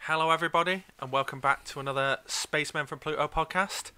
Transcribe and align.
Hello, 0.00 0.30
everybody, 0.30 0.84
and 1.00 1.10
welcome 1.10 1.40
back 1.40 1.64
to 1.64 1.80
another 1.80 2.18
Spacemen 2.26 2.86
from 2.86 2.98
Pluto 2.98 3.26
podcast. 3.26 3.90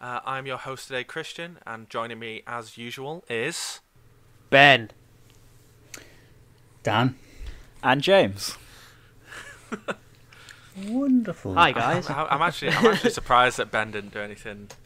Uh, 0.00 0.20
I'm 0.24 0.46
your 0.46 0.56
host 0.56 0.88
today, 0.88 1.04
Christian, 1.04 1.58
and 1.66 1.90
joining 1.90 2.18
me 2.18 2.42
as 2.46 2.78
usual 2.78 3.24
is. 3.28 3.80
Ben. 4.50 4.90
Dan. 6.82 7.16
And 7.82 8.00
James. 8.00 8.56
Wonderful. 10.86 11.54
Hi 11.54 11.72
guys. 11.72 12.08
I, 12.08 12.24
I'm 12.30 12.42
actually 12.42 12.70
I'm 12.70 12.86
actually 12.86 13.10
surprised 13.10 13.58
that 13.58 13.70
Ben 13.70 13.90
didn't 13.90 14.12
do 14.12 14.20
anything 14.20 14.68
like 14.70 14.76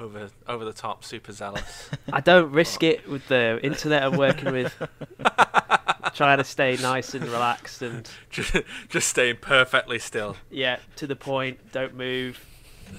over 0.00 0.30
over 0.48 0.64
the 0.64 0.72
top, 0.72 1.04
super 1.04 1.32
zealous. 1.32 1.90
I 2.12 2.20
don't 2.20 2.50
risk 2.52 2.82
it 2.82 3.08
with 3.08 3.26
the 3.28 3.60
internet 3.62 4.02
I'm 4.02 4.16
working 4.16 4.52
with. 4.52 4.74
Trying 6.14 6.38
to 6.38 6.44
stay 6.44 6.76
nice 6.82 7.14
and 7.14 7.24
relaxed 7.24 7.82
and 7.82 8.08
just, 8.30 8.56
just 8.88 9.08
staying 9.08 9.36
perfectly 9.40 9.98
still. 9.98 10.36
yeah, 10.50 10.78
to 10.96 11.06
the 11.06 11.16
point. 11.16 11.72
Don't 11.72 11.94
move. 11.94 12.44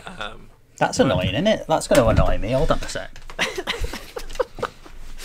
Um, 0.05 0.49
That's 0.77 0.99
annoying, 0.99 1.29
isn't 1.33 1.47
it? 1.47 1.65
That's 1.67 1.87
going 1.87 2.01
to 2.01 2.07
annoy 2.07 2.37
me. 2.37 2.51
Hold 2.51 2.71
on 2.71 2.79
a 2.79 2.87
sec. 2.87 3.11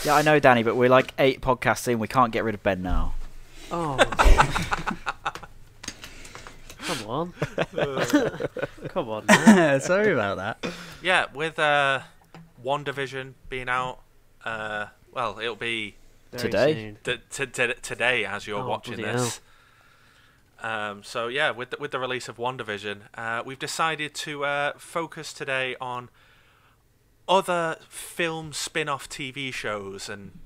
Yeah, 0.05 0.15
I 0.15 0.23
know, 0.23 0.39
Danny, 0.39 0.63
but 0.63 0.77
we're 0.77 0.89
like 0.89 1.13
eight 1.19 1.41
podcasts 1.41 1.89
in. 1.89 1.99
We 1.99 2.07
can't 2.07 2.31
get 2.33 2.45
rid 2.45 2.55
of 2.55 2.63
Ben 2.63 2.81
now. 2.81 3.15
Oh. 3.73 3.97
Come 6.87 7.11
on. 7.11 7.33
Come 8.89 9.09
on. 9.09 9.27
Man. 9.29 9.81
Sorry 9.81 10.13
about 10.13 10.37
that. 10.39 10.67
yeah, 11.03 11.27
with 11.35 11.59
uh, 11.59 12.01
WandaVision 12.65 13.35
being 13.49 13.69
out, 13.69 14.01
uh, 14.45 14.87
well, 15.13 15.39
it'll 15.39 15.57
be 15.57 15.97
Very 16.31 16.43
Today? 16.43 16.95
t- 17.03 17.17
t- 17.31 17.47
t- 17.47 17.75
today 17.83 18.25
as 18.25 18.47
you're 18.47 18.61
Oh, 18.63 18.69
watching 18.69 18.97
bloody 18.97 19.13
this. 19.13 19.41
Um, 20.63 21.03
so 21.05 21.29
yeah, 21.29 21.51
with 21.51 21.71
the, 21.71 21.77
with 21.79 21.91
the 21.91 21.99
release 21.99 22.29
of 22.29 22.37
WandaVision, 22.39 23.01
uh, 23.15 23.43
we've 23.45 23.59
decided 23.59 24.15
to 24.15 24.45
uh, 24.45 24.73
focus 24.79 25.33
today 25.33 25.77
on 25.81 26.09
other 27.29 27.77
film 27.89 28.53
spin-off 28.53 29.09
TV 29.09 29.53
shows 29.53 30.09
and 30.09 30.39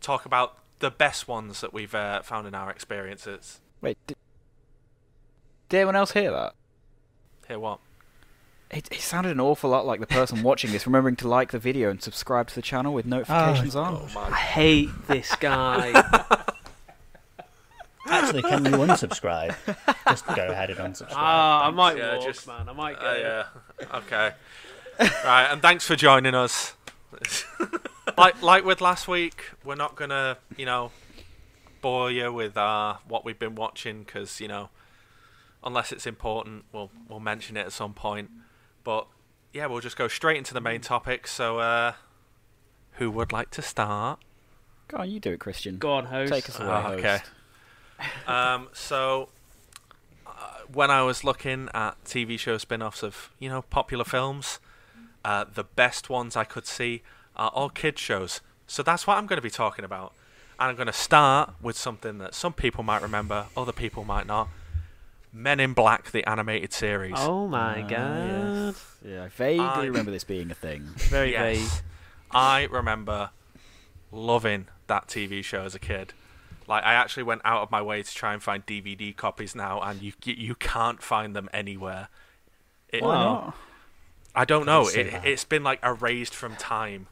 talk 0.00 0.24
about 0.26 0.58
the 0.80 0.90
best 0.90 1.26
ones 1.26 1.60
that 1.60 1.72
we've 1.72 1.94
uh, 1.94 2.22
found 2.22 2.46
in 2.46 2.54
our 2.54 2.70
experiences. 2.70 3.60
Wait, 3.80 3.96
did, 4.06 4.16
did 5.72 5.78
anyone 5.78 5.96
else 5.96 6.12
hear 6.12 6.30
that? 6.30 6.52
Hear 7.48 7.58
what? 7.58 7.78
It, 8.70 8.88
it 8.92 9.00
sounded 9.00 9.30
an 9.32 9.40
awful 9.40 9.70
lot 9.70 9.86
like 9.86 10.00
the 10.00 10.06
person 10.06 10.42
watching 10.42 10.70
this 10.70 10.86
remembering 10.86 11.16
to 11.16 11.28
like 11.28 11.50
the 11.50 11.58
video 11.58 11.88
and 11.90 12.02
subscribe 12.02 12.48
to 12.48 12.54
the 12.54 12.60
channel 12.60 12.92
with 12.92 13.06
notifications 13.06 13.74
on. 13.74 13.94
Oh 13.94 14.08
I 14.20 14.30
hate 14.36 14.90
this 15.08 15.34
guy. 15.36 15.92
Actually, 18.06 18.42
can 18.42 18.64
you 18.66 18.72
unsubscribe? 18.72 19.54
Just 20.08 20.26
go 20.26 20.46
ahead 20.48 20.68
and 20.68 20.78
unsubscribe. 20.94 21.12
Ah, 21.16 21.68
I 21.68 21.70
might 21.70 21.96
Yeah, 21.96 22.16
walk, 22.16 22.26
just- 22.26 22.46
man. 22.46 22.68
I 22.68 22.72
might 22.72 23.00
go. 23.00 23.06
Uh, 23.06 23.46
yeah. 23.80 23.86
Okay. 23.98 24.32
right, 25.24 25.48
and 25.50 25.62
thanks 25.62 25.86
for 25.86 25.96
joining 25.96 26.34
us. 26.34 26.74
like 28.18 28.42
like 28.42 28.64
with 28.66 28.82
last 28.82 29.08
week, 29.08 29.44
we're 29.64 29.74
not 29.74 29.96
gonna 29.96 30.36
you 30.58 30.66
know 30.66 30.90
bore 31.80 32.10
you 32.10 32.30
with 32.30 32.58
uh, 32.58 32.96
what 33.08 33.24
we've 33.24 33.38
been 33.38 33.54
watching 33.54 34.02
because 34.02 34.38
you 34.38 34.48
know 34.48 34.68
unless 35.64 35.92
it's 35.92 36.06
important, 36.06 36.64
we'll 36.72 36.90
we'll 37.08 37.20
mention 37.20 37.56
it 37.56 37.66
at 37.66 37.72
some 37.72 37.94
point. 37.94 38.30
But 38.84 39.06
yeah, 39.52 39.66
we'll 39.66 39.80
just 39.80 39.96
go 39.96 40.08
straight 40.08 40.36
into 40.38 40.54
the 40.54 40.60
main 40.60 40.80
topic. 40.80 41.26
So, 41.26 41.58
uh, 41.58 41.92
who 42.92 43.10
would 43.10 43.32
like 43.32 43.50
to 43.50 43.62
start? 43.62 44.18
Go 44.88 44.98
on, 44.98 45.10
you 45.10 45.20
do 45.20 45.32
it, 45.32 45.40
Christian. 45.40 45.78
Go 45.78 45.92
on, 45.92 46.06
host. 46.06 46.32
Take 46.32 46.48
us 46.48 46.58
away, 46.58 46.68
Oh, 46.70 46.92
okay. 46.92 47.18
host. 47.18 47.24
Um, 48.26 48.68
so, 48.72 49.28
uh, 50.26 50.30
when 50.72 50.90
I 50.90 51.02
was 51.02 51.22
looking 51.22 51.68
at 51.72 52.02
TV 52.04 52.36
show 52.38 52.58
spin-offs 52.58 53.02
of 53.04 53.30
you 53.38 53.48
know 53.48 53.62
popular 53.62 54.04
films, 54.04 54.58
uh, 55.24 55.44
the 55.52 55.62
best 55.64 56.10
ones 56.10 56.36
I 56.36 56.44
could 56.44 56.66
see 56.66 57.02
are 57.36 57.50
all 57.50 57.68
kids 57.68 58.00
shows. 58.00 58.40
So 58.66 58.82
that's 58.82 59.06
what 59.06 59.18
I'm 59.18 59.26
going 59.26 59.36
to 59.36 59.42
be 59.42 59.50
talking 59.50 59.84
about. 59.84 60.14
And 60.58 60.70
I'm 60.70 60.76
going 60.76 60.86
to 60.86 60.92
start 60.92 61.54
with 61.62 61.76
something 61.76 62.18
that 62.18 62.34
some 62.34 62.52
people 62.52 62.82
might 62.82 63.02
remember, 63.02 63.46
other 63.56 63.72
people 63.72 64.04
might 64.04 64.26
not. 64.26 64.48
Men 65.32 65.60
in 65.60 65.72
Black, 65.72 66.10
the 66.10 66.24
animated 66.28 66.72
series. 66.72 67.14
Oh 67.16 67.48
my 67.48 67.82
Ah, 67.82 67.88
god. 67.88 68.26
yes. 68.74 68.96
Yeah, 69.04 69.24
I 69.24 69.28
vaguely 69.28 69.64
I- 69.66 69.84
remember 69.86 70.10
this 70.10 70.24
being 70.24 70.50
a 70.50 70.54
thing. 70.54 70.82
Very 70.96 71.32
vague. 71.32 71.68
I 72.30 72.64
remember 72.70 73.30
loving 74.10 74.68
that 74.88 75.08
TV 75.08 75.42
show 75.42 75.62
as 75.62 75.74
a 75.74 75.78
kid. 75.78 76.12
Like 76.68 76.84
I 76.84 76.92
actually 76.94 77.22
went 77.24 77.40
out 77.44 77.62
of 77.62 77.70
my 77.70 77.82
way 77.82 78.02
to 78.02 78.14
try 78.14 78.32
and 78.34 78.42
find 78.42 78.64
DVD 78.66 79.14
copies 79.16 79.54
now, 79.54 79.80
and 79.80 80.00
you 80.02 80.12
you, 80.24 80.34
you 80.34 80.54
can't 80.54 81.02
find 81.02 81.34
them 81.34 81.48
anywhere. 81.52 82.08
It, 82.90 83.02
Why 83.02 83.14
not? 83.14 83.56
I 84.34 84.44
don't 84.44 84.64
know. 84.66 84.84
see 84.84 85.00
it, 85.00 85.24
it's 85.24 85.44
been 85.44 85.62
like 85.64 85.80
erased 85.82 86.34
from 86.34 86.56
time. 86.56 87.06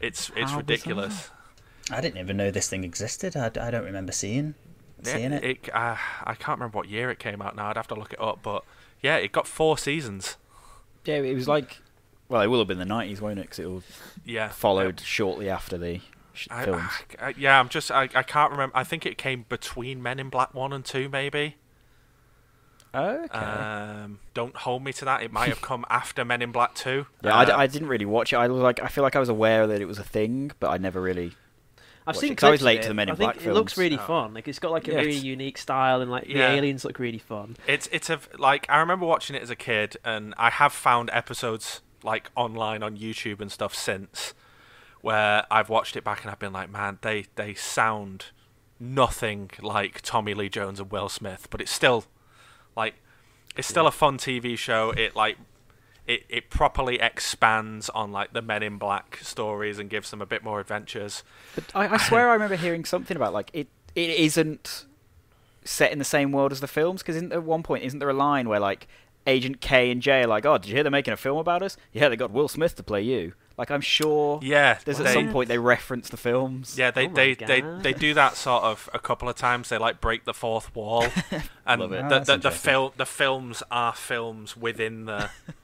It's 0.00 0.30
it's 0.36 0.50
How 0.52 0.58
ridiculous. 0.58 1.30
I 1.90 2.00
didn't 2.00 2.18
even 2.18 2.36
know 2.36 2.50
this 2.50 2.68
thing 2.68 2.84
existed. 2.84 3.36
I, 3.36 3.46
I 3.46 3.70
don't 3.70 3.84
remember 3.84 4.12
seeing 4.12 4.54
seeing 5.06 5.32
it. 5.32 5.44
it 5.44 5.68
uh, 5.74 5.96
I 6.24 6.34
can't 6.34 6.58
remember 6.58 6.76
what 6.78 6.88
year 6.88 7.10
it 7.10 7.18
came 7.18 7.40
out 7.42 7.56
now. 7.56 7.68
I'd 7.68 7.76
have 7.76 7.88
to 7.88 7.94
look 7.94 8.12
it 8.12 8.20
up, 8.20 8.40
but 8.42 8.64
yeah, 9.00 9.16
it 9.16 9.32
got 9.32 9.46
four 9.46 9.76
seasons. 9.78 10.36
Yeah, 11.04 11.16
it 11.16 11.34
was 11.34 11.48
like. 11.48 11.78
Well, 12.28 12.40
it 12.40 12.46
will 12.46 12.58
have 12.60 12.68
been 12.68 12.78
the 12.78 12.84
90s, 12.86 13.20
won't 13.20 13.38
it? 13.38 13.42
Because 13.42 13.58
it 13.58 13.66
will 13.66 13.82
Yeah, 14.24 14.48
followed 14.48 15.00
shortly 15.00 15.50
after 15.50 15.76
the 15.76 16.00
sh- 16.32 16.48
I, 16.50 16.64
films. 16.64 16.90
I- 17.20 17.26
I- 17.26 17.34
yeah, 17.36 17.60
I'm 17.60 17.68
just 17.68 17.90
I, 17.90 18.08
I 18.14 18.22
can't 18.22 18.50
remember. 18.52 18.74
I 18.76 18.84
think 18.84 19.04
it 19.04 19.18
came 19.18 19.44
between 19.48 20.02
Men 20.02 20.18
in 20.18 20.30
Black 20.30 20.54
one 20.54 20.72
and 20.72 20.82
two, 20.84 21.08
maybe. 21.10 21.56
okay. 22.94 23.28
Um, 23.38 24.18
don't 24.34 24.54
hold 24.56 24.82
me 24.84 24.92
to 24.94 25.04
that. 25.04 25.22
It 25.22 25.32
might 25.32 25.48
have 25.48 25.60
come 25.62 25.84
after 25.90 26.24
Men 26.24 26.42
in 26.42 26.52
Black 26.52 26.74
two. 26.74 27.06
yeah, 27.22 27.36
I, 27.36 27.44
d- 27.44 27.52
Uh, 27.52 27.58
I 27.58 27.66
didn't 27.66 27.88
really 27.88 28.04
watch 28.06 28.32
it. 28.32 28.36
I 28.36 28.48
was 28.48 28.62
like, 28.62 28.80
I 28.82 28.88
feel 28.88 29.02
like 29.02 29.16
I 29.16 29.20
was 29.20 29.28
aware 29.28 29.66
that 29.66 29.80
it 29.80 29.86
was 29.86 29.98
a 29.98 30.04
thing, 30.04 30.52
but 30.60 30.68
I 30.70 30.78
never 30.78 31.00
really. 31.00 31.32
I've 32.06 32.16
seen 32.16 32.32
it, 32.32 32.36
'cause 32.38 32.48
I 32.48 32.50
was 32.50 32.60
of 32.62 32.66
late 32.66 32.78
it. 32.80 32.82
to 32.82 32.88
the 32.88 32.94
Men 32.94 33.08
in 33.08 33.14
I 33.14 33.16
think 33.16 33.32
Black 33.34 33.46
it 33.46 33.52
looks 33.54 33.76
really 33.78 33.98
Oh. 33.98 34.06
fun. 34.06 34.34
Like 34.34 34.48
it's 34.48 34.58
got 34.58 34.72
like 34.72 34.88
a 34.88 34.92
Yeah, 34.92 34.96
really 34.98 35.10
it's- 35.10 35.24
unique 35.24 35.58
style, 35.58 36.00
and 36.00 36.10
like 36.10 36.24
Yeah. 36.26 36.48
the 36.50 36.56
aliens 36.58 36.84
look 36.84 36.98
really 36.98 37.18
fun. 37.18 37.56
It's 37.66 37.88
it's 37.92 38.10
a 38.10 38.18
like 38.38 38.66
I 38.68 38.78
remember 38.78 39.06
watching 39.06 39.36
it 39.36 39.42
as 39.42 39.50
a 39.50 39.56
kid, 39.56 39.96
and 40.04 40.34
I 40.36 40.50
have 40.50 40.72
found 40.72 41.10
episodes 41.12 41.80
like 42.02 42.30
online 42.34 42.82
on 42.82 42.96
YouTube 42.96 43.40
and 43.40 43.52
stuff 43.52 43.74
since, 43.74 44.34
where 45.00 45.46
I've 45.50 45.68
watched 45.68 45.96
it 45.96 46.02
back 46.02 46.22
and 46.22 46.30
I've 46.30 46.38
been 46.40 46.52
like, 46.52 46.68
man, 46.70 46.98
they 47.02 47.26
they 47.36 47.54
sound 47.54 48.26
nothing 48.80 49.50
like 49.60 50.00
Tommy 50.02 50.34
Lee 50.34 50.48
Jones 50.48 50.80
and 50.80 50.90
Will 50.90 51.08
Smith, 51.08 51.46
but 51.50 51.60
it's 51.60 51.70
still 51.72 52.04
like 52.74 52.94
it's 53.54 53.68
still 53.68 53.86
a 53.86 53.92
fun 53.92 54.16
TV 54.18 54.56
show. 54.58 54.90
It 54.90 55.14
like 55.14 55.36
it, 56.06 56.24
it 56.28 56.50
properly 56.50 56.96
expands 57.00 57.88
on 57.90 58.12
like 58.12 58.32
the 58.32 58.42
Men 58.42 58.62
in 58.62 58.78
Black 58.78 59.18
stories 59.22 59.78
and 59.78 59.88
gives 59.88 60.10
them 60.10 60.20
a 60.20 60.26
bit 60.26 60.42
more 60.42 60.60
adventures. 60.60 61.22
But 61.54 61.64
I, 61.74 61.86
I 61.94 61.96
swear 61.96 62.28
I 62.30 62.32
remember 62.34 62.56
hearing 62.56 62.84
something 62.84 63.16
about 63.16 63.32
like 63.32 63.50
it. 63.52 63.68
It 63.94 64.10
isn't 64.10 64.86
set 65.64 65.92
in 65.92 65.98
the 65.98 66.04
same 66.04 66.32
world 66.32 66.50
as 66.50 66.60
the 66.60 66.66
films 66.66 67.02
because 67.02 67.16
at 67.22 67.42
one 67.44 67.62
point 67.62 67.84
isn't 67.84 67.98
there 67.98 68.08
a 68.10 68.14
line 68.14 68.48
where 68.48 68.58
like 68.60 68.88
Agent 69.26 69.60
K 69.60 69.90
and 69.92 70.02
J 70.02 70.22
are 70.22 70.26
like, 70.26 70.44
"Oh, 70.44 70.58
did 70.58 70.68
you 70.68 70.74
hear 70.74 70.82
they're 70.82 70.90
making 70.90 71.14
a 71.14 71.16
film 71.16 71.38
about 71.38 71.62
us? 71.62 71.76
Yeah, 71.92 72.08
they 72.08 72.16
got 72.16 72.30
Will 72.32 72.48
Smith 72.48 72.74
to 72.76 72.82
play 72.82 73.02
you." 73.02 73.34
Like 73.58 73.70
I'm 73.70 73.82
sure 73.82 74.40
Yeah, 74.42 74.78
there's 74.84 74.98
at 74.98 75.04
they- 75.06 75.12
some 75.12 75.30
point 75.30 75.48
they 75.48 75.58
reference 75.58 76.08
the 76.08 76.16
films. 76.16 76.76
Yeah, 76.78 76.90
they 76.90 77.06
Oh 77.06 77.12
they, 77.12 77.34
they 77.34 77.60
they 77.82 77.92
do 77.92 78.14
that 78.14 78.34
sort 78.34 78.64
of 78.64 78.88
a 78.94 78.98
couple 78.98 79.28
of 79.28 79.36
times. 79.36 79.68
They 79.68 79.78
like 79.78 80.00
break 80.00 80.24
the 80.24 80.34
fourth 80.34 80.74
wall, 80.74 81.06
and 81.66 81.80
Love 81.82 81.92
it. 81.92 82.02
Oh, 82.04 82.08
the 82.08 82.20
the, 82.20 82.36
the 82.38 82.50
film 82.50 82.92
the 82.96 83.06
films 83.06 83.62
are 83.70 83.92
films 83.92 84.56
within 84.56 85.04
the 85.04 85.28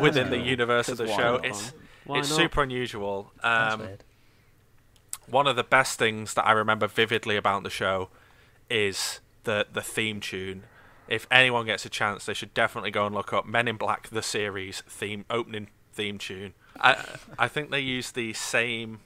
within 0.00 0.30
the 0.30 0.38
universe 0.38 0.88
of 0.88 0.98
the 0.98 1.06
show. 1.06 1.36
not? 1.36 1.44
It's 1.44 1.72
Why 2.04 2.18
it's 2.18 2.30
not? 2.30 2.36
super 2.36 2.62
unusual. 2.62 3.32
Um, 3.42 3.88
one 5.26 5.46
of 5.46 5.56
the 5.56 5.64
best 5.64 5.98
things 5.98 6.34
that 6.34 6.46
I 6.46 6.52
remember 6.52 6.86
vividly 6.86 7.36
about 7.36 7.62
the 7.62 7.70
show 7.70 8.08
is 8.68 9.20
the 9.44 9.66
the 9.72 9.82
theme 9.82 10.20
tune. 10.20 10.64
If 11.08 11.26
anyone 11.30 11.66
gets 11.66 11.84
a 11.84 11.90
chance, 11.90 12.26
they 12.26 12.34
should 12.34 12.54
definitely 12.54 12.90
go 12.90 13.06
and 13.06 13.14
look 13.14 13.32
up 13.32 13.46
Men 13.46 13.68
in 13.68 13.76
Black 13.76 14.08
the 14.08 14.22
series 14.22 14.82
theme 14.88 15.24
opening 15.30 15.68
theme 15.92 16.18
tune. 16.18 16.54
I 16.80 16.96
I 17.38 17.48
think 17.48 17.70
they 17.70 17.80
use 17.80 18.12
the 18.12 18.32
same 18.32 19.00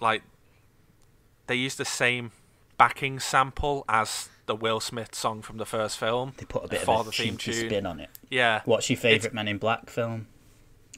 like 0.00 0.22
they 1.46 1.54
use 1.56 1.76
the 1.76 1.84
same 1.84 2.32
backing 2.78 3.20
sample 3.20 3.84
as 3.88 4.28
the 4.46 4.54
Will 4.54 4.80
Smith 4.80 5.14
song 5.14 5.40
from 5.42 5.58
the 5.58 5.66
first 5.66 5.98
film 5.98 6.32
They 6.36 6.44
put 6.44 6.64
a 6.64 6.68
bit 6.68 6.80
for 6.80 6.98
of 7.00 7.06
the 7.06 7.10
a 7.10 7.12
theme 7.12 7.36
tune. 7.36 7.54
spin 7.54 7.86
on 7.86 8.00
it. 8.00 8.10
Yeah, 8.30 8.62
What's 8.64 8.88
your 8.90 8.94
It's- 8.98 9.02
favourite 9.02 9.34
Men 9.34 9.48
in 9.48 9.58
Black 9.58 9.88
film, 9.90 10.26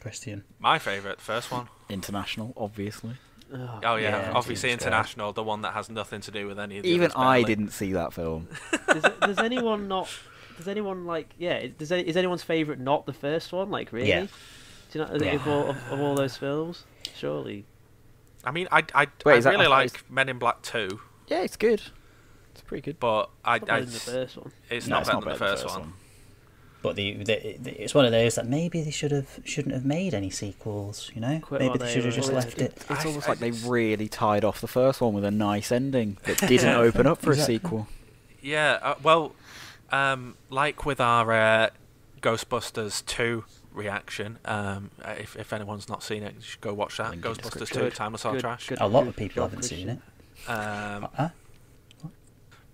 Christian? 0.01 0.45
my 0.59 0.79
favorite, 0.79 1.21
first 1.21 1.51
one. 1.53 1.69
International, 1.89 2.53
obviously. 2.57 3.15
Oh, 3.53 3.81
Oh 3.85 3.97
yeah, 3.97 4.23
Yeah, 4.29 4.33
obviously 4.35 4.73
international, 4.73 5.33
the 5.33 5.43
one 5.43 5.63
that 5.63 5.75
has 5.75 5.91
nothing 5.91 6.21
to 6.23 6.31
do 6.31 6.47
with 6.47 6.59
any 6.59 6.79
of 6.79 6.83
the 6.85 6.89
Even 6.89 7.13
I 7.13 7.41
barely. 7.41 7.45
didn't 7.55 7.71
see 7.73 7.93
that 7.93 8.13
film. 8.13 8.49
does, 8.89 9.03
does 9.21 9.39
anyone 9.39 9.87
not? 9.87 10.09
Does 10.57 10.67
anyone 10.69 11.05
like? 11.05 11.35
Yeah. 11.39 11.67
Does 11.79 11.93
any, 11.93 12.03
is 12.09 12.17
anyone's 12.17 12.43
favorite 12.43 12.79
not 12.81 13.07
the 13.07 13.13
first 13.13 13.53
one? 13.53 13.71
Like 13.71 13.93
really? 13.93 14.09
Yeah. 14.09 14.27
Do 14.93 14.99
you 14.99 15.05
know 15.05 15.17
Yeah. 15.21 15.33
of, 15.35 15.47
all, 15.49 15.71
of, 15.71 15.77
of 15.93 16.01
all 16.01 16.15
those 16.15 16.37
films? 16.37 16.85
Surely. 17.17 17.67
I 18.45 18.51
mean, 18.51 18.67
I 18.73 18.83
I, 18.95 19.07
Wait, 19.25 19.35
I 19.35 19.37
is 19.37 19.45
that- 19.45 19.51
really 19.51 19.67
I 19.67 19.69
like 19.69 20.11
Men 20.11 20.29
in 20.29 20.39
Black 20.39 20.63
Two, 20.63 21.01
Yeah, 21.29 21.43
it's 21.43 21.57
good. 21.57 21.83
It's 22.55 22.63
pretty 22.63 22.83
good. 22.83 22.99
but 23.01 23.31
I, 23.45 23.59
Not 23.59 23.71
I 23.71 23.75
better 23.81 23.85
than 23.85 23.93
the 23.95 24.01
first 24.01 24.37
one. 24.37 24.53
it's 24.71 24.87
No, 24.87 24.95
not 24.97 25.01
it's 25.03 25.09
better 25.11 25.17
not 25.19 25.25
than 25.25 25.33
the 25.35 25.39
better 25.39 25.57
first, 25.63 25.79
one. 25.79 25.93
But 26.83 26.97
the, 26.97 27.15
the, 27.15 27.57
the 27.61 27.83
it's 27.83 27.95
one 27.95 28.05
of 28.05 28.13
those 28.13 28.35
that 28.35 28.47
maybe 28.47 28.83
they 28.83 28.91
should 28.91 29.11
have 29.11 29.41
shouldn't 29.45 29.75
have 29.75 29.87
made 29.87 30.13
any 30.13 30.29
sequels. 30.29 31.11
You 31.15 31.23
know, 31.23 31.41
Quit 31.41 31.61
maybe 31.63 31.79
they 31.79 31.87
they 31.87 31.93
should 31.95 32.05
have 32.05 32.15
just 32.15 32.31
alive. 32.31 32.45
left 32.45 32.61
it. 32.61 32.73
It's 32.91 32.91
I- 32.91 33.09
almost 33.09 33.27
I- 33.27 33.33
like 33.33 33.39
they 33.39 33.51
really 33.53 34.07
tied 34.09 34.45
off 34.45 34.61
the 34.61 34.69
first 34.69 35.01
one 35.01 35.15
with 35.15 35.25
a 35.25 35.31
nice 35.31 35.73
ending 35.73 36.19
that 36.25 36.39
didn't 36.49 36.75
open 36.75 37.07
up 37.07 37.21
for 37.23 37.33
a 37.33 37.37
sequel. 37.37 37.89
Yeah, 38.43 38.79
uh, 38.83 38.95
well, 39.03 39.35
um, 39.91 40.37
like 40.51 40.85
with 40.85 41.01
our 41.01 41.33
uh, 41.33 41.71
Ghostbusters 42.21 43.05
2 43.07 43.45
reaction, 43.73 44.39
um, 44.45 44.91
uh, 45.03 45.15
if, 45.19 45.37
if 45.37 45.53
anyone's 45.53 45.89
not 45.89 46.03
seen 46.03 46.23
it, 46.23 46.35
you 46.37 46.43
should 46.43 46.61
go 46.61 46.75
watch 46.75 46.99
that. 46.99 47.13
Ghostbusters 47.15 47.73
2. 47.73 47.91
Timeless 47.91 48.25
Our 48.27 48.39
Trash. 48.39 48.69
good- 48.69 48.81
A 48.81 48.87
lot 48.87 49.07
of 49.09 49.17
people 49.17 49.43
haven't 49.43 49.63
seen 49.63 49.89
it. 49.89 49.99
Um, 50.49 51.09
Huh? 51.15 51.29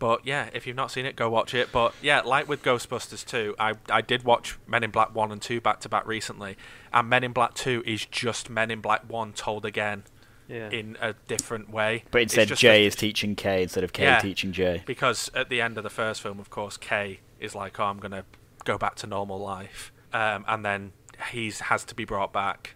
But 0.01 0.27
yeah, 0.27 0.51
if 0.53 0.67
you've 0.67 0.75
not 0.77 0.91
seen 0.91 1.07
it, 1.07 1.15
go 1.15 1.31
watch 1.31 1.55
it. 1.55 1.69
But 1.71 1.95
yeah, 2.03 2.21
like 2.23 2.49
with 2.49 2.63
Ghostbusters 2.65 3.25
2, 3.25 3.55
I, 3.61 3.75
I 3.89 4.01
did 4.01 4.25
watch 4.25 4.59
Men 4.67 4.83
in 4.83 4.91
Black 4.91 5.15
1 5.15 5.31
and 5.31 5.41
2 5.41 5.61
back 5.61 5.79
to 5.81 5.89
back 5.89 6.05
recently, 6.07 6.57
and 6.93 7.09
Men 7.09 7.23
in 7.23 7.33
Black 7.33 7.55
2 7.55 7.85
is 7.87 8.05
just 8.07 8.51
Men 8.51 8.71
in 8.73 8.81
Black 8.81 9.03
1 9.09 9.35
told 9.35 9.65
again 9.65 10.03
Yeah. 10.49 10.71
in 10.71 10.97
a 11.01 11.13
different 11.29 11.71
way. 11.71 12.05
But 12.11 12.23
instead, 12.23 12.49
just 12.49 12.61
Jay 12.63 12.83
a- 12.83 12.87
is 12.89 12.97
teaching 12.97 13.37
K 13.37 13.63
instead 13.63 13.85
of 13.85 13.93
K 13.93 14.03
Yeah. 14.05 14.19
teaching 14.21 14.51
Jay. 14.53 14.83
because 14.87 15.31
at 15.35 15.49
the 15.51 15.61
end 15.61 15.77
of 15.77 15.85
the 15.85 15.91
first 15.91 16.23
film, 16.23 16.41
of 16.41 16.51
course, 16.51 16.77
K 16.77 17.21
is 17.39 17.55
like, 17.55 17.79
"Oh, 17.79 17.85
I'm 17.85 17.99
gonna 18.01 18.25
go 18.65 18.77
back 18.79 18.95
to 18.97 19.07
normal 19.07 19.39
life," 19.39 19.93
um, 20.13 20.45
and 20.49 20.65
then 20.65 20.93
he's 21.31 21.61
has 21.61 21.85
to 21.85 21.95
be 21.95 22.05
brought 22.07 22.33
back. 22.33 22.75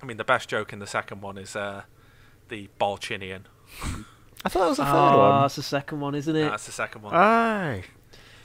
I 0.00 0.06
mean, 0.06 0.16
the 0.18 0.24
best 0.24 0.48
joke 0.48 0.72
in 0.72 0.78
the 0.78 0.86
second 0.86 1.20
one 1.20 1.36
is 1.36 1.56
uh, 1.56 1.82
the 2.48 2.68
Ballchinian. 2.80 3.42
I 4.44 4.48
thought 4.48 4.60
that 4.60 4.68
was 4.68 4.76
the 4.78 4.84
third 4.84 4.92
Oh, 4.92 5.18
one. 5.18 5.42
that's 5.42 5.56
the 5.56 5.62
second 5.62 6.00
one, 6.00 6.14
isn't 6.14 6.36
it? 6.36 6.50
That's 6.50 6.66
the 6.66 6.72
second 6.72 7.02
one. 7.02 7.14
Aye. 7.14 7.84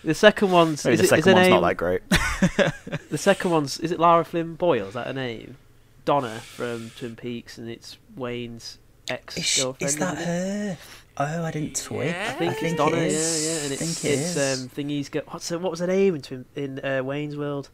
the 0.03 0.13
second 0.13 0.51
one's. 0.51 0.85
Maybe 0.85 0.93
is 0.95 1.09
the 1.09 1.15
it, 1.15 1.19
is 1.19 1.25
second 1.25 1.27
her 1.29 1.33
one's 1.33 1.47
name, 1.47 1.61
not 1.61 1.67
that 1.67 1.77
great. 1.77 2.01
The 3.09 3.17
second 3.17 3.51
one's. 3.51 3.79
Is 3.79 3.91
it 3.91 3.99
Lara 3.99 4.23
Flynn 4.23 4.55
Boyle? 4.55 4.87
Is 4.87 4.93
that 4.93 5.07
her 5.07 5.13
name? 5.13 5.57
Donna 6.05 6.39
from 6.39 6.91
Twin 6.97 7.15
Peaks, 7.15 7.57
and 7.57 7.69
it's 7.69 7.97
Wayne's 8.15 8.77
ex 9.09 9.37
Is, 9.37 9.45
she- 9.45 9.61
girlfriend. 9.61 9.89
is 9.89 9.95
that 9.97 10.17
her? 10.17 10.77
Oh, 11.17 11.43
I 11.43 11.51
didn't 11.51 11.75
twig. 11.75 12.07
Yeah. 12.11 12.27
I 12.29 12.33
think, 12.37 12.53
think 12.53 12.63
it's 12.67 12.77
Donna, 12.77 12.95
it 12.95 13.07
is. 13.07 13.43
yeah, 13.45 13.51
yeah, 13.51 13.63
and 13.63 13.71
I 13.71 13.73
it's 13.73 13.99
think 13.99 14.13
it 14.13 14.17
it's 14.19 14.35
is. 14.37 14.61
um 14.63 14.69
thingy's 14.69 15.09
got 15.09 15.27
what's 15.33 15.49
her, 15.49 15.59
what 15.59 15.69
was 15.71 15.81
her 15.81 15.87
name 15.87 16.15
in 16.15 16.21
Twin, 16.21 16.45
in 16.55 16.79
uh, 16.79 17.03
Wayne's 17.03 17.35
World? 17.35 17.69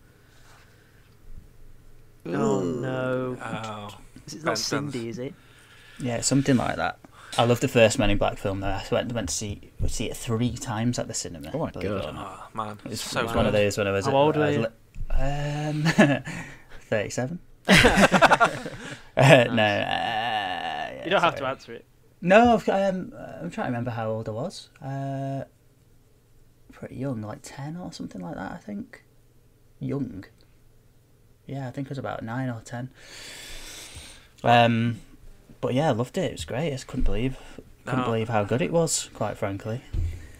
Oh 2.26 2.62
no, 2.64 3.38
Oh, 3.40 3.98
it's 4.26 4.36
not 4.36 4.46
Ben- 4.46 4.56
Cindy, 4.56 5.10
is 5.10 5.20
it? 5.20 5.34
Yeah, 6.00 6.22
something 6.22 6.58
like 6.58 6.78
that. 6.78 6.98
I 7.38 7.44
love 7.44 7.60
the 7.60 7.68
first 7.68 8.00
Men 8.00 8.10
in 8.10 8.18
Black 8.18 8.38
film 8.38 8.62
though. 8.62 8.68
I 8.68 8.84
went 8.92 9.12
went 9.12 9.30
to 9.30 9.36
see 9.36 9.72
see 9.88 10.10
it 10.10 10.16
three 10.18 10.54
times 10.54 11.00
at 11.00 11.08
the 11.08 11.14
cinema. 11.14 11.52
Oh 11.54 11.60
my 11.60 11.72
believe 11.72 11.92
it 11.92 12.02
God. 12.02 12.10
or 12.10 12.14
not. 12.14 12.52
oh, 12.54 12.58
man, 12.58 12.80
It's, 12.86 13.02
so 13.02 13.20
it 13.20 13.24
was 13.24 13.36
one 13.36 13.46
of 13.46 13.54
those 13.54 13.78
when 13.78 13.88
I 13.88 13.92
was. 13.92 14.06
How 14.06 14.12
at- 14.12 14.16
old 14.16 14.36
were 14.38 14.52
you? 14.52 14.68
Um, 15.12 15.84
thirty-seven. 16.82 17.40
uh, 17.68 18.48
no, 19.18 19.28
uh, 19.28 19.56
yeah, 19.58 21.04
you 21.04 21.10
don't 21.10 21.22
have 21.22 21.36
to 21.36 21.46
answer 21.46 21.74
it. 21.74 21.86
No, 22.22 22.54
I've, 22.56 22.70
um, 22.70 23.14
I'm 23.42 23.52
trying 23.52 23.66
to 23.66 23.72
remember 23.72 23.92
how 23.92 24.10
old 24.10 24.30
I 24.30 24.32
was. 24.32 24.70
Uh, 24.82 25.44
pretty 26.72 26.96
young, 26.96 27.22
like 27.22 27.40
ten 27.42 27.78
or 27.78 27.92
something 27.92 28.22
like 28.22 28.36
that. 28.36 28.52
I 28.52 28.58
think. 28.58 29.04
Young. 29.80 30.26
Yeah, 31.48 31.68
I 31.68 31.72
think 31.72 31.88
it 31.88 31.90
was 31.90 31.98
about 31.98 32.24
nine 32.24 32.50
or 32.50 32.62
ten. 32.62 32.90
Um, 34.44 35.02
but 35.66 35.74
yeah, 35.74 35.90
I 35.90 35.92
loved 35.92 36.18
it. 36.18 36.26
It 36.26 36.32
was 36.34 36.46
great. 36.46 36.68
I 36.68 36.70
just 36.72 36.88
couldn't 36.88 37.04
believe, 37.06 37.38
couldn't 37.86 38.02
No. 38.02 38.06
believe 38.06 38.30
how 38.30 38.44
good 38.44 38.62
it 38.62 38.72
was. 38.72 39.10
Quite 39.14 39.38
frankly, 39.38 39.82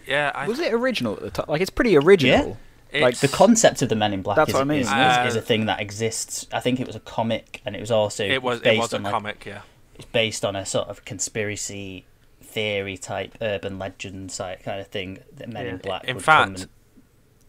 Yeah, 0.06 0.30
I, 0.34 0.46
was 0.46 0.58
it 0.60 0.72
original 0.72 1.14
at 1.14 1.20
the 1.20 1.30
time? 1.30 1.46
Like, 1.48 1.60
it's 1.60 1.70
pretty 1.70 1.96
original. 1.96 2.56
like, 2.92 3.14
it's- 3.14 3.20
the 3.20 3.28
concept 3.28 3.82
of 3.82 3.88
the 3.88 3.96
Men 3.96 4.12
in 4.12 4.22
Black 4.22 4.36
That's 4.36 4.50
is, 4.50 4.54
what 4.54 4.60
I 4.60 4.64
mean, 4.64 4.80
is, 4.80 4.90
yeah. 4.90 5.26
is, 5.26 5.34
is 5.34 5.36
a 5.36 5.44
thing 5.44 5.66
that 5.66 5.80
exists. 5.80 6.46
I 6.52 6.60
think 6.60 6.78
it 6.80 6.86
was 6.86 6.94
a 6.96 7.00
comic, 7.00 7.60
and 7.66 7.74
it 7.76 7.80
was 7.80 7.90
also 7.90 8.24
it 8.24 8.42
was 8.42 8.60
based 8.60 8.76
it 8.76 8.80
was 8.80 8.92
a 8.92 8.96
on 8.96 9.02
like, 9.02 9.12
comic, 9.12 9.44
yeah. 9.46 9.60
it's 9.96 10.04
based 10.06 10.44
on 10.44 10.54
a 10.56 10.64
sort 10.64 10.88
of 10.88 11.04
conspiracy 11.04 12.04
theory 12.42 12.96
type 12.96 13.34
urban 13.42 13.78
legend 13.78 14.30
type 14.30 14.62
kind 14.62 14.80
of 14.80 14.86
thing 14.86 15.18
that 15.36 15.48
Men 15.48 15.66
in 15.66 15.76
Black 15.78 16.04
In 16.04 16.16
would 16.16 16.24
fact- 16.24 16.44
come 16.46 16.54
and 16.62 16.68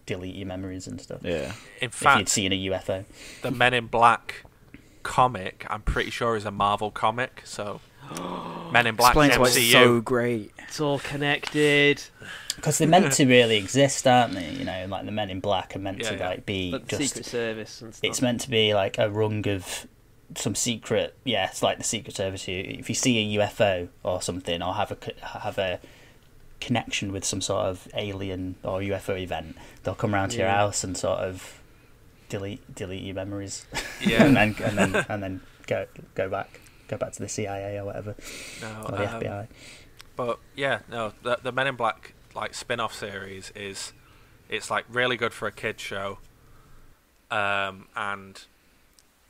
delete 0.06 0.36
your 0.36 0.48
memories 0.48 0.88
and 0.88 1.00
stuff. 1.00 1.20
Yeah. 1.24 1.52
In 1.82 1.88
If 1.90 1.94
fact, 1.94 2.20
you'd 2.20 2.30
seen 2.30 2.52
a 2.54 2.56
UFO. 2.72 3.06
the 3.42 3.52
Men 3.52 3.74
in 3.74 3.88
Black 3.88 4.44
comic, 5.08 5.66
I'm 5.70 5.82
pretty 5.82 6.10
sure 6.12 6.36
is 6.36 6.44
a 6.46 6.52
Marvel 6.52 6.92
comic. 6.92 7.42
So, 7.46 7.80
Men 8.72 8.86
in 8.88 8.96
Black 8.96 9.12
Explains 9.16 9.38
why 9.38 9.46
it's 9.48 9.72
so 9.72 10.02
great. 10.02 10.52
It's 10.60 10.82
all 10.82 11.00
connected. 11.00 12.02
Because 12.58 12.78
they're 12.78 12.88
meant 12.88 13.14
to 13.14 13.26
really 13.38 13.58
exist, 13.58 14.06
aren't 14.06 14.34
they? 14.34 14.50
You 14.52 14.66
know, 14.66 14.86
like 14.90 15.06
the 15.06 15.12
Men 15.12 15.30
in 15.30 15.40
Black 15.40 15.76
are 15.76 15.80
meant 15.80 16.00
Yeah, 16.00 16.10
to 16.12 16.18
yeah. 16.18 16.30
like 16.30 16.46
be 16.46 16.72
But 16.72 16.88
the 16.90 16.98
just. 16.98 17.14
Secret 17.14 17.26
Service 17.26 17.82
and 17.82 17.96
stuff. 17.96 18.10
It's 18.10 18.22
meant 18.22 18.42
to 18.42 18.50
be 18.50 18.74
like 18.74 18.98
a 18.98 19.10
rung 19.10 19.48
of 19.48 19.88
some 20.36 20.56
secret. 20.56 21.16
Yeah, 21.24 21.48
it's 21.50 21.64
like 21.64 21.78
the 21.78 21.84
Secret 21.86 22.16
Service. 22.16 22.48
You, 22.48 22.60
if 22.68 22.90
you 22.90 22.96
see 22.96 23.36
a 23.36 23.40
UFO 23.40 23.88
or 24.04 24.22
something, 24.22 24.62
or 24.62 24.74
have 24.74 24.92
a 24.92 24.96
co- 24.98 25.12
have 25.40 25.58
a 25.58 25.80
connection 26.60 27.12
with 27.14 27.24
some 27.24 27.40
sort 27.40 27.66
of 27.66 27.88
alien 27.94 28.56
or 28.64 28.80
UFO 28.80 29.18
event, 29.22 29.56
they'll 29.84 29.96
come 29.96 30.14
around 30.14 30.30
to 30.30 30.38
your 30.38 30.48
Yeah. 30.48 30.56
house 30.58 30.84
and 30.84 30.98
sort 30.98 31.20
of 31.20 31.57
delete 32.30 32.76
delete 32.76 33.04
your 33.04 33.16
memories. 33.16 33.66
Yeah. 34.02 34.24
and 34.26 34.36
then 34.36 34.56
and 34.64 34.78
then 34.78 35.06
and 35.10 35.24
then 35.24 35.42
go 35.66 35.86
go 36.16 36.30
back 36.30 36.60
go 36.88 36.98
back 36.98 37.14
to 37.14 37.20
the 37.22 37.30
CIA 37.30 37.78
or 37.78 37.86
whatever 37.86 38.16
No, 38.62 38.86
or 38.86 38.98
the 38.98 39.16
um, 39.16 39.22
FBI. 39.22 39.48
But 40.16 40.40
yeah, 40.56 40.80
no, 40.90 41.14
the 41.24 41.40
the 41.42 41.52
Men 41.52 41.68
in 41.68 41.76
Black 41.76 42.14
like 42.36 42.54
spin-off 42.54 42.94
series 42.94 43.52
is 43.56 43.94
it's 44.50 44.70
like 44.70 44.86
really 44.90 45.18
good 45.18 45.34
for 45.34 45.48
a 45.48 45.52
kid 45.52 45.80
show. 45.80 46.20
Um 47.32 47.88
and 47.96 48.46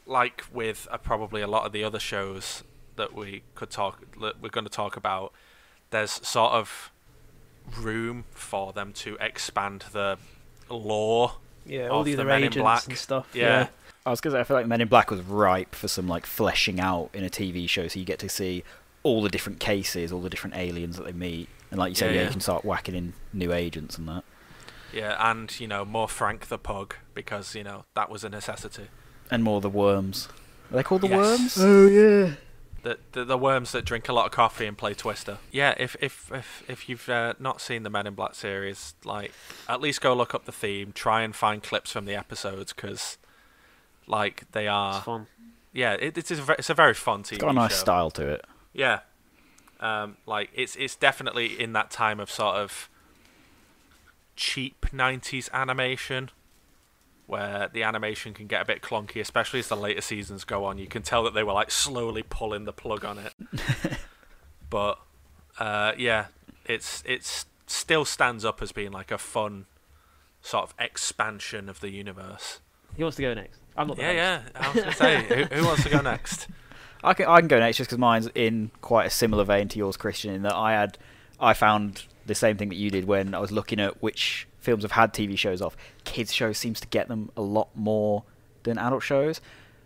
like 0.06 0.46
with 0.54 0.88
uh, 0.92 0.98
probably 0.98 1.42
a 1.42 1.48
lot 1.48 1.66
of 1.66 1.72
the 1.72 1.84
other 1.84 2.00
shows 2.00 2.64
that 2.96 3.14
we 3.14 3.44
could 3.56 3.70
talk 3.70 4.20
that 4.22 4.42
we're 4.42 4.50
going 4.50 4.64
to 4.66 4.72
talk 4.72 4.96
about 4.96 5.34
there's 5.90 6.12
sort 6.28 6.54
of 6.54 6.92
room 7.78 8.24
for 8.32 8.72
them 8.74 8.94
to 8.94 9.18
expand 9.20 9.84
the 9.92 10.18
lore 10.70 11.34
yeah, 11.68 11.88
all 11.90 12.04
the 12.04 12.14
the 12.16 12.22
other 12.22 12.28
Men 12.30 12.38
in 12.40 12.44
agents 12.46 12.58
Black. 12.64 12.88
and 12.88 12.98
stuff. 12.98 13.28
yeah, 13.34 13.68
I 14.06 14.10
was 14.10 14.22
gonna 14.22 14.36
say 14.36 14.40
I 14.40 14.44
feel 14.44 14.58
like 14.58 14.68
Men 14.68 14.82
in 14.82 14.88
Black 14.88 15.12
was 15.12 15.22
ripe 15.22 15.76
for 15.76 15.88
some 15.88 16.08
like 16.08 16.26
fleshing 16.26 16.80
out 16.80 17.10
in 17.14 17.24
a 17.24 17.30
TV 17.30 17.68
show, 17.70 17.88
so 17.88 18.00
you 18.00 18.06
get 18.06 18.20
to 18.20 18.30
see 18.30 18.64
all 19.04 19.22
the 19.22 19.30
different 19.30 19.60
cases, 19.60 20.12
all 20.12 20.22
the 20.22 20.30
different 20.30 20.56
aliens 20.56 20.98
that 20.98 21.06
they 21.06 21.12
meet, 21.14 21.50
and 21.72 21.80
like 21.80 21.90
you 21.90 21.96
said, 21.96 22.08
Yeah, 22.08 22.12
yeah, 22.12 22.20
yeah. 22.22 22.26
you 22.28 22.32
can 22.32 22.42
start 22.42 22.66
whacking 22.66 22.96
in 22.96 23.14
new 23.34 23.54
agents 23.54 23.98
and 23.98 24.08
that. 24.08 24.24
yeah 24.94 25.16
and 25.32 25.60
you 25.60 25.68
know 25.68 25.84
more 25.86 26.08
Frank 26.08 26.48
the 26.48 26.58
Pug 26.58 26.96
because 27.14 27.56
you 27.56 27.64
know 27.64 27.86
that 27.96 28.10
was 28.10 28.24
a 28.24 28.30
necessity 28.30 28.88
And 29.30 29.44
more 29.44 29.62
the 29.62 29.70
worms. 29.70 30.30
Are 30.72 30.78
they 30.78 30.84
called 30.84 31.02
the 31.02 31.08
Yes. 31.10 31.18
worms? 31.18 31.58
Oh 31.60 31.88
yeah. 31.88 32.32
The, 32.84 32.98
the 33.12 33.26
the 33.26 33.38
worms 33.38 33.72
that 33.72 33.84
drink 33.86 34.08
a 34.10 34.14
lot 34.14 34.26
of 34.26 34.32
coffee 34.32 34.66
and 34.66 34.78
play 34.78 34.94
Twister. 34.94 35.38
Yeah, 35.52 35.74
if 35.78 35.96
if 36.02 36.32
if 36.34 36.64
if 36.68 36.90
you've 36.90 37.10
uh, 37.10 37.34
not 37.40 37.60
seen 37.62 37.84
the 37.84 37.90
Men 37.90 38.08
in 38.08 38.14
Black 38.16 38.36
series, 38.36 38.94
like 39.04 39.32
at 39.68 39.82
least 39.82 40.02
go 40.02 40.14
look 40.14 40.34
up 40.36 40.46
the 40.46 40.52
theme, 40.52 40.92
try 40.94 41.22
and 41.24 41.36
find 41.36 41.62
clips 41.64 41.92
from 41.92 42.06
the 42.06 42.16
episodes 42.16 42.74
because, 42.74 43.18
like, 44.08 44.44
they 44.52 44.68
are. 44.68 44.96
It's 44.98 45.06
fun. 45.06 45.28
Yeah, 45.74 45.94
it, 45.94 46.18
it 46.18 46.32
is. 46.32 46.40
A, 46.48 46.52
it's 46.54 46.70
a 46.70 46.74
very 46.74 46.94
fun 46.94 47.24
TV 47.24 47.34
It's 47.34 47.42
got 47.42 47.52
a 47.52 47.54
nice 47.54 47.72
show. 47.72 47.78
style 47.78 48.12
to 48.12 48.28
it. 48.30 48.46
Yeah, 48.74 49.00
um, 49.80 50.18
like 50.26 50.50
it's 50.54 50.76
it's 50.76 50.96
definitely 50.96 51.60
in 51.60 51.74
that 51.74 51.92
time 51.92 52.20
of 52.20 52.32
sort 52.32 52.56
of 52.56 52.90
cheap 54.36 54.86
'90s 54.94 55.52
animation, 55.52 56.30
where 57.28 57.70
the 57.72 57.84
animation 57.84 58.34
can 58.34 58.48
get 58.48 58.62
a 58.62 58.66
bit 58.66 58.82
clunky, 58.82 59.22
especially 59.22 59.60
as 59.60 59.68
the 59.68 59.76
later 59.78 60.02
seasons 60.02 60.44
go 60.44 60.66
on. 60.66 60.78
You 60.80 60.88
can 60.88 61.04
tell 61.04 61.24
that 61.26 61.34
they 61.34 61.44
were 61.44 61.54
like 61.54 61.70
slowly 61.70 62.24
pulling 62.24 62.64
the 62.66 62.74
plug 62.74 63.06
on 63.06 63.20
it. 63.20 63.34
but 64.70 65.00
uh, 65.60 65.92
yeah, 65.98 66.28
it's 66.66 67.04
it's 67.06 67.46
still 67.68 68.06
stands 68.06 68.46
up 68.46 68.62
as 68.62 68.72
being 68.72 68.92
like 68.92 69.12
a 69.12 69.18
fun 69.18 69.66
sort 70.42 70.64
of 70.64 70.74
expansion 70.80 71.68
of 71.70 71.82
the 71.82 71.90
universe. 71.90 72.60
He 72.96 73.04
wants 73.04 73.18
to 73.18 73.22
go 73.24 73.34
next. 73.34 73.60
I'm 73.76 73.88
not. 73.90 73.98
the 73.98 74.04
Yeah, 74.04 74.38
host. 74.40 74.52
yeah. 74.56 74.62
I 74.62 74.72
was 74.72 74.80
gonna 74.84 74.96
say, 74.96 75.24
who, 75.50 75.56
who 75.56 75.66
wants 75.68 75.84
to 75.84 75.90
go 75.90 76.02
next? 76.02 76.48
I 77.04 77.14
can 77.14 77.28
I 77.28 77.40
can 77.40 77.48
go 77.48 77.60
next 77.60 77.78
just 77.78 77.90
because 77.90 78.00
mine's 78.00 78.28
in 78.34 78.72
quite 78.82 79.06
a 79.06 79.10
similar 79.10 79.44
vein 79.44 79.68
to 79.70 79.78
yours, 79.78 79.98
Christian. 79.98 80.34
In 80.34 80.42
that 80.44 80.56
I 80.56 80.72
had 80.74 80.98
I 81.40 81.54
found 81.54 82.06
the 82.26 82.34
same 82.36 82.58
thing 82.58 82.70
that 82.70 82.76
you 82.76 82.90
did 82.90 83.06
when 83.06 83.36
I 83.36 83.40
was 83.40 83.52
looking 83.52 83.80
at 83.80 84.02
which 84.02 84.48
films 84.68 84.84
have 84.84 84.92
had 84.92 85.14
TV 85.14 85.38
shows 85.38 85.62
off. 85.62 85.76
Kids 86.04 86.34
shows 86.34 86.58
seems 86.58 86.80
to 86.82 86.88
get 86.90 87.08
them 87.08 87.32
a 87.38 87.42
lot 87.42 87.70
more 87.74 88.24
than 88.64 88.78
adult 88.78 89.02
shows. 89.02 89.40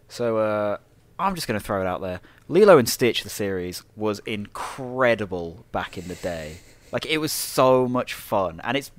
So 0.10 0.38
uh, 0.38 0.78
I'm 1.20 1.36
just 1.36 1.48
going 1.48 1.60
to 1.60 1.64
throw 1.66 1.82
it 1.82 1.88
out 1.88 2.02
there. 2.02 2.20
Lilo 2.48 2.78
and 2.80 2.90
Stitch, 2.90 3.24
the 3.24 3.30
series, 3.30 3.84
was 3.96 4.20
incredible 4.26 5.66
back 5.72 5.98
in 5.98 6.08
the 6.08 6.16
day. 6.16 6.58
Like 6.92 7.06
it 7.06 7.20
was 7.20 7.32
so 7.32 7.88
much 7.88 8.14
fun, 8.14 8.60
and 8.64 8.76
it's 8.76 8.92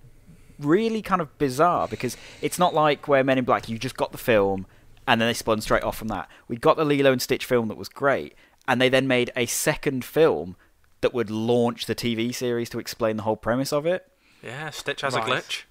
really 0.59 1.03
kind 1.03 1.21
of 1.21 1.37
bizarre 1.39 1.89
because 1.89 2.17
it's 2.41 2.59
not 2.59 2.73
like 2.75 3.09
where 3.09 3.25
Men 3.25 3.39
in 3.39 3.45
Black 3.45 3.69
you 3.69 3.77
just 3.79 3.97
got 3.97 4.12
the 4.12 4.19
film 4.19 4.65
and 5.07 5.21
then 5.21 5.29
they 5.29 5.35
spun 5.35 5.61
straight 5.61 5.83
off 5.83 5.97
from 5.97 6.07
that. 6.09 6.29
We 6.47 6.57
got 6.57 6.77
the 6.77 6.85
Lilo 6.85 7.11
and 7.11 7.21
Stitch 7.21 7.45
film 7.45 7.67
that 7.69 7.77
was 7.77 7.89
great, 7.89 8.35
and 8.69 8.81
they 8.81 8.89
then 8.89 9.09
made 9.09 9.33
a 9.35 9.47
second 9.47 10.05
film 10.05 10.55
that 11.01 11.12
would 11.12 11.29
launch 11.31 11.87
the 11.87 11.95
TV 11.97 12.33
series 12.33 12.71
to 12.71 12.79
explain 12.79 13.17
the 13.17 13.25
whole 13.25 13.37
premise 13.37 13.73
of 13.73 13.85
it. 13.85 14.07
Yeah, 14.43 14.71
Stitch 14.71 15.01
has 15.01 15.15
Right. 15.15 15.29
a 15.29 15.31
glitch. 15.33 15.62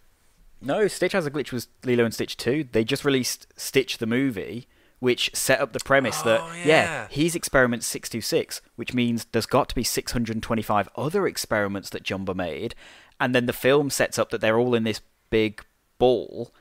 No, 0.61 0.87
Stitch 0.87 1.13
Has 1.13 1.25
a 1.25 1.31
Glitch 1.31 1.51
was 1.51 1.67
Lilo 1.83 2.05
and 2.05 2.13
Stitch 2.13 2.37
2. 2.37 2.65
They 2.71 2.83
just 2.83 3.03
released 3.05 3.47
Stitch 3.55 3.97
the 3.97 4.05
movie, 4.05 4.67
which 4.99 5.31
set 5.33 5.59
up 5.59 5.73
the 5.73 5.79
premise 5.79 6.21
that, 6.21 6.41
Oh, 6.41 6.53
yeah. 6.53 6.65
yeah. 6.65 7.07
he's 7.09 7.35
experiment 7.35 7.83
626, 7.83 8.61
which 8.75 8.93
means 8.93 9.25
there's 9.31 9.45
got 9.47 9.69
to 9.69 9.75
be 9.75 9.83
625 9.83 10.89
other 10.95 11.25
experiments 11.27 11.89
that 11.89 12.03
Jumba 12.03 12.35
made. 12.35 12.75
And 13.19 13.33
then 13.33 13.45
the 13.47 13.53
film 13.53 13.89
sets 13.89 14.19
up 14.19 14.29
that 14.29 14.41
they're 14.41 14.59
all 14.59 14.75
in 14.75 14.83
this 14.83 15.01
big 15.29 15.63
ball 15.97 16.53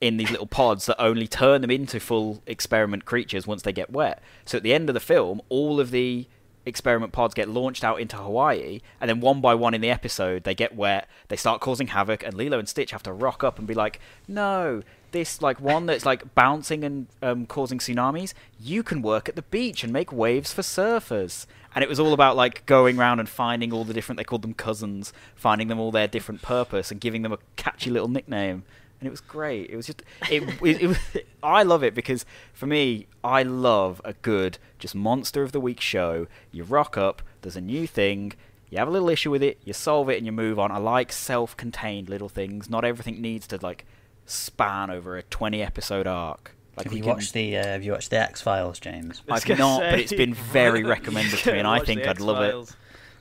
in 0.00 0.16
these 0.16 0.30
little 0.30 0.46
pods 0.46 0.86
that 0.86 1.00
only 1.00 1.26
turn 1.26 1.60
them 1.60 1.70
into 1.70 1.98
full 2.00 2.42
experiment 2.46 3.04
creatures 3.04 3.46
once 3.46 3.62
they 3.62 3.72
get 3.72 3.90
wet. 3.90 4.22
So 4.44 4.58
at 4.58 4.62
the 4.64 4.74
end 4.74 4.90
of 4.90 4.94
the 4.94 5.00
film, 5.00 5.40
all 5.48 5.78
of 5.80 5.90
the 5.92 6.26
experiment 6.66 7.12
pods 7.12 7.34
get 7.34 7.48
launched 7.48 7.84
out 7.84 8.00
into 8.00 8.16
Hawaii, 8.16 8.80
and 9.00 9.08
then 9.08 9.20
one 9.20 9.40
by 9.40 9.54
one 9.54 9.74
in 9.74 9.80
the 9.80 9.90
episode, 9.90 10.44
they 10.44 10.54
get 10.54 10.74
wet, 10.74 11.08
they 11.28 11.36
start 11.36 11.60
causing 11.60 11.88
havoc, 11.88 12.22
and 12.22 12.34
Lilo 12.34 12.58
and 12.58 12.68
Stitch 12.68 12.90
have 12.92 13.02
to 13.04 13.12
rock 13.12 13.44
up 13.44 13.58
and 13.58 13.66
be 13.66 13.74
like, 13.74 14.00
"No, 14.26 14.82
this 15.12 15.42
like 15.42 15.60
one 15.60 15.86
that's 15.86 16.06
like 16.06 16.34
bouncing 16.34 16.84
and 16.84 17.06
um, 17.22 17.46
causing 17.46 17.78
tsunamis. 17.78 18.34
You 18.60 18.82
can 18.82 19.02
work 19.02 19.28
at 19.28 19.36
the 19.36 19.42
beach 19.42 19.84
and 19.84 19.92
make 19.92 20.12
waves 20.12 20.52
for 20.52 20.62
surfers." 20.62 21.46
And 21.74 21.82
it 21.82 21.88
was 21.88 21.98
all 21.98 22.12
about 22.12 22.36
like 22.36 22.64
going 22.66 22.98
around 22.98 23.18
and 23.18 23.28
finding 23.28 23.72
all 23.72 23.84
the 23.84 23.94
different. 23.94 24.16
They 24.18 24.24
called 24.24 24.42
them 24.42 24.54
cousins, 24.54 25.12
finding 25.34 25.68
them 25.68 25.80
all 25.80 25.90
their 25.90 26.08
different 26.08 26.40
purpose 26.40 26.90
and 26.90 27.00
giving 27.00 27.22
them 27.22 27.32
a 27.32 27.38
catchy 27.56 27.90
little 27.90 28.08
nickname. 28.08 28.64
And 29.04 29.08
it 29.08 29.10
was 29.10 29.20
great. 29.20 29.68
It 29.68 29.76
was 29.76 29.84
just 29.84 30.02
it. 30.30 30.42
it, 30.62 30.80
it 30.80 30.86
was, 30.86 30.98
I 31.42 31.62
love 31.62 31.84
it 31.84 31.94
because 31.94 32.24
for 32.54 32.64
me, 32.66 33.06
I 33.22 33.42
love 33.42 34.00
a 34.02 34.14
good 34.14 34.56
just 34.78 34.94
monster 34.94 35.42
of 35.42 35.52
the 35.52 35.60
week 35.60 35.78
show. 35.82 36.26
You 36.52 36.64
rock 36.64 36.96
up. 36.96 37.20
There's 37.42 37.54
a 37.54 37.60
new 37.60 37.86
thing. 37.86 38.32
You 38.70 38.78
have 38.78 38.88
a 38.88 38.90
little 38.90 39.10
issue 39.10 39.30
with 39.30 39.42
it. 39.42 39.58
You 39.62 39.74
solve 39.74 40.08
it 40.08 40.16
and 40.16 40.24
you 40.24 40.32
move 40.32 40.58
on. 40.58 40.72
I 40.72 40.78
like 40.78 41.12
self-contained 41.12 42.08
little 42.08 42.30
things. 42.30 42.70
Not 42.70 42.82
everything 42.82 43.20
needs 43.20 43.46
to 43.48 43.58
like 43.60 43.84
span 44.24 44.88
over 44.88 45.18
a 45.18 45.22
20 45.22 45.60
episode 45.62 46.06
arc. 46.06 46.52
Like 46.78 46.84
have 46.84 46.94
you 46.94 47.02
can- 47.02 47.10
watched 47.10 47.34
the 47.34 47.58
uh, 47.58 47.66
Have 47.66 47.84
you 47.84 47.92
watched 47.92 48.08
the 48.08 48.20
X 48.20 48.40
Files, 48.40 48.78
James? 48.78 49.20
I 49.28 49.34
was 49.34 49.50
I've 49.50 49.58
not, 49.58 49.80
say. 49.80 49.90
but 49.90 49.98
it's 50.00 50.14
been 50.14 50.32
very 50.32 50.82
recommended 50.96 51.40
to 51.40 51.52
me, 51.52 51.58
and 51.58 51.68
I 51.68 51.80
think 51.80 52.06
I'd 52.06 52.20
love 52.20 52.42
it. 52.42 52.74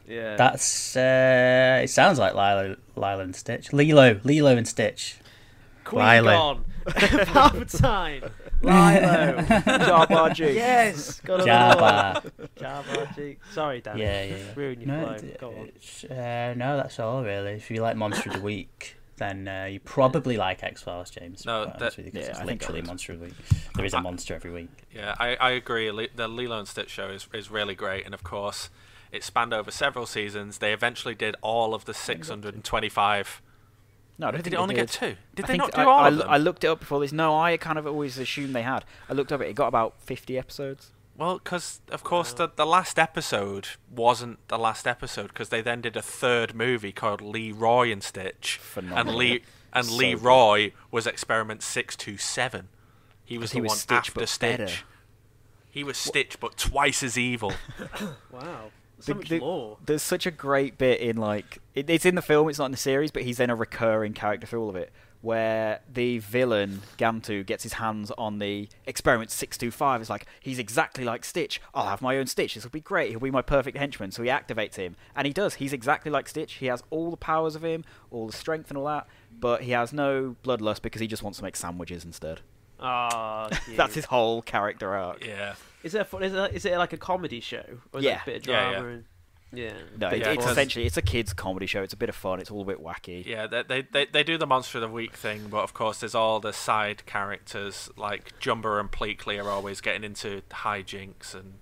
Yeah. 0.08 0.38
That's 0.38 0.96
uh, 0.96 1.82
it. 1.84 1.90
Sounds 1.90 2.20
like 2.20 2.36
Lilo, 2.36 2.78
Lilo 2.96 3.20
and 3.20 3.36
Stitch. 3.36 3.74
Lilo, 3.74 4.22
Lilo 4.24 4.56
and 4.56 4.68
Stitch. 4.68 5.18
Qui 5.84 6.00
Lilo. 6.00 6.32
Gon. 6.32 6.66
Palpatine. 6.88 8.30
Lilo. 8.62 9.42
Jar 9.86 10.08
Jar 10.08 10.32
yes. 10.50 11.20
Got 11.22 11.42
a 11.42 11.44
Jabba. 11.44 12.32
Jar 12.56 12.84
Jar 12.84 13.36
Sorry, 13.52 13.82
Dan. 13.82 13.98
Yeah, 13.98 14.24
yeah, 14.24 14.36
yeah. 14.36 14.44
Ruin 14.56 14.82
your 14.82 14.88
No, 14.88 15.06
flow. 15.06 15.14
it- 15.16 15.40
Go 15.40 15.50
on. 16.12 16.18
uh, 16.18 16.54
no, 16.56 16.78
that's 16.78 17.00
all 17.00 17.24
really. 17.24 17.52
If 17.54 17.70
you 17.72 17.82
like 17.82 17.96
Monster 17.98 18.30
of 18.30 18.36
the 18.38 18.42
Week, 18.42 18.98
then 19.18 19.48
uh, 19.48 19.66
you 19.66 19.80
probably 19.80 20.38
like 20.38 20.64
X 20.64 20.82
Files, 20.82 21.10
James. 21.10 21.46
No, 21.46 21.66
to 21.66 21.66
be 21.66 21.72
honest 21.76 21.80
that- 21.80 21.98
with 21.98 22.06
you, 22.08 22.12
'cause 22.12 22.22
Yeah, 22.28 22.30
it's 22.32 22.40
I 22.40 22.46
think 22.46 22.64
I 22.64 22.66
literally 22.66 22.82
would. 22.82 22.88
Monster 22.88 23.14
of 23.14 23.20
the 23.20 23.26
Week. 23.26 23.34
There 23.76 23.86
is 23.86 23.94
a 23.94 24.02
monster 24.02 24.34
every 24.36 24.52
week. 24.52 24.70
Yeah, 24.94 25.16
I, 25.20 25.36
I 25.36 25.52
agree. 25.52 25.92
Le- 25.92 26.08
The 26.16 26.28
Lilo 26.28 26.60
and 26.60 26.68
Stitch 26.68 26.90
show 26.90 27.08
is, 27.10 27.28
is 27.34 27.50
really 27.52 27.76
great, 27.76 28.06
and 28.06 28.14
of 28.14 28.24
course, 28.24 28.70
it 29.12 29.24
spanned 29.24 29.54
over 29.54 29.70
several 29.72 30.06
seasons. 30.06 30.58
They 30.58 30.74
eventually 30.74 31.14
did 31.16 31.36
all 31.42 31.74
of 31.76 31.86
the 31.86 31.94
625. 31.94 33.42
No, 34.24 34.30
I 34.30 34.32
don't 34.32 34.38
Did 34.40 34.44
think 34.46 34.54
it 34.54 34.56
they 34.58 34.62
only 34.62 34.76
did. 34.76 34.82
get 34.88 34.90
two? 34.92 35.16
Did 35.36 35.46
I 35.46 35.48
they 35.50 35.58
not 35.58 35.74
do 35.74 35.82
I, 35.82 35.84
all 35.84 36.00
I, 36.00 36.08
of 36.08 36.18
them? 36.18 36.30
I 36.30 36.38
looked 36.38 36.64
it 36.64 36.68
up 36.68 36.80
before 36.80 37.02
this. 37.02 37.12
No, 37.12 37.38
I 37.38 37.58
kind 37.58 37.78
of 37.78 37.86
always 37.86 38.18
assumed 38.18 38.56
they 38.56 38.62
had. 38.62 38.86
I 39.10 39.14
looked 39.14 39.34
up 39.34 39.42
it. 39.42 39.50
It 39.50 39.56
got 39.56 39.68
about 39.68 40.02
50 40.02 40.38
episodes. 40.38 40.92
Well, 41.18 41.40
because 41.40 41.82
of 41.92 42.04
course 42.04 42.32
the 42.34 42.50
the 42.56 42.66
last 42.66 42.98
episode 42.98 43.68
wasn't 43.94 44.40
the 44.48 44.58
last 44.58 44.88
episode 44.88 45.28
because 45.28 45.50
they 45.50 45.62
then 45.62 45.82
did 45.82 45.96
a 45.98 46.02
third 46.02 46.56
movie 46.56 46.92
called 46.94 47.22
Leroy 47.22 47.92
and 47.92 48.02
Stitch, 48.02 48.60
and 48.76 49.14
Lee 49.14 49.44
and 49.74 49.86
So 49.86 49.94
Leroy 49.96 50.72
was 50.90 51.06
experiment 51.06 51.62
six 51.62 51.96
two 51.98 52.18
seven. 52.18 52.70
He 53.26 53.38
was 53.38 53.50
'Cause 53.50 53.52
the 53.52 53.58
he 53.58 53.62
was 53.62 53.70
one 53.72 53.78
Stitch, 53.78 53.98
after 53.98 54.12
but 54.22 54.30
Stitch. 54.30 54.58
better. 54.58 54.74
He 55.70 55.84
was 55.84 55.98
Stitch, 55.98 56.40
but 56.40 56.56
twice 56.58 57.04
as 57.04 57.18
evil. 57.18 57.52
Wow. 58.32 58.72
The- 59.06 59.16
much 59.16 59.30
the- 59.30 59.40
lore. 59.40 59.78
There's 59.86 60.02
such 60.04 60.26
a 60.26 60.32
great 60.32 60.78
bit 60.78 61.00
in 61.00 61.18
like 61.18 61.60
it, 61.76 61.90
it's 61.90 62.06
in 62.06 62.16
the 62.16 62.22
film. 62.22 62.50
It's 62.50 62.60
not 62.60 62.66
in 62.66 62.72
the 62.72 62.78
series, 62.78 63.12
but 63.12 63.24
he's 63.24 63.38
then 63.38 63.50
a 63.50 63.56
recurring 63.56 64.14
character 64.14 64.48
through 64.48 64.62
all 64.64 64.70
of 64.70 64.76
it. 64.76 64.92
Where 65.22 65.80
the 65.90 66.18
villain 66.18 66.82
Gantu 66.98 67.46
gets 67.46 67.64
his 67.64 67.74
hands 67.74 68.12
on 68.18 68.40
the 68.40 68.68
experiment 68.86 69.32
six 69.32 69.58
two 69.58 69.72
five. 69.72 70.02
It's 70.02 70.10
like 70.10 70.26
he's 70.42 70.60
exactly 70.60 71.06
like 71.06 71.24
Stitch. 71.24 71.62
I'll 71.74 71.88
have 71.88 72.02
my 72.02 72.18
own 72.18 72.28
Stitch. 72.28 72.56
This 72.56 72.66
will 72.66 72.72
be 72.72 72.82
great. 72.82 73.12
He'll 73.12 73.22
be 73.22 73.32
my 73.32 73.42
perfect 73.42 73.78
henchman. 73.78 74.12
So 74.12 74.22
he 74.22 74.28
activates 74.30 74.76
him, 74.76 74.98
and 75.16 75.26
he 75.26 75.32
does. 75.32 75.54
He's 75.56 75.72
exactly 75.72 76.12
like 76.12 76.28
Stitch. 76.28 76.56
He 76.56 76.66
has 76.66 76.84
all 76.90 77.10
the 77.10 77.16
powers 77.16 77.56
of 77.56 77.64
him, 77.64 77.86
all 78.12 78.28
the 78.28 78.34
strength 78.34 78.70
and 78.70 78.78
all 78.78 78.86
that. 78.88 79.08
But 79.40 79.62
he 79.62 79.72
has 79.72 79.94
no 79.94 80.36
bloodlust 80.44 80.82
because 80.82 81.00
he 81.00 81.08
just 81.08 81.24
wants 81.24 81.38
to 81.38 81.44
make 81.46 81.56
sandwiches 81.56 82.04
instead. 82.04 82.42
Ah, 82.82 83.48
That's 83.78 83.96
his 83.96 84.06
whole 84.06 84.42
character 84.42 84.94
arc. 84.94 85.26
yeah. 85.26 85.56
Is 85.84 85.94
it, 85.96 86.08
a, 86.12 86.18
is 86.18 86.34
it 86.34 86.54
is 86.56 86.66
it 86.66 86.78
like 86.78 86.94
a 86.94 86.98
comedy 86.98 87.40
show? 87.42 87.64
Or 87.92 88.00
is 88.00 88.06
it 88.06 88.10
Yeah. 88.10 88.22
a 88.22 88.26
bit 88.26 88.36
of 88.38 88.48
Yeah, 88.48 88.72
drama? 88.72 88.88
yeah. 88.88 88.94
And, 88.94 89.06
yeah. 89.56 89.74
No, 89.98 90.08
it- 90.10 90.20
Yeah, 90.22 90.30
it's 90.32 90.46
essentially 90.46 90.86
it's 90.86 90.98
a 90.98 91.02
kids 91.02 91.34
comedy 91.34 91.66
show. 91.68 91.84
It's 91.84 91.94
a 91.94 91.98
bit 91.98 92.10
of 92.10 92.16
fun. 92.16 92.40
It's 92.40 92.50
all 92.50 92.62
a 92.62 92.66
bit 92.66 92.82
wacky. 92.82 93.26
Yeah, 93.26 93.46
they, 93.48 93.62
they 93.64 93.82
they 93.92 94.06
they 94.06 94.24
do 94.24 94.38
the 94.38 94.48
monster 94.48 94.78
of 94.80 94.82
the 94.82 94.88
week 94.88 95.16
thing, 95.16 95.48
but 95.50 95.60
of 95.64 95.74
course 95.74 96.00
there's 96.00 96.16
all 96.16 96.40
the 96.40 96.54
side 96.54 97.06
characters 97.06 97.90
like 97.98 98.40
Jumba 98.40 98.80
and 98.80 98.92
Pleakley 98.92 99.44
are 99.44 99.50
always 99.50 99.80
getting 99.82 100.04
into 100.04 100.42
hijinks, 100.50 101.36
and 101.36 101.56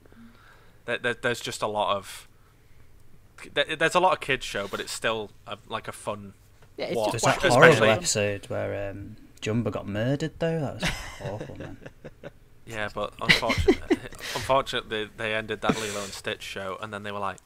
there, 0.86 1.00
there, 1.00 1.13
there's 1.16 1.42
just 1.42 1.62
a 1.62 1.68
lot 1.68 1.98
of 1.98 2.28
there, 3.54 3.75
there's 3.75 3.96
a 3.96 4.00
lot 4.00 4.13
of 4.13 4.20
kids 4.20 4.46
show, 4.46 4.68
but 4.68 4.80
it's 4.80 4.92
still 4.92 5.32
a, 5.48 5.58
like 5.68 5.88
a 5.88 5.92
fun. 5.92 6.34
Yeah, 6.78 6.86
it's 6.86 6.96
watch, 6.96 7.12
There's 7.12 7.24
just 7.24 7.42
that 7.42 7.51
horrible 7.51 7.84
episode 7.86 8.46
where 8.46 8.90
um, 8.92 9.18
Jumba 9.42 9.72
got 9.72 9.88
murdered, 9.88 10.34
though. 10.40 10.60
That 10.62 10.74
was 10.75 10.90
awful, 11.24 11.58
man. 11.58 11.78
Yeah, 12.72 12.90
but 12.94 13.13
unfortunately, 13.22 13.98
unfortunately 14.36 15.10
they 15.18 15.34
ended 15.34 15.62
that 15.62 15.80
Lilo 15.80 16.04
and 16.04 16.13
Stitch 16.13 16.42
show, 16.42 16.78
and 16.82 16.94
then 16.94 17.04
they 17.04 17.12
were 17.12 17.20
like. 17.20 17.38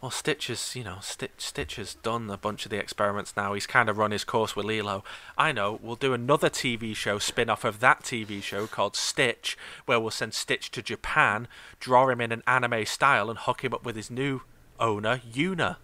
Well, 0.00 0.10
Stitch 0.10 0.48
has, 0.48 0.76
you 0.76 0.84
know, 0.84 0.98
Stitch, 1.00 1.30
Stitch 1.38 1.76
has 1.76 1.94
done 1.94 2.28
a 2.28 2.36
bunch 2.36 2.66
of 2.66 2.70
the 2.70 2.76
experiments 2.76 3.38
now. 3.38 3.54
He's 3.54 3.66
kind 3.66 3.88
of 3.88 3.96
run 3.96 4.10
his 4.10 4.22
course 4.22 4.54
with 4.54 4.66
Lilo. 4.66 5.02
I 5.38 5.50
know. 5.50 5.78
We'll 5.82 5.96
do 5.96 6.12
another 6.12 6.50
TV 6.50 6.94
show 6.94 7.18
spin-off 7.18 7.64
of 7.64 7.80
that 7.80 8.02
TV 8.02 8.42
show 8.42 8.66
called 8.66 8.96
Stitch, 8.96 9.56
where 9.86 9.98
we'll 9.98 10.10
send 10.10 10.34
Stitch 10.34 10.70
to 10.72 10.82
Japan, 10.82 11.48
draw 11.80 12.10
him 12.10 12.20
in 12.20 12.32
an 12.32 12.42
anime 12.46 12.84
style, 12.84 13.30
and 13.30 13.38
hook 13.38 13.64
him 13.64 13.72
up 13.72 13.86
with 13.86 13.96
his 13.96 14.10
new 14.10 14.42
owner, 14.78 15.22
Yuna. 15.32 15.76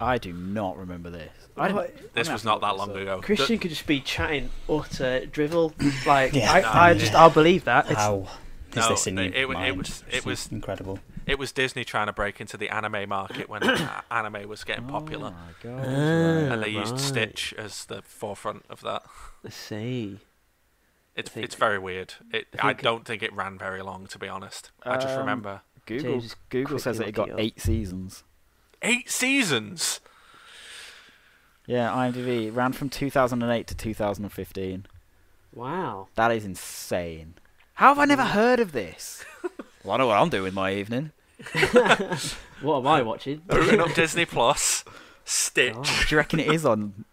I 0.00 0.18
do 0.18 0.32
not 0.32 0.78
remember 0.78 1.10
this. 1.10 1.30
I 1.56 1.68
didn't, 1.68 2.14
This 2.14 2.30
was 2.30 2.42
not 2.44 2.60
that 2.62 2.76
long 2.76 2.90
up. 2.90 2.96
ago. 2.96 3.20
Christian 3.20 3.58
could 3.58 3.70
just 3.70 3.86
be 3.86 4.00
chatting 4.00 4.48
utter 4.68 5.26
drivel. 5.26 5.74
Like 6.06 6.32
Yeah. 6.34 6.50
I, 6.52 6.90
I 6.90 6.94
just 6.94 7.14
I'll 7.14 7.28
believe 7.30 7.64
that. 7.64 7.86
It's, 7.90 7.94
How 8.00 8.26
is 8.70 8.76
No, 8.76 8.88
this 8.88 9.06
in 9.06 9.18
it- 9.18 9.32
your 9.34 9.42
it 9.42 9.48
wa- 9.48 9.52
it 9.54 9.56
mind? 9.58 9.76
was- 9.78 10.04
it 10.10 10.24
was- 10.24 10.48
incredible. 10.50 10.98
It 11.26 11.38
was 11.38 11.52
Disney 11.52 11.84
trying 11.84 12.06
to 12.06 12.12
break 12.12 12.40
into 12.40 12.56
the 12.56 12.70
anime 12.70 13.08
market 13.08 13.48
when 13.48 13.62
anime 14.10 14.48
was 14.48 14.64
getting 14.64 14.86
Oh 14.86 14.92
popular, 14.92 15.30
my 15.32 15.52
god. 15.62 15.84
Ah. 15.86 16.54
and 16.54 16.62
they 16.62 16.70
used 16.70 16.92
right. 16.92 17.00
Stitch 17.00 17.54
as 17.58 17.84
the 17.84 18.00
forefront 18.02 18.64
of 18.70 18.80
that. 18.80 19.02
Let's 19.44 19.54
see. 19.56 20.18
It's 21.14 21.30
think- 21.30 21.44
it's 21.44 21.54
very 21.56 21.78
weird. 21.78 22.14
It 22.32 22.46
I 22.58 22.70
I 22.70 22.72
don't 22.72 23.04
think 23.04 23.22
it 23.22 23.32
ran 23.34 23.58
very 23.58 23.82
long, 23.82 24.06
to 24.08 24.18
be 24.18 24.28
honest. 24.28 24.70
I 24.82 24.94
just 24.96 25.08
Um, 25.14 25.18
remember 25.18 25.60
Google 25.86 26.12
James 26.20 26.36
Google 26.48 26.78
says 26.78 26.98
that 26.98 27.08
it 27.08 27.12
got 27.12 27.28
looking 27.28 27.32
it 27.32 27.34
up. 27.34 27.44
eight 27.44 27.60
seasons. 27.60 28.24
Eight 28.82 29.10
seasons. 29.10 30.00
Yeah, 31.66 31.90
IMDb 31.90 32.54
ran 32.54 32.72
from 32.72 32.88
2008 32.88 33.66
to 33.68 33.74
2015. 33.76 34.86
Wow. 35.54 36.08
That 36.16 36.32
is 36.32 36.44
insane. 36.44 37.34
How 37.74 37.88
have 37.88 37.98
I 37.98 38.04
never 38.04 38.24
heard 38.24 38.60
of 38.60 38.72
this? 38.72 39.24
well, 39.84 39.94
I 39.94 39.96
know 39.98 40.06
what 40.08 40.18
I'm 40.18 40.28
doing 40.30 40.54
my 40.54 40.74
evening. 40.74 41.12
What 42.60 42.80
am 42.80 42.86
I 42.88 43.00
watching? 43.00 43.38
Booting 43.46 43.80
up 43.80 43.94
Disney 43.94 44.26
Plus. 44.26 44.84
Stitch. 45.24 45.74
Oh. 45.74 45.82
Do 45.82 46.14
you 46.14 46.18
reckon 46.18 46.40
it 46.40 46.48
is 46.52 46.66
on? 46.66 47.06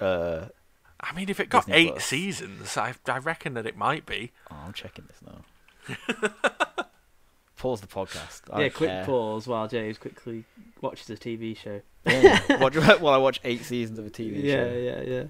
Uh, 0.00 0.46
I 0.98 1.12
mean, 1.14 1.28
if 1.28 1.40
it 1.40 1.50
got 1.50 1.66
Disney 1.66 1.78
eight 1.82 1.90
Plus. 1.90 2.04
seasons, 2.06 2.76
I 2.78 2.94
I 3.06 3.18
reckon 3.18 3.52
that 3.52 3.66
it 3.66 3.76
might 3.76 4.06
be. 4.06 4.32
oh, 4.50 4.56
I'm 4.64 4.72
checking 4.72 5.04
this 5.06 5.20
now. 5.20 6.40
Pause 7.64 7.80
the 7.80 7.86
podcast. 7.86 8.42
I 8.52 8.58
yeah, 8.58 8.64
don't 8.64 8.74
quick 8.74 8.90
care. 8.90 9.04
pause 9.06 9.48
while 9.48 9.66
James 9.66 9.96
quickly 9.96 10.44
watches 10.82 11.08
a 11.08 11.14
TV 11.14 11.56
show. 11.56 11.80
Yeah. 12.04 12.58
watch, 12.60 12.76
while 13.00 13.14
I 13.14 13.16
watch 13.16 13.40
eight 13.42 13.64
seasons 13.64 13.98
of 13.98 14.04
a 14.06 14.10
TV 14.10 14.42
Yeah, 14.42 14.52
show. 14.52 14.74
Yeah, 14.74 15.00
yeah, 15.00 15.02
yeah. 15.10 15.24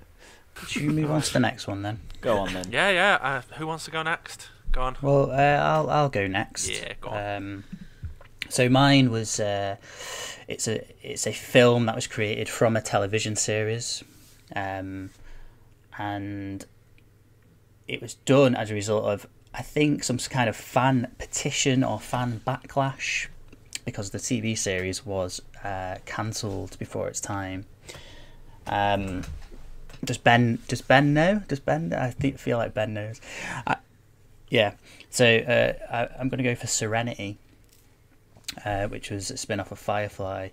Should 0.67 0.83
we 0.83 0.89
move 0.89 1.13
on 1.13 1.23
to 1.23 1.33
the 1.33 1.39
next 1.39 1.69
one 1.69 1.83
then? 1.83 2.01
Go 2.21 2.39
on 2.39 2.53
then. 2.53 2.73
Yeah, 2.73 2.91
yeah. 2.91 3.19
Uh, 3.23 3.55
who 3.55 3.69
wants 3.69 3.85
to 3.85 3.93
go 3.93 4.03
next? 4.03 4.49
Go 4.73 4.83
on. 4.83 4.97
Well, 5.01 5.31
uh, 5.31 5.35
I'll 5.35 5.89
I'll 5.89 6.09
go 6.09 6.27
next. 6.27 6.69
Yeah, 6.69 6.95
go 7.01 7.11
on. 7.11 7.37
Um, 7.37 7.65
so 8.49 8.69
mine 8.69 9.13
was 9.13 9.39
uh, 9.39 9.77
it's 10.49 10.67
a 10.67 10.85
it's 11.09 11.29
a 11.29 11.33
film 11.33 11.87
that 11.87 11.95
was 11.95 12.09
created 12.09 12.49
from 12.49 12.77
a 12.77 12.83
television 12.83 13.37
series, 13.37 14.03
um, 14.57 15.11
and 15.97 16.67
it 17.87 18.03
was 18.03 18.15
done 18.15 18.57
as 18.57 18.73
a 18.73 18.75
result 18.75 19.05
of 19.05 19.29
I 19.55 19.63
think 19.63 20.03
some 20.03 20.19
kind 20.19 20.49
of 20.49 20.57
fan 20.57 21.13
petition 21.19 21.85
or 21.85 22.01
fan 22.01 22.41
backlash. 22.47 23.29
because 23.85 24.11
the 24.11 24.19
TV 24.19 24.57
series 24.57 25.05
was 25.05 25.41
uh, 25.63 25.97
cancelled 26.07 26.79
before 26.79 27.09
its 27.09 27.21
time. 27.21 27.67
Um, 28.67 29.23
does 30.05 30.19
Ben 30.19 30.59
does 30.69 30.83
Ben 30.83 31.15
know? 31.15 31.43
Does 31.49 31.61
Ben? 31.61 31.93
I 31.93 32.11
feel 32.11 32.59
like 32.59 32.75
Ben 32.75 32.95
knows. 32.95 33.21
I, 33.67 33.77
yeah. 34.49 34.75
So 35.11 35.25
uh, 35.27 35.73
I, 35.91 36.09
I'm 36.19 36.29
going 36.29 36.39
to 36.39 36.45
go 36.45 36.55
for 36.55 36.67
Serenity, 36.67 37.39
uh, 38.65 38.89
which 38.89 39.11
was 39.11 39.31
a 39.31 39.37
spin 39.37 39.61
off 39.61 39.71
of 39.73 39.79
Firefly. 39.79 40.49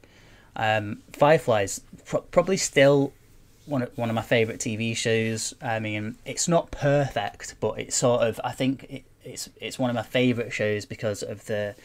Um, 0.55 1.01
Firefly's 1.13 1.81
pro- 2.05 2.21
probably 2.21 2.57
still 2.57 3.13
one 3.65 3.83
of, 3.83 3.97
one 3.97 4.09
of 4.09 4.15
my 4.15 4.21
favorite 4.21 4.59
TV 4.59 4.95
shows. 4.95 5.53
I 5.61 5.79
mean, 5.79 6.17
it's 6.25 6.47
not 6.47 6.71
perfect, 6.71 7.55
but 7.59 7.79
it's 7.79 7.95
sort 7.95 8.23
of 8.23 8.39
I 8.43 8.51
think 8.51 8.83
it, 8.89 9.03
it's 9.23 9.49
it's 9.59 9.77
one 9.77 9.89
of 9.89 9.95
my 9.95 10.03
favorite 10.03 10.53
shows 10.53 10.85
because 10.85 11.23
of 11.23 11.45
the 11.45 11.75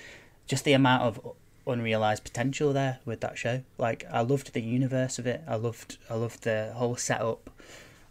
just 0.47 0.65
the 0.65 0.73
amount 0.73 1.03
of 1.03 1.35
unrealized 1.67 2.23
potential 2.25 2.73
there 2.73 2.99
with 3.05 3.21
that 3.21 3.37
show. 3.37 3.63
Like 3.79 4.05
I 4.11 4.21
loved 4.21 4.53
the 4.53 4.63
universe 4.63 5.19
of 5.19 5.27
it. 5.27 5.43
I 5.47 5.57
loved 5.57 5.99
I 6.09 6.15
loved 6.15 6.45
the 6.45 6.73
whole 6.75 6.97
setup. 6.97 7.51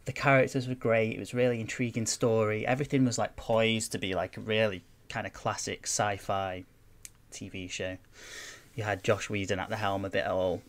The 0.05 0.13
characters 0.13 0.67
were 0.67 0.75
great. 0.75 1.15
It 1.15 1.19
was 1.19 1.33
really 1.33 1.59
intriguing 1.59 2.05
story. 2.05 2.65
Everything 2.67 3.05
was 3.05 3.17
like 3.17 3.35
poised 3.35 3.91
to 3.93 3.97
be 3.97 4.13
like 4.13 4.37
a 4.37 4.41
really 4.41 4.83
kind 5.09 5.25
of 5.25 5.33
classic 5.33 5.83
sci-fi 5.83 6.63
TV 7.31 7.69
show. 7.69 7.97
You 8.75 8.83
had 8.83 9.03
Joss 9.03 9.29
Whedon 9.29 9.59
at 9.59 9.69
the 9.69 9.77
helm 9.77 10.05
of 10.05 10.13
it 10.15 10.27
all, 10.27 10.61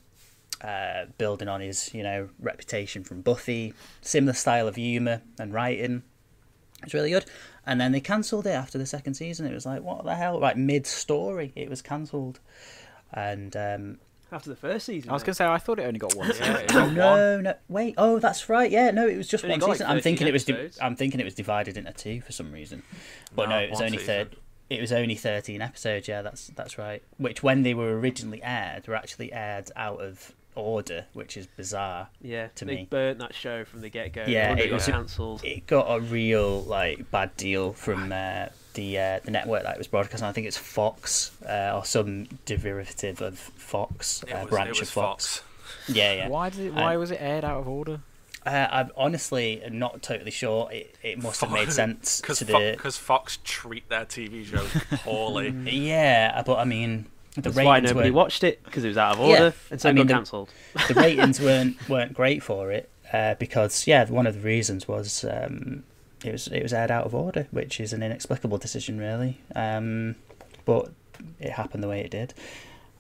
uh, 0.62 1.06
building 1.18 1.48
on 1.48 1.60
his 1.60 1.92
you 1.94 2.02
know 2.02 2.28
reputation 2.40 3.04
from 3.04 3.20
Buffy. 3.22 3.74
Similar 4.00 4.32
style 4.34 4.68
of 4.68 4.76
humor 4.76 5.22
and 5.38 5.52
writing. 5.52 6.02
It's 6.82 6.94
really 6.94 7.10
good. 7.10 7.24
And 7.66 7.80
then 7.80 7.92
they 7.92 8.00
cancelled 8.00 8.46
it 8.46 8.50
after 8.50 8.78
the 8.78 8.86
second 8.86 9.14
season. 9.14 9.46
It 9.46 9.54
was 9.54 9.66
like, 9.66 9.82
what 9.82 10.04
the 10.04 10.14
hell? 10.14 10.38
Like 10.38 10.56
mid 10.56 10.86
story, 10.86 11.52
it 11.56 11.68
was 11.68 11.82
cancelled. 11.82 12.38
And 13.12 13.56
um, 13.56 13.98
After 14.30 14.50
the 14.50 14.56
first 14.56 14.86
season. 14.86 15.10
I 15.10 15.14
was 15.14 15.22
going 15.22 15.32
to 15.32 15.36
say 15.36 15.46
I 15.46 15.58
thought 15.58 15.78
it 15.80 15.84
only 15.84 15.98
got 15.98 16.14
one. 16.14 16.28
Yeah, 16.38 16.56
it 16.58 16.74
oh, 16.74 16.80
one. 16.84 16.94
no, 16.94 17.40
no, 17.40 17.54
wait. 17.68 17.94
Oh, 17.98 18.18
that's 18.18 18.48
right. 18.48 18.70
Yeah, 18.70 18.90
no, 18.92 19.08
it 19.08 19.16
was 19.16 19.26
just 19.26 19.42
Only 19.44 19.54
one 19.54 19.60
got, 19.60 19.68
like, 19.70 19.76
season. 19.78 19.86
I'm 19.90 19.96
13 19.98 20.02
thinking 20.02 20.26
it 20.28 20.32
was. 20.32 20.44
Di- 20.44 20.70
I'm 20.80 20.96
thinking 20.96 21.20
it 21.20 21.24
was 21.24 21.34
divided 21.34 21.76
into 21.76 21.92
two 21.92 22.20
for 22.20 22.32
some 22.32 22.52
reason. 22.52 22.82
But 23.34 23.48
no, 23.48 23.56
No, 23.58 23.64
it 23.64 23.70
was 23.70 23.80
only 23.80 23.98
season. 23.98 24.06
third. 24.06 24.36
It 24.68 24.80
was 24.80 24.92
only 24.92 25.14
13 25.14 25.60
episodes. 25.62 26.06
Yeah, 26.08 26.22
that's 26.22 26.48
that's 26.48 26.78
right. 26.78 27.02
Which, 27.18 27.42
when 27.42 27.62
they 27.62 27.74
were 27.74 27.98
originally 27.98 28.42
aired, 28.42 28.86
were 28.86 28.96
actually 28.96 29.32
aired 29.32 29.70
out 29.76 30.00
of 30.00 30.34
order, 30.56 31.06
which 31.12 31.36
is 31.36 31.46
bizarre. 31.46 32.08
Yeah, 32.20 32.48
to 32.56 32.64
they 32.64 32.74
me. 32.76 32.86
burnt 32.90 33.18
that 33.20 33.34
show 33.34 33.64
from 33.64 33.80
the 33.82 33.88
get 33.90 34.12
go. 34.12 34.24
Yeah, 34.26 34.52
it 34.52 34.58
it 34.60 34.68
got 34.70 34.74
was- 34.74 34.86
cancelled. 34.86 35.44
It 35.44 35.66
got 35.66 35.86
a 35.88 36.00
real 36.00 36.62
like 36.62 37.10
bad 37.10 37.36
deal 37.36 37.72
from 37.72 38.12
uh, 38.12 38.46
the 38.74 38.98
uh, 38.98 39.20
the 39.24 39.30
network 39.30 39.62
that 39.64 39.74
it 39.74 39.78
was 39.78 39.86
broadcasting. 39.86 40.26
I 40.28 40.32
think 40.32 40.46
it's 40.46 40.56
Fox 40.58 41.30
uh, 41.48 41.72
or 41.76 41.84
some 41.84 42.24
derivative 42.44 43.20
of 43.22 43.38
Fox, 43.38 44.22
It 44.26 44.32
uh, 44.32 44.40
was, 44.42 44.50
branch 44.50 44.68
it 44.70 44.80
was 44.80 44.88
of 44.88 44.88
Fox. 44.88 45.42
Yeah, 45.88 46.12
yeah. 46.14 46.28
Why 46.28 46.50
did 46.50 46.66
it, 46.66 46.74
why 46.74 46.96
Uh, 46.96 46.98
was 46.98 47.10
it 47.10 47.18
aired 47.20 47.44
out 47.44 47.58
of 47.60 47.68
order? 47.68 48.00
Uh, 48.44 48.68
I'm 48.70 48.90
honestly 48.96 49.60
not 49.72 50.02
totally 50.02 50.30
sure. 50.30 50.70
It, 50.70 50.94
it 51.02 51.20
must 51.20 51.40
have 51.40 51.50
made 51.50 51.72
sense 51.72 52.20
Because 52.22 52.38
to 52.38 52.44
the. 52.44 52.76
Fo- 52.80 52.90
Fox 52.90 53.38
treat 53.42 53.88
their 53.88 54.04
TV 54.04 54.44
shows 54.46 54.70
poorly. 55.02 55.50
Yeah, 55.66 56.42
but 56.46 56.58
I 56.58 56.64
mean, 56.64 57.06
the 57.36 57.42
That's 57.50 57.56
why 57.56 57.80
nobody 57.80 58.10
watched 58.10 58.42
it 58.44 58.62
because 58.64 58.84
it 58.84 58.88
was 58.88 58.96
out 58.98 59.14
of 59.14 59.20
order, 59.20 59.44
Yeah, 59.44 59.50
and 59.70 59.80
so 59.80 59.88
I 59.88 59.92
it 59.92 59.94
mean, 59.94 60.06
got 60.06 60.08
the- 60.08 60.14
cancelled. 60.18 60.50
the 60.88 60.94
ratings 60.94 61.40
weren't 61.46 61.88
weren't 61.88 62.12
great 62.14 62.42
for 62.42 62.72
it 62.72 62.90
uh, 63.12 63.34
because 63.36 63.86
yeah, 63.86 64.04
one 64.08 64.26
of 64.26 64.34
the 64.34 64.40
reasons 64.40 64.88
was 64.88 65.24
um, 65.24 65.84
it 66.24 66.32
was 66.32 66.48
it 66.48 66.62
was 66.62 66.72
aired 66.72 66.90
out 66.90 67.04
of 67.06 67.14
order, 67.14 67.46
which 67.50 67.78
is 67.80 67.92
an 67.92 68.02
inexplicable 68.02 68.58
decision 68.58 68.98
really. 68.98 69.40
Um, 69.54 70.16
but 70.64 70.90
it 71.40 71.50
happened 71.50 71.82
the 71.82 71.88
way 71.88 72.00
it 72.00 72.10
did, 72.10 72.34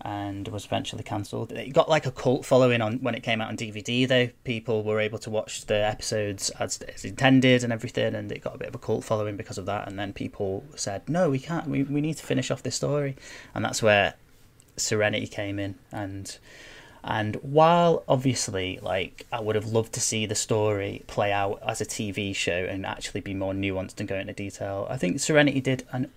and 0.02 0.46
was 0.48 0.64
eventually 0.66 1.02
cancelled. 1.02 1.52
It 1.52 1.72
got 1.72 1.88
like 1.88 2.06
a 2.06 2.10
cult 2.12 2.44
following 2.46 2.80
on 2.80 2.98
when 2.98 3.14
it 3.14 3.22
came 3.22 3.40
out 3.40 3.48
on 3.48 3.56
DVD. 3.56 4.06
Though 4.06 4.28
people 4.44 4.82
were 4.84 5.00
able 5.00 5.18
to 5.20 5.30
watch 5.30 5.66
the 5.66 5.74
episodes 5.84 6.50
as, 6.50 6.78
as 6.82 7.04
intended 7.04 7.64
and 7.64 7.72
everything, 7.72 8.14
and 8.14 8.30
it 8.30 8.42
got 8.42 8.54
a 8.54 8.58
bit 8.58 8.68
of 8.68 8.74
a 8.74 8.78
cult 8.78 9.04
following 9.04 9.36
because 9.36 9.58
of 9.58 9.66
that. 9.66 9.88
And 9.88 9.98
then 9.98 10.12
people 10.12 10.64
said, 10.76 11.08
"No, 11.08 11.30
we 11.30 11.38
can't. 11.38 11.66
We 11.68 11.82
we 11.82 12.00
need 12.00 12.16
to 12.18 12.24
finish 12.24 12.50
off 12.50 12.62
this 12.62 12.76
story," 12.76 13.16
and 13.54 13.64
that's 13.64 13.82
where 13.82 14.14
Serenity 14.76 15.26
came 15.26 15.58
in 15.58 15.76
and. 15.92 16.36
And 17.08 17.36
while 17.36 18.02
obviously, 18.08 18.80
like, 18.82 19.26
I 19.32 19.38
would 19.38 19.54
have 19.54 19.66
loved 19.66 19.92
to 19.92 20.00
see 20.00 20.26
the 20.26 20.34
story 20.34 21.04
play 21.06 21.30
out 21.30 21.60
as 21.64 21.80
a 21.80 21.86
TV 21.86 22.34
show 22.34 22.50
and 22.68 22.84
actually 22.84 23.20
be 23.20 23.32
more 23.32 23.52
nuanced 23.52 24.00
and 24.00 24.08
go 24.08 24.16
into 24.16 24.32
detail, 24.32 24.88
I 24.90 24.96
think 24.96 25.20
Serenity 25.20 25.60
did 25.60 25.86
an 25.92 26.10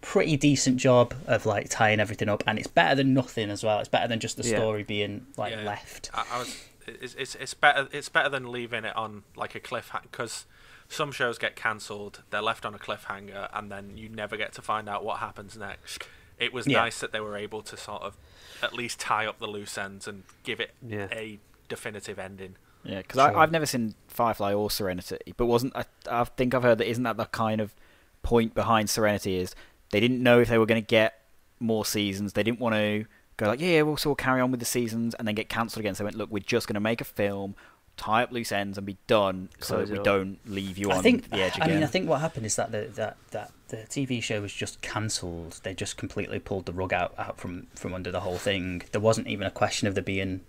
pretty 0.00 0.36
decent 0.36 0.78
job 0.78 1.14
of 1.28 1.46
like 1.46 1.68
tying 1.68 2.00
everything 2.00 2.28
up, 2.28 2.42
and 2.44 2.58
it's 2.58 2.66
better 2.66 2.96
than 2.96 3.14
nothing 3.14 3.50
as 3.50 3.62
well. 3.62 3.78
It's 3.78 3.88
better 3.88 4.08
than 4.08 4.18
just 4.18 4.36
the 4.36 4.42
Yeah. 4.42 4.56
story 4.56 4.82
being 4.82 5.26
like 5.36 5.52
Yeah. 5.52 5.62
left. 5.62 6.10
I, 6.12 6.24
I 6.32 6.38
was. 6.40 6.56
It's, 6.88 7.14
it's 7.14 7.34
it's 7.36 7.54
better. 7.54 7.86
It's 7.92 8.08
better 8.08 8.28
than 8.30 8.50
leaving 8.50 8.84
it 8.84 8.96
on 8.96 9.22
like 9.36 9.54
a 9.54 9.60
cliffhanger 9.60 10.10
because 10.10 10.44
some 10.88 11.12
shows 11.12 11.38
get 11.38 11.54
cancelled. 11.54 12.24
They're 12.30 12.42
left 12.42 12.66
on 12.66 12.74
a 12.74 12.78
cliffhanger, 12.80 13.48
and 13.52 13.70
then 13.70 13.96
you 13.96 14.08
never 14.08 14.36
get 14.36 14.52
to 14.54 14.62
find 14.62 14.88
out 14.88 15.04
what 15.04 15.18
happens 15.20 15.56
next. 15.56 16.02
It 16.40 16.52
was 16.52 16.66
Yeah. 16.66 16.78
nice 16.80 16.98
that 17.00 17.12
they 17.12 17.20
were 17.20 17.36
able 17.36 17.62
to 17.62 17.76
sort 17.76 18.02
of 18.02 18.16
at 18.62 18.72
least 18.74 18.98
tie 18.98 19.26
up 19.26 19.38
the 19.38 19.46
loose 19.46 19.78
ends 19.78 20.08
and 20.08 20.24
give 20.42 20.58
it 20.58 20.72
Yeah. 20.86 21.06
a 21.12 21.38
definitive 21.68 22.18
ending. 22.18 22.56
Yeah, 22.82 22.98
because 23.02 23.20
Sure. 23.20 23.36
I've 23.38 23.52
never 23.52 23.66
seen 23.66 23.94
Firefly 24.08 24.52
or 24.54 24.70
Serenity, 24.70 25.34
but 25.36 25.46
wasn't 25.46 25.76
I, 25.76 25.84
I 26.10 26.24
think 26.24 26.54
I've 26.54 26.62
heard 26.62 26.78
that 26.78 26.88
isn't 26.88 27.04
that 27.04 27.16
the 27.18 27.26
kind 27.26 27.60
of 27.60 27.74
point 28.22 28.54
behind 28.54 28.88
Serenity 28.90 29.36
is 29.36 29.54
they 29.90 30.00
didn't 30.00 30.22
know 30.22 30.40
if 30.40 30.48
they 30.48 30.58
were 30.58 30.66
going 30.66 30.82
to 30.82 30.86
get 30.86 31.20
more 31.58 31.84
seasons. 31.84 32.32
They 32.32 32.42
didn't 32.42 32.58
want 32.60 32.74
to 32.74 33.04
go 33.36 33.46
like, 33.48 33.60
yeah, 33.60 33.68
yeah, 33.68 33.82
we'll 33.82 33.96
sort 33.98 34.18
of 34.18 34.24
carry 34.24 34.40
on 34.40 34.50
with 34.50 34.60
the 34.60 34.66
seasons 34.66 35.14
and 35.14 35.28
then 35.28 35.34
get 35.34 35.48
cancelled 35.50 35.80
again. 35.80 35.94
So 35.94 36.02
they 36.02 36.06
went, 36.06 36.16
look, 36.16 36.30
we're 36.30 36.38
just 36.40 36.66
going 36.66 36.74
to 36.74 36.80
make 36.80 37.00
a 37.02 37.04
film, 37.04 37.54
tie 38.00 38.22
up 38.22 38.32
loose 38.32 38.50
ends, 38.50 38.78
and 38.78 38.86
be 38.86 38.96
done, 39.06 39.50
so 39.60 39.84
that 39.84 39.90
we 39.90 40.02
don't 40.02 40.38
leave 40.46 40.78
you 40.78 40.90
I 40.90 40.96
on 40.96 41.02
think. 41.02 41.28
the 41.28 41.42
edge 41.42 41.56
again. 41.56 41.70
I 41.70 41.74
mean, 41.74 41.84
I 41.84 41.86
think 41.86 42.08
what 42.08 42.22
happened 42.22 42.46
is 42.46 42.56
that 42.56 42.72
the 42.72 42.88
that, 42.94 43.18
that 43.32 43.52
the 43.68 43.76
TV 43.76 44.22
show 44.22 44.40
was 44.40 44.54
just 44.54 44.80
cancelled. 44.80 45.60
They 45.64 45.74
just 45.74 45.98
completely 45.98 46.38
pulled 46.38 46.64
the 46.64 46.72
rug 46.72 46.94
out 46.94 47.14
out 47.18 47.38
from 47.38 47.66
from 47.74 47.92
under 47.92 48.10
the 48.10 48.20
whole 48.20 48.38
thing. 48.38 48.82
There 48.92 49.02
wasn't 49.02 49.26
even 49.26 49.46
a 49.46 49.50
question 49.50 49.86
of 49.86 49.94
there 49.94 50.02
being 50.02 50.40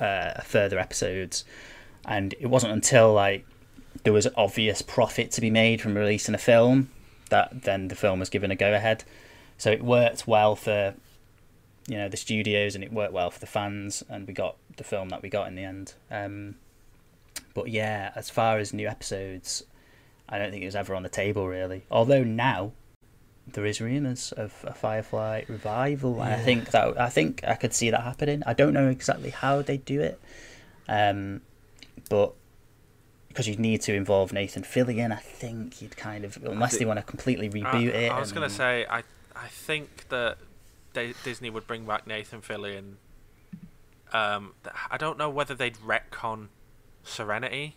uh, 0.00 0.40
further 0.40 0.80
episodes, 0.80 1.44
and 2.04 2.34
it 2.40 2.48
wasn't 2.48 2.72
until 2.72 3.12
like 3.12 3.46
there 4.02 4.12
was 4.12 4.26
obvious 4.36 4.82
profit 4.82 5.30
to 5.32 5.40
be 5.40 5.50
made 5.50 5.80
from 5.80 5.94
releasing 5.94 6.34
a 6.34 6.38
film 6.38 6.90
that 7.30 7.62
then 7.62 7.86
the 7.86 7.94
film 7.94 8.18
was 8.18 8.28
given 8.28 8.50
a 8.50 8.56
go 8.56 8.74
ahead. 8.74 9.04
So 9.58 9.70
it 9.70 9.84
worked 9.84 10.26
well 10.26 10.56
for 10.56 10.94
you 11.92 11.98
know 11.98 12.08
the 12.08 12.16
studios 12.16 12.74
and 12.74 12.82
it 12.82 12.90
worked 12.90 13.12
well 13.12 13.30
for 13.30 13.38
the 13.38 13.46
fans, 13.46 14.02
and 14.08 14.26
we 14.26 14.32
got 14.32 14.56
the 14.78 14.82
film 14.82 15.10
that 15.10 15.20
we 15.22 15.28
got 15.28 15.46
in 15.46 15.56
the 15.56 15.64
end. 15.64 15.92
Um, 16.10 16.54
but 17.52 17.68
yeah, 17.68 18.12
as 18.16 18.30
far 18.30 18.58
as 18.58 18.72
new 18.72 18.88
episodes, 18.88 19.62
I 20.26 20.38
don't 20.38 20.50
think 20.50 20.62
it 20.62 20.66
was 20.66 20.74
ever 20.74 20.94
on 20.94 21.02
the 21.02 21.10
table 21.10 21.46
really. 21.46 21.84
Although 21.90 22.24
now 22.24 22.72
there 23.46 23.66
is 23.66 23.78
rumours 23.78 24.32
of 24.32 24.64
a 24.66 24.72
Firefly 24.72 25.42
revival, 25.48 26.22
and 26.22 26.32
I 26.32 26.38
think 26.38 26.70
that 26.70 26.98
I 26.98 27.10
think 27.10 27.44
I 27.46 27.56
could 27.56 27.74
see 27.74 27.90
that 27.90 28.00
happening. 28.00 28.42
I 28.46 28.54
don't 28.54 28.72
know 28.72 28.88
exactly 28.88 29.28
how 29.28 29.60
they 29.60 29.76
do 29.76 30.00
it, 30.00 30.18
um, 30.88 31.42
but 32.08 32.32
because 33.28 33.46
you'd 33.46 33.60
need 33.60 33.82
to 33.82 33.94
involve 33.94 34.32
Nathan 34.32 34.62
Fillion, 34.62 35.12
I 35.12 35.16
think 35.20 35.82
you'd 35.82 35.98
kind 35.98 36.24
of 36.24 36.38
unless 36.42 36.78
they 36.78 36.86
want 36.86 37.00
to 37.00 37.02
completely 37.02 37.50
reboot 37.50 37.88
it. 37.88 38.10
I 38.10 38.18
was 38.18 38.32
gonna 38.32 38.48
say 38.48 38.86
I 38.88 39.02
I 39.36 39.48
think 39.48 40.08
that 40.08 40.38
Di- 40.92 41.14
Disney 41.24 41.50
would 41.50 41.66
bring 41.66 41.84
back 41.84 42.06
Nathan 42.06 42.40
Fillion. 42.40 42.94
Um, 44.12 44.54
I 44.90 44.96
don't 44.98 45.16
know 45.18 45.30
whether 45.30 45.54
they'd 45.54 45.76
retcon 45.78 46.48
Serenity. 47.02 47.76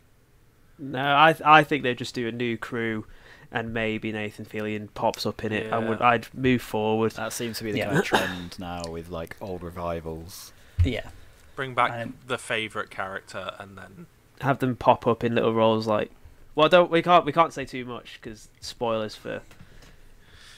No, 0.78 1.00
I 1.02 1.36
I 1.46 1.64
think 1.64 1.84
they'd 1.84 1.98
just 1.98 2.14
do 2.14 2.28
a 2.28 2.32
new 2.32 2.58
crew, 2.58 3.06
and 3.52 3.74
maybe 3.74 4.12
Nathan 4.12 4.44
Fillion 4.46 4.90
pops 4.94 5.26
up 5.26 5.44
in 5.46 5.54
it. 5.54 5.72
I 5.72 5.78
would 5.80 6.00
Yeah. 6.02 6.08
I'd 6.10 6.28
move 6.34 6.62
forward. 6.62 7.12
that 7.14 7.32
seems 7.32 7.58
to 7.60 7.64
be 7.64 7.72
the 7.72 7.78
Yeah. 7.80 7.86
kind 7.88 8.00
of 8.00 8.06
trend 8.06 8.60
now 8.60 8.84
with 8.90 9.10
like 9.10 9.38
old 9.40 9.64
revivals. 9.64 10.52
yeah, 10.84 11.10
Bring 11.56 11.74
back 11.74 11.92
Um, 11.92 12.16
the 12.28 12.38
favorite 12.38 12.90
character, 12.90 13.56
and 13.58 13.78
then 13.78 14.08
Have 14.42 14.60
them 14.60 14.76
pop 14.76 15.08
up 15.08 15.24
in 15.24 15.34
little 15.36 15.54
roles 15.54 15.88
like. 15.88 16.12
Well, 16.54 16.68
don't 16.68 16.92
we 16.92 17.02
can't 17.02 17.24
we 17.26 17.32
can't 17.32 17.54
say 17.54 17.64
too 17.64 17.86
much 17.86 18.20
because 18.22 18.50
spoilers 18.60 19.16
for 19.16 19.42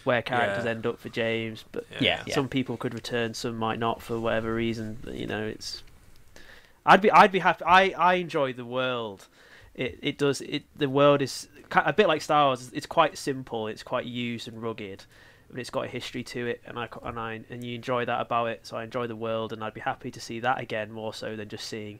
where 0.07 0.21
characters 0.23 0.65
Yeah. 0.65 0.71
end 0.71 0.87
up 0.87 0.97
for 0.99 1.09
James. 1.09 1.63
But 1.71 1.85
Yeah. 1.99 2.23
some 2.29 2.49
people 2.49 2.77
could 2.77 2.93
return, 2.95 3.33
some 3.35 3.55
might 3.57 3.77
not 3.77 4.01
for 4.01 4.19
whatever 4.19 4.53
reason. 4.55 4.97
But, 5.03 5.13
you 5.15 5.27
know, 5.27 5.45
it's. 5.45 5.83
I'd 6.85 7.01
be 7.01 7.11
I'd 7.11 7.31
be 7.31 7.39
happy. 7.39 7.63
I 7.65 7.89
I 7.97 8.13
enjoy 8.15 8.53
the 8.53 8.65
world. 8.65 9.27
It 9.75 9.99
it 10.01 10.17
does 10.17 10.41
it. 10.41 10.63
The 10.75 10.89
world 10.89 11.21
is 11.21 11.47
a 11.75 11.93
bit 11.93 12.07
like 12.07 12.21
Star 12.21 12.45
Wars. 12.47 12.71
It's 12.73 12.85
quite 12.87 13.17
simple. 13.17 13.67
It's 13.67 13.83
quite 13.83 14.05
used 14.05 14.47
and 14.47 14.61
rugged, 14.63 15.03
but 15.51 15.59
it's 15.59 15.69
got 15.69 15.83
a 15.85 15.89
history 15.89 16.23
to 16.23 16.47
it, 16.47 16.61
and 16.65 16.79
I 16.79 16.87
and 17.03 17.19
I 17.19 17.41
and 17.49 17.63
you 17.63 17.75
enjoy 17.75 18.05
that 18.05 18.21
about 18.21 18.47
it. 18.47 18.65
So 18.65 18.77
I 18.77 18.83
enjoy 18.85 19.05
the 19.07 19.17
world, 19.17 19.51
and 19.51 19.61
I'd 19.63 19.73
be 19.73 19.81
happy 19.81 20.09
to 20.11 20.21
see 20.21 20.39
that 20.39 20.59
again 20.61 20.89
more 20.91 21.13
so 21.13 21.35
than 21.35 21.49
just 21.49 21.67
seeing 21.67 21.99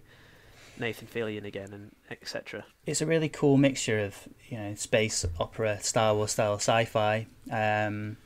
Nathan 0.79 1.07
Fillion 1.07 1.45
again 1.45 1.73
and 1.73 1.95
etc. 2.09 2.65
it's 2.85 3.01
a 3.01 3.05
really 3.05 3.29
cool 3.29 3.57
mixture 3.57 3.99
of 3.99 4.27
you 4.49 4.57
know 4.57 4.75
space 4.75 5.25
opera, 5.39 5.79
Star 5.81 6.15
Wars 6.15 6.31
style 6.31 6.55
sci-fi. 6.55 7.27
Um, 7.49 8.17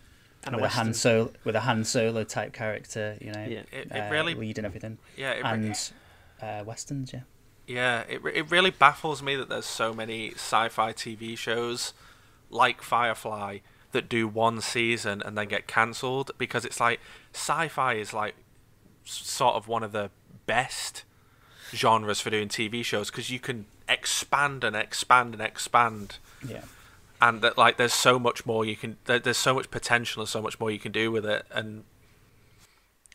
and 0.43 0.55
with 0.55 0.65
a 0.65 0.69
Han 0.69 0.87
western. 0.87 0.93
Solo, 0.93 1.31
with 1.43 1.55
a 1.55 1.59
Han 1.61 1.83
Solo 1.83 2.23
type 2.23 2.51
character, 2.51 3.15
you 3.21 3.31
know, 3.31 3.45
Yeah. 3.47 3.61
It, 3.71 3.91
uh, 3.91 3.97
it 3.97 4.09
really, 4.09 4.33
leading 4.33 4.65
everything, 4.65 4.97
yeah, 5.15 5.33
it, 5.33 5.43
re- 5.43 5.49
and 5.49 5.91
uh, 6.41 6.63
westerns, 6.65 7.13
yeah. 7.13 7.21
Yeah, 7.67 8.03
it 8.09 8.23
re- 8.23 8.33
it 8.33 8.49
really 8.49 8.71
baffles 8.71 9.21
me 9.21 9.35
that 9.35 9.49
there's 9.49 9.65
so 9.67 9.93
many 9.93 10.31
sci-fi 10.31 10.93
TV 10.93 11.37
shows 11.37 11.93
like 12.49 12.81
Firefly 12.81 13.59
that 13.91 14.09
do 14.09 14.27
one 14.27 14.61
season 14.61 15.21
and 15.23 15.37
then 15.37 15.47
get 15.47 15.67
cancelled 15.67 16.31
because 16.37 16.65
it's 16.65 16.79
like 16.79 16.99
sci-fi 17.33 17.93
is 17.93 18.13
like 18.13 18.35
sort 19.03 19.55
of 19.55 19.67
one 19.67 19.83
of 19.83 19.91
the 19.91 20.09
best 20.45 21.03
genres 21.73 22.19
for 22.19 22.29
doing 22.29 22.47
TV 22.47 22.83
shows 22.83 23.09
because 23.09 23.29
you 23.29 23.39
can 23.39 23.65
expand 23.87 24.63
and 24.63 24.75
expand 24.75 25.33
and 25.33 25.41
expand. 25.41 26.17
Yeah. 26.47 26.63
and 27.21 27.41
that 27.41 27.57
like 27.57 27.77
there's 27.77 27.93
so 27.93 28.17
much 28.17 28.45
more 28.45 28.65
you 28.65 28.75
can 28.75 28.97
there, 29.05 29.19
there's 29.19 29.37
so 29.37 29.53
much 29.53 29.69
potential 29.69 30.21
and 30.21 30.29
so 30.29 30.41
much 30.41 30.59
more 30.59 30.71
you 30.71 30.79
can 30.79 30.91
do 30.91 31.11
with 31.11 31.25
it. 31.25 31.45
And 31.51 31.83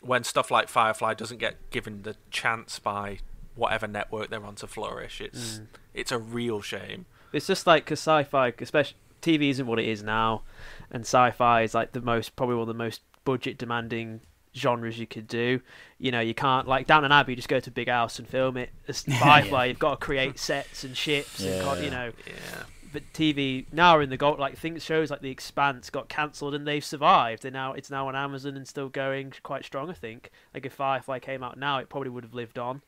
when 0.01 0.23
stuff 0.23 0.49
like 0.49 0.69
firefly 0.69 1.13
doesn't 1.13 1.39
get 1.39 1.69
given 1.71 2.03
the 2.03 2.15
chance 2.31 2.79
by 2.79 3.19
whatever 3.55 3.87
network 3.87 4.29
they're 4.29 4.45
on 4.45 4.53
to 4.53 4.67
flourish 4.67 5.19
it's 5.19 5.57
mm. 5.57 5.67
it's 5.93 6.11
a 6.11 6.17
real 6.17 6.61
shame. 6.61 7.05
It's 7.33 7.47
just 7.47 7.67
like 7.67 7.85
because 7.85 7.99
sci-fi, 7.99 8.53
especially 8.59 8.97
TV, 9.21 9.49
isn't 9.49 9.67
what 9.67 9.79
it 9.79 9.85
is 9.85 10.01
now, 10.01 10.43
and 10.91 11.01
sci-fi 11.01 11.63
is 11.63 11.73
like 11.73 11.91
the 11.91 12.01
most 12.01 12.35
probably 12.35 12.55
one 12.55 12.61
of 12.61 12.67
the 12.67 12.73
most 12.73 13.01
budget-demanding 13.25 14.21
genres 14.55 14.97
you 14.99 15.07
could 15.07 15.27
do. 15.27 15.61
You 15.99 16.11
know, 16.11 16.19
you 16.19 16.33
can't 16.33 16.67
like 16.67 16.87
Downton 16.87 17.11
Abbey, 17.11 17.35
just 17.35 17.47
go 17.49 17.59
to 17.59 17.69
a 17.69 17.73
big 17.73 17.89
house 17.89 18.19
and 18.19 18.27
film 18.27 18.57
it. 18.57 18.69
It's 18.87 19.07
As 19.07 19.17
Firefly, 19.19 19.65
you've 19.65 19.79
got 19.79 19.99
to 19.99 20.05
create 20.05 20.39
sets 20.39 20.83
and 20.83 20.95
ships, 20.95 21.39
and 21.43 21.61
co- 21.63 21.73
Yeah. 21.75 21.81
you 21.81 21.89
know. 21.91 22.11
yeah 22.25 22.63
But 22.93 23.03
TV 23.13 23.65
now 23.71 23.91
are 23.97 24.01
in 24.01 24.09
the 24.09 24.17
gold. 24.17 24.39
Like 24.39 24.57
things 24.57 24.83
shows 24.83 25.11
like 25.11 25.21
The 25.21 25.29
Expanse 25.29 25.89
got 25.89 26.07
cancelled 26.09 26.55
and 26.55 26.65
they've 26.67 26.83
survived. 26.85 27.43
And 27.45 27.53
now 27.53 27.73
it's 27.73 27.89
now 27.91 28.07
on 28.07 28.15
Amazon 28.15 28.55
and 28.55 28.67
still 28.67 28.89
going 28.89 29.33
quite 29.43 29.65
strong. 29.65 29.89
I 29.89 29.93
think. 29.93 30.31
Like 30.53 30.65
if 30.65 30.73
Firefly 30.73 31.19
came 31.19 31.43
out 31.43 31.57
now, 31.57 31.77
it 31.79 31.89
probably 31.89 32.09
would 32.09 32.23
have 32.23 32.33
lived 32.33 32.57
on. 32.57 32.81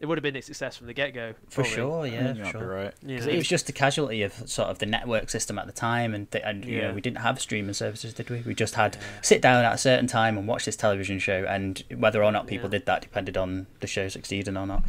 It 0.00 0.06
would 0.06 0.18
have 0.18 0.22
been 0.22 0.36
a 0.36 0.42
success 0.42 0.76
from 0.76 0.86
the 0.88 0.92
get-go. 0.92 1.34
For 1.48 1.64
sure, 1.64 2.04
yeah, 2.04 2.24
think 2.24 2.38
you 2.38 2.44
for 2.46 2.50
sure. 2.50 2.66
right. 2.68 2.94
Yeah. 3.06 3.16
'Cause 3.18 3.26
it 3.26 3.36
was 3.36 3.48
just 3.48 3.68
a 3.68 3.72
casualty 3.72 4.22
of 4.22 4.32
sort 4.48 4.68
of 4.68 4.78
the 4.78 4.86
network 4.86 5.30
system 5.30 5.58
at 5.58 5.66
the 5.66 5.72
time, 5.72 6.14
and 6.14 6.30
th- 6.30 6.42
and 6.44 6.64
you 6.64 6.80
know 6.82 6.88
Yeah. 6.88 6.92
we 6.94 7.00
didn't 7.00 7.18
have 7.18 7.40
streaming 7.40 7.72
services, 7.74 8.12
did 8.12 8.28
we? 8.28 8.40
We 8.40 8.54
just 8.54 8.74
had 8.74 8.96
sit 9.22 9.40
down 9.40 9.64
at 9.64 9.72
a 9.72 9.78
certain 9.78 10.06
time 10.06 10.36
and 10.36 10.46
watch 10.48 10.64
this 10.66 10.76
television 10.76 11.18
show, 11.20 11.44
and 11.48 11.82
whether 11.96 12.22
or 12.22 12.32
not 12.32 12.46
people 12.46 12.66
Yeah. 12.68 12.78
did 12.78 12.86
that 12.86 13.02
depended 13.02 13.36
on 13.36 13.66
the 13.80 13.86
show 13.86 14.08
succeeding 14.08 14.56
or 14.56 14.66
not. 14.66 14.82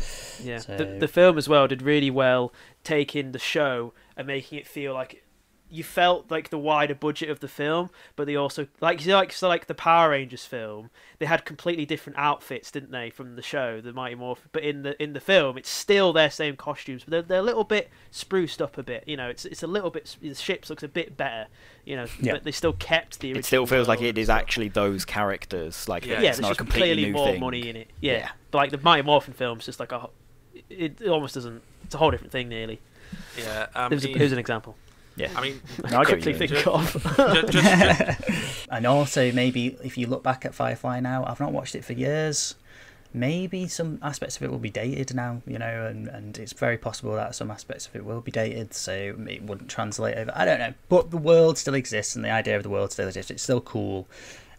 Yeah, 0.43 0.57
So- 0.57 0.75
the 0.75 0.85
the 0.85 1.07
film 1.07 1.37
as 1.37 1.47
well 1.47 1.67
did 1.67 1.81
really 1.81 2.09
well 2.11 2.51
taking 2.83 3.31
the 3.31 3.39
show 3.39 3.93
and 4.17 4.27
making 4.27 4.57
it 4.59 4.67
feel 4.67 4.93
like 4.93 5.21
you 5.71 5.83
felt 5.83 6.29
like 6.29 6.49
the 6.51 6.57
wider 6.59 6.93
budget 6.95 7.29
of 7.29 7.39
the 7.39 7.47
film, 7.47 7.89
but 8.15 8.27
they 8.27 8.35
also 8.35 8.67
like 8.81 9.01
you 9.01 9.07
know, 9.11 9.15
like 9.17 9.33
so 9.33 9.47
like 9.47 9.65
the 9.67 9.73
Power 9.73 10.11
Rangers 10.11 10.45
film, 10.45 10.89
they 11.19 11.25
had 11.25 11.43
completely 11.43 11.85
different 11.85 12.17
outfits, 12.19 12.69
didn't 12.71 12.91
they, 12.91 13.09
from 13.09 13.35
the 13.35 13.41
show, 13.41 13.81
the 13.81 13.91
Mighty 13.91 14.15
Morphin. 14.15 14.49
But 14.51 14.63
in 14.63 14.83
the 14.83 15.01
in 15.01 15.13
the 15.13 15.19
film, 15.19 15.57
it's 15.57 15.69
still 15.69 16.13
their 16.13 16.29
same 16.29 16.55
costumes, 16.55 17.03
but 17.03 17.11
they're, 17.11 17.21
they're 17.23 17.39
a 17.39 17.43
little 17.43 17.63
bit 17.63 17.89
spruced 18.11 18.61
up 18.61 18.77
a 18.77 18.83
bit. 18.83 19.03
You 19.07 19.17
know, 19.17 19.27
it's 19.27 19.43
it's 19.45 19.63
a 19.63 19.67
little 19.67 19.89
bit 19.89 20.15
the 20.21 20.35
ships 20.35 20.69
looks 20.69 20.83
a 20.83 20.87
bit 20.87 21.17
better. 21.17 21.47
You 21.83 21.95
know, 21.97 22.05
Yeah. 22.21 22.33
but 22.33 22.43
they 22.43 22.51
still 22.51 22.73
kept 22.73 23.19
the. 23.19 23.31
It 23.31 23.45
still 23.45 23.65
feels 23.65 23.87
like 23.87 23.99
world 23.99 24.05
it 24.05 24.09
and 24.09 24.17
is 24.19 24.27
stuff. 24.27 24.39
actually 24.39 24.69
those 24.69 25.03
characters. 25.03 25.89
Like 25.89 26.05
Yeah. 26.05 26.21
yeah, 26.21 26.29
it's 26.29 26.37
there's 26.37 26.41
not 26.41 26.47
a 26.47 26.51
just 26.51 26.57
completely 26.59 26.87
clearly 26.93 27.05
new 27.05 27.13
more 27.13 27.27
thing. 27.31 27.39
money 27.39 27.69
in 27.69 27.75
it. 27.75 27.89
Yeah. 28.01 28.13
Yeah. 28.13 28.29
but 28.51 28.57
like 28.59 28.71
the 28.71 28.77
Mighty 28.77 29.01
Morphin 29.03 29.33
film's 29.33 29.65
just 29.65 29.79
like 29.79 29.91
a, 29.91 30.09
it, 30.69 31.01
it 31.01 31.07
almost 31.09 31.33
doesn't. 31.33 31.61
It's 31.85 31.95
a 31.95 31.97
whole 31.97 32.11
different 32.11 32.31
thing 32.31 32.49
nearly. 32.49 32.79
yeah 33.37 33.67
um, 33.75 33.91
Here's, 33.91 34.05
a, 34.05 34.09
it- 34.11 34.17
here's 34.17 34.31
an 34.31 34.39
example. 34.39 34.75
Yeah. 35.17 35.29
i 35.35 35.41
mean 35.41 35.61
No, 35.91 35.99
I 35.99 36.03
get 36.03 36.17
what 36.17 36.23
quickly 36.23 36.33
you 36.33 36.39
mean. 36.39 36.49
think 36.49 36.67
of. 36.67 36.93
ju- 37.51 37.61
just, 37.61 38.21
just, 38.27 38.67
And 38.69 38.85
also, 38.85 39.31
maybe 39.31 39.77
if 39.83 39.97
you 39.97 40.07
look 40.07 40.23
back 40.23 40.45
at 40.45 40.53
Firefly 40.53 40.99
now, 40.99 41.23
I've 41.25 41.39
not 41.39 41.51
watched 41.53 41.75
it 41.75 41.85
for 41.85 41.93
years. 41.93 42.55
Maybe 43.13 43.67
some 43.69 43.97
aspects 44.01 44.35
of 44.35 44.43
it 44.43 44.51
will 44.51 44.59
be 44.59 44.69
dated 44.69 45.15
now, 45.15 45.41
you 45.47 45.57
know, 45.57 45.85
and, 45.85 46.09
and 46.09 46.37
it's 46.37 46.51
very 46.51 46.77
possible 46.77 47.13
that 47.13 47.33
some 47.33 47.49
aspects 47.49 47.87
of 47.87 47.95
it 47.95 48.03
will 48.03 48.19
be 48.19 48.31
dated, 48.31 48.73
so 48.73 49.15
it 49.29 49.41
wouldn't 49.43 49.69
translate 49.69 50.17
over. 50.17 50.31
I 50.35 50.43
don't 50.43 50.59
know, 50.59 50.73
but 50.89 51.11
the 51.11 51.17
world 51.17 51.57
still 51.57 51.75
exists, 51.75 52.17
and 52.17 52.25
the 52.25 52.29
idea 52.31 52.57
of 52.57 52.63
the 52.63 52.69
world 52.69 52.91
still 52.91 53.07
exists. 53.07 53.31
It's 53.31 53.41
still 53.43 53.61
cool 53.61 54.09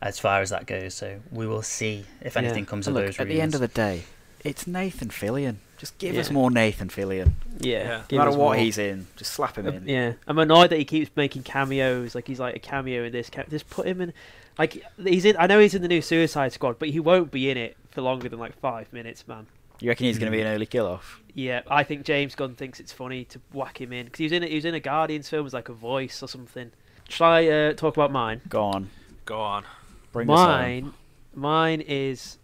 as 0.01 0.19
far 0.19 0.41
as 0.41 0.49
that 0.51 0.65
goes. 0.65 0.95
So 0.95 1.21
we 1.31 1.47
will 1.47 1.61
see 1.61 2.07
if 2.23 2.35
Yeah. 2.35 2.43
anything 2.43 2.65
comes 2.65 2.87
And 2.87 2.97
of 2.97 3.03
look, 3.03 3.09
those. 3.17 3.21
at 3.21 3.29
the 3.29 3.43
end 3.43 3.55
of 3.55 3.61
the 3.61 3.69
day, 3.69 4.05
it's 4.43 4.67
Nathan 4.67 5.11
Fillion. 5.11 5.57
Just 5.79 5.99
give 5.99 6.17
us 6.17 6.29
Yeah. 6.29 6.33
more 6.35 6.51
Nathan 6.51 6.89
Fillion. 6.89 7.33
Yeah, 7.59 7.79
Yeah. 7.79 8.03
give 8.09 8.19
no 8.19 8.25
matter 8.25 8.31
what 8.39 8.45
more. 8.45 8.55
he's 8.57 8.79
in, 8.79 9.07
just 9.17 9.33
slap 9.33 9.57
him 9.59 9.67
Uh, 9.67 9.73
in. 9.73 9.89
Yeah, 9.89 10.13
I'm 10.27 10.39
annoyed 10.39 10.71
that 10.71 10.79
he 10.79 10.85
keeps 10.85 11.11
making 11.17 11.43
cameos. 11.43 12.15
Like 12.15 12.27
he's 12.27 12.41
like 12.41 12.57
a 12.57 12.59
cameo 12.59 13.05
in 13.05 13.13
this. 13.13 13.29
Ca- 13.31 13.45
just 13.51 13.69
put 13.69 13.87
him 13.87 14.01
in. 14.01 14.13
Like 14.59 14.83
he's 15.05 15.25
in. 15.27 15.37
I 15.39 15.47
know 15.47 15.61
he's 15.61 15.75
in 15.75 15.83
the 15.83 15.89
new 15.89 16.01
Suicide 16.01 16.53
Squad, 16.53 16.79
but 16.79 16.89
he 16.89 16.99
won't 17.01 17.31
be 17.31 17.51
in 17.51 17.57
it 17.59 17.77
for 17.91 18.01
longer 18.01 18.29
than 18.29 18.39
like 18.39 18.59
five 18.59 18.91
minutes, 18.93 19.29
man. 19.29 19.47
You 19.81 19.91
reckon 19.91 20.07
he's 20.07 20.19
going 20.19 20.33
to 20.33 20.37
be 20.37 20.41
an 20.41 20.47
early 20.49 20.65
kill 20.65 20.87
off? 20.87 21.21
Yeah, 21.35 21.61
I 21.71 21.83
think 21.85 22.07
James 22.07 22.35
Gunn 22.35 22.55
thinks 22.55 22.81
it's 22.81 22.93
funny 22.93 23.25
to 23.27 23.41
whack 23.53 23.79
him 23.79 23.93
in 23.93 24.07
because 24.07 24.19
he 24.19 24.25
was 24.25 24.33
in 24.33 24.43
it. 24.43 24.49
He 24.49 24.55
was 24.55 24.65
in 24.65 24.75
a 24.75 24.81
Guardians 24.81 25.29
film 25.29 25.45
as 25.47 25.53
like 25.53 25.69
a 25.69 25.75
voice 25.75 26.23
or 26.23 26.29
something. 26.29 26.71
Shall 27.11 27.27
I 27.31 27.47
uh, 27.47 27.73
talk 27.75 27.95
about 27.95 28.11
mine? 28.11 28.41
Go 28.49 28.63
on. 28.65 28.89
go 29.27 29.39
on 29.39 29.65
Bring 30.13 30.31
us 30.31 30.35
mine, 30.35 30.95
mine 31.35 31.83
is 31.83 32.39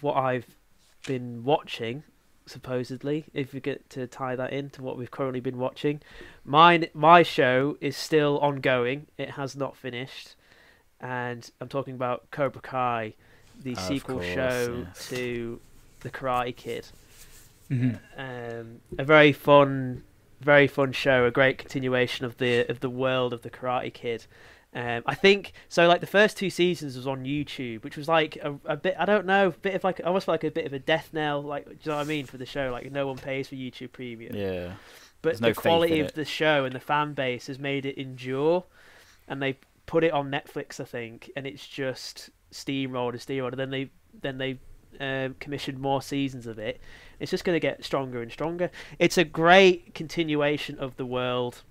what 0.00 0.14
I've 0.16 0.46
been 1.06 1.44
watching. 1.44 2.04
Supposedly, 2.46 3.24
if 3.34 3.52
we 3.52 3.58
get 3.60 3.90
to 3.90 4.06
tie 4.06 4.36
that 4.36 4.52
into 4.52 4.80
what 4.80 4.96
we've 4.96 5.10
currently 5.10 5.40
been 5.40 5.58
watching, 5.58 6.00
mine, 6.44 6.86
my 6.94 7.22
show 7.24 7.76
is 7.80 7.96
still 7.96 8.38
ongoing. 8.38 9.08
It 9.18 9.30
has 9.30 9.56
not 9.56 9.76
finished, 9.76 10.36
and 11.00 11.50
I'm 11.60 11.68
talking 11.68 11.94
about 11.94 12.30
Cobra 12.30 12.62
Kai, 12.62 13.14
the 13.60 13.72
Of 13.72 13.80
sequel 13.80 14.16
course, 14.16 14.26
show 14.26 14.84
yes. 14.86 15.08
to 15.08 15.60
the 16.00 16.10
Karate 16.10 16.54
Kid. 16.54 16.86
Mhm. 17.68 17.98
Um, 18.16 18.80
a 18.96 19.02
very 19.02 19.32
fun, 19.32 20.04
very 20.40 20.68
fun 20.68 20.92
show. 20.92 21.24
A 21.24 21.32
great 21.32 21.58
continuation 21.58 22.24
of 22.24 22.36
the 22.38 22.64
of 22.68 22.78
the 22.78 22.90
world 22.90 23.32
of 23.32 23.42
the 23.42 23.50
Karate 23.50 23.92
Kid. 23.92 24.26
Um, 24.76 25.02
I 25.06 25.14
think 25.14 25.54
so. 25.70 25.88
Like 25.88 26.02
the 26.02 26.06
first 26.06 26.36
two 26.36 26.50
seasons 26.50 26.96
was 26.96 27.06
on 27.06 27.24
YouTube, 27.24 27.82
which 27.82 27.96
was 27.96 28.08
like 28.08 28.36
a, 28.36 28.58
a 28.66 28.76
bit. 28.76 28.94
I 28.98 29.06
don't 29.06 29.24
know, 29.24 29.48
a 29.48 29.50
bit 29.50 29.74
of 29.74 29.82
like 29.84 30.02
almost 30.04 30.28
like 30.28 30.44
a 30.44 30.50
bit 30.50 30.66
of 30.66 30.74
a 30.74 30.78
death 30.78 31.08
knell. 31.14 31.42
Like, 31.42 31.64
do 31.64 31.70
you 31.72 31.90
know 31.90 31.96
what 31.96 32.02
I 32.04 32.08
mean 32.08 32.26
for 32.26 32.36
the 32.36 32.44
show? 32.44 32.68
Like 32.70 32.92
no 32.92 33.06
one 33.06 33.16
pays 33.16 33.48
for 33.48 33.54
YouTube 33.54 33.92
Premium, 33.92 34.36
Yeah. 34.36 34.74
but 35.22 35.30
there's 35.30 35.40
the 35.40 35.46
faith 35.54 35.56
quality 35.62 36.00
of 36.00 36.12
the 36.12 36.26
show 36.26 36.66
and 36.66 36.74
the 36.74 36.80
fan 36.80 37.14
base 37.14 37.46
has 37.46 37.58
made 37.58 37.86
it 37.86 37.96
endure, 37.98 38.64
and 39.26 39.40
they 39.40 39.58
put 39.86 40.04
it 40.04 40.12
on 40.12 40.30
Netflix, 40.30 40.78
I 40.78 40.84
think, 40.84 41.30
and 41.36 41.46
it's 41.46 41.66
just 41.66 42.28
steamrolled 42.52 43.10
and 43.12 43.18
steamrolled. 43.20 43.52
And 43.52 43.58
then 43.58 43.70
they 43.70 43.90
then 44.20 44.36
they 44.36 44.58
um, 45.00 45.36
commissioned 45.40 45.78
more 45.78 46.02
seasons 46.02 46.46
of 46.46 46.58
it. 46.58 46.80
It's 47.18 47.30
just 47.30 47.44
going 47.44 47.56
to 47.56 47.60
get 47.60 47.82
stronger 47.82 48.20
and 48.20 48.30
stronger. 48.30 48.70
It's 48.98 49.16
a 49.16 49.24
great 49.24 49.94
continuation 49.94 50.78
of 50.78 50.96
the 50.96 51.06
world. 51.06 51.62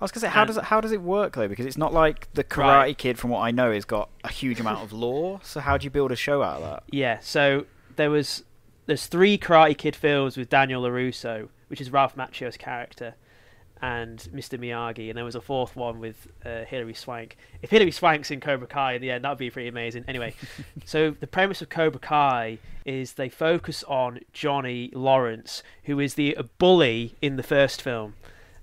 I 0.00 0.04
was 0.04 0.12
gonna 0.12 0.22
say, 0.22 0.28
how 0.28 0.42
And- 0.42 0.48
does 0.48 0.56
it 0.56 0.64
how 0.64 0.80
does 0.80 0.92
it 0.92 1.02
work 1.02 1.34
though? 1.34 1.48
Because 1.48 1.66
it's 1.66 1.76
not 1.76 1.92
like 1.92 2.28
the 2.32 2.42
Karate 2.44 2.76
Right. 2.76 2.98
Kid, 2.98 3.18
from 3.18 3.30
what 3.30 3.40
I 3.40 3.50
know, 3.50 3.72
has 3.72 3.84
got 3.84 4.08
a 4.24 4.28
huge 4.32 4.58
amount 4.60 4.82
of 4.82 4.92
lore. 4.92 5.40
So 5.42 5.60
how 5.60 5.76
do 5.76 5.84
you 5.84 5.90
build 5.90 6.10
a 6.12 6.16
show 6.16 6.42
out 6.42 6.62
of 6.62 6.68
that? 6.70 6.82
Yeah, 6.90 7.18
so 7.20 7.66
there 7.96 8.10
was 8.10 8.44
there's 8.86 9.06
three 9.06 9.36
Karate 9.38 9.76
Kid 9.76 9.94
films 9.94 10.36
with 10.36 10.48
Daniel 10.48 10.82
LaRusso, 10.82 11.48
which 11.68 11.80
is 11.80 11.90
Ralph 11.92 12.16
Macchio's 12.16 12.56
character, 12.56 13.14
and 13.82 14.18
Mr. 14.34 14.58
Miyagi, 14.58 15.08
and 15.08 15.16
there 15.16 15.24
was 15.24 15.34
a 15.36 15.40
fourth 15.40 15.76
one 15.76 16.00
with 16.00 16.28
uh, 16.44 16.64
Hilary 16.64 16.94
Swank. 16.94 17.36
If 17.62 17.70
Hilary 17.70 17.92
Swank's 17.92 18.30
in 18.30 18.40
Cobra 18.40 18.66
Kai 18.66 18.94
in 18.94 19.02
the 19.02 19.10
end, 19.10 19.24
that'd 19.24 19.38
be 19.38 19.50
pretty 19.50 19.68
amazing. 19.68 20.04
Anyway, 20.08 20.34
so 20.84 21.12
the 21.20 21.26
premise 21.26 21.62
of 21.62 21.68
Cobra 21.68 22.00
Kai 22.00 22.58
is 22.84 23.12
they 23.14 23.28
focus 23.28 23.84
on 23.84 24.20
Johnny 24.32 24.90
Lawrence, 24.92 25.62
who 25.84 26.00
is 26.00 26.14
the 26.14 26.36
bully 26.58 27.14
in 27.22 27.36
the 27.36 27.42
first 27.42 27.80
film. 27.82 28.14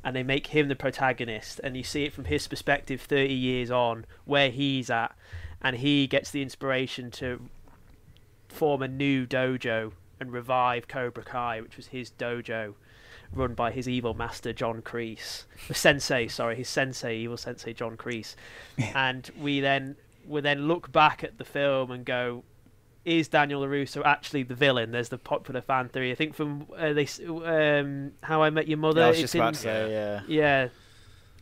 And 0.07 0.15
they 0.15 0.23
make 0.23 0.47
him 0.47 0.69
the 0.69 0.75
protagonist, 0.75 1.59
and 1.65 1.75
you 1.75 1.83
see 1.83 2.05
it 2.05 2.13
from 2.13 2.25
his 2.25 2.47
perspective 2.47 3.01
30 3.01 3.33
years 3.33 3.69
on, 3.69 4.05
where 4.23 4.49
he's 4.49 4.89
at, 4.89 5.13
and 5.61 5.75
he 5.75 6.07
gets 6.07 6.31
the 6.31 6.41
inspiration 6.41 7.11
to 7.11 7.41
form 8.47 8.81
a 8.81 8.87
new 8.87 9.27
dojo 9.27 9.91
and 10.17 10.31
revive 10.31 10.87
Cobra 10.87 11.23
Kai, 11.23 11.59
which 11.59 11.75
was 11.75 11.87
his 11.87 12.11
dojo, 12.11 12.75
run 13.33 13.53
by 13.53 13.69
his 13.71 13.89
evil 13.89 14.13
master 14.13 14.53
John 14.53 14.81
Kreese, 14.81 15.43
the 15.67 15.73
sensei. 15.73 16.29
Sorry, 16.29 16.55
his 16.55 16.69
sensei, 16.69 17.17
evil 17.17 17.35
sensei 17.35 17.73
John 17.73 17.97
Kreese. 17.97 18.35
and 18.95 19.29
we 19.37 19.59
then 19.59 19.97
we 20.25 20.39
then 20.39 20.69
look 20.69 20.89
back 20.91 21.21
at 21.21 21.37
the 21.37 21.43
film 21.43 21.91
and 21.91 22.05
go, 22.05 22.43
is 23.07 23.29
Daniel 23.29 23.61
LaRusso 23.61 24.03
actually 24.05 24.43
the 24.43 24.53
villain? 24.53 24.91
There's 24.91 25.07
the 25.07 25.17
popular 25.17 25.61
fan 25.61 25.87
theory. 25.87 26.11
I 26.11 26.15
think 26.15 26.35
from 26.35 26.67
uh, 26.77 26.91
they 26.91 27.07
um, 27.45 28.11
How 28.21 28.43
I 28.43 28.49
Met 28.49 28.67
Your 28.67 28.77
Mother. 28.77 28.99
Yeah, 28.99 29.07
I 29.07 29.09
was 29.09 29.19
it's 29.19 29.33
about 29.33 29.47
in- 29.47 29.53
to 29.53 29.59
say, 29.61 29.91
yeah. 29.91 30.21
yeah, 30.27 30.67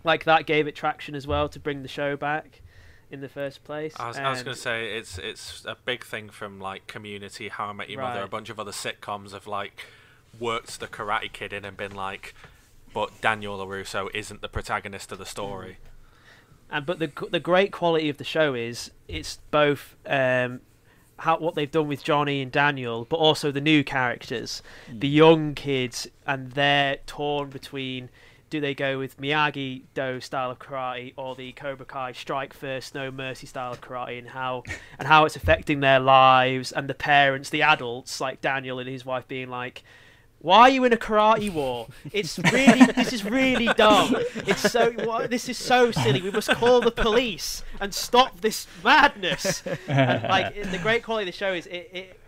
like 0.04 0.25
that 0.25 0.45
gave 0.45 0.67
it 0.67 0.75
traction 0.75 1.15
as 1.15 1.25
well 1.25 1.49
to 1.49 1.60
bring 1.60 1.82
the 1.82 1.88
show 1.88 2.15
back 2.15 2.62
in 3.10 3.21
the 3.21 3.30
first 3.30 3.63
place. 3.63 3.93
I 3.99 4.08
was, 4.08 4.17
I 4.17 4.30
was 4.30 4.43
going 4.43 4.56
to 4.56 4.62
say 4.62 4.95
it's 4.95 5.17
it's 5.17 5.65
a 5.65 5.75
big 5.86 6.06
thing 6.06 6.30
from 6.30 6.60
like 6.60 6.86
Community, 6.86 7.47
How 7.47 7.65
I 7.65 7.73
Met 7.73 7.89
Your 7.89 8.01
Mother, 8.01 8.21
a 8.21 8.28
bunch 8.28 8.51
of 8.51 8.60
other 8.60 8.71
sitcoms 8.71 9.32
have 9.32 9.47
like 9.47 9.86
worked 10.39 10.80
the 10.80 10.88
Karate 10.88 11.34
Kid 11.34 11.51
in 11.51 11.65
and 11.65 11.75
been 11.75 11.95
like, 11.95 12.36
but 12.93 13.21
Daniel 13.21 13.58
LaRusso 13.58 14.08
isn't 14.13 14.41
the 14.41 14.49
protagonist 14.49 15.12
of 15.12 15.17
the 15.17 15.25
story. 15.25 15.78
And 16.69 16.86
but 16.86 16.99
the 16.99 17.12
the 17.32 17.39
great 17.39 17.71
quality 17.71 18.08
of 18.10 18.17
the 18.17 18.23
show 18.23 18.54
is 18.54 18.91
it's 19.08 19.39
both 19.49 19.95
um, 20.06 20.62
how 21.17 21.38
what 21.38 21.56
they've 21.56 21.71
done 21.71 21.88
with 21.88 22.04
Johnny 22.04 22.41
and 22.41 22.51
Daniel, 22.51 23.06
but 23.06 23.17
also 23.17 23.51
the 23.51 23.62
new 23.62 23.84
characters, 23.84 24.62
hmm. 24.89 24.99
the 24.99 25.08
young 25.08 25.56
kids, 25.56 26.08
and 26.25 26.51
they're 26.51 26.97
torn 27.06 27.49
between 27.49 28.10
do 28.49 28.62
they 28.62 28.73
go 28.73 28.97
with 28.99 29.19
Miyagi 29.19 29.84
Do 29.93 30.21
style 30.21 30.51
of 30.51 30.60
karate 30.60 31.13
or 31.17 31.36
the 31.36 31.51
Cobra 31.54 31.86
Kai 31.86 32.12
strike 32.12 32.54
first, 32.54 32.93
no 32.93 33.12
mercy 33.12 33.47
style 33.47 33.73
of 33.73 33.82
karate, 33.82 34.19
and 34.19 34.30
how 34.30 34.63
and 34.99 35.08
how 35.08 35.25
it's 35.25 35.36
affecting 35.36 35.80
their 35.80 35.99
lives 35.99 36.71
and 36.71 36.88
the 36.88 36.93
parents, 36.93 37.49
the 37.49 37.63
adults 37.63 38.21
like 38.21 38.41
Daniel 38.41 38.80
and 38.80 38.89
his 38.89 39.06
wife 39.06 39.28
being 39.28 39.49
like. 39.49 39.84
Why 40.45 40.60
are 40.60 40.69
you 40.69 40.84
in 40.84 40.93
a 40.93 40.97
karate 40.97 41.51
war? 41.51 41.88
It's 42.13 42.38
really, 42.38 42.86
this 42.86 43.12
is 43.13 43.25
really 43.25 43.65
dumb. 43.73 44.15
It's 44.45 44.71
so, 44.71 44.91
what, 44.91 45.31
this 45.31 45.49
is 45.49 45.58
so 45.58 45.89
silly. 45.89 46.21
We 46.21 46.29
must 46.29 46.49
call 46.51 46.81
the 46.81 46.91
police 46.91 47.63
and 47.81 47.91
stop 47.91 48.41
this 48.41 48.67
madness. 48.84 49.63
And, 49.88 50.21
like 50.21 50.53
the 50.69 50.77
great 50.77 51.01
quality 51.01 51.27
of 51.27 51.34
the 51.34 51.38
show 51.38 51.51
is 51.51 51.65
it, 51.65 51.89
it, 51.91 52.19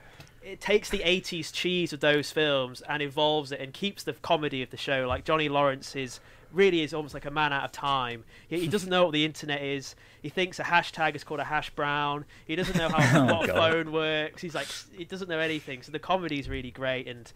it 0.41 0.59
takes 0.59 0.89
the 0.89 1.01
80s 1.05 1.53
cheese 1.53 1.93
of 1.93 1.99
those 1.99 2.31
films 2.31 2.81
and 2.89 3.03
evolves 3.03 3.51
it 3.51 3.59
and 3.59 3.71
keeps 3.71 4.01
the 4.01 4.13
comedy 4.13 4.63
of 4.63 4.71
the 4.71 4.77
show. 4.77 5.05
Like 5.07 5.23
Johnny 5.23 5.47
Lawrence 5.47 5.95
is 5.95 6.19
really 6.51 6.81
is 6.81 6.93
almost 6.93 7.13
like 7.13 7.25
a 7.25 7.31
man 7.31 7.53
out 7.53 7.63
of 7.63 7.71
time. 7.71 8.23
He, 8.47 8.59
he 8.61 8.67
doesn't 8.67 8.89
know 8.89 9.05
what 9.05 9.13
the 9.13 9.25
internet 9.25 9.61
is. 9.61 9.95
He 10.21 10.29
thinks 10.29 10.59
a 10.59 10.63
hashtag 10.63 11.15
is 11.15 11.23
called 11.23 11.39
a 11.39 11.45
hash 11.45 11.69
brown. 11.71 12.25
He 12.45 12.55
doesn't 12.55 12.77
know 12.77 12.89
how 12.89 12.97
Oh, 13.29 13.37
what 13.37 13.49
a 13.49 13.53
phone 13.53 13.91
works. 13.91 14.41
He's 14.41 14.55
like 14.55 14.67
he 14.95 15.05
doesn't 15.05 15.29
know 15.29 15.39
anything. 15.39 15.81
So 15.81 15.91
the 15.91 15.99
comedy 15.99 16.39
is 16.39 16.49
really 16.49 16.71
great 16.71 17.07
and 17.07 17.31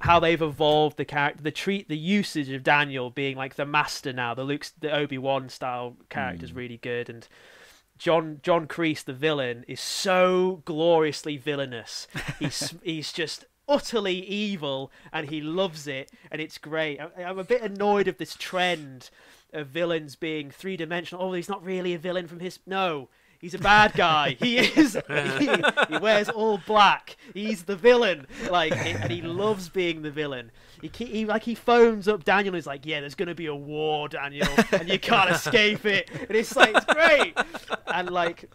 how 0.00 0.20
they've 0.20 0.40
evolved 0.40 0.96
the 0.96 1.04
character, 1.04 1.42
the 1.42 1.50
treat, 1.50 1.88
the 1.88 1.98
usage 1.98 2.48
of 2.50 2.62
Daniel 2.62 3.10
being 3.10 3.36
like 3.36 3.56
the 3.56 3.66
master 3.66 4.12
now, 4.12 4.34
the 4.34 4.44
Luke, 4.44 4.66
the 4.78 4.90
Obi 4.90 5.18
Wan 5.18 5.48
style 5.48 5.96
character 6.08 6.44
is 6.44 6.50
hmm. 6.50 6.58
really 6.58 6.78
good 6.78 7.08
and. 7.08 7.26
John 7.98 8.40
John 8.42 8.66
Kreese, 8.66 9.04
the 9.04 9.12
villain, 9.12 9.62
is 9.68 9.78
so 9.78 10.62
gloriously 10.64 11.36
villainous. 11.36 12.08
He's 12.38 12.72
he's 12.82 13.12
just 13.12 13.44
utterly 13.70 14.16
evil, 14.26 14.90
and 15.12 15.30
he 15.30 15.40
loves 15.40 15.86
it, 15.86 16.10
and 16.30 16.40
it's 16.40 16.58
great. 16.58 17.00
I, 17.00 17.22
I'm 17.22 17.38
a 17.38 17.44
bit 17.44 17.62
annoyed 17.62 18.08
of 18.08 18.18
this 18.18 18.34
trend 18.34 19.10
of 19.52 19.68
villains 19.68 20.16
being 20.16 20.50
three 20.50 20.76
dimensional. 20.76 21.24
Oh, 21.24 21.32
he's 21.32 21.48
not 21.48 21.64
really 21.64 21.94
a 21.94 21.98
villain 21.98 22.26
from 22.26 22.40
his 22.40 22.58
no. 22.66 23.08
He's 23.40 23.54
a 23.54 23.58
bad 23.58 23.94
guy. 23.94 24.36
He 24.40 24.58
is. 24.58 24.98
He, 25.38 25.50
he 25.88 25.98
wears 25.98 26.28
all 26.28 26.60
black. 26.66 27.16
He's 27.32 27.62
the 27.62 27.74
villain. 27.74 28.26
Like, 28.50 28.76
and 28.76 29.10
he 29.10 29.22
loves 29.22 29.70
being 29.70 30.02
the 30.02 30.10
villain. 30.10 30.50
He, 30.82 30.90
he 31.06 31.24
like 31.24 31.44
he 31.44 31.54
phones 31.54 32.06
up 32.06 32.24
Daniel. 32.24 32.54
and 32.54 32.56
He's 32.56 32.66
like, 32.66 32.84
"Yeah, 32.84 33.00
there's 33.00 33.14
gonna 33.14 33.34
be 33.34 33.46
a 33.46 33.54
war, 33.54 34.08
Daniel, 34.08 34.48
and 34.72 34.88
you 34.88 34.98
can't 34.98 35.30
escape 35.30 35.86
it." 35.86 36.10
And 36.10 36.36
it's 36.36 36.54
like 36.54 36.74
it's 36.74 36.84
great. 36.84 37.34
And 37.86 38.10
like, 38.10 38.50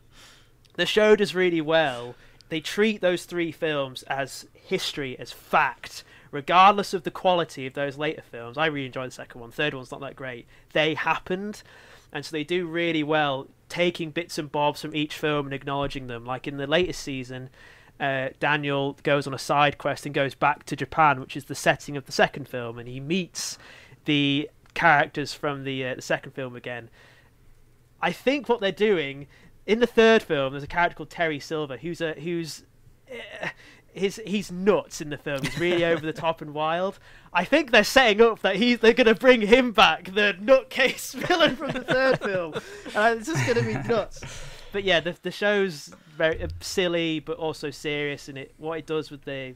the 0.75 0.85
show 0.85 1.15
does 1.15 1.33
really 1.33 1.61
well. 1.61 2.15
They 2.49 2.59
treat 2.59 3.01
those 3.01 3.25
three 3.25 3.51
films 3.51 4.03
as 4.03 4.47
history, 4.53 5.17
as 5.17 5.31
fact, 5.31 6.03
regardless 6.31 6.93
of 6.93 7.03
the 7.03 7.11
quality 7.11 7.65
of 7.65 7.73
those 7.73 7.97
later 7.97 8.21
films. 8.21 8.57
I 8.57 8.67
really 8.67 8.87
enjoyed 8.87 9.07
the 9.07 9.15
second 9.15 9.41
one. 9.41 9.51
Third 9.51 9.73
one's 9.73 9.91
not 9.91 10.01
that 10.01 10.15
great. 10.15 10.45
They 10.73 10.93
happened, 10.93 11.63
and 12.11 12.23
so 12.23 12.31
they 12.31 12.43
do 12.43 12.67
really 12.67 13.03
well 13.03 13.47
taking 13.69 14.11
bits 14.11 14.37
and 14.37 14.51
bobs 14.51 14.81
from 14.81 14.95
each 14.95 15.15
film 15.15 15.47
and 15.47 15.53
acknowledging 15.53 16.07
them. 16.07 16.25
Like 16.25 16.47
in 16.47 16.57
the 16.57 16.67
latest 16.67 17.01
season, 17.01 17.49
uh, 17.99 18.29
Daniel 18.39 18.97
goes 19.03 19.25
on 19.25 19.33
a 19.33 19.39
side 19.39 19.77
quest 19.77 20.05
and 20.05 20.13
goes 20.13 20.35
back 20.35 20.65
to 20.65 20.75
Japan, 20.75 21.19
which 21.19 21.35
is 21.35 21.45
the 21.45 21.55
setting 21.55 21.97
of 21.97 22.05
the 22.05 22.11
second 22.11 22.47
film, 22.47 22.77
and 22.77 22.87
he 22.87 22.99
meets 22.99 23.57
the 24.05 24.49
characters 24.73 25.33
from 25.33 25.63
the 25.63 25.85
uh, 25.85 25.95
the 25.95 26.01
second 26.01 26.33
film 26.33 26.55
again. 26.55 26.89
I 28.01 28.11
think 28.11 28.47
what 28.47 28.59
they're 28.59 28.71
doing 28.71 29.27
in 29.65 29.79
the 29.79 29.87
third 29.87 30.21
film, 30.21 30.53
there's 30.53 30.63
a 30.63 30.67
character 30.67 30.95
called 30.95 31.09
Terry 31.09 31.39
Silver 31.39 31.77
who's 31.77 32.01
a 32.01 32.13
who's 32.13 32.63
uh, 33.11 33.47
his 33.93 34.21
he's 34.25 34.51
nuts 34.51 35.01
in 35.01 35.09
the 35.09 35.17
film. 35.17 35.41
He's 35.41 35.57
really 35.57 35.85
over 35.91 36.05
the 36.05 36.13
top 36.13 36.41
and 36.41 36.53
wild. 36.53 36.99
I 37.33 37.45
think 37.45 37.71
they're 37.71 37.83
setting 37.83 38.21
up 38.21 38.41
that 38.41 38.57
he's 38.57 38.79
they're 38.79 38.93
going 38.93 39.07
to 39.07 39.15
bring 39.15 39.41
him 39.41 39.71
back, 39.71 40.13
the 40.13 40.35
nutcase 40.39 41.13
villain 41.27 41.55
from 41.55 41.71
the 41.71 41.81
third 41.81 42.19
film, 42.19 42.53
and 42.95 43.19
it's 43.19 43.27
just 43.27 43.45
going 43.45 43.57
to 43.57 43.65
be 43.65 43.87
nuts. 43.87 44.21
But 44.71 44.83
yeah, 44.83 44.99
the 44.99 45.15
the 45.21 45.31
show's 45.31 45.91
very 46.15 46.43
uh, 46.43 46.47
silly 46.59 47.19
but 47.19 47.37
also 47.37 47.71
serious, 47.71 48.29
and 48.29 48.37
it 48.37 48.53
what 48.57 48.77
it 48.77 48.85
does 48.85 49.09
with 49.09 49.23
the 49.23 49.55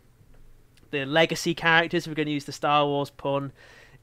the 0.92 1.06
legacy 1.06 1.54
characters. 1.54 2.08
We're 2.08 2.16
going 2.16 2.28
to 2.28 2.32
use 2.32 2.46
the 2.46 2.52
Star 2.52 2.86
Wars 2.86 3.10
pun, 3.12 3.52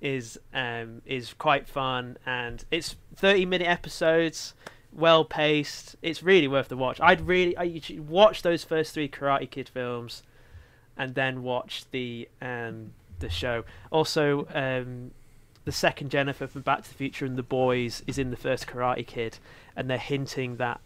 is 0.01 0.39
um 0.55 1.03
is 1.07 1.33
quite 1.33 1.67
fun, 1.67 2.19
and 2.27 2.65
it's 2.71 2.95
30 3.17 3.47
minute 3.47 3.67
episodes 3.67 4.55
well 4.97 5.25
paced. 5.25 5.97
It's 6.03 6.23
really 6.23 6.49
worth 6.49 6.69
the 6.69 6.77
watch. 6.77 7.01
I'd 7.01 7.21
really 7.27 7.57
I 7.57 7.81
watch 7.99 8.43
those 8.43 8.65
first 8.65 8.95
three 8.95 9.09
Karate 9.09 9.51
Kid 9.51 9.69
films, 9.69 10.23
and 10.97 11.15
then 11.15 11.43
watch 11.43 11.85
the 11.91 12.29
um 12.41 12.93
the 13.19 13.29
show. 13.29 13.65
Also, 13.91 14.47
um, 14.55 15.13
the 15.65 15.73
second 15.73 16.11
Jennifer 16.11 16.47
from 16.47 16.63
Back 16.63 16.83
to 16.83 16.89
the 16.89 16.95
Future 16.95 17.25
and 17.25 17.37
the 17.37 17.43
boys 17.43 18.03
is 18.07 18.19
in 18.19 18.31
the 18.31 18.37
first 18.37 18.67
Karate 18.67 19.07
Kid, 19.07 19.39
and 19.77 19.89
they're 19.89 19.99
hinting 19.99 20.57
that 20.57 20.81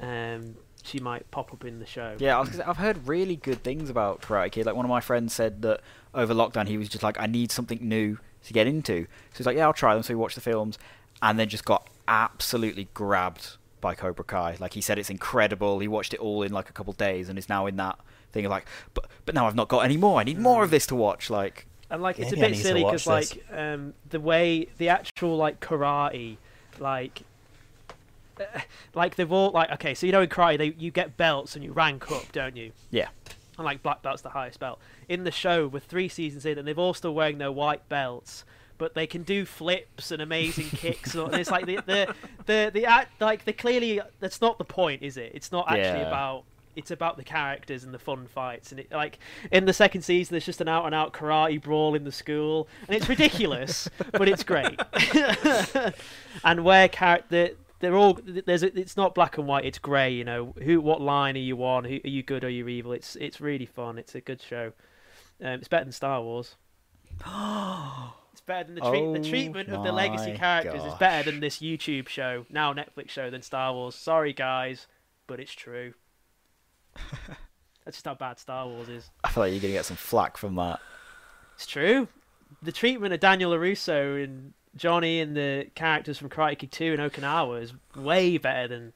um 0.00 0.56
she 0.84 0.98
might 0.98 1.30
pop 1.30 1.52
up 1.52 1.64
in 1.64 1.78
the 1.78 1.86
show. 1.86 2.16
Yeah, 2.18 2.38
I 2.38 2.68
I've 2.68 2.78
heard 2.78 3.06
really 3.06 3.36
good 3.36 3.62
things 3.62 3.88
about 3.90 4.22
Karate 4.22 4.52
Kid. 4.52 4.66
Like 4.66 4.74
one 4.74 4.84
of 4.84 4.90
my 4.90 5.00
friends 5.00 5.32
said 5.32 5.62
that 5.62 5.80
over 6.14 6.34
lockdown 6.34 6.66
he 6.68 6.76
was 6.76 6.88
just 6.88 7.02
like, 7.02 7.18
I 7.20 7.26
need 7.26 7.52
something 7.52 7.78
new 7.80 8.18
to 8.44 8.52
get 8.52 8.66
into. 8.66 9.04
So 9.04 9.38
he's 9.38 9.46
like, 9.46 9.56
Yeah, 9.56 9.66
I'll 9.66 9.72
try 9.72 9.94
them. 9.94 10.02
So 10.02 10.08
he 10.08 10.16
watched 10.16 10.34
the 10.34 10.40
films, 10.40 10.78
and 11.20 11.38
then 11.38 11.48
just 11.48 11.64
got 11.64 11.88
absolutely 12.08 12.88
grabbed 12.94 13.56
by 13.80 13.94
Cobra 13.94 14.24
Kai. 14.24 14.56
Like 14.60 14.74
he 14.74 14.80
said, 14.80 14.98
it's 14.98 15.10
incredible. 15.10 15.78
He 15.80 15.88
watched 15.88 16.14
it 16.14 16.20
all 16.20 16.42
in 16.42 16.52
like 16.52 16.70
a 16.70 16.72
couple 16.72 16.92
days, 16.92 17.28
and 17.28 17.38
is 17.38 17.48
now 17.48 17.66
in 17.66 17.76
that 17.76 17.98
thing 18.32 18.44
of 18.44 18.50
like, 18.50 18.66
but 18.94 19.06
but 19.24 19.34
now 19.34 19.46
I've 19.46 19.54
not 19.54 19.68
got 19.68 19.80
any 19.80 19.96
more. 19.96 20.20
I 20.20 20.24
need 20.24 20.38
more 20.38 20.64
of 20.64 20.70
this 20.70 20.86
to 20.86 20.94
watch. 20.94 21.30
Like, 21.30 21.66
and 21.92 22.02
like 22.02 22.18
it's 22.18 22.32
Maybe 22.32 22.40
a 22.40 22.46
I 22.46 22.48
bit 22.50 22.58
silly 22.58 22.84
because 22.84 23.06
like 23.06 23.44
um 23.52 23.92
the 24.08 24.18
way 24.18 24.68
the 24.78 24.88
actual 24.88 25.36
like 25.36 25.60
karate 25.60 26.38
like 26.78 27.22
uh, 28.40 28.60
like 28.94 29.16
they've 29.16 29.30
all 29.30 29.50
like 29.50 29.70
okay 29.72 29.94
so 29.94 30.06
you 30.06 30.12
know 30.12 30.22
in 30.22 30.28
karate 30.28 30.56
they 30.56 30.74
you 30.78 30.90
get 30.90 31.16
belts 31.18 31.54
and 31.54 31.62
you 31.62 31.70
rank 31.70 32.10
up 32.10 32.32
don't 32.32 32.56
you 32.56 32.72
yeah, 32.90 33.08
and 33.58 33.64
like 33.66 33.82
black 33.82 34.02
belt's 34.02 34.22
the 34.22 34.30
highest 34.30 34.58
belt 34.58 34.80
in 35.06 35.24
the 35.24 35.30
show 35.30 35.68
with 35.68 35.84
three 35.84 36.08
seasons 36.08 36.46
in 36.46 36.58
and 36.58 36.66
they've 36.66 36.78
all 36.78 36.94
still 36.94 37.14
wearing 37.14 37.36
their 37.36 37.52
white 37.52 37.86
belts 37.90 38.44
but 38.82 38.94
they 38.94 39.06
can 39.06 39.22
do 39.22 39.44
flips 39.44 40.10
and 40.10 40.20
amazing 40.20 40.68
kicks 40.70 41.14
and 41.14 41.32
it's 41.36 41.52
like 41.52 41.66
the 41.66 41.76
the 41.86 42.12
the, 42.46 42.68
the 42.74 42.84
act 42.84 43.20
like 43.20 43.44
they 43.44 43.52
clearly 43.52 44.00
that's 44.18 44.40
not 44.40 44.58
the 44.58 44.64
point 44.64 45.02
is 45.04 45.16
it? 45.16 45.30
It's 45.36 45.52
not 45.52 45.66
actually 45.68 46.00
Yeah. 46.00 46.08
about 46.08 46.42
it's 46.74 46.90
about 46.90 47.16
the 47.16 47.22
characters 47.22 47.84
and 47.84 47.94
the 47.94 47.98
fun 48.00 48.26
fights 48.26 48.72
and 48.72 48.80
it 48.80 48.90
like 48.90 49.20
in 49.52 49.66
the 49.66 49.72
second 49.72 50.02
season 50.02 50.32
there's 50.34 50.44
just 50.44 50.60
an 50.60 50.66
out 50.66 50.84
and 50.84 50.96
out 50.96 51.12
karate 51.12 51.62
brawl 51.62 51.94
in 51.94 52.02
the 52.02 52.10
school 52.10 52.66
and 52.88 52.96
it's 52.96 53.08
ridiculous 53.08 53.88
but 54.12 54.28
it's 54.28 54.42
great. 54.42 54.80
And 56.44 56.64
where 56.64 56.88
character 56.88 57.50
they're 57.78 57.94
all 57.94 58.18
there's 58.24 58.64
a, 58.64 58.76
it's 58.76 58.96
not 58.96 59.14
black 59.14 59.38
and 59.38 59.46
white 59.46 59.64
it's 59.64 59.78
grey 59.78 60.10
you 60.12 60.24
know 60.24 60.54
who 60.64 60.80
what 60.80 61.00
line 61.00 61.36
are 61.36 61.46
you 61.50 61.62
on? 61.64 61.84
Who 61.84 62.00
are 62.04 62.08
you 62.08 62.24
good 62.24 62.42
or 62.42 62.48
are 62.48 62.50
you 62.50 62.66
evil? 62.66 62.92
It's 62.92 63.14
it's 63.14 63.40
really 63.40 63.66
fun 63.66 63.96
it's 63.96 64.16
a 64.16 64.20
good 64.20 64.42
show. 64.42 64.72
Um, 65.40 65.60
it's 65.60 65.68
better 65.68 65.84
than 65.84 65.92
Star 65.92 66.20
Wars 66.20 66.56
better 68.46 68.64
than 68.64 68.74
the 68.74 68.80
treat 68.80 69.02
Oh 69.02 69.12
the 69.12 69.28
treatment 69.28 69.68
of 69.70 69.82
the 69.84 69.92
legacy 69.92 70.32
characters 70.34 70.82
is 70.84 70.94
better 70.94 71.30
than 71.30 71.40
this 71.40 71.58
YouTube 71.58 72.08
show 72.08 72.44
now 72.50 72.72
Netflix 72.72 73.10
show 73.10 73.30
than 73.30 73.42
Star 73.42 73.72
Wars 73.72 73.94
sorry 73.94 74.32
guys 74.32 74.86
but 75.26 75.40
it's 75.40 75.52
true 75.52 75.94
that's 77.84 77.96
just 77.96 78.04
how 78.06 78.14
bad 78.14 78.38
Star 78.38 78.66
Wars 78.66 78.88
is 78.88 79.10
I 79.24 79.30
feel 79.30 79.44
like 79.44 79.52
you're 79.52 79.60
gonna 79.60 79.72
get 79.72 79.84
some 79.84 79.96
flack 79.96 80.36
from 80.36 80.54
that. 80.56 80.80
it's 81.54 81.66
true. 81.66 82.08
The 82.62 82.72
treatment 82.72 83.14
of 83.14 83.20
Daniel 83.20 83.52
LaRusso 83.52 84.22
and 84.22 84.52
Johnny 84.76 85.20
and 85.20 85.36
the 85.36 85.68
characters 85.74 86.18
from 86.18 86.28
Karate 86.28 86.58
Kid 86.58 86.72
2 86.72 86.96
and 86.98 87.12
Okinawa 87.12 87.62
is 87.62 87.72
way 87.96 88.36
better 88.38 88.68
than 88.68 88.92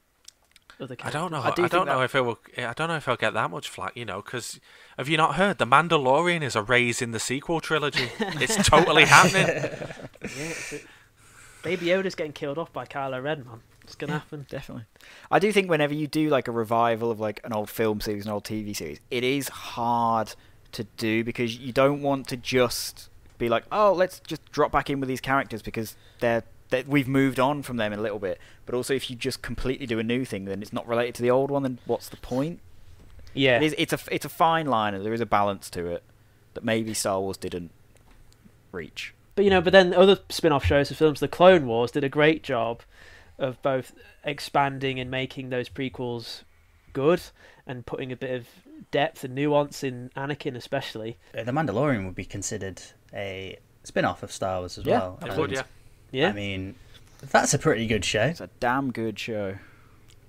other 0.79 0.95
I 1.01 1.09
don't 1.09 1.31
know. 1.31 1.39
I 1.41 1.47
I, 1.47 1.51
do 1.51 1.63
think 1.63 1.71
don't 1.71 1.85
know 1.87 2.01
if 2.01 2.15
it 2.15 2.21
will. 2.21 2.39
I 2.57 2.73
don't 2.73 2.87
know 2.87 2.95
if 2.95 3.07
I'll 3.07 3.15
get 3.15 3.33
that 3.33 3.49
much 3.51 3.69
flack. 3.69 3.95
You 3.95 4.05
know, 4.05 4.21
because 4.21 4.59
have 4.97 5.09
you 5.09 5.17
not 5.17 5.35
heard 5.35 5.57
the 5.57 5.65
Mandalorian 5.65 6.41
is 6.41 6.55
a 6.55 6.61
raise 6.61 7.01
in 7.01 7.11
the 7.11 7.19
sequel 7.19 7.59
trilogy? 7.59 8.09
it's 8.19 8.55
totally 8.67 9.05
happening. 9.05 9.47
Yeah, 10.21 10.27
it's 10.49 10.73
a- 10.73 10.81
Baby 11.63 11.87
Yoda's 11.87 12.15
getting 12.15 12.33
killed 12.33 12.57
off 12.57 12.71
by 12.71 12.85
Kylo 12.85 13.21
Ren, 13.21 13.45
man. 13.45 13.61
It's 13.83 13.95
gonna 13.95 14.13
happen. 14.13 14.45
Definitely. 14.49 14.85
I 15.31 15.39
do 15.39 15.51
think 15.51 15.69
whenever 15.69 15.93
you 15.93 16.07
do 16.07 16.29
like 16.29 16.47
a 16.47 16.51
revival 16.51 17.09
of 17.11 17.19
like 17.19 17.39
an 17.43 17.53
old 17.53 17.69
film 17.69 18.01
series, 18.01 18.25
an 18.25 18.31
old 18.31 18.43
TV 18.43 18.75
series, 18.75 18.99
it 19.09 19.23
is 19.23 19.47
hard 19.49 20.33
to 20.73 20.83
do 20.97 21.23
because 21.23 21.57
you 21.57 21.71
don't 21.71 22.01
want 22.01 22.27
to 22.27 22.37
just 22.37 23.09
be 23.37 23.49
like, 23.49 23.63
oh, 23.71 23.93
let's 23.93 24.19
just 24.19 24.49
drop 24.51 24.71
back 24.71 24.89
in 24.89 24.99
with 24.99 25.07
these 25.07 25.21
characters 25.21 25.61
because 25.61 25.95
they're 26.19 26.43
that 26.69 26.87
we've 26.87 27.07
moved 27.07 27.39
on 27.39 27.61
from 27.63 27.77
them 27.77 27.93
a 27.93 27.97
little 27.97 28.19
bit. 28.19 28.39
But 28.65 28.75
also, 28.75 28.93
if 28.93 29.09
you 29.09 29.15
just 29.15 29.41
completely 29.41 29.85
do 29.85 29.99
a 29.99 30.03
new 30.03 30.25
thing, 30.25 30.45
then 30.45 30.61
it's 30.61 30.73
not 30.73 30.87
related 30.87 31.15
to 31.15 31.21
the 31.21 31.31
old 31.31 31.49
one. 31.51 31.63
Then 31.63 31.79
what's 31.85 32.09
the 32.09 32.17
point? 32.17 32.59
Yeah, 33.33 33.57
It 33.57 33.63
is, 33.63 33.75
it's 33.77 33.93
a 33.93 33.99
it's 34.11 34.25
a 34.25 34.29
fine 34.29 34.65
line, 34.67 34.93
and 34.93 35.05
there 35.05 35.13
is 35.13 35.21
a 35.21 35.25
balance 35.25 35.69
to 35.71 35.85
it 35.87 36.03
that 36.55 36.63
maybe 36.63 36.93
Star 36.93 37.19
Wars 37.21 37.37
didn't 37.37 37.71
reach. 38.71 39.13
but 39.35 39.43
you 39.45 39.51
know, 39.51 39.61
but 39.61 39.71
then 39.73 39.93
other 39.93 40.17
spin-off 40.29 40.65
shows 40.65 40.89
and 40.89 40.97
films, 40.97 41.19
the 41.19 41.27
Clone 41.27 41.67
Wars, 41.67 41.91
did 41.91 42.03
a 42.03 42.09
great 42.09 42.43
job 42.43 42.81
of 43.37 43.61
both 43.61 43.93
expanding 44.23 44.99
and 44.99 45.11
making 45.11 45.49
those 45.49 45.69
prequels 45.69 46.41
good 46.93 47.21
and 47.67 47.85
putting 47.85 48.11
a 48.11 48.15
bit 48.15 48.31
of 48.31 48.47
depth 48.89 49.23
and 49.23 49.35
nuance 49.35 49.83
in 49.83 50.09
Anakin, 50.17 50.55
especially. 50.55 51.17
Uh, 51.37 51.43
The 51.43 51.51
Mandalorian 51.51 52.05
would 52.05 52.15
be 52.15 52.25
considered 52.25 52.81
a 53.13 53.59
spin-off 53.83 54.23
of 54.23 54.31
Star 54.31 54.59
Wars 54.59 54.77
as 54.79 54.85
Yeah, 54.85 54.99
well. 54.99 55.19
It 55.21 55.29
and, 55.29 55.37
would, 55.37 55.51
yeah. 55.51 55.63
Yeah, 56.11 56.29
I 56.29 56.33
mean, 56.33 56.75
that's 57.31 57.53
a 57.53 57.59
pretty 57.59 57.87
good 57.87 58.05
show. 58.05 58.23
It's 58.23 58.41
a 58.41 58.49
damn 58.59 58.91
good 58.91 59.17
show. 59.19 59.57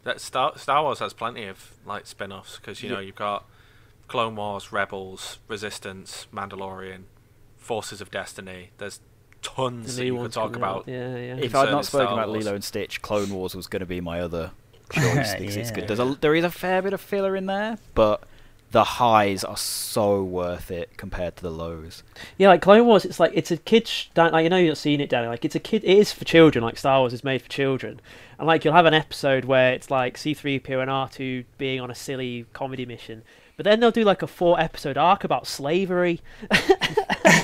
That 0.05 0.21
Star 0.21 0.57
Star 0.57 0.83
Wars 0.83 0.99
has 1.01 1.13
plenty 1.13 1.47
of 1.47 1.73
like 1.87 2.07
spin-offs 2.07 2.57
because 2.57 2.83
you 2.83 2.89
know 2.89 2.99
Yeah. 2.99 3.07
you've 3.07 3.15
got 3.17 3.45
Clone 4.09 4.37
Wars, 4.37 4.73
Rebels, 4.73 5.39
Resistance, 5.49 6.27
Mandalorian, 6.35 7.03
Forces 7.59 8.01
of 8.01 8.11
Destiny. 8.11 8.71
There's 8.79 9.01
tons 9.43 9.97
the 9.97 10.03
that 10.03 10.07
you 10.07 10.17
could 10.17 10.33
talk 10.33 10.53
coming 10.55 10.67
out. 10.69 10.77
about. 10.85 10.89
Yeah, 10.89 11.15
yeah. 11.17 11.37
If 11.37 11.55
I'd 11.55 11.71
not 11.71 11.85
spoken 11.85 12.15
about 12.15 12.31
Lilo 12.31 12.55
and 12.55 12.65
Stitch, 12.65 13.03
Clone 13.03 13.31
Wars 13.31 13.55
was 13.55 13.67
going 13.67 13.81
to 13.81 13.87
be 13.87 14.01
my 14.01 14.21
other 14.21 14.53
choice 14.91 15.35
because 15.35 15.57
it's 15.57 15.71
good. 15.71 15.87
There's 15.89 16.01
a 16.01 16.17
there 16.21 16.35
is 16.35 16.45
a 16.45 16.51
fair 16.51 16.81
bit 16.83 16.93
of 16.95 17.01
filler 17.01 17.37
in 17.37 17.47
there, 17.47 17.79
but 17.95 18.23
the 18.71 18.85
highs 18.85 19.45
are 19.45 19.57
so 19.57 20.23
worth 20.23 20.71
it 20.71 20.97
compared 20.97 21.37
to 21.37 21.43
the 21.43 21.51
lows. 21.51 22.03
Yeah, 22.37 22.49
like 22.49 22.61
Clone 22.63 22.87
Wars, 22.87 23.05
it's 23.05 23.19
like 23.19 23.33
it's 23.35 23.51
a 23.51 23.57
kid. 23.57 23.89
Sh- 23.89 24.09
like 24.17 24.45
you 24.45 24.51
know 24.51 24.59
you're 24.59 24.69
not 24.69 24.77
seen 24.79 25.01
it, 25.01 25.09
Danny. 25.09 25.27
Like 25.27 25.45
it's 25.45 25.55
a 25.55 25.61
kid. 25.61 25.85
It 25.85 25.97
is 25.99 26.13
for 26.13 26.25
children. 26.25 26.63
Like 26.65 26.77
Star 26.79 27.01
Wars 27.01 27.13
is 27.13 27.25
made 27.25 27.41
for 27.43 27.49
children, 27.49 28.01
and 28.39 28.47
like 28.47 28.65
you'll 28.65 28.75
have 28.75 28.87
an 28.87 28.95
episode 28.95 29.45
where 29.47 29.73
it's 29.73 29.91
like 29.91 30.19
C-3PO 30.19 30.83
and 30.83 30.91
R2 30.91 31.45
being 31.57 31.81
on 31.81 31.91
a 31.91 31.95
silly 31.95 32.45
comedy 32.53 32.85
mission, 32.85 33.23
but 33.57 33.65
then 33.65 33.81
they'll 33.81 33.91
do 33.91 34.05
like 34.05 34.21
a 34.23 34.27
four-episode 34.27 34.99
arc 34.99 35.25
about 35.25 35.47
slavery, 35.47 36.21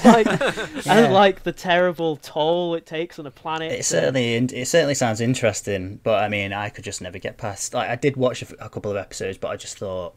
like, 0.05 0.27
Yeah. 0.27 0.83
and 0.87 1.13
like 1.15 1.43
the 1.45 1.53
terrible 1.53 2.17
toll 2.17 2.75
it 2.75 2.85
takes 2.87 3.19
on 3.19 3.27
a 3.27 3.31
planet. 3.31 3.73
It 3.73 3.77
to- 3.79 3.83
certainly 3.85 4.35
it 4.35 4.69
certainly 4.69 4.95
sounds 4.95 5.21
interesting, 5.21 6.01
but 6.03 6.23
I 6.23 6.29
mean, 6.29 6.53
I 6.53 6.69
could 6.69 6.85
just 6.85 7.01
never 7.01 7.19
get 7.19 7.39
past. 7.39 7.73
Like, 7.75 7.89
I 7.89 7.97
did 7.97 8.17
watch 8.17 8.43
a 8.43 8.69
couple 8.69 8.91
of 8.91 8.97
episodes, 8.97 9.39
but 9.39 9.49
I 9.49 9.57
just 9.57 9.79
thought 9.79 10.15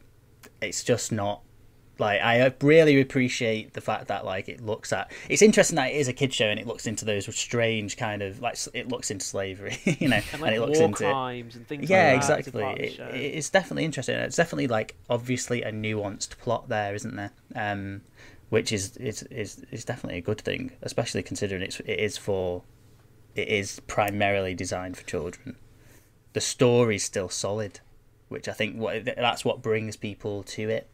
it's 0.60 0.84
just 0.84 1.12
not. 1.12 1.42
Like, 2.00 2.20
I 2.20 2.54
really 2.62 3.00
appreciate 3.00 3.74
the 3.74 3.80
fact 3.80 4.06
that 4.06 4.24
like 4.24 4.48
it 4.48 4.60
looks 4.60 4.92
at. 4.92 5.10
It's 5.28 5.42
interesting 5.42 5.74
that 5.76 5.90
it 5.90 5.96
is 5.96 6.06
a 6.06 6.12
kid 6.12 6.32
show 6.32 6.44
and 6.46 6.60
it 6.60 6.66
looks 6.66 6.86
into 6.86 7.04
those 7.04 7.26
strange 7.34 7.96
kind 7.96 8.22
of 8.22 8.40
like 8.40 8.56
it 8.72 8.88
looks 8.88 9.10
into 9.10 9.26
slavery, 9.26 9.78
you 9.84 10.08
know, 10.08 10.20
and 10.32 10.40
like 10.40 10.54
it 10.54 10.60
looks 10.60 10.78
into. 10.78 11.04
crimes 11.04 11.56
and 11.56 11.66
things. 11.66 11.90
Yeah, 11.90 12.12
like 12.12 12.26
that 12.26 12.38
exactly. 12.38 12.62
part 12.62 12.80
of 12.80 12.96
the 12.96 13.16
It, 13.16 13.34
it's 13.36 13.50
definitely 13.50 13.84
interesting. 13.84 14.14
It's 14.14 14.36
definitely 14.36 14.68
like 14.68 14.94
obviously 15.10 15.62
a 15.62 15.72
nuanced 15.72 16.38
plot 16.38 16.68
there, 16.68 16.94
isn't 16.94 17.16
there? 17.16 17.32
Um, 17.56 18.02
which 18.50 18.72
is 18.72 18.96
is 18.96 19.24
is 19.24 19.64
is 19.70 19.84
definitely 19.84 20.18
a 20.18 20.22
good 20.22 20.40
thing, 20.40 20.72
especially 20.82 21.22
considering 21.22 21.62
it's 21.62 21.80
it 21.80 21.98
is 21.98 22.16
for 22.16 22.62
it 23.34 23.48
is 23.48 23.80
primarily 23.86 24.54
designed 24.54 24.96
for 24.96 25.04
children. 25.04 25.56
The 26.32 26.40
story's 26.40 27.04
still 27.04 27.28
solid, 27.28 27.80
which 28.28 28.48
I 28.48 28.52
think 28.52 28.76
what 28.76 29.04
that's 29.04 29.44
what 29.44 29.62
brings 29.62 29.96
people 29.96 30.42
to 30.44 30.68
it. 30.68 30.88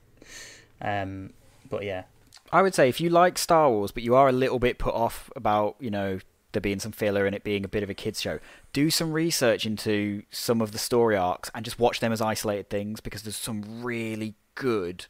Um, 0.81 1.33
but 1.69 1.85
yeah, 1.85 2.05
I 2.53 2.63
would 2.63 2.75
say 2.75 2.89
if 2.89 3.01
you 3.01 3.11
like 3.11 3.39
Star 3.39 3.71
Wars, 3.71 3.91
but 3.91 4.03
you 4.03 4.15
are 4.15 4.29
a 4.29 4.33
little 4.33 4.59
bit 4.59 4.79
put 4.79 4.95
off 4.95 5.31
about 5.37 5.77
you 5.81 5.91
know 5.91 6.21
there 6.53 6.61
being 6.61 6.79
some 6.79 6.93
filler 6.93 7.27
and 7.27 7.35
it 7.35 7.45
being 7.45 7.65
a 7.65 7.69
bit 7.69 7.83
of 7.83 7.91
a 7.91 7.95
kids 7.95 8.21
show, 8.21 8.39
do 8.73 8.91
some 8.91 9.13
research 9.13 9.67
into 9.67 10.23
some 10.31 10.61
of 10.61 10.73
the 10.73 10.79
story 10.79 11.17
arcs 11.17 11.51
and 11.55 11.65
just 11.65 11.79
watch 11.79 12.01
them 12.01 12.13
as 12.13 12.21
isolated 12.21 12.71
things 12.71 13.01
because 13.01 13.23
there's 13.23 13.37
some 13.37 13.83
really 13.83 14.35
good 14.55 15.07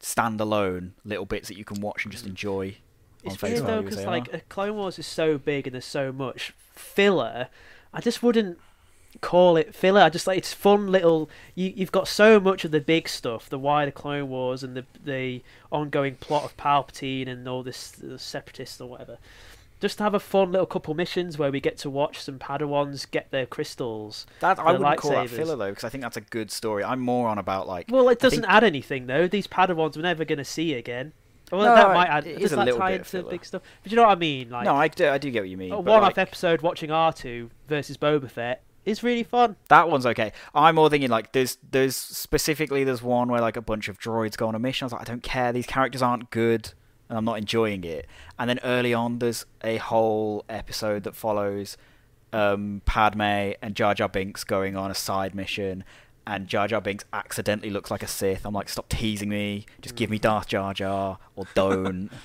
standalone 0.00 0.92
little 1.04 1.24
bits 1.24 1.48
that 1.48 1.56
you 1.56 1.64
can 1.64 1.80
watch 1.80 2.04
and 2.04 2.12
just 2.12 2.26
enjoy. 2.26 2.76
It's 3.24 3.36
face 3.36 3.54
weird 3.54 3.66
though 3.66 3.82
because 3.82 4.04
like 4.04 4.32
uh, 4.32 4.38
Clone 4.48 4.76
Wars 4.76 4.98
is 4.98 5.06
so 5.06 5.38
big 5.38 5.66
and 5.66 5.74
there's 5.74 5.86
so 5.86 6.12
much 6.12 6.52
filler. 6.74 7.48
I 7.92 8.00
just 8.00 8.22
wouldn't 8.22 8.58
call 9.20 9.56
it 9.56 9.74
filler. 9.74 10.00
I 10.00 10.08
just 10.08 10.26
like 10.26 10.38
it's 10.38 10.52
fun 10.52 10.90
little. 10.90 11.28
You 11.54 11.72
you've 11.74 11.92
got 11.92 12.08
so 12.08 12.38
much 12.40 12.64
of 12.64 12.70
the 12.70 12.80
big 12.80 13.08
stuff, 13.08 13.48
the 13.48 13.58
wider 13.58 13.90
Clone 13.90 14.28
Wars 14.28 14.62
and 14.62 14.76
the 14.76 14.84
the 15.04 15.42
ongoing 15.72 16.16
plot 16.16 16.44
of 16.44 16.56
Palpatine 16.56 17.28
and 17.28 17.48
all 17.48 17.62
this 17.62 17.90
the 17.90 18.18
separatists 18.18 18.80
or 18.80 18.88
whatever. 18.88 19.18
Just 19.80 19.98
to 19.98 20.04
have 20.04 20.14
a 20.14 20.20
fun 20.20 20.50
little 20.52 20.66
couple 20.66 20.94
missions 20.94 21.36
where 21.36 21.50
we 21.50 21.60
get 21.60 21.76
to 21.78 21.90
watch 21.90 22.20
some 22.20 22.38
Padawans 22.38 23.10
get 23.10 23.30
their 23.30 23.44
crystals. 23.44 24.24
that 24.40 24.58
I 24.58 24.72
the 24.72 24.78
wouldn't 24.78 24.98
call 24.98 25.10
that 25.10 25.28
filler 25.28 25.56
though 25.56 25.70
because 25.70 25.84
I 25.84 25.88
think 25.90 26.02
that's 26.02 26.16
a 26.16 26.22
good 26.22 26.50
story. 26.50 26.82
I'm 26.84 27.00
more 27.00 27.28
on 27.28 27.38
about 27.38 27.66
like 27.66 27.86
Well, 27.90 28.08
it 28.08 28.18
doesn't 28.18 28.42
think- 28.42 28.52
add 28.52 28.64
anything 28.64 29.06
though. 29.08 29.26
These 29.28 29.46
Padawans 29.46 29.96
we're 29.96 30.02
never 30.02 30.24
going 30.24 30.38
to 30.38 30.44
see 30.44 30.74
again. 30.74 31.12
Well, 31.52 31.62
No, 31.62 31.74
that 31.74 31.92
might 31.92 32.08
add. 32.08 32.26
it 32.26 32.38
does 32.38 32.52
that 32.52 32.64
little 32.64 32.80
tie 32.80 32.92
into 32.92 33.22
big 33.24 33.44
stuff? 33.44 33.60
But 33.82 33.92
you 33.92 33.96
know 33.96 34.04
what 34.04 34.12
I 34.12 34.14
mean? 34.14 34.48
Like, 34.48 34.64
no, 34.64 34.74
I 34.74 34.88
do, 34.88 35.08
I 35.08 35.18
do 35.18 35.30
get 35.30 35.40
what 35.42 35.50
you 35.50 35.58
mean. 35.58 35.72
a 35.72 35.78
one-off 35.78 36.02
like, 36.02 36.18
episode 36.18 36.62
watching 36.62 36.88
R2 36.88 37.50
versus 37.68 37.98
Boba 37.98 38.30
Fett 38.30 38.62
is 38.84 39.02
really 39.02 39.22
fun. 39.22 39.56
That 39.68 39.88
one's 39.88 40.06
okay. 40.06 40.32
I'm 40.54 40.74
more 40.74 40.90
thinking 40.90 41.10
like 41.10 41.32
there's 41.32 41.58
there's 41.70 41.96
specifically 41.96 42.84
there's 42.84 43.02
one 43.02 43.28
where 43.28 43.40
like 43.40 43.56
a 43.56 43.62
bunch 43.62 43.88
of 43.88 43.98
droids 43.98 44.36
go 44.36 44.48
on 44.48 44.54
a 44.54 44.58
mission. 44.58 44.84
I 44.84 44.86
was 44.86 44.92
like, 44.92 45.02
I 45.02 45.04
don't 45.04 45.22
care. 45.22 45.52
These 45.52 45.66
characters 45.66 46.02
aren't 46.02 46.30
good, 46.30 46.72
and 47.08 47.18
I'm 47.18 47.24
not 47.24 47.38
enjoying 47.38 47.84
it. 47.84 48.06
And 48.38 48.48
then 48.48 48.60
early 48.64 48.94
on, 48.94 49.18
there's 49.18 49.46
a 49.62 49.76
whole 49.78 50.44
episode 50.48 51.04
that 51.04 51.16
follows 51.16 51.76
um, 52.32 52.82
Padme 52.84 53.52
and 53.62 53.74
Jar 53.74 53.94
Jar 53.94 54.08
Binks 54.08 54.44
going 54.44 54.76
on 54.76 54.90
a 54.90 54.94
side 54.94 55.34
mission, 55.34 55.84
and 56.26 56.46
Jar 56.46 56.68
Jar 56.68 56.80
Binks 56.80 57.04
accidentally 57.12 57.70
looks 57.70 57.90
like 57.90 58.02
a 58.02 58.08
Sith. 58.08 58.44
I'm 58.44 58.54
like, 58.54 58.68
stop 58.68 58.88
teasing 58.88 59.28
me. 59.28 59.66
Just 59.80 59.96
give 59.96 60.10
me 60.10 60.18
Darth 60.18 60.48
Jar 60.48 60.74
Jar 60.74 61.18
or 61.36 61.46
don't. 61.54 62.10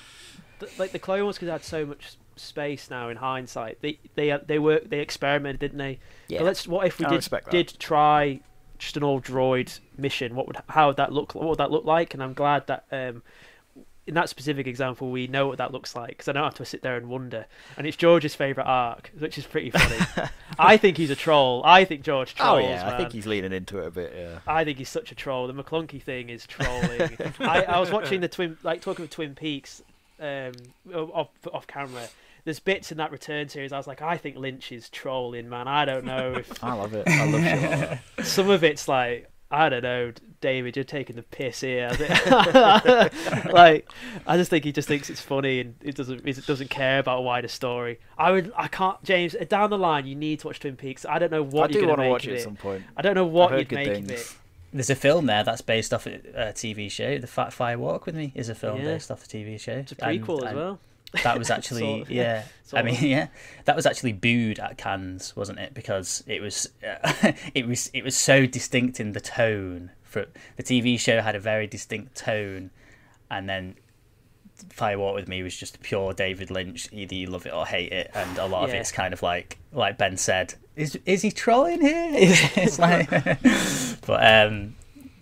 Like 0.76 0.92
the 0.92 0.98
Clone 0.98 1.22
Wars, 1.22 1.36
because 1.36 1.48
had 1.48 1.64
so 1.64 1.86
much 1.86 2.16
space 2.36 2.90
now 2.90 3.08
in 3.08 3.16
hindsight. 3.16 3.80
They 3.80 3.98
they 4.14 4.30
uh, 4.30 4.38
they 4.46 4.58
were 4.58 4.80
they 4.84 5.00
experimented, 5.00 5.60
didn't 5.60 5.78
they? 5.78 5.98
yeah. 6.28 6.38
But 6.38 6.44
let's. 6.46 6.66
What 6.66 6.86
if 6.86 6.98
we 6.98 7.06
I 7.06 7.10
did 7.10 7.28
did 7.50 7.78
try 7.78 8.40
just 8.78 8.96
an 8.96 9.02
all 9.04 9.20
droid 9.20 9.78
mission? 9.96 10.34
What 10.34 10.46
would 10.46 10.56
how 10.68 10.88
would 10.88 10.96
that 10.96 11.12
look? 11.12 11.34
What 11.34 11.48
would 11.48 11.58
that 11.58 11.70
look 11.70 11.84
like? 11.84 12.14
And 12.14 12.22
I'm 12.22 12.34
glad 12.34 12.66
that. 12.66 12.84
Um, 12.90 13.22
in 14.06 14.14
that 14.14 14.28
specific 14.28 14.66
example, 14.66 15.10
we 15.10 15.28
know 15.28 15.46
what 15.46 15.58
that 15.58 15.72
looks 15.72 15.94
like 15.94 16.08
because 16.08 16.26
I 16.26 16.32
don't 16.32 16.42
have 16.42 16.54
to 16.54 16.64
sit 16.64 16.82
there 16.82 16.96
and 16.96 17.08
wonder. 17.08 17.46
And 17.76 17.86
it's 17.86 17.96
George's 17.96 18.34
favourite 18.34 18.66
arc, 18.66 19.12
which 19.16 19.38
is 19.38 19.46
pretty 19.46 19.70
funny. 19.70 20.28
I 20.58 20.78
think 20.78 20.96
he's 20.96 21.10
a 21.10 21.14
troll. 21.14 21.62
I 21.64 21.84
think 21.84 22.02
George 22.02 22.34
oh 22.40 22.56
trolls. 22.56 22.64
yeah, 22.64 22.92
I 22.92 22.96
think 22.96 23.12
he's 23.12 23.26
leaning 23.26 23.52
into 23.52 23.78
it 23.78 23.86
a 23.86 23.90
bit. 23.92 24.12
Yeah. 24.16 24.38
I 24.48 24.64
think 24.64 24.78
he's 24.78 24.88
such 24.88 25.12
a 25.12 25.14
troll. 25.14 25.46
The 25.46 25.54
McClunky 25.54 26.02
thing 26.02 26.28
is 26.28 26.44
trolling. 26.48 27.18
I, 27.38 27.62
I 27.62 27.78
was 27.78 27.92
watching 27.92 28.20
the 28.20 28.26
Twin, 28.26 28.58
like 28.64 28.80
talking 28.80 29.04
of 29.04 29.10
Twin 29.10 29.36
Peaks, 29.36 29.80
um, 30.20 30.52
off 31.12 31.28
off 31.52 31.66
camera. 31.66 32.08
There's 32.44 32.58
bits 32.58 32.90
in 32.90 32.98
that 32.98 33.12
Return 33.12 33.48
series. 33.48 33.70
I 33.72 33.76
was 33.76 33.86
like, 33.86 34.00
I 34.00 34.16
think 34.16 34.36
Lynch 34.36 34.72
is 34.72 34.88
trolling, 34.88 35.48
man. 35.48 35.68
I 35.68 35.84
don't 35.84 36.04
know 36.04 36.32
if 36.36 36.64
I 36.64 36.72
love 36.72 36.94
it. 36.94 37.06
I 37.06 37.24
love 37.26 37.42
shit 38.18 38.26
some 38.26 38.48
of 38.48 38.64
it's 38.64 38.88
like, 38.88 39.30
I 39.50 39.68
don't 39.68 39.82
know, 39.82 40.12
David, 40.40 40.74
you're 40.76 40.84
taking 40.84 41.16
the 41.16 41.22
piss 41.22 41.60
here. 41.60 41.90
I 41.92 41.96
think- 42.78 43.52
like, 43.52 43.90
I 44.26 44.36
just 44.38 44.48
think 44.50 44.64
he 44.64 44.72
just 44.72 44.88
thinks 44.88 45.10
it's 45.10 45.20
funny 45.20 45.60
and 45.60 45.74
it 45.82 45.96
doesn't 45.96 46.26
it 46.26 46.46
doesn't 46.46 46.70
care 46.70 46.98
about 47.00 47.18
a 47.18 47.22
wider 47.22 47.48
story. 47.48 47.98
I 48.16 48.30
would, 48.32 48.52
I 48.56 48.68
can't, 48.68 49.02
James. 49.02 49.34
Down 49.48 49.68
the 49.70 49.76
line, 49.78 50.06
you 50.06 50.14
need 50.14 50.40
to 50.40 50.46
watch 50.46 50.60
Twin 50.60 50.76
Peaks. 50.76 51.04
I 51.04 51.18
don't 51.18 51.30
know 51.30 51.42
what 51.42 51.70
I 51.70 51.74
you're 51.74 51.82
do 51.82 51.86
going 51.86 51.88
want 51.88 51.98
to 51.98 52.02
to 52.02 52.08
make 52.08 52.12
watch 52.12 52.26
of 52.26 52.30
it 52.30 52.34
it. 52.34 52.38
at 52.38 52.44
some 52.44 52.56
point. 52.56 52.84
I 52.96 53.02
don't 53.02 53.14
know 53.14 53.26
I've 53.26 53.32
what 53.32 53.50
heard 53.50 53.58
you'd 53.60 53.68
good 53.68 53.74
make 53.76 53.88
of 53.88 53.94
things. 54.06 54.10
it. 54.12 54.36
There's 54.72 54.90
a 54.90 54.94
film 54.94 55.26
there 55.26 55.42
that's 55.44 55.60
based 55.60 55.92
off 55.92 56.06
a 56.06 56.14
a 56.34 56.52
TV 56.52 56.90
show. 56.90 57.18
The 57.18 57.26
Fat 57.26 57.52
Fire 57.52 57.78
Walk 57.78 58.06
with 58.06 58.14
Me 58.14 58.32
is 58.34 58.48
a 58.48 58.54
film 58.54 58.78
Yeah. 58.78 58.84
based 58.94 59.10
off 59.10 59.26
the 59.26 59.38
TV 59.38 59.58
show. 59.58 59.72
It's 59.72 59.92
a 59.92 60.04
And- 60.04 60.22
prequel 60.24 60.38
as 60.42 60.48
and 60.48 60.56
well. 60.56 60.78
That 61.24 61.38
was 61.38 61.50
actually 61.56 61.80
Sort 61.80 62.02
of, 62.02 62.10
yeah. 62.10 62.44
sort 62.64 62.80
I 62.80 62.86
mean 62.86 63.02
yeah, 63.02 63.28
that 63.64 63.74
was 63.74 63.84
actually 63.84 64.12
booed 64.12 64.60
at 64.60 64.78
Cannes, 64.78 65.34
wasn't 65.34 65.58
it? 65.58 65.74
Because 65.74 66.22
it 66.26 66.40
was 66.40 66.68
it 67.54 67.66
was 67.66 67.90
it 67.92 68.04
was 68.04 68.16
so 68.16 68.46
distinct 68.46 69.00
in 69.00 69.12
the 69.12 69.20
tone. 69.20 69.90
For 70.04 70.26
the 70.56 70.62
TV 70.62 70.98
show 70.98 71.20
had 71.20 71.34
a 71.36 71.40
very 71.40 71.66
distinct 71.68 72.16
tone, 72.16 72.70
and 73.30 73.48
then 73.48 73.76
Firewalk 74.68 75.14
with 75.14 75.28
Me 75.28 75.42
was 75.42 75.56
just 75.56 75.80
pure 75.82 76.12
David 76.12 76.50
Lynch. 76.50 76.88
Either 76.92 77.14
you 77.14 77.26
love 77.28 77.46
it 77.46 77.52
or 77.52 77.66
hate 77.66 77.92
it, 77.92 78.10
and 78.14 78.38
a 78.38 78.46
lot 78.46 78.64
of 78.68 78.74
it's 78.74 78.92
kind 78.92 79.12
of 79.14 79.22
like 79.22 79.58
like 79.72 79.98
Ben 79.98 80.16
said, 80.16 80.54
is 80.76 80.98
is 81.06 81.22
he 81.22 81.30
trolling 81.30 81.80
here? 81.80 82.10
it's 82.14 82.78
like, 82.78 83.08
but 84.06 84.24
um, 84.26 84.76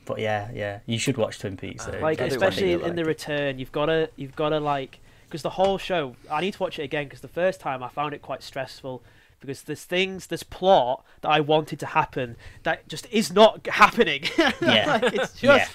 but 0.05 0.19
yeah, 0.19 0.51
yeah, 0.55 0.81
you 0.87 0.99
should 0.99 1.17
watch 1.17 1.39
Twin 1.39 1.57
Peaks. 1.57 1.85
Though. 1.87 1.99
like 1.99 2.21
especially 2.21 2.73
in 2.73 2.97
the 2.97 3.05
return 3.05 3.59
you've 3.59 3.73
got 3.73 3.87
to 3.87 4.11
you've 4.17 4.37
got 4.37 4.51
to 4.51 4.61
like 4.61 5.01
because 5.27 5.43
the 5.43 5.51
whole 5.51 5.77
show 5.77 6.17
i 6.31 6.41
need 6.41 6.55
to 6.55 6.63
watch 6.63 6.79
it 6.79 6.83
again 6.83 7.05
because 7.05 7.21
the 7.21 7.29
first 7.29 7.61
time 7.61 7.83
i 7.83 7.89
found 7.89 8.15
it 8.15 8.23
quite 8.23 8.43
stressful 8.43 9.03
because 9.41 9.61
there's 9.63 9.85
things 9.85 10.29
there's 10.29 10.43
plot 10.43 11.05
that 11.21 11.29
i 11.29 11.39
wanted 11.39 11.79
to 11.79 11.85
happen 11.85 12.35
that 12.63 12.89
just 12.89 13.07
is 13.11 13.31
not 13.31 13.67
happening 13.67 14.23
Yeah. 14.63 14.99
like, 15.03 15.13
it's 15.13 15.33
just 15.35 15.43
Yeah. 15.43 15.69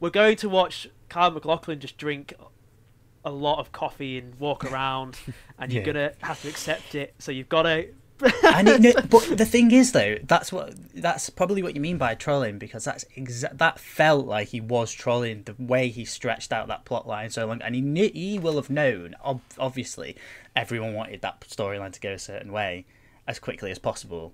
we're 0.00 0.08
going 0.08 0.36
to 0.38 0.48
watch 0.48 0.88
Kyle 1.10 1.30
MacLachlan 1.30 1.80
just 1.80 1.98
drink 1.98 2.32
a 3.24 3.30
lot 3.30 3.58
of 3.58 3.72
coffee 3.72 4.18
and 4.18 4.34
walk 4.38 4.64
around 4.70 5.18
and 5.58 5.72
you're 5.72 5.82
Yeah. 5.82 5.92
gonna 5.92 6.12
have 6.22 6.40
to 6.42 6.48
accept 6.48 6.94
it 6.94 7.14
so 7.18 7.32
you've 7.32 7.48
got 7.48 7.62
to 7.62 7.88
and 8.44 8.68
it, 8.68 8.80
no, 8.80 8.92
but 9.10 9.36
the 9.36 9.44
thing 9.44 9.72
is 9.72 9.90
though 9.92 10.16
that's 10.22 10.52
what 10.52 10.72
that's 10.94 11.30
probably 11.30 11.62
what 11.62 11.74
you 11.74 11.80
mean 11.80 11.98
by 11.98 12.14
trolling 12.14 12.58
because 12.58 12.84
that's 12.84 13.04
exa- 13.16 13.58
that 13.58 13.78
felt 13.80 14.26
like 14.26 14.48
he 14.48 14.60
was 14.60 14.92
trolling 14.92 15.42
the 15.44 15.54
way 15.58 15.88
he 15.88 16.04
stretched 16.04 16.52
out 16.52 16.68
that 16.68 16.84
plot 16.84 17.08
line 17.08 17.28
so 17.30 17.44
long 17.46 17.60
and 17.62 17.74
he 17.74 17.80
knew, 17.80 18.08
he 18.14 18.38
will 18.38 18.54
have 18.56 18.70
known 18.70 19.16
ob- 19.24 19.40
obviously 19.58 20.16
everyone 20.54 20.94
wanted 20.94 21.20
that 21.22 21.40
storyline 21.40 21.92
to 21.92 22.00
go 22.00 22.12
a 22.12 22.18
certain 22.18 22.52
way 22.52 22.86
as 23.26 23.38
quickly 23.40 23.70
as 23.72 23.78
possible 23.80 24.32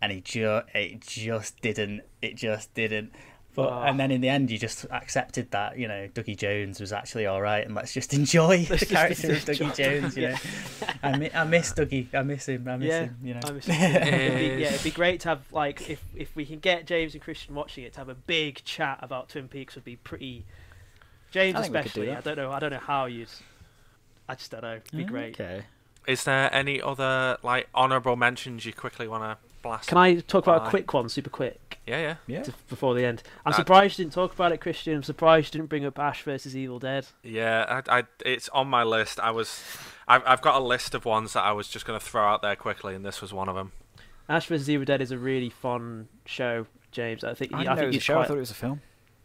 and 0.00 0.10
he 0.10 0.20
just 0.20 0.66
it 0.74 1.00
just 1.00 1.60
didn't. 1.60 2.02
It 2.20 2.34
just 2.34 2.74
didn't. 2.74 3.12
But 3.54 3.68
Oh. 3.70 3.82
and 3.82 4.00
then 4.00 4.10
in 4.10 4.22
the 4.22 4.30
end, 4.30 4.50
you 4.50 4.56
just 4.56 4.86
accepted 4.90 5.50
that 5.50 5.76
you 5.78 5.86
know 5.86 6.08
Dougie 6.14 6.36
Jones 6.38 6.80
was 6.80 6.90
actually 6.92 7.26
all 7.26 7.40
right, 7.42 7.64
and 7.66 7.74
let's 7.74 7.92
just 7.92 8.14
enjoy 8.20 8.66
Let's 8.68 8.68
the 8.68 8.76
just 8.76 8.90
character 8.92 9.32
of 9.32 9.48
enjoy 9.48 9.64
Dougie 9.66 9.76
Jones. 9.76 10.16
You 10.16 10.28
know, 10.30 10.36
I, 11.02 11.18
mi- 11.18 11.30
I 11.34 11.44
miss 11.44 11.72
Dougie. 11.74 12.06
I 12.14 12.22
miss 12.22 12.48
him. 12.48 12.66
I 12.66 12.76
miss 12.78 12.88
Yeah, 12.88 13.00
him. 13.04 13.16
You 13.22 13.34
know, 13.34 13.40
I 13.44 13.52
was- 13.52 13.68
it'd 13.68 13.78
be, 13.78 14.62
yeah, 14.62 14.68
it'd 14.68 14.82
be 14.84 14.90
great 15.02 15.20
to 15.20 15.28
have 15.30 15.52
like 15.52 15.90
if 15.90 16.02
if 16.16 16.34
we 16.34 16.46
can 16.46 16.60
get 16.60 16.86
James 16.86 17.12
and 17.14 17.22
Christian 17.22 17.54
watching 17.54 17.84
it 17.84 17.92
to 17.92 17.98
have 18.00 18.08
a 18.08 18.14
big 18.14 18.64
chat 18.64 18.98
about 19.02 19.28
Twin 19.28 19.48
Peaks 19.48 19.74
would 19.74 19.84
be 19.84 19.96
pretty. 19.96 20.44
James 21.30 21.56
I 21.56 21.62
think 21.62 21.74
we 21.74 21.82
could 21.82 21.92
do 21.92 22.00
especially. 22.02 22.16
I 22.16 22.20
don't 22.22 22.36
know. 22.36 22.52
I 22.52 22.58
don't 22.58 22.70
know 22.72 22.78
how 22.78 23.04
you'd. 23.06 23.28
I 24.28 24.34
just 24.34 24.50
don't 24.50 24.62
know. 24.62 24.76
It'd 24.76 24.92
be 24.96 25.04
great. 25.04 25.38
Okay. 25.40 25.64
Is 26.06 26.24
there 26.24 26.52
any 26.54 26.80
other 26.80 27.36
like 27.42 27.68
honourable 27.74 28.16
mentions 28.16 28.64
you 28.64 28.72
quickly 28.72 29.06
want 29.08 29.24
to 29.24 29.36
blast? 29.62 29.88
Can 29.88 29.98
I 29.98 30.16
talk 30.20 30.44
about 30.46 30.62
Bye. 30.62 30.66
a 30.66 30.70
quick 30.70 30.92
one, 30.92 31.08
super 31.08 31.30
quick, 31.30 31.78
Yeah, 31.86 32.00
yeah. 32.00 32.14
Yeah. 32.26 32.42
to, 32.42 32.52
before 32.68 32.94
the 32.94 33.04
end? 33.04 33.22
I'm 33.46 33.52
Uh, 33.52 33.56
surprised 33.56 33.98
you 33.98 34.04
didn't 34.04 34.14
talk 34.14 34.34
about 34.34 34.52
it, 34.52 34.60
Christian. 34.60 34.94
I'm 34.96 35.02
surprised 35.02 35.54
you 35.54 35.60
didn't 35.60 35.70
bring 35.70 35.84
up 35.84 35.98
Ash 35.98 36.22
versus 36.22 36.56
Evil 36.56 36.78
Dead. 36.78 37.06
Yeah, 37.22 37.82
I, 37.88 37.98
I, 38.00 38.02
it's 38.26 38.48
on 38.50 38.68
my 38.68 38.82
list. 38.84 39.18
I 39.20 39.30
was, 39.30 39.62
I've, 40.08 40.22
I've 40.26 40.42
got 40.42 40.60
a 40.60 40.64
list 40.64 40.94
of 40.94 41.04
ones 41.04 41.32
that 41.34 41.42
I 41.44 41.52
was 41.52 41.68
just 41.68 41.86
going 41.86 41.98
to 41.98 42.04
throw 42.04 42.22
out 42.26 42.42
there 42.42 42.56
quickly, 42.56 42.94
and 42.94 43.04
this 43.04 43.20
was 43.22 43.32
one 43.32 43.48
of 43.48 43.54
them. 43.54 43.72
Ash 44.28 44.46
vs 44.46 44.68
Evil 44.68 44.84
Dead 44.84 45.00
is 45.00 45.10
a 45.10 45.18
really 45.18 45.50
fun 45.50 46.08
show, 46.26 46.66
James. 46.90 47.24
I 47.24 47.34
think 47.34 47.52
I 47.52 47.58
I, 47.58 47.60
didn't 47.62 47.66
know 47.66 47.72
it 47.72 47.76
think 47.76 47.86
was 47.86 47.92
a 47.92 47.96
you'd 47.96 48.02
show. 48.02 48.20
I 48.20 48.24
thought 48.26 48.36
it 48.36 48.40
was 48.40 48.50
a 48.50 48.54
film. 48.54 48.80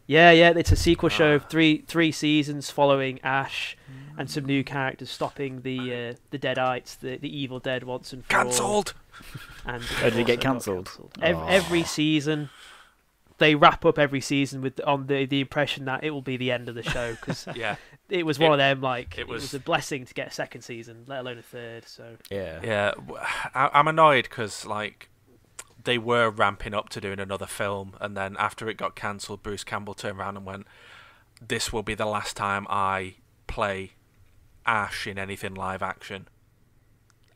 Yeah, 0.06 0.30
yeah, 0.30 0.54
it's 0.56 0.72
a 0.72 0.76
sequel 0.76 1.10
show, 1.10 1.34
Ah. 1.36 1.46
three 1.50 1.84
three 1.86 2.12
seasons 2.12 2.70
following 2.70 3.20
Ash 3.22 3.76
and 4.16 4.30
some 4.30 4.46
new 4.46 4.64
characters 4.64 5.10
stopping 5.10 5.60
the 5.60 5.78
uh, 5.78 6.14
the 6.30 6.38
Deadites, 6.38 6.98
the 6.98 7.18
the 7.18 7.28
evil 7.28 7.58
dead 7.60 7.84
once 7.84 8.14
and 8.14 8.24
for 8.24 8.36
all. 8.38 8.42
Cancelled. 8.44 8.94
And 9.68 9.82
Oh, 10.02 10.10
did 10.10 10.16
it 10.20 10.26
get 10.26 10.40
cancelled? 10.40 10.86
cancelled. 10.86 11.18
Ev- 11.20 11.36
Oh. 11.36 11.46
Every 11.46 11.84
season, 11.84 12.48
they 13.38 13.54
wrap 13.54 13.84
up 13.84 13.98
every 13.98 14.20
season 14.20 14.62
with 14.62 14.80
on 14.86 15.06
the 15.06 15.26
the 15.26 15.40
impression 15.40 15.84
that 15.84 16.02
it 16.02 16.10
will 16.10 16.22
be 16.22 16.36
the 16.36 16.50
end 16.50 16.68
of 16.68 16.74
the 16.74 16.82
show 16.82 17.12
because 17.14 17.46
Yeah, 17.54 17.76
it 18.08 18.24
was 18.26 18.38
one 18.38 18.50
It- 18.50 18.54
of 18.54 18.58
them. 18.58 18.80
Like 18.80 19.16
it 19.18 19.22
it 19.22 19.28
was, 19.28 19.42
was- 19.42 19.54
a 19.54 19.60
blessing 19.60 20.04
to 20.06 20.14
get 20.14 20.28
a 20.28 20.30
second 20.32 20.62
season, 20.62 21.04
let 21.06 21.20
alone 21.20 21.38
a 21.38 21.42
third. 21.42 21.86
So 21.86 22.16
Yeah. 22.30 22.60
yeah. 22.62 22.92
I'm 23.54 23.86
annoyed 23.88 24.24
because 24.24 24.64
like 24.66 25.08
they 25.84 25.98
were 25.98 26.30
ramping 26.30 26.74
up 26.74 26.88
to 26.90 27.00
doing 27.00 27.20
another 27.20 27.46
film, 27.46 27.94
and 28.00 28.16
then 28.16 28.36
after 28.38 28.68
it 28.68 28.76
got 28.76 28.96
cancelled, 28.96 29.42
Bruce 29.42 29.64
Campbell 29.64 29.94
turned 29.94 30.18
around 30.18 30.36
and 30.36 30.44
went, 30.44 30.66
"This 31.46 31.72
will 31.72 31.82
be 31.84 31.94
the 31.94 32.06
last 32.06 32.36
time 32.36 32.66
I 32.68 33.14
play 33.46 33.92
Ash 34.66 35.06
in 35.06 35.18
anything 35.18 35.54
live 35.54 35.82
action." 35.82 36.26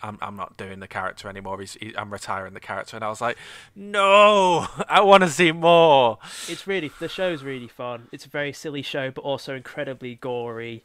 I'm 0.02 0.18
I'm 0.20 0.36
not 0.36 0.56
doing 0.56 0.80
the 0.80 0.88
character 0.88 1.28
anymore. 1.28 1.60
He's, 1.60 1.74
he, 1.74 1.94
I'm 1.96 2.12
retiring 2.12 2.54
the 2.54 2.60
character, 2.60 2.96
and 2.96 3.04
I 3.04 3.08
was 3.08 3.20
like, 3.20 3.36
"No, 3.74 4.66
I 4.88 5.00
want 5.00 5.22
to 5.22 5.30
see 5.30 5.52
more." 5.52 6.18
it's 6.48 6.66
really 6.66 6.90
the 6.98 7.08
show's 7.08 7.42
really 7.42 7.68
fun. 7.68 8.08
It's 8.12 8.26
a 8.26 8.28
very 8.28 8.52
silly 8.52 8.82
show, 8.82 9.10
but 9.10 9.22
also 9.22 9.54
incredibly 9.54 10.16
gory. 10.16 10.84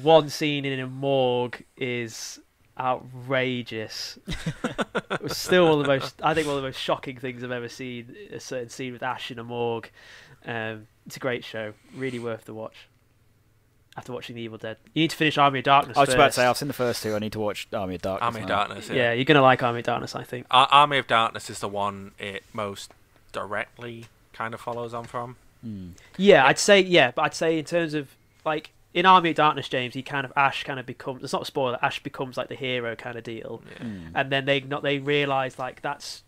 One 0.00 0.28
scene 0.28 0.64
in 0.64 0.80
a 0.80 0.88
morgue 0.88 1.64
is 1.76 2.40
outrageous. 2.78 4.18
it 4.26 5.22
was 5.22 5.36
still 5.36 5.66
one 5.68 5.78
of 5.78 5.86
the 5.86 5.88
most, 5.88 6.20
I 6.22 6.34
think, 6.34 6.48
one 6.48 6.56
of 6.56 6.62
the 6.62 6.68
most 6.68 6.80
shocking 6.80 7.18
things 7.18 7.44
I've 7.44 7.52
ever 7.52 7.68
seen. 7.68 8.16
A 8.32 8.40
certain 8.40 8.68
scene 8.68 8.92
with 8.92 9.04
Ash 9.04 9.30
in 9.30 9.38
a 9.38 9.44
morgue. 9.44 9.90
Um, 10.44 10.88
it's 11.06 11.16
a 11.16 11.20
great 11.20 11.44
show, 11.44 11.74
really 11.94 12.18
worth 12.18 12.44
the 12.44 12.54
watch. 12.54 12.88
After 13.96 14.12
watching 14.12 14.34
The 14.34 14.42
Evil 14.42 14.58
Dead, 14.58 14.76
you 14.92 15.02
need 15.02 15.10
to 15.10 15.16
finish 15.16 15.38
Army 15.38 15.60
of 15.60 15.64
Darkness. 15.66 15.96
I 15.96 16.00
was 16.00 16.12
about 16.14 16.26
to 16.26 16.32
say 16.32 16.44
I've 16.46 16.56
seen 16.56 16.66
the 16.66 16.74
first 16.74 17.00
two. 17.02 17.14
I 17.14 17.20
need 17.20 17.30
to 17.32 17.38
watch 17.38 17.68
Army 17.72 17.94
of 17.94 18.02
Darkness. 18.02 18.26
Army 18.26 18.40
of 18.42 18.48
now. 18.48 18.56
Darkness. 18.56 18.90
yeah. 18.90 19.12
you're 19.12 19.24
gonna 19.24 19.40
like 19.42 19.62
Army 19.62 19.78
of 19.80 19.84
Darkness, 19.86 20.16
I 20.16 20.24
think. 20.24 20.46
Ar- 20.50 20.68
Army 20.72 20.98
of 20.98 21.06
Darkness 21.06 21.48
is 21.48 21.60
the 21.60 21.68
one 21.68 22.10
it 22.18 22.42
most 22.52 22.92
directly 23.32 24.06
kind 24.32 24.52
of 24.52 24.60
follows 24.60 24.92
on 24.94 25.04
from. 25.04 25.36
Hmm. 25.62 25.90
Yeah, 26.16 26.44
I'd 26.44 26.58
say 26.58 26.80
yeah, 26.80 27.12
but 27.12 27.22
I'd 27.22 27.34
say 27.34 27.56
in 27.58 27.64
terms 27.64 27.94
of 27.94 28.08
like 28.44 28.70
in 28.94 29.06
Army 29.06 29.30
of 29.30 29.36
Darkness, 29.36 29.68
James, 29.68 29.94
he 29.94 30.02
kind 30.02 30.24
of 30.24 30.32
Ash 30.36 30.64
kind 30.64 30.80
of 30.80 30.86
becomes. 30.86 31.22
It's 31.22 31.32
not 31.32 31.42
a 31.42 31.46
spoiler. 31.46 31.78
Ash 31.80 32.02
becomes 32.02 32.36
like 32.36 32.48
the 32.48 32.54
hero 32.56 32.96
kind 32.96 33.16
of 33.16 33.22
deal, 33.22 33.62
Yeah. 33.70 33.86
Hmm. 33.86 34.06
and 34.16 34.30
then 34.32 34.44
they 34.44 34.60
not 34.60 34.82
they 34.82 34.98
realize 34.98 35.56
like 35.58 35.82
that's 35.82 36.24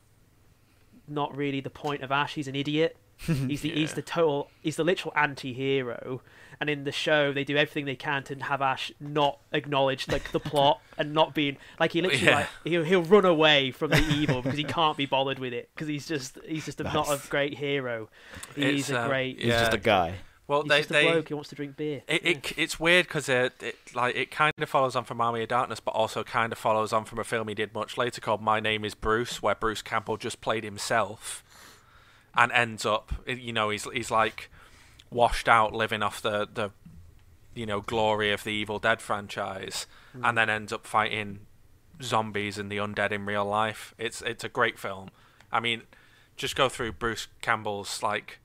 not 1.09 1.37
really 1.37 1.61
the 1.61 1.71
point 1.71 2.03
of 2.03 2.13
Ash. 2.13 2.35
He's 2.35 2.49
an 2.49 2.55
idiot. 2.55 2.97
He's 3.27 3.63
the 3.63 3.71
he's 3.71 3.95
the 3.95 4.03
total 4.03 4.49
he's 4.63 4.77
the 4.77 4.85
literal 4.85 5.13
anti-hero. 5.17 6.21
And 6.59 6.71
in 6.71 6.85
the 6.85 6.93
show, 6.93 7.35
they 7.35 7.45
do 7.45 7.55
everything 7.57 7.85
they 7.85 7.97
can 7.97 8.23
to 8.25 8.35
have 8.37 8.63
Ash 8.63 8.91
not 8.99 9.39
acknowledge 9.53 10.09
like 10.09 10.33
the 10.33 10.41
plot 10.53 10.81
and 10.97 11.13
not 11.13 11.35
being 11.35 11.59
like 11.79 11.93
he 11.93 12.01
literally 12.01 12.25
Yeah. 12.25 12.35
like 12.37 12.49
he'll 12.65 12.85
he'll 12.85 13.03
run 13.03 13.25
away 13.27 13.71
from 13.73 13.91
the 13.91 14.03
evil 14.15 14.41
because 14.41 14.57
he 14.59 14.65
can't 14.65 14.97
be 14.97 15.05
bothered 15.07 15.39
with 15.39 15.53
it 15.53 15.69
because 15.75 15.87
he's 15.89 16.07
just 16.07 16.39
he's 16.47 16.65
just 16.65 16.81
a, 16.81 16.85
not 16.85 17.09
a 17.09 17.21
great 17.29 17.55
hero. 17.59 18.09
He's 18.55 18.81
It's, 18.81 18.91
a 18.91 19.03
um, 19.03 19.09
great 19.09 19.39
He's 19.39 19.53
just 19.53 19.75
a 19.75 19.79
guy. 19.79 20.15
Well, 20.49 20.63
He's 20.63 20.69
they 20.71 20.79
just 20.79 20.91
a 20.91 20.93
they 20.95 21.03
bloke 21.11 21.29
who 21.29 21.35
wants 21.37 21.51
to 21.51 21.57
drink 21.57 21.77
beer. 21.77 22.03
It, 22.09 22.23
Yeah. 22.23 22.31
it 22.31 22.53
it's 22.57 22.81
weird 22.81 23.07
because 23.09 23.29
it, 23.29 23.53
it 23.61 23.77
like 23.95 24.15
it 24.17 24.31
kind 24.31 24.53
of 24.59 24.69
follows 24.71 24.95
on 24.97 25.05
from 25.05 25.21
Army 25.21 25.43
of 25.43 25.49
Darkness, 25.49 25.81
but 25.81 25.91
also 25.91 26.23
kind 26.25 26.53
of 26.53 26.59
follows 26.59 26.93
on 26.93 27.05
from 27.05 27.19
a 27.19 27.25
film 27.25 27.49
he 27.49 27.55
did 27.55 27.75
much 27.75 27.99
later 27.99 28.21
called 28.21 28.41
My 28.41 28.61
Name 28.61 28.85
Is 28.85 28.95
Bruce, 28.95 29.43
where 29.43 29.55
Bruce 29.57 29.83
Campbell 29.83 30.17
just 30.17 30.41
played 30.41 30.63
himself, 30.65 31.43
and 32.37 32.53
ends 32.53 32.85
up, 32.85 33.13
you 33.27 33.53
know, 33.53 33.71
he's 33.71 33.85
he's 33.93 34.11
like 34.11 34.51
washed 35.11 35.49
out, 35.49 35.73
living 35.73 36.03
off 36.03 36.21
the 36.21 36.49
the, 36.53 36.71
you 37.55 37.67
know, 37.67 37.81
glory 37.81 38.33
of 38.33 38.45
the 38.45 38.51
Evil 38.51 38.79
Dead 38.79 39.01
franchise, 39.01 39.87
hmm. 40.13 40.25
and 40.25 40.37
then 40.37 40.51
ends 40.51 40.73
up 40.73 40.87
fighting 40.87 41.41
zombies 42.03 42.59
and 42.59 42.71
the 42.71 42.77
undead 42.77 43.13
in 43.13 43.27
real 43.27 43.45
life. 43.45 43.95
It's 43.99 44.23
it's 44.23 44.45
a 44.45 44.49
great 44.49 44.79
film. 44.79 45.11
I 45.51 45.61
mean, 45.61 45.83
just 46.37 46.57
go 46.57 46.69
through 46.69 46.93
Bruce 46.93 47.29
Campbell's 47.41 48.03
like 48.03 48.41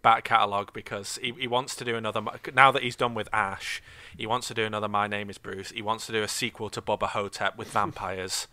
back 0.00 0.24
catalogue 0.24 0.72
because 0.72 1.18
he, 1.20 1.32
he 1.38 1.48
wants 1.48 1.74
to 1.74 1.84
do 1.84 1.96
another 1.96 2.22
now 2.54 2.70
that 2.70 2.82
he's 2.82 2.94
done 2.94 3.14
with 3.14 3.28
Ash 3.32 3.82
he 4.16 4.26
wants 4.26 4.46
to 4.46 4.54
do 4.54 4.64
another 4.64 4.86
My 4.86 5.08
Name 5.08 5.28
Is 5.28 5.38
Bruce 5.38 5.70
he 5.70 5.82
wants 5.82 6.06
to 6.06 6.12
do 6.12 6.22
a 6.22 6.28
sequel 6.28 6.70
to 6.70 6.80
Bubba 6.80 7.08
Ho-Tep 7.08 7.58
with 7.58 7.68
vampires 7.72 8.46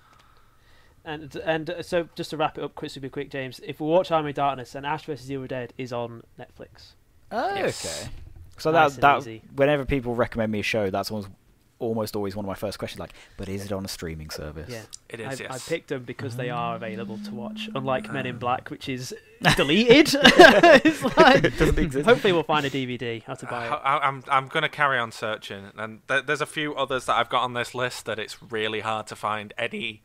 And 1.05 1.35
and 1.37 1.69
uh, 1.69 1.83
so 1.83 2.09
just 2.15 2.31
to 2.31 2.37
wrap 2.37 2.57
it 2.57 2.63
up 2.63 2.73
quick, 2.75 2.89
super 2.91 3.09
quick, 3.09 3.29
James. 3.29 3.59
If 3.63 3.79
we 3.79 3.87
watch 3.87 4.09
Army 4.11 4.29
of 4.31 4.35
Darkness, 4.35 4.71
then 4.71 4.85
Ash 4.85 5.05
vs 5.05 5.29
Evil 5.31 5.45
Dead 5.47 5.71
is 5.77 5.93
on 5.93 6.23
Netflix. 6.39 6.93
Oh, 7.31 7.53
Yes. 7.55 7.85
okay. 8.07 8.11
So 8.57 8.71
Nice 8.71 8.95
that 8.95 9.01
that 9.01 9.17
easy. 9.19 9.41
whenever 9.55 9.85
people 9.85 10.15
recommend 10.15 10.51
me 10.51 10.59
a 10.61 10.63
show, 10.63 10.89
that's 10.89 11.11
almost 11.11 11.29
almost 11.77 12.15
always 12.15 12.35
one 12.37 12.45
of 12.45 12.47
my 12.47 12.55
first 12.55 12.79
questions. 12.79 12.99
Like, 13.01 13.11
but 13.37 13.49
is 13.49 13.65
it 13.65 13.71
on 13.73 13.83
a 13.83 13.87
streaming 13.89 14.29
service? 14.29 14.69
Yeah, 14.71 14.83
it 15.09 15.19
I, 15.21 15.31
is 15.33 15.41
I 15.41 15.57
picked 15.59 15.89
them 15.89 16.03
because 16.03 16.37
they 16.37 16.49
are 16.49 16.75
available 16.77 17.19
to 17.25 17.31
watch. 17.31 17.69
Unlike 17.75 18.11
Men 18.13 18.25
Ah. 18.25 18.29
in 18.29 18.37
Black, 18.37 18.69
which 18.71 18.87
is 18.87 19.13
deleted. 19.57 20.07
it's 20.21 21.03
like, 21.17 21.41
Doesn't 21.57 21.77
exist. 21.77 22.05
hopefully, 22.07 22.31
we'll 22.31 22.43
find 22.43 22.65
a 22.65 22.69
DVD. 22.69 23.21
How 23.23 23.33
to 23.35 23.45
buy 23.45 23.67
I, 23.67 23.75
it. 23.75 23.81
I, 23.83 23.97
I'm 24.07 24.23
I'm 24.29 24.47
gonna 24.47 24.69
carry 24.69 24.97
on 24.97 25.11
searching, 25.11 25.65
and 25.77 25.99
th- 26.07 26.25
there's 26.25 26.41
a 26.41 26.45
few 26.47 26.73
others 26.75 27.05
that 27.05 27.15
I've 27.17 27.29
got 27.29 27.43
on 27.43 27.53
this 27.53 27.75
list 27.75 28.05
that 28.05 28.17
it's 28.19 28.41
really 28.41 28.79
hard 28.79 29.05
to 29.07 29.15
find 29.15 29.53
any 29.57 30.01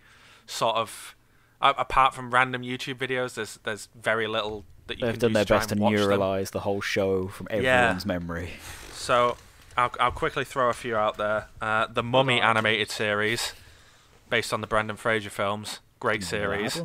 sort 0.51 0.77
of 0.77 1.15
uh, 1.61 1.73
apart 1.79 2.15
from 2.15 2.31
random 2.33 2.63
YouTube 2.63 2.95
videos. 2.97 3.35
There's 3.35 3.59
there's 3.65 3.89
very 3.95 4.27
little 4.27 4.65
that 4.87 4.99
you 5.01 5.07
They've 5.07 5.19
done 5.19 5.33
their 5.33 5.45
to 5.45 5.55
best 5.55 5.69
to 5.71 5.75
them. 5.77 5.85
neuralize 5.85 6.51
the 6.51 6.61
whole 6.61 6.81
show 6.81 7.29
from 7.29 7.47
Yeah. 7.51 7.57
everyone's 7.83 8.07
memory. 8.07 8.51
So 8.93 9.37
I'll 9.77 9.93
I'll 10.01 10.11
quickly 10.11 10.45
throw 10.45 10.69
a 10.69 10.73
few 10.75 10.97
out 10.97 11.17
there. 11.17 11.47
Uh, 11.61 11.87
the 11.87 12.03
Mummy 12.03 12.41
animated 12.41 12.91
series, 12.91 13.53
based 14.29 14.53
on 14.53 14.61
the 14.61 14.67
Brendan 14.67 14.97
Fraser 14.97 15.31
films, 15.31 15.81
great 16.01 16.23
series. 16.25 16.83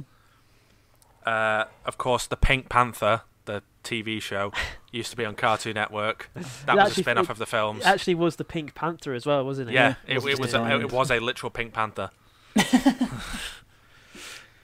Uh, 1.26 1.66
of 1.86 1.98
course, 1.98 2.28
the 2.28 2.38
Pink 2.38 2.70
Panther, 2.70 3.22
the 3.46 3.64
TV 3.84 4.22
show, 4.22 4.52
used 4.92 5.10
to 5.12 5.18
be 5.18 5.26
on 5.26 5.34
Cartoon 5.36 5.74
Network. 5.74 6.30
That 6.68 6.76
was 6.76 6.98
a 6.98 7.02
spin-off 7.02 7.26
it- 7.26 7.30
of 7.32 7.38
the 7.40 7.48
films. 7.48 7.82
It 7.82 7.88
actually 7.88 8.16
was 8.16 8.36
the 8.36 8.44
Pink 8.44 8.76
Panther 8.76 9.14
as 9.14 9.26
well, 9.26 9.44
wasn't 9.44 9.70
it? 9.72 9.74
yeah, 9.74 9.96
it, 10.08 10.16
wasn't 10.16 10.34
it 10.34 10.40
was 10.40 10.54
a, 10.54 10.80
it 10.82 10.92
was 10.92 11.10
a 11.12 11.20
literal 11.20 11.50
Pink 11.50 11.74
Panther. 11.74 12.12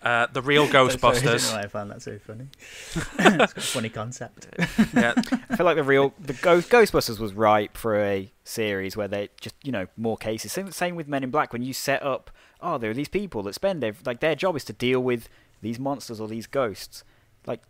uh, 0.03 0.27
the 0.33 0.41
real 0.41 0.67
Sorry, 0.71 0.77
I 0.77 0.91
don't 0.91 1.01
know 1.01 1.09
Ghostbusters. 1.11 1.53
why 1.53 1.61
I 1.61 1.67
found 1.67 1.91
that 1.91 2.01
so 2.01 2.17
funny. 2.19 2.47
it's 2.95 3.53
got 3.53 3.57
a 3.57 3.61
funny 3.61 3.89
concept. 3.89 4.47
yeah, 4.93 5.13
I 5.49 5.55
feel 5.55 5.65
like 5.65 5.75
the 5.75 5.83
real 5.83 6.13
the 6.19 6.33
Ghost, 6.33 6.69
Ghostbusters 6.69 7.19
was 7.19 7.33
ripe 7.33 7.77
for 7.77 7.97
a 7.97 8.31
series 8.43 8.97
where 8.97 9.07
they 9.07 9.29
just 9.39 9.55
you 9.63 9.71
know 9.71 9.87
more 9.97 10.17
cases. 10.17 10.51
Same, 10.51 10.71
same 10.71 10.95
with 10.95 11.07
Men 11.07 11.23
in 11.23 11.29
Black 11.31 11.53
when 11.53 11.61
you 11.61 11.73
set 11.73 12.01
up. 12.03 12.31
Oh, 12.61 12.77
there 12.77 12.91
are 12.91 12.95
these 12.95 13.09
people 13.09 13.43
that 13.43 13.53
spend 13.53 13.81
their 13.83 13.93
like 14.05 14.19
their 14.19 14.35
job 14.35 14.55
is 14.55 14.63
to 14.65 14.73
deal 14.73 14.99
with 15.01 15.29
these 15.61 15.79
monsters 15.79 16.19
or 16.19 16.27
these 16.27 16.47
ghosts. 16.47 17.03
Like, 17.45 17.61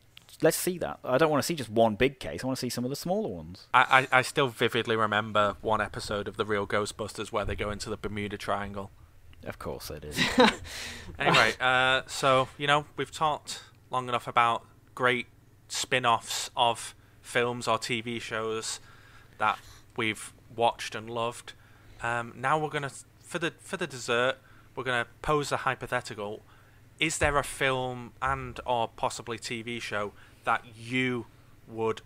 let's 0.42 0.58
see 0.58 0.78
that. 0.78 1.00
I 1.04 1.18
don't 1.18 1.30
want 1.30 1.42
to 1.42 1.46
see 1.46 1.56
just 1.56 1.70
one 1.70 1.96
big 1.96 2.20
case. 2.20 2.44
I 2.44 2.48
want 2.48 2.58
to 2.58 2.62
see 2.62 2.70
some 2.70 2.84
of 2.84 2.90
the 2.90 2.96
smaller 2.96 3.30
ones. 3.30 3.68
I, 3.74 4.08
I 4.12 4.20
I 4.20 4.22
still 4.22 4.48
vividly 4.48 4.96
remember 4.96 5.56
one 5.62 5.82
episode 5.82 6.28
of 6.28 6.38
the 6.38 6.46
real 6.46 6.66
Ghostbusters 6.68 7.32
where 7.32 7.46
they 7.46 7.56
go 7.56 7.70
into 7.72 7.90
the 7.90 7.98
Bermuda 7.98 8.38
Triangle. 8.38 8.92
Of 9.46 9.58
course, 9.60 9.90
it 9.90 10.06
is. 10.06 10.20
Anyway, 11.20 11.54
uh, 11.60 12.02
so 12.08 12.48
you 12.58 12.66
know 12.68 12.86
we've 12.96 13.12
talked 13.12 13.62
long 13.92 14.08
enough 14.10 14.28
about 14.28 14.66
great 14.96 15.28
spin-offs 15.68 16.50
of 16.56 16.96
films 17.22 17.68
or 17.68 17.78
TV 17.78 18.20
shows 18.20 18.80
that 19.38 19.60
we've 19.96 20.34
watched 20.56 20.96
and 20.96 21.10
loved. 21.10 21.54
Um, 22.02 22.34
now 22.36 22.58
we're 22.58 22.70
gonna 22.70 22.92
for 23.22 23.38
the 23.40 23.54
for 23.60 23.78
the 23.78 23.88
dessert 23.88 24.38
we're 24.76 24.84
gonna 24.84 25.06
pose 25.22 25.52
a 25.52 25.58
hypothetical. 25.58 26.42
is 27.00 27.18
there 27.18 27.38
a 27.38 27.44
film 27.44 28.14
and 28.22 28.60
or 28.66 28.88
possibly 28.88 29.38
TV 29.38 29.82
show 29.82 30.14
that 30.44 30.64
you 30.78 31.26
would 31.68 32.02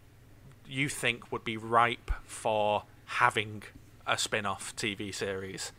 you 0.67 0.89
think 0.89 1.31
would 1.31 1.43
be 1.43 1.57
ripe 1.57 2.11
for 2.25 2.83
having 3.05 3.63
a 4.07 4.17
spin-off 4.17 4.75
TV 4.75 5.13
series? 5.13 5.71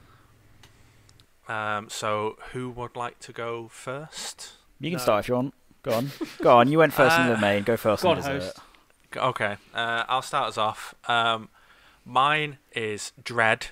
Um, 1.49 1.89
so 1.89 2.37
who 2.53 2.71
would 2.71 2.97
like 2.97 3.19
to 3.21 3.33
go 3.33 3.69
first? 3.69 4.53
You 4.81 4.91
can 4.91 4.99
No. 4.99 5.03
start 5.03 5.25
if 5.25 5.29
you 5.29 5.35
want. 5.37 5.55
Go 5.83 5.93
on. 5.93 6.11
Go 6.43 6.59
on. 6.59 6.69
You 6.69 6.79
went 6.79 6.93
first 6.93 7.17
in 7.17 7.27
Uh, 7.27 7.35
the 7.35 7.39
main. 7.39 7.63
Go 7.63 7.77
first 7.77 8.03
Go 8.03 8.11
in 8.13 8.19
on, 8.19 8.23
dessert. 8.25 8.43
host. 8.43 8.59
G- 9.13 9.21
Okay, 9.21 9.57
uh, 9.73 10.05
I'll 10.09 10.23
start 10.23 10.49
us 10.49 10.59
off. 10.59 10.95
Um, 11.09 11.49
mine 12.05 12.59
is 12.73 13.13
Dredd. 13.23 13.69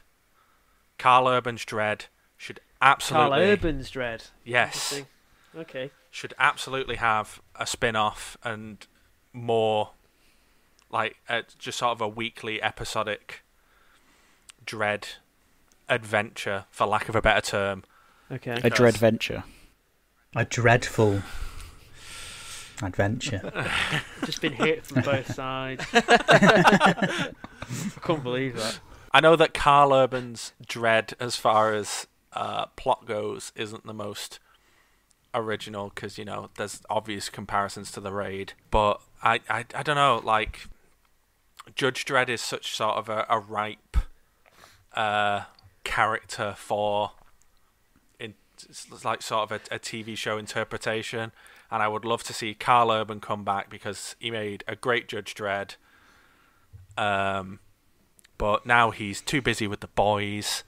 Karl 0.99 1.27
Urban's 1.29 1.65
Dredd 1.65 2.07
should 2.37 2.61
absolutely 2.81 3.31
Karl 3.31 3.41
Urban's 3.43 3.91
Dredd. 3.91 4.31
yes 4.45 5.03
Okay. 5.57 5.91
should 6.11 6.33
absolutely 6.39 6.97
have 6.97 7.41
a 7.57 7.67
spin-off 7.67 8.37
and 8.45 8.87
more 9.33 9.91
like 10.91 11.17
uh, 11.29 11.43
just 11.59 11.79
sort 11.79 11.91
of 11.93 12.01
a 12.01 12.09
weekly 12.09 12.63
episodic 12.63 13.43
Dredd 14.65 15.17
adventure, 15.89 16.65
for 16.71 16.87
lack 16.87 17.09
of 17.09 17.17
a 17.17 17.23
better 17.23 17.41
term. 17.41 17.85
Okay. 18.31 18.59
A 18.63 18.71
dread 18.71 18.97
venture. 18.97 19.45
A 20.35 20.45
dreadful 20.45 21.23
adventure. 22.83 23.53
Just 24.25 24.41
been 24.41 24.53
hit 24.53 24.87
from 24.87 25.03
both 25.03 25.33
sides. 25.33 25.85
I 25.93 27.31
couldn't 28.01 28.23
believe 28.25 28.57
that. 28.57 28.81
I 29.13 29.21
know 29.21 29.37
that 29.37 29.55
Karl 29.55 29.93
Urban's 29.93 30.53
Dredd, 30.67 31.15
as 31.21 31.37
far 31.37 31.73
as 31.73 32.09
uh, 32.33 32.67
plot 32.77 33.07
goes, 33.07 33.53
isn't 33.55 33.87
the 33.87 33.95
most 33.95 34.41
original 35.33 35.91
because 35.93 36.17
you 36.17 36.25
know 36.25 36.49
there's 36.57 36.81
obvious 36.89 37.29
comparisons 37.29 37.93
to 37.93 38.01
the 38.01 38.13
raid. 38.13 38.55
But 38.71 39.01
I, 39.23 39.41
I, 39.49 39.65
I 39.75 39.83
don't 39.83 39.97
know. 39.97 40.21
Like 40.23 40.67
Judge 41.75 42.05
Dredd 42.05 42.29
is 42.29 42.41
such 42.41 42.75
sort 42.75 42.97
of 42.97 43.09
a, 43.09 43.27
a 43.29 43.39
ripe 43.39 43.97
uh, 44.95 45.45
character 45.85 46.55
for 46.57 47.13
in 48.19 48.35
like 49.05 49.23
sort 49.23 49.51
of 49.51 49.53
a, 49.71 49.75
a 49.75 49.79
TV 49.79 50.17
show 50.17 50.39
interpretation. 50.39 51.33
And 51.71 51.83
I 51.83 51.89
would 51.89 52.05
love 52.05 52.23
to 52.25 52.33
see 52.33 52.55
Karl 52.55 52.91
Urban 52.91 53.21
come 53.21 53.45
back 53.45 53.69
because 53.71 54.17
he 54.19 54.31
made 54.31 54.65
a 54.69 54.77
great 54.77 55.09
Judge 55.09 55.35
Dredd. 55.35 55.77
Um, 56.97 57.59
but 58.39 58.67
now 58.67 58.91
he's 58.91 59.21
too 59.21 59.41
busy 59.43 59.67
with 59.67 59.81
the 59.81 59.89
boys 59.89 60.63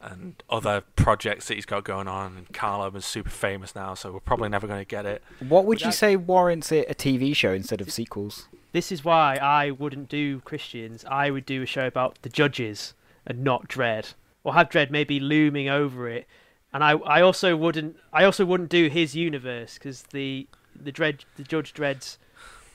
and 0.00 0.42
other 0.50 0.82
projects 0.96 1.48
that 1.48 1.54
he's 1.54 1.64
got 1.66 1.84
going 1.84 2.06
on. 2.08 2.36
And 2.36 2.52
Karl 2.52 2.84
Urban's 2.86 3.06
super 3.06 3.30
famous 3.30 3.74
now, 3.74 3.94
so 3.94 4.12
we're 4.12 4.20
probably 4.20 4.48
never 4.48 4.66
going 4.66 4.80
to 4.80 4.84
get 4.84 5.06
it. 5.06 5.22
What 5.40 5.64
would 5.64 5.78
But 5.78 5.82
you 5.82 5.90
that- 5.90 5.96
say 5.96 6.16
warrants 6.16 6.70
it 6.72 6.86
a 6.90 6.94
TV 6.94 7.34
show 7.34 7.52
instead 7.52 7.80
of 7.80 7.90
sequels? 7.90 8.46
This 8.72 8.90
is 8.92 9.04
why 9.04 9.36
I 9.36 9.70
wouldn't 9.70 10.08
do 10.08 10.40
Christians. 10.40 11.04
I 11.08 11.30
would 11.30 11.46
do 11.46 11.62
a 11.62 11.66
show 11.66 11.86
about 11.86 12.18
the 12.22 12.28
judges 12.28 12.92
and 13.26 13.42
not 13.44 13.68
Dredd, 13.68 14.14
or 14.44 14.54
have 14.54 14.68
Dredd 14.68 14.90
maybe 14.90 15.18
looming 15.18 15.68
over 15.68 16.08
it. 16.08 16.26
And 16.72 16.84
I, 16.84 16.92
I 16.92 17.20
also 17.22 17.56
wouldn't, 17.56 17.96
I 18.12 18.24
also 18.24 18.44
wouldn't 18.44 18.68
do 18.68 18.88
his 18.88 19.16
universe 19.16 19.74
because 19.74 20.02
the 20.12 20.46
the 20.80 20.92
Dredd, 20.92 21.20
the 21.36 21.44
Judge 21.44 21.72
Dredd's 21.72 22.18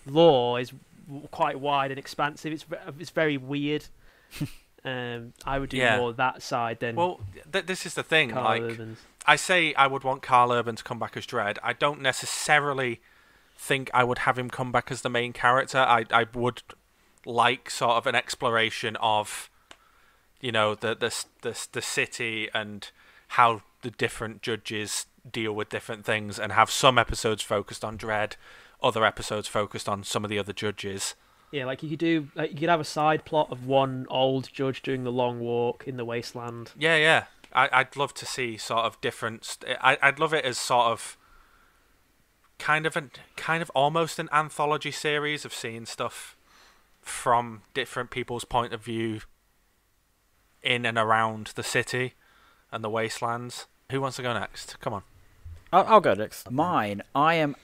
law 0.05 0.57
is 0.57 0.73
quite 1.31 1.59
wide 1.59 1.91
and 1.91 1.99
expansive. 1.99 2.51
It's 2.53 2.65
it's 2.99 3.09
very 3.09 3.37
weird. 3.37 3.85
um, 4.85 5.33
I 5.45 5.59
would 5.59 5.69
do 5.69 5.77
Yeah. 5.77 5.97
more 5.97 6.13
that 6.13 6.41
side 6.41 6.79
than 6.79 6.95
Well, 6.95 7.19
th- 7.51 7.65
this 7.65 7.85
is 7.85 7.93
the 7.93 8.03
thing. 8.03 8.31
Karl 8.31 8.43
like, 8.45 8.61
Urban's. 8.61 8.99
I 9.25 9.35
say 9.35 9.73
I 9.73 9.87
would 9.87 10.03
want 10.03 10.21
Karl 10.21 10.51
Urban 10.53 10.75
to 10.77 10.83
come 10.83 10.97
back 10.99 11.17
as 11.17 11.25
Dredd. 11.25 11.57
I 11.61 11.73
don't 11.73 12.01
necessarily 12.01 13.01
think 13.57 13.91
I 13.93 14.05
would 14.05 14.19
have 14.19 14.39
him 14.39 14.49
come 14.49 14.71
back 14.71 14.89
as 14.91 15.01
the 15.01 15.09
main 15.09 15.33
character. 15.33 15.79
I 15.79 16.05
I 16.11 16.25
would 16.33 16.61
like 17.25 17.69
sort 17.69 17.97
of 17.97 18.07
an 18.07 18.15
exploration 18.15 18.95
of, 19.01 19.48
you 20.41 20.51
know, 20.51 20.75
the 20.75 20.95
the 20.95 21.25
the 21.41 21.67
the 21.71 21.81
city 21.81 22.49
and 22.53 22.89
how 23.29 23.61
the 23.81 23.91
different 23.91 24.41
judges 24.41 25.05
deal 25.29 25.53
with 25.53 25.69
different 25.69 26.05
things, 26.05 26.39
and 26.39 26.51
have 26.51 26.71
some 26.71 26.97
episodes 26.97 27.43
focused 27.43 27.83
on 27.83 27.97
Dredd 27.97 28.35
other 28.81 29.05
episodes 29.05 29.47
focused 29.47 29.89
on 29.89 30.03
some 30.03 30.23
of 30.23 30.29
the 30.29 30.39
other 30.39 30.53
judges. 30.53 31.15
Yeah, 31.51 31.65
like 31.65 31.81
you 31.83 31.89
could 31.89 31.99
do, 31.99 32.29
like 32.35 32.51
you 32.51 32.57
could 32.57 32.69
have 32.69 32.79
a 32.79 32.85
side 32.85 33.25
plot 33.25 33.51
of 33.51 33.65
one 33.65 34.05
old 34.09 34.51
judge 34.53 34.81
doing 34.81 35.03
the 35.03 35.11
long 35.11 35.39
walk 35.39 35.87
in 35.87 35.97
the 35.97 36.05
wasteland. 36.05 36.71
Yeah, 36.77 36.95
yeah. 36.95 37.23
I, 37.51 37.69
I'd 37.71 37.95
love 37.95 38.13
to 38.15 38.25
see 38.25 38.57
sort 38.57 38.85
of 38.85 39.01
different. 39.01 39.43
St- 39.43 39.77
I, 39.81 39.97
I'd 40.01 40.19
love 40.19 40.33
it 40.33 40.45
as 40.45 40.57
sort 40.57 40.87
of 40.87 41.17
kind 42.59 42.85
of 42.85 42.95
an 42.95 43.11
kind 43.35 43.61
of 43.61 43.71
almost 43.73 44.19
an 44.19 44.29
anthology 44.31 44.91
series 44.91 45.43
of 45.45 45.53
seeing 45.53 45.85
stuff 45.85 46.37
from 47.01 47.63
different 47.73 48.11
people's 48.11 48.43
point 48.43 48.73
of 48.73 48.83
view 48.83 49.21
in 50.63 50.85
and 50.85 50.97
around 50.97 51.51
the 51.55 51.63
city 51.63 52.13
and 52.71 52.83
the 52.83 52.89
wastelands. 52.89 53.67
Who 53.91 54.01
wants 54.01 54.17
to 54.17 54.23
go 54.23 54.33
next? 54.33 54.79
Come 54.79 54.93
on. 54.93 55.03
I'll, 55.71 55.85
I'll 55.85 56.01
go 56.01 56.13
next. 56.13 56.49
Mine, 56.49 57.01
I 57.15 57.35
am 57.35 57.55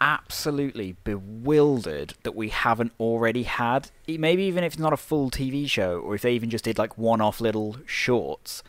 absolutely 0.00 0.96
bewildered 1.04 2.14
that 2.22 2.34
we 2.34 2.48
haven't 2.48 2.92
already 2.98 3.42
had, 3.42 3.90
maybe 4.08 4.42
even 4.44 4.64
if 4.64 4.72
it's 4.72 4.80
not 4.80 4.92
a 4.92 4.96
full 4.96 5.30
TV 5.30 5.68
show, 5.68 6.00
or 6.00 6.14
if 6.14 6.22
they 6.22 6.32
even 6.32 6.50
just 6.50 6.64
did 6.64 6.78
like 6.78 6.96
one 6.96 7.20
off 7.20 7.40
little 7.40 7.76
shorts. 7.86 8.62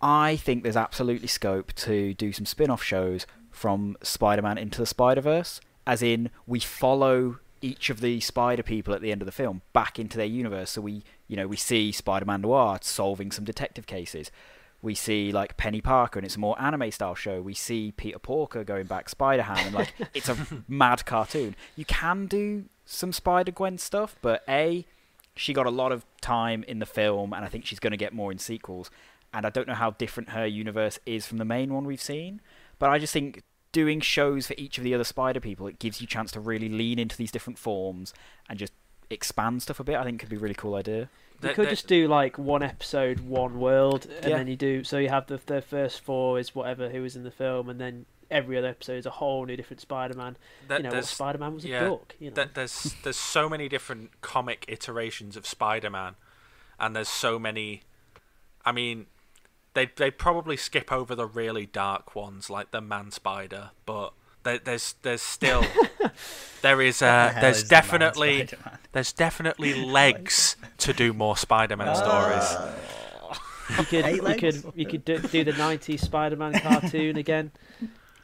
I 0.00 0.34
think 0.36 0.62
there's 0.62 0.76
absolutely 0.76 1.28
scope 1.28 1.72
to 1.74 2.12
do 2.14 2.32
some 2.32 2.46
spin 2.46 2.70
off 2.70 2.82
shows 2.82 3.24
from 3.52 3.96
Spider 4.02 4.42
Man 4.42 4.58
into 4.58 4.80
the 4.80 4.86
Spider 4.86 5.20
Verse, 5.20 5.60
as 5.86 6.02
in, 6.02 6.30
we 6.46 6.58
follow 6.58 7.38
each 7.60 7.90
of 7.90 8.00
the 8.00 8.18
spider 8.18 8.62
people 8.62 8.92
at 8.92 9.00
the 9.00 9.12
end 9.12 9.22
of 9.22 9.26
the 9.26 9.32
film 9.32 9.62
back 9.72 9.98
into 9.98 10.16
their 10.16 10.26
universe. 10.26 10.70
So 10.70 10.80
we, 10.80 11.04
you 11.32 11.36
know, 11.38 11.48
we 11.48 11.56
see 11.56 11.92
Spider 11.92 12.26
Man 12.26 12.42
Noir 12.42 12.78
solving 12.82 13.32
some 13.32 13.44
detective 13.44 13.86
cases 13.86 14.30
we 14.82 14.96
see 14.96 15.30
like 15.30 15.56
Peni 15.56 15.82
Parker 15.82 16.18
and 16.18 16.26
it's 16.26 16.34
a 16.34 16.40
more 16.40 16.60
anime 16.60 16.90
style 16.90 17.14
show. 17.14 17.40
We 17.40 17.54
see 17.54 17.92
Peter 17.92 18.18
Porker 18.18 18.64
going 18.64 18.86
back 18.86 19.08
Spider 19.08 19.44
Ham 19.44 19.66
and 19.66 19.74
like 19.74 19.94
it's 20.14 20.28
a 20.28 20.36
mad 20.68 21.06
cartoon. 21.06 21.54
You 21.76 21.84
can 21.84 22.26
do 22.26 22.64
some 22.84 23.12
Spider 23.12 23.52
Gwen 23.52 23.78
stuff, 23.78 24.16
but 24.20 24.42
A, 24.48 24.84
she 25.36 25.52
got 25.52 25.66
a 25.66 25.70
lot 25.70 25.92
of 25.92 26.04
time 26.20 26.64
in 26.64 26.80
the 26.80 26.86
film 26.86 27.32
and 27.32 27.44
I 27.44 27.48
think 27.48 27.64
she's 27.64 27.78
going 27.78 27.92
to 27.92 27.96
get 27.96 28.12
more 28.12 28.32
in 28.32 28.38
sequels. 28.38 28.90
And 29.32 29.46
I 29.46 29.50
don't 29.50 29.68
know 29.68 29.74
how 29.74 29.92
different 29.92 30.30
her 30.30 30.46
universe 30.46 30.98
is 31.06 31.26
from 31.26 31.38
the 31.38 31.44
main 31.44 31.72
one 31.72 31.84
we've 31.84 32.02
seen, 32.02 32.40
but 32.80 32.90
I 32.90 32.98
just 32.98 33.12
think 33.12 33.44
doing 33.70 34.00
shows 34.00 34.48
for 34.48 34.54
each 34.58 34.78
of 34.78 34.84
the 34.84 34.94
other 34.94 35.04
Spider 35.04 35.40
people, 35.40 35.68
it 35.68 35.78
gives 35.78 36.00
you 36.00 36.04
a 36.04 36.08
chance 36.08 36.32
to 36.32 36.40
really 36.40 36.68
lean 36.68 36.98
into 36.98 37.16
these 37.16 37.30
different 37.30 37.58
forms 37.58 38.12
and 38.48 38.58
just 38.58 38.72
expand 39.12 39.62
stuff 39.62 39.80
a 39.80 39.84
bit. 39.84 39.96
I 39.96 40.04
think 40.04 40.20
could 40.20 40.28
be 40.28 40.36
a 40.36 40.40
really 40.40 40.54
cool 40.54 40.74
idea. 40.74 41.08
You 41.40 41.48
Th- 41.48 41.54
could 41.56 41.62
th- 41.64 41.70
just 41.70 41.88
do 41.88 42.06
like 42.08 42.38
one 42.38 42.62
episode, 42.62 43.20
one 43.20 43.58
world, 43.58 44.06
and 44.06 44.30
Yeah. 44.30 44.38
then 44.38 44.46
you 44.46 44.56
do 44.56 44.84
so 44.84 44.98
you 44.98 45.08
have 45.08 45.26
the 45.26 45.40
the 45.44 45.60
first 45.62 46.00
four 46.00 46.38
is 46.38 46.54
whatever 46.54 46.88
who 46.88 47.02
was 47.02 47.16
in 47.16 47.24
the 47.24 47.30
film, 47.32 47.68
and 47.68 47.80
then 47.80 48.06
every 48.30 48.56
other 48.56 48.68
episode 48.68 48.96
is 48.96 49.04
a 49.06 49.10
whole 49.10 49.44
new 49.44 49.56
different 49.56 49.80
Spider-Man. 49.80 50.36
th- 50.68 50.78
you 50.78 50.82
know, 50.84 50.88
what 50.88 50.92
there's- 50.92 51.10
Spider-Man 51.10 51.54
was 51.54 51.64
a 51.64 51.68
yeah, 51.68 51.80
duck. 51.88 52.14
You 52.18 52.30
know, 52.30 52.34
Th- 52.36 52.48
there's 52.54 52.94
there's 53.02 53.16
so 53.16 53.48
many 53.48 53.68
different 53.68 54.20
comic 54.22 54.64
iterations 54.68 55.36
of 55.36 55.44
Spider-Man, 55.46 56.14
and 56.78 56.94
there's 56.96 57.08
so 57.08 57.38
many. 57.38 57.82
I 58.64 58.70
mean, 58.72 59.06
they 59.74 59.86
they 59.96 60.10
probably 60.12 60.56
skip 60.56 60.92
over 60.92 61.14
the 61.16 61.26
really 61.26 61.66
dark 61.66 62.14
ones 62.14 62.48
like 62.48 62.70
the 62.70 62.80
Man 62.80 63.10
Spider, 63.10 63.70
but 63.84 64.12
there, 64.44 64.58
there's 64.58 64.94
there's 65.02 65.22
still 65.22 65.64
there 66.62 66.80
is 66.82 67.00
What 67.00 67.06
the 67.06 67.12
uh, 67.12 67.40
there's 67.40 67.62
is 67.62 67.68
definitely 67.68 68.46
Spider-Man? 68.46 68.78
there's 68.92 69.12
definitely 69.12 69.84
legs 70.00 70.56
to 70.78 70.92
do 70.92 71.12
more 71.12 71.36
Spider-Man 71.36 71.94
stories. 71.96 72.56
you 73.78 73.84
could 73.84 74.04
Eight 74.04 74.16
you 74.16 74.22
legs? 74.22 74.40
could 74.62 74.72
you 74.74 74.86
could 74.86 75.04
do, 75.04 75.18
do 75.18 75.44
the 75.44 75.52
'90s 75.66 76.00
Spider-Man 76.00 76.52
cartoon 76.60 77.16
again, 77.16 77.52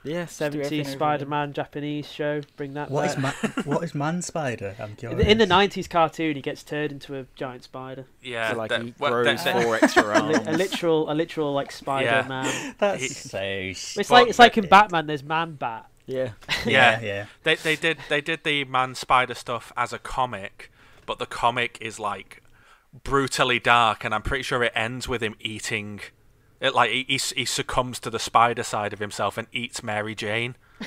Yeah, 0.05 0.25
'70s 0.27 0.87
Spider-Man 0.87 1.53
Japanese 1.55 2.11
show. 2.11 2.43
Bring 2.57 2.75
that 2.75 2.91
What 2.91 3.07
is 3.07 3.15
back. 3.17 3.57
ma- 3.57 3.63
what 3.63 3.83
is 3.85 3.95
Man 3.95 4.21
Spider? 4.23 4.75
I'm 4.79 4.91
In 4.91 4.97
curious. 4.97 5.27
in 5.29 5.39
the 5.39 5.47
'90s 5.47 5.89
cartoon, 5.89 6.37
he 6.37 6.43
gets 6.43 6.63
turned 6.63 6.93
into 6.93 7.17
a 7.19 7.25
giant 7.35 7.65
spider. 7.65 8.07
Yeah, 8.23 8.51
so 8.53 8.59
like 8.59 8.71
that- 8.71 8.83
he 8.83 8.95
well, 8.99 9.13
grows 9.13 9.27
that- 9.27 9.45
that- 9.45 9.63
four 9.63 9.77
extra 9.77 10.03
A, 10.05 10.23
li- 10.23 10.35
arms. 10.35 10.49
a 10.49 10.53
literal, 10.53 11.11
a 11.11 11.15
literal 11.15 11.53
like 11.55 11.73
Spider-Man. 11.73 12.75
That's 12.79 13.03
He- 13.03 13.09
so. 13.09 13.39
It's 13.41 14.11
like 14.11 14.29
it's 14.29 14.39
like 14.39 14.59
in 14.59 14.67
Batman. 14.69 15.07
There's 15.07 15.23
Man 15.25 15.55
Bat. 15.55 15.87
Yeah. 16.09 16.31
yeah, 16.67 17.01
yeah. 17.01 17.27
they 17.45 17.55
they 17.57 17.77
did 17.77 17.99
they 18.09 18.21
did 18.21 18.43
the 18.43 18.65
Man 18.65 18.95
Spider 18.95 19.35
stuff 19.35 19.73
as 19.77 19.93
a 19.93 19.99
comic, 19.99 20.73
but 21.07 21.19
the 21.19 21.27
comic 21.27 21.79
is 21.81 22.01
like 22.01 22.43
brutally 23.05 23.61
dark, 23.61 24.05
and 24.05 24.15
I'm 24.15 24.23
pretty 24.23 24.43
sure 24.43 24.63
it 24.63 24.73
ends 24.75 25.07
with 25.07 25.23
him 25.23 25.37
eating. 25.39 26.01
It 26.61 26.75
like 26.75 26.91
he, 26.91 27.05
he 27.07 27.19
he 27.37 27.45
succumbs 27.45 28.01
to 28.01 28.11
the 28.11 28.19
spider 28.19 28.63
side 28.63 28.93
of 28.93 28.99
himself 28.99 29.39
and 29.39 29.47
eats 29.53 29.83
Mary 29.83 30.15
Jane. 30.15 30.57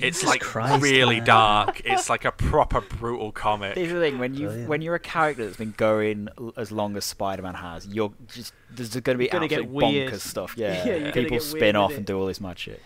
it's 0.00 0.24
like 0.24 0.40
Christ, 0.40 0.82
really 0.82 1.16
man. 1.16 1.26
dark. 1.26 1.82
It's 1.86 2.08
like 2.10 2.24
a 2.24 2.32
proper 2.32 2.80
brutal 2.80 3.32
comic. 3.32 3.76
Here's 3.76 3.92
the 3.92 4.00
thing: 4.00 4.18
when 4.18 4.34
you 4.34 4.48
when 4.66 4.82
you're 4.82 4.94
a 4.94 5.00
character 5.00 5.44
that's 5.44 5.56
been 5.56 5.74
going 5.76 6.28
as 6.56 6.72
long 6.72 6.96
as 6.96 7.04
Spider-Man 7.04 7.54
has, 7.54 7.86
you're 7.86 8.12
just 8.32 8.52
there's 8.70 8.90
going 8.90 9.14
to 9.14 9.18
be 9.18 9.24
You're 9.24 9.48
gonna 9.48 9.62
absolute 9.62 9.70
bonkers 9.70 10.20
stuff. 10.20 10.54
Yeah, 10.56 10.84
Yeah, 10.84 10.96
you're 10.96 11.12
people 11.12 11.40
spin 11.40 11.76
off 11.76 11.92
and 11.92 12.06
do 12.06 12.18
all 12.18 12.26
this 12.26 12.40
mad 12.40 12.58
shit. 12.58 12.80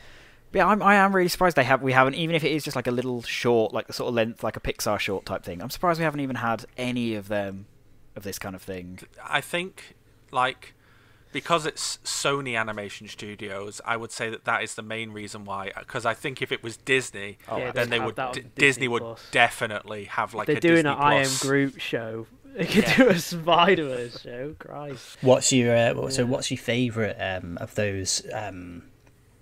But 0.53 0.59
yeah, 0.59 0.67
I'm, 0.67 0.83
I 0.83 0.97
am 0.97 1.15
really 1.15 1.29
surprised 1.29 1.57
they 1.57 1.65
have. 1.65 1.81
We 1.83 1.93
haven't 1.93 2.15
even 2.15 2.35
if 2.35 2.43
it 2.45 2.51
is 2.53 2.65
just 2.65 2.75
like 2.77 2.87
a 2.89 2.91
little 2.91 3.23
short, 3.23 3.73
like 3.73 3.87
the 3.87 3.93
sort 3.93 4.09
of 4.09 4.15
length, 4.15 4.43
like 4.43 4.57
a 4.57 4.61
Pixar 4.61 4.99
short 4.99 5.25
type 5.27 5.45
thing. 5.45 5.63
I'm 5.63 5.71
surprised 5.71 6.01
we 6.01 6.05
haven't 6.05 6.21
even 6.21 6.37
had 6.37 6.65
any 6.77 7.15
of 7.15 7.29
them 7.29 7.67
of 8.17 8.23
this 8.25 8.39
kind 8.39 8.55
of 8.57 8.63
thing. 8.63 8.99
I 9.25 9.41
think 9.41 9.95
like 10.33 10.75
because 11.33 11.65
it's 11.67 11.99
Sony 12.05 12.59
Animation 12.59 13.07
Studios, 13.07 13.81
I 13.85 13.97
would 13.97 14.11
say 14.11 14.31
that 14.31 14.45
that 14.47 14.65
is 14.65 14.75
the 14.75 14.83
main 14.83 15.13
reason 15.13 15.45
why. 15.45 15.71
Because 15.79 16.05
I 16.05 16.13
think 16.15 16.43
if 16.43 16.51
it 16.51 16.61
was 16.65 16.77
Disney, 16.77 17.39
Oh, 17.49 17.57
Yeah, 17.59 17.71
then 17.71 17.89
they'd 17.89 17.91
they 17.91 17.97
have 17.99 18.07
would 18.07 18.17
that 18.17 18.27
on 18.29 18.35
D- 18.35 18.41
Disney 18.41 18.57
Disney 18.67 18.89
would 18.89 19.17
definitely 19.31 20.05
have 20.07 20.35
like 20.35 20.49
They're 20.49 20.57
a 20.57 20.61
doing 20.61 20.75
Disney 20.77 20.91
an 20.91 20.97
I 20.99 21.15
Am 21.15 21.23
Plus. 21.27 21.43
Groot 21.43 21.81
show. 21.81 22.27
They 22.53 22.65
could 22.67 22.83
Yeah. 22.83 22.97
do 22.97 23.09
a 23.11 23.19
Spider 23.21 23.85
Verse 23.85 24.21
show. 24.23 24.57
Christ. 24.59 25.19
What's 25.21 25.53
your 25.53 25.77
uh, 25.77 25.95
what- 25.95 26.13
so? 26.13 26.27
What's 26.27 26.51
your 26.51 26.59
favourite 26.59 27.15
um, 27.15 27.57
of 27.59 27.77
those 27.77 28.27
um, 28.35 28.83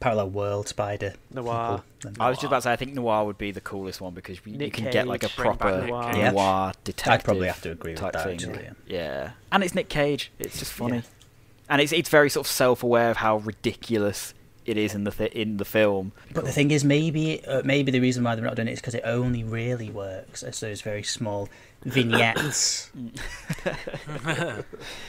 parallel 0.00 0.30
world 0.30 0.68
spider? 0.68 1.14
Noir. 1.32 1.82
people? 2.00 2.22
I 2.22 2.28
was 2.28 2.38
just 2.38 2.46
about 2.46 2.56
to 2.58 2.62
say 2.62 2.72
I 2.72 2.76
think 2.76 2.94
Noir 2.94 3.24
would 3.26 3.38
be 3.38 3.50
the 3.50 3.60
coolest 3.60 4.00
one 4.00 4.14
because 4.14 4.36
you, 4.44 4.52
you 4.52 4.58
Nick 4.58 4.74
can 4.74 4.90
get 4.90 5.06
like 5.08 5.22
a 5.24 5.26
Cage. 5.28 5.36
Bring 5.36 5.50
back 5.50 5.58
proper 5.58 5.86
Noir. 5.86 6.12
Cage. 6.12 6.32
noir 6.32 6.72
detective. 6.84 7.12
I'd 7.12 7.24
probably 7.24 7.46
have 7.48 7.62
to 7.62 7.70
agree 7.72 7.92
with 7.92 8.00
that. 8.02 8.22
thing. 8.22 8.34
Actually, 8.34 8.62
yeah. 8.64 8.72
Yeah, 8.86 9.30
and 9.52 9.64
it's 9.64 9.74
Nick 9.74 9.88
Cage. 9.88 10.30
It's 10.38 10.58
just 10.58 10.72
funny, 10.72 10.96
Yeah. 10.98 11.02
and 11.70 11.80
it's 11.82 11.92
it's 11.92 12.08
very 12.08 12.30
sort 12.30 12.46
of 12.46 12.50
self-aware 12.50 13.10
of 13.10 13.16
how 13.18 13.38
ridiculous 13.38 14.34
it 14.66 14.76
is 14.76 14.94
in 14.94 15.04
the 15.04 15.10
th- 15.10 15.32
in 15.32 15.56
the 15.56 15.64
film. 15.64 16.12
But 16.34 16.44
the 16.44 16.52
thing 16.52 16.70
is, 16.70 16.84
maybe 16.84 17.42
uh, 17.46 17.62
maybe 17.64 17.90
the 17.90 18.00
reason 18.00 18.22
why 18.24 18.34
they're 18.34 18.44
not 18.44 18.54
doing 18.56 18.68
it 18.68 18.72
is 18.72 18.80
because 18.80 18.94
it 18.94 19.02
only 19.04 19.42
really 19.42 19.88
works 19.90 20.42
as 20.42 20.60
those 20.60 20.82
very 20.82 21.02
small 21.02 21.48
vignettes, 21.82 22.90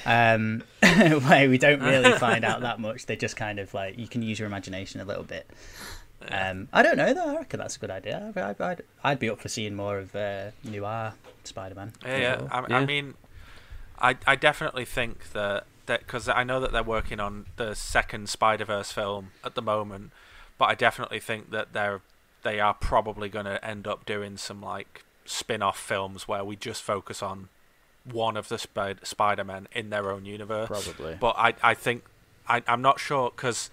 um, 0.06 0.64
where 0.82 1.50
we 1.50 1.58
don't 1.58 1.82
really 1.82 2.14
find 2.14 2.46
out 2.46 2.62
that 2.62 2.80
much. 2.80 3.06
They 3.06 3.16
just 3.16 3.36
kind 3.36 3.60
of 3.60 3.74
like 3.74 3.98
you 3.98 4.08
can 4.08 4.22
use 4.22 4.40
your 4.40 4.48
imagination 4.48 5.02
a 5.02 5.06
little 5.06 5.24
bit. 5.24 5.50
Um, 6.30 6.68
I 6.74 6.84
don't 6.84 6.98
know 6.98 7.14
though. 7.14 7.30
I 7.30 7.36
reckon 7.38 7.60
that's 7.60 7.78
a 7.78 7.80
good 7.80 7.92
idea. 7.92 8.32
I'd, 8.36 8.38
I'd, 8.38 8.62
I'd, 8.62 8.82
I'd 9.04 9.20
be 9.20 9.30
up 9.30 9.40
for 9.40 9.50
seeing 9.50 9.76
more 9.76 9.98
of 10.00 10.16
uh, 10.16 10.52
noir 10.64 11.14
Spider-Man. 11.44 11.94
Yeah, 12.06 12.18
yeah. 12.18 12.48
I, 12.52 12.74
I 12.76 12.86
mean, 12.86 13.16
I 14.00 14.18
I 14.28 14.36
definitely 14.36 14.86
think 14.86 15.32
that 15.32 15.66
that 15.86 16.02
because 16.02 16.30
I 16.30 16.44
know 16.44 16.60
that 16.60 16.72
they're 16.72 16.84
working 16.84 17.20
on 17.20 17.46
the 17.56 17.74
second 17.74 18.30
Spider 18.30 18.66
Verse 18.66 18.92
film 18.92 19.32
at 19.44 19.56
the 19.56 19.62
moment, 19.62 20.12
but 20.58 20.66
I 20.66 20.76
definitely 20.76 21.20
think 21.20 21.52
that 21.52 21.74
they're 21.74 22.02
they 22.44 22.60
are 22.60 22.74
probably 22.74 23.28
going 23.28 23.46
to 23.46 23.64
end 23.66 23.88
up 23.88 24.06
doing 24.06 24.38
some 24.38 24.62
like 24.62 25.04
spin-off 25.30 25.80
films 25.80 26.28
where 26.28 26.44
we 26.44 26.56
just 26.56 26.82
focus 26.82 27.22
on 27.22 27.50
one 28.04 28.36
of 28.36 28.50
the 28.50 28.58
Spid- 28.58 29.06
Spider-Men 29.06 29.68
in 29.72 29.90
their 29.92 30.12
own 30.12 30.26
universe. 30.26 30.68
Probably. 30.68 31.18
But 31.20 31.36
I 31.38 31.54
I 31.62 31.74
think 31.76 32.04
I 32.48 32.64
I'm 32.68 32.82
not 32.82 33.00
sure 33.00 33.32
because 33.36 33.70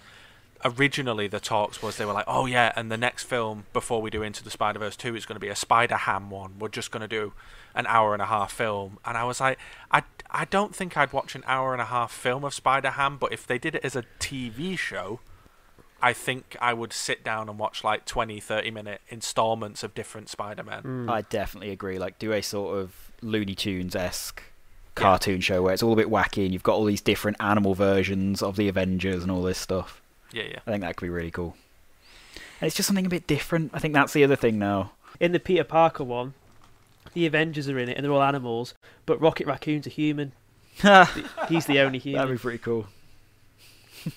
originally 0.64 1.28
the 1.28 1.40
talks 1.40 1.82
was 1.82 1.96
they 1.96 2.04
were 2.04 2.12
like, 2.12 2.26
oh 2.26 2.46
yeah, 2.46 2.72
and 2.76 2.90
the 2.90 2.96
next 2.96 3.24
film 3.24 3.64
before 3.72 4.02
we 4.02 4.10
do 4.10 4.22
Into 4.22 4.44
the 4.44 4.50
Spider 4.50 4.78
Verse 4.78 4.96
two 4.96 5.16
is 5.16 5.24
going 5.24 5.36
to 5.36 5.40
be 5.40 5.48
a 5.48 5.56
Spider 5.56 5.96
Ham 5.96 6.30
one. 6.30 6.58
We're 6.58 6.68
just 6.68 6.90
going 6.90 7.02
to 7.02 7.08
do 7.08 7.32
an 7.74 7.86
hour 7.86 8.12
and 8.12 8.22
a 8.22 8.26
half 8.26 8.52
film, 8.52 8.98
and 9.04 9.16
I 9.16 9.24
was 9.24 9.40
like, 9.40 9.58
I 9.90 10.02
I 10.30 10.44
don't 10.44 10.74
think 10.74 10.96
I'd 10.96 11.12
watch 11.12 11.34
an 11.34 11.44
hour 11.46 11.72
and 11.72 11.80
a 11.80 11.86
half 11.86 12.12
film 12.12 12.44
of 12.44 12.52
Spider 12.52 12.90
Ham, 12.90 13.16
but 13.16 13.32
if 13.32 13.46
they 13.46 13.58
did 13.58 13.74
it 13.74 13.84
as 13.84 13.96
a 13.96 14.04
TV 14.20 14.78
show. 14.78 15.20
I 16.02 16.12
think 16.12 16.56
I 16.60 16.72
would 16.72 16.92
sit 16.92 17.24
down 17.24 17.48
and 17.48 17.58
watch 17.58 17.82
like 17.82 18.04
20, 18.04 18.38
30 18.40 18.70
minute 18.70 19.00
installments 19.08 19.82
of 19.82 19.94
different 19.94 20.28
Spider-Man. 20.28 20.82
Mm. 20.82 21.10
I 21.10 21.22
definitely 21.22 21.70
agree. 21.70 21.98
Like, 21.98 22.18
do 22.18 22.32
a 22.32 22.42
sort 22.42 22.78
of 22.78 23.12
Looney 23.22 23.54
Tunes 23.54 23.96
esque 23.96 24.42
cartoon 24.94 25.40
show 25.40 25.62
where 25.62 25.74
it's 25.74 25.82
all 25.82 25.92
a 25.92 25.96
bit 25.96 26.08
wacky 26.08 26.44
and 26.44 26.52
you've 26.52 26.62
got 26.62 26.74
all 26.74 26.84
these 26.84 27.02
different 27.02 27.36
animal 27.40 27.74
versions 27.74 28.42
of 28.42 28.56
the 28.56 28.68
Avengers 28.68 29.22
and 29.22 29.30
all 29.30 29.42
this 29.42 29.58
stuff. 29.58 30.02
Yeah, 30.32 30.44
yeah. 30.44 30.58
I 30.66 30.70
think 30.70 30.82
that 30.82 30.96
could 30.96 31.06
be 31.06 31.10
really 31.10 31.30
cool. 31.30 31.56
And 32.60 32.66
it's 32.66 32.76
just 32.76 32.86
something 32.86 33.06
a 33.06 33.10
bit 33.10 33.26
different. 33.26 33.70
I 33.74 33.78
think 33.78 33.94
that's 33.94 34.12
the 34.12 34.24
other 34.24 34.36
thing 34.36 34.58
now. 34.58 34.92
In 35.20 35.32
the 35.32 35.40
Peter 35.40 35.64
Parker 35.64 36.04
one, 36.04 36.34
the 37.14 37.26
Avengers 37.26 37.68
are 37.68 37.78
in 37.78 37.88
it 37.88 37.96
and 37.96 38.04
they're 38.04 38.12
all 38.12 38.22
animals, 38.22 38.74
but 39.04 39.20
Rocket 39.20 39.46
Raccoon's 39.46 39.86
a 39.86 39.90
human. 39.90 40.32
He's 41.48 41.66
the 41.66 41.80
only 41.80 41.98
human. 41.98 42.20
That'd 42.20 42.36
be 42.36 42.40
pretty 42.40 42.58
cool. 42.58 42.86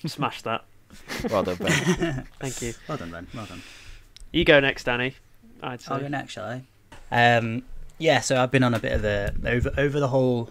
Smash 0.05 0.41
that. 0.43 0.65
Well 1.29 1.43
done, 1.43 1.57
Ben. 1.57 2.27
Thank 2.39 2.61
you. 2.61 2.73
Well 2.87 2.97
done, 2.97 3.11
Ben. 3.11 3.27
Well 3.33 3.45
done. 3.45 3.61
You 4.31 4.45
go 4.45 4.59
next, 4.59 4.83
Danny. 4.83 5.15
I'd 5.61 5.81
say. 5.81 5.93
I'll 5.93 5.99
go 5.99 6.07
next, 6.07 6.33
shall 6.33 6.45
I? 6.45 6.63
Um, 7.11 7.63
yeah, 7.97 8.21
so 8.21 8.41
I've 8.41 8.51
been 8.51 8.63
on 8.63 8.73
a 8.73 8.79
bit 8.79 8.93
of 8.93 9.03
a 9.03 9.33
over 9.45 9.71
over 9.77 9.99
the 9.99 10.07
whole 10.07 10.49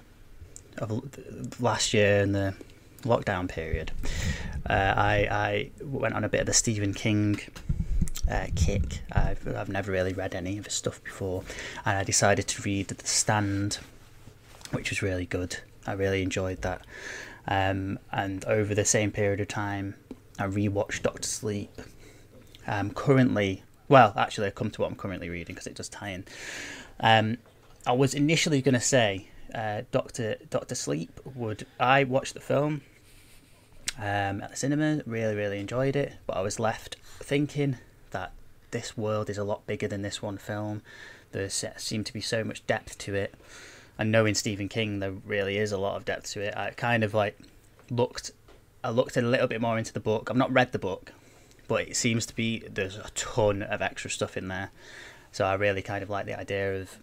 of 0.79 1.61
last 1.61 1.95
year 1.95 2.23
and 2.23 2.35
the 2.35 2.55
lockdown 3.03 3.49
period. 3.49 3.93
Uh, 4.69 4.95
I 4.97 5.29
I 5.31 5.71
went 5.83 6.15
on 6.15 6.25
a 6.25 6.29
bit 6.29 6.41
of 6.41 6.47
the 6.47 6.53
Stephen 6.53 6.93
King 6.93 7.41
uh, 8.31 8.49
kick. 8.55 9.01
I've 9.13 9.47
I've 9.57 9.69
never 9.69 9.91
really 9.93 10.13
read 10.13 10.35
any 10.35 10.59
of 10.59 10.67
his 10.67 10.75
stuff 10.75 11.03
before, 11.03 11.43
and 11.85 11.97
I 11.97 12.05
decided 12.05 12.47
to 12.49 12.63
read 12.63 12.89
The 12.89 13.07
Stand, 13.07 13.79
which 14.73 14.91
was 14.91 15.03
really 15.03 15.27
good. 15.27 15.59
I 15.87 15.93
really 15.93 16.23
enjoyed 16.23 16.63
that. 16.63 16.83
Um, 17.47 17.99
and 18.13 18.45
over 18.45 18.75
the 18.75 18.85
same 18.85 19.11
period 19.11 19.41
of 19.41 19.49
time, 19.49 19.95
I 20.39 20.47
rewatched 20.47 21.03
Doctor 21.03 21.29
Sleep. 21.29 21.71
Um, 22.67 22.91
currently, 22.91 23.63
well, 23.89 24.13
actually, 24.17 24.49
I 24.49 24.51
come 24.51 24.71
to 24.71 24.83
what 24.83 24.91
I'm 24.91 24.97
currently 24.97 25.29
reading 25.29 25.55
because 25.55 25.67
it 25.67 25.75
does 25.75 25.89
tie 25.89 26.11
in. 26.11 26.25
Um, 27.01 27.39
I 27.87 27.93
was 27.93 28.15
initially 28.15 28.61
going 28.61 28.75
to 28.75 28.81
say 28.81 29.29
uh, 29.55 29.83
Doctor 29.91 30.37
Doctor 30.51 30.75
Sleep 30.75 31.19
would. 31.35 31.67
I 31.81 32.05
watched 32.05 32.35
the 32.35 32.41
film 32.41 32.83
um, 33.99 34.43
at 34.43 34.51
the 34.51 34.57
cinema, 34.57 35.03
really, 35.07 35.35
really 35.35 35.59
enjoyed 35.59 35.97
it, 35.97 36.15
but 36.27 36.37
I 36.37 36.41
was 36.41 36.61
left 36.61 36.97
thinking 37.21 37.77
that 38.11 38.33
this 38.71 38.97
world 38.97 39.31
is 39.31 39.39
a 39.39 39.45
lot 39.45 39.67
bigger 39.67 39.89
than 39.89 40.03
this 40.03 40.21
one 40.23 40.39
film. 40.39 40.83
There 41.33 41.49
seemed 41.49 42.07
to 42.07 42.13
be 42.13 42.21
so 42.21 42.45
much 42.45 42.67
depth 42.67 42.99
to 42.99 43.15
it, 43.15 43.35
and 43.99 44.13
knowing 44.13 44.35
Stephen 44.35 44.69
King, 44.69 45.01
there 45.01 45.13
really 45.13 45.59
is 45.59 45.73
a 45.73 45.79
lot 45.79 45.97
of 45.97 46.05
depth 46.05 46.31
to 46.33 46.41
it. 46.41 46.57
I 46.57 46.71
kind 46.71 47.03
of 47.03 47.15
like 47.15 47.39
looked. 47.91 48.33
I 48.85 48.91
looked 48.91 49.17
a 49.17 49.23
little 49.23 49.49
bit 49.49 49.61
more 49.61 49.79
into 49.79 49.93
the 49.93 50.01
book. 50.01 50.29
I've 50.31 50.37
not 50.37 50.53
read 50.53 50.73
the 50.73 50.79
book, 50.79 51.13
but 51.67 51.83
it 51.89 51.97
seems 51.97 52.27
to 52.27 52.35
be 52.35 52.61
there's 52.71 52.97
a 52.97 53.11
ton 53.15 53.63
of 53.63 53.83
extra 53.83 54.11
stuff 54.11 54.37
in 54.37 54.49
there. 54.49 54.71
So 55.33 55.45
I 55.45 55.55
really 55.55 55.83
kind 55.83 56.03
of 56.03 56.11
like 56.11 56.27
the 56.27 56.39
idea 56.39 56.81
of 56.81 56.99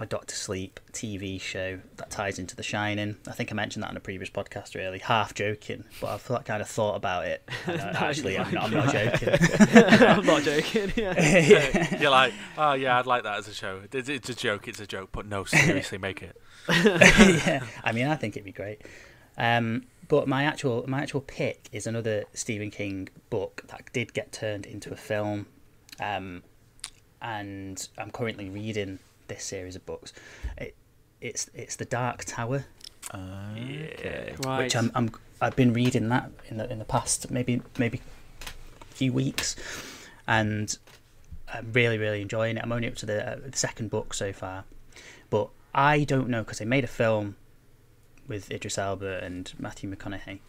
a 0.00 0.06
Doctor 0.06 0.36
Sleep 0.36 0.78
TV 0.92 1.40
show 1.40 1.80
that 1.96 2.08
ties 2.08 2.38
into 2.38 2.54
The 2.54 2.62
Shining. 2.62 3.16
I 3.26 3.32
think 3.32 3.50
I 3.50 3.54
mentioned 3.56 3.82
that 3.82 3.90
on 3.90 3.96
a 3.96 4.00
previous 4.00 4.30
podcast, 4.30 4.76
really 4.76 5.00
half 5.00 5.34
joking, 5.34 5.82
but 6.00 6.06
I've 6.10 6.22
thought, 6.22 6.44
kind 6.44 6.62
of 6.62 6.68
thought 6.68 6.94
about 6.94 7.26
it. 7.26 7.42
Uh, 7.66 7.72
No, 7.72 7.82
actually, 7.94 8.38
I'm 8.38 8.54
not, 8.54 8.64
I'm 8.64 8.70
not 8.70 8.92
joking. 8.92 9.28
I'm 10.08 10.24
not 10.24 10.42
joking. 10.44 10.92
Yeah. 10.96 11.98
You're 12.00 12.10
like, 12.12 12.32
oh 12.56 12.74
yeah, 12.74 12.96
I'd 12.98 13.06
like 13.06 13.24
that 13.24 13.38
as 13.38 13.48
a 13.48 13.52
show. 13.54 13.80
It's, 13.92 14.08
it's 14.08 14.28
a 14.30 14.34
joke, 14.34 14.68
it's 14.68 14.80
a 14.80 14.86
joke, 14.86 15.10
but 15.12 15.26
no, 15.26 15.42
seriously, 15.44 15.98
make 15.98 16.22
it. 16.22 16.40
yeah, 16.68 17.64
I 17.82 17.90
mean, 17.92 18.06
I 18.06 18.14
think 18.14 18.36
it'd 18.36 18.44
be 18.44 18.52
great. 18.52 18.82
Um, 19.36 19.84
but 20.08 20.26
my 20.26 20.44
actual 20.44 20.84
my 20.88 21.00
actual 21.02 21.20
pick 21.20 21.68
is 21.72 21.86
another 21.86 22.24
Stephen 22.32 22.70
King 22.70 23.08
book 23.30 23.62
that 23.68 23.92
did 23.92 24.14
get 24.14 24.32
turned 24.32 24.66
into 24.66 24.92
a 24.92 24.96
film, 24.96 25.46
um, 26.00 26.42
and 27.22 27.88
I'm 27.98 28.10
currently 28.10 28.48
reading 28.48 28.98
this 29.28 29.44
series 29.44 29.76
of 29.76 29.84
books. 29.86 30.12
It, 30.56 30.74
it's 31.20 31.50
it's 31.54 31.76
the 31.76 31.84
Dark 31.84 32.24
Tower, 32.24 32.64
Yeah. 33.12 34.34
Right. 34.44 34.64
which 34.64 34.76
I'm, 34.76 34.90
I'm 34.94 35.10
I've 35.40 35.56
been 35.56 35.72
reading 35.72 36.08
that 36.08 36.30
in 36.48 36.56
the 36.56 36.70
in 36.70 36.78
the 36.78 36.84
past 36.84 37.30
maybe 37.30 37.60
maybe 37.78 38.00
few 38.90 39.12
weeks, 39.12 39.56
and 40.26 40.76
I'm 41.52 41.72
really 41.72 41.98
really 41.98 42.22
enjoying 42.22 42.56
it. 42.56 42.62
I'm 42.62 42.72
only 42.72 42.88
up 42.88 42.96
to 42.96 43.06
the, 43.06 43.32
uh, 43.32 43.36
the 43.50 43.56
second 43.56 43.90
book 43.90 44.14
so 44.14 44.32
far, 44.32 44.64
but 45.30 45.50
I 45.74 46.04
don't 46.04 46.28
know 46.28 46.42
because 46.42 46.58
they 46.58 46.64
made 46.64 46.84
a 46.84 46.88
film 46.88 47.36
with 48.28 48.50
Idris 48.50 48.78
Elba 48.78 49.24
and 49.24 49.52
Matthew 49.58 49.92
McConaughey, 49.94 50.40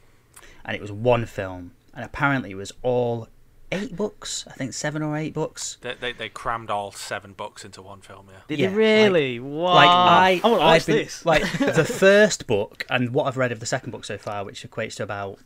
and 0.66 0.76
it 0.76 0.82
was 0.82 0.92
one 0.92 1.26
film, 1.26 1.72
and 1.96 2.06
apparently 2.06 2.52
it 2.52 2.56
was 2.56 2.74
all 2.84 3.28
eight 3.72 3.96
books. 3.96 4.46
I 4.48 4.54
think 4.54 4.74
seven 4.74 5.02
or 5.02 5.16
eight 5.18 5.34
books. 5.34 5.78
They, 5.82 5.96
they, 6.00 6.14
they 6.14 6.30
crammed 6.30 6.70
all 6.70 6.92
seven 6.92 7.34
books 7.34 7.64
into 7.64 7.82
one 7.82 8.02
film, 8.02 8.28
yeah. 8.30 8.40
Did 8.48 8.60
yeah, 8.60 8.70
they 8.70 8.76
really? 8.76 9.40
wow. 9.40 9.74
Like 9.74 9.90
I, 9.90 10.42
I 10.44 10.48
want 10.48 10.62
to 10.62 10.66
I've 10.66 10.74
watch 10.74 10.86
been, 10.86 10.96
this. 10.98 11.26
like 11.26 11.52
the 11.60 11.86
first 11.86 12.48
book 12.48 12.86
and 12.90 13.14
what 13.14 13.28
I've 13.28 13.38
read 13.38 13.52
of 13.52 13.60
the 13.60 13.66
second 13.66 13.92
book 13.92 14.06
so 14.06 14.18
far, 14.18 14.44
which 14.44 14.70
equates 14.70 14.96
to 14.96 15.04
about 15.04 15.40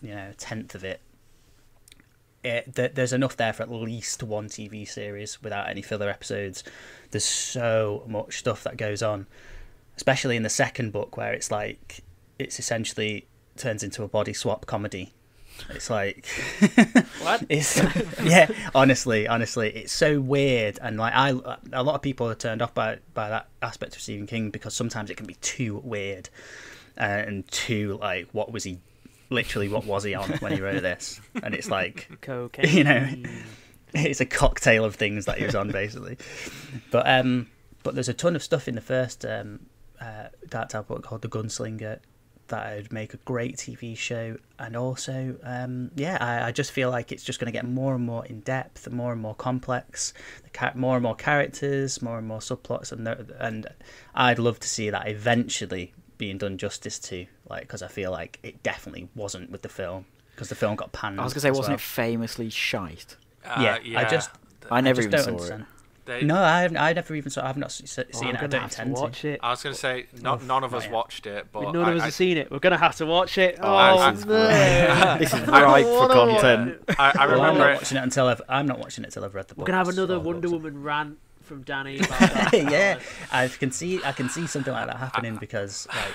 you 0.00 0.14
know 0.14 0.28
a 0.30 0.34
tenth 0.34 0.74
of 0.74 0.84
it. 0.84 1.00
It, 2.44 2.76
th- 2.76 2.92
there's 2.94 3.12
enough 3.12 3.36
there 3.36 3.52
for 3.52 3.64
at 3.64 3.70
least 3.70 4.22
one 4.22 4.48
TV 4.48 4.86
series 4.86 5.42
without 5.42 5.68
any 5.68 5.82
filler 5.82 6.08
episodes. 6.08 6.62
There's 7.10 7.24
so 7.24 8.04
much 8.06 8.38
stuff 8.38 8.62
that 8.64 8.76
goes 8.76 9.02
on, 9.02 9.26
especially 9.96 10.36
in 10.36 10.42
the 10.42 10.50
second 10.50 10.92
book 10.92 11.16
where 11.16 11.32
it's 11.32 11.50
like 11.50 12.02
it's 12.38 12.58
essentially 12.58 13.26
turns 13.56 13.82
into 13.82 14.02
a 14.02 14.08
body 14.08 14.32
swap 14.32 14.66
comedy. 14.66 15.12
It's 15.70 15.88
like 15.88 16.26
What? 17.22 17.44
It's 17.48 17.80
yeah, 18.22 18.48
honestly, 18.74 19.26
honestly, 19.26 19.70
it's 19.70 19.92
so 19.92 20.20
weird, 20.20 20.78
and 20.82 20.98
like 20.98 21.14
I, 21.14 21.30
a 21.72 21.82
lot 21.82 21.94
of 21.94 22.02
people 22.02 22.28
are 22.28 22.34
turned 22.34 22.60
off 22.60 22.74
by 22.74 22.98
by 23.14 23.30
that 23.30 23.48
aspect 23.62 23.96
of 23.96 24.02
Stephen 24.02 24.26
King 24.26 24.50
because 24.50 24.74
sometimes 24.74 25.10
it 25.10 25.16
can 25.16 25.26
be 25.26 25.34
too 25.34 25.80
weird, 25.82 26.28
uh, 26.98 27.04
and 27.04 27.48
too 27.50 27.98
like 28.02 28.28
what 28.32 28.52
was 28.52 28.64
he 28.64 28.78
literally 29.30 29.68
what 29.68 29.86
was 29.86 30.04
he 30.04 30.14
on 30.14 30.28
when 30.38 30.52
he 30.52 30.60
wrote 30.60 30.82
this? 30.82 31.20
And 31.42 31.54
it's 31.54 31.70
like 31.70 32.08
Cocaine. 32.20 32.66
You 32.76 32.84
know. 32.84 33.08
it's 33.94 34.20
a 34.20 34.26
cocktail 34.26 34.84
of 34.84 34.94
things 34.96 35.24
that 35.24 35.38
he 35.38 35.46
was 35.46 35.54
on 35.54 35.70
basically. 35.70 36.18
But 36.90 37.08
um, 37.08 37.46
but 37.82 37.94
there's 37.94 38.10
a 38.10 38.14
ton 38.14 38.36
of 38.36 38.42
stuff 38.42 38.68
in 38.68 38.74
the 38.74 38.80
first 38.82 39.24
um, 39.24 39.60
uh, 40.00 40.28
Dark 40.48 40.70
Tower 40.70 40.82
book 40.82 41.02
called 41.02 41.22
The 41.22 41.28
Gunslinger 41.28 42.00
that 42.48 42.76
would 42.76 42.92
make 42.92 43.12
a 43.12 43.16
great 43.18 43.56
TV 43.56 43.96
show, 43.96 44.36
and 44.58 44.76
also 44.76 45.36
um, 45.42 45.90
yeah, 45.96 46.16
I, 46.20 46.48
I 46.48 46.52
just 46.52 46.70
feel 46.70 46.90
like 46.90 47.10
it's 47.10 47.24
just 47.24 47.40
going 47.40 47.46
to 47.46 47.52
get 47.52 47.64
more 47.66 47.94
and 47.96 48.04
more 48.06 48.24
in 48.24 48.40
depth, 48.40 48.88
more 48.90 49.12
and 49.12 49.20
more 49.20 49.34
complex, 49.34 50.14
the 50.44 50.50
ca- 50.50 50.72
more 50.76 50.94
and 50.96 51.02
more 51.02 51.16
characters, 51.16 52.00
more 52.00 52.18
and 52.18 52.26
more 52.28 52.38
subplots, 52.38 52.92
and 52.92 53.04
there- 53.06 53.26
and 53.40 53.66
I'd 54.14 54.38
love 54.38 54.60
to 54.60 54.68
see 54.68 54.90
that 54.90 55.08
eventually 55.08 55.92
being 56.18 56.38
done 56.38 56.56
justice 56.56 56.98
to, 57.00 57.26
like 57.50 57.62
because 57.62 57.82
I 57.82 57.88
feel 57.88 58.12
like 58.12 58.38
it 58.44 58.62
definitely 58.62 59.08
wasn't 59.16 59.50
with 59.50 59.62
the 59.62 59.68
film 59.68 60.06
because 60.30 60.48
the 60.48 60.54
film 60.54 60.76
got 60.76 60.92
panned. 60.92 61.20
I 61.20 61.24
was 61.24 61.32
gonna 61.32 61.40
say, 61.42 61.50
wasn't 61.50 61.68
well. 61.68 61.74
it 61.74 61.80
famously 61.80 62.48
shite? 62.48 63.16
Uh, 63.44 63.56
yeah, 63.60 63.78
yeah, 63.84 64.00
I 64.00 64.04
just 64.08 64.30
I 64.70 64.80
never 64.80 65.02
just 65.02 65.08
even 65.08 65.16
don't 65.18 65.24
saw 65.24 65.30
understand. 65.54 65.66
They- 66.06 66.22
No, 66.22 66.36
I 66.40 66.62
haven't. 66.62 66.76
I 66.78 66.92
never 66.94 67.14
even 67.14 67.30
saw. 67.30 67.46
I've 67.46 67.56
not 67.56 67.70
se- 67.72 68.04
oh, 68.14 68.16
seen 68.18 68.28
Oh, 68.28 68.30
I'm 68.30 68.34
it. 68.34 68.38
I 68.38 68.40
gonna 68.40 68.48
don't 68.48 68.60
have 68.62 68.70
to 68.70 68.82
intend 68.82 68.96
watch 68.96 69.24
it. 69.24 69.40
I 69.42 69.50
was 69.50 69.62
going 69.62 69.74
to 69.74 69.78
say, 69.80 70.06
oh, 70.14 70.18
not, 70.22 70.40
Oh, 70.40 70.46
none 70.46 70.64
of 70.64 70.72
us 70.72 70.84
yet. 70.84 70.92
watched 70.92 71.26
it, 71.26 71.46
but 71.52 71.72
None 71.72 71.76
I, 71.76 71.90
of 71.90 71.96
us 71.96 72.02
I, 72.02 72.04
have 72.06 72.14
seen 72.14 72.36
it. 72.38 72.50
We're 72.50 72.60
gonna 72.60 72.78
have 72.78 72.96
to 72.96 73.06
watch 73.06 73.36
it. 73.38 73.58
Oh, 73.60 73.74
I- 73.74 73.90
I- 74.08 74.12
no. 74.12 75.18
this 75.18 75.34
is 75.34 75.48
I 75.48 75.62
ripe 75.62 75.84
for 75.84 76.08
content. 76.08 76.78
I, 76.98 77.12
I 77.18 77.26
Well, 77.26 77.40
I'm 77.40 77.40
remember 77.40 77.58
not 77.58 77.70
it. 77.70 77.74
watching 77.74 77.98
it 77.98 78.02
until 78.04 78.28
I've. 78.28 78.40
I'm 78.48 78.66
not 78.66 78.78
watching 78.78 79.04
it 79.04 79.08
until 79.08 79.24
I've 79.24 79.34
read 79.34 79.48
the 79.48 79.54
book. 79.54 79.62
We're 79.62 79.66
gonna 79.72 79.78
have 79.78 79.88
another 79.88 80.18
Wonder 80.20 80.48
Woman 80.48 80.82
rant 80.82 81.18
from 81.42 81.62
Danny. 81.62 81.98
About 82.00 82.18
that. 82.20 82.50
yeah, 82.70 82.98
I 83.32 83.48
can 83.48 83.70
see. 83.72 84.02
I 84.04 84.12
can 84.12 84.28
see 84.28 84.46
something 84.46 84.72
like 84.72 84.86
that 84.86 84.96
happening 84.96 85.36
because 85.40 85.86
like 85.88 86.14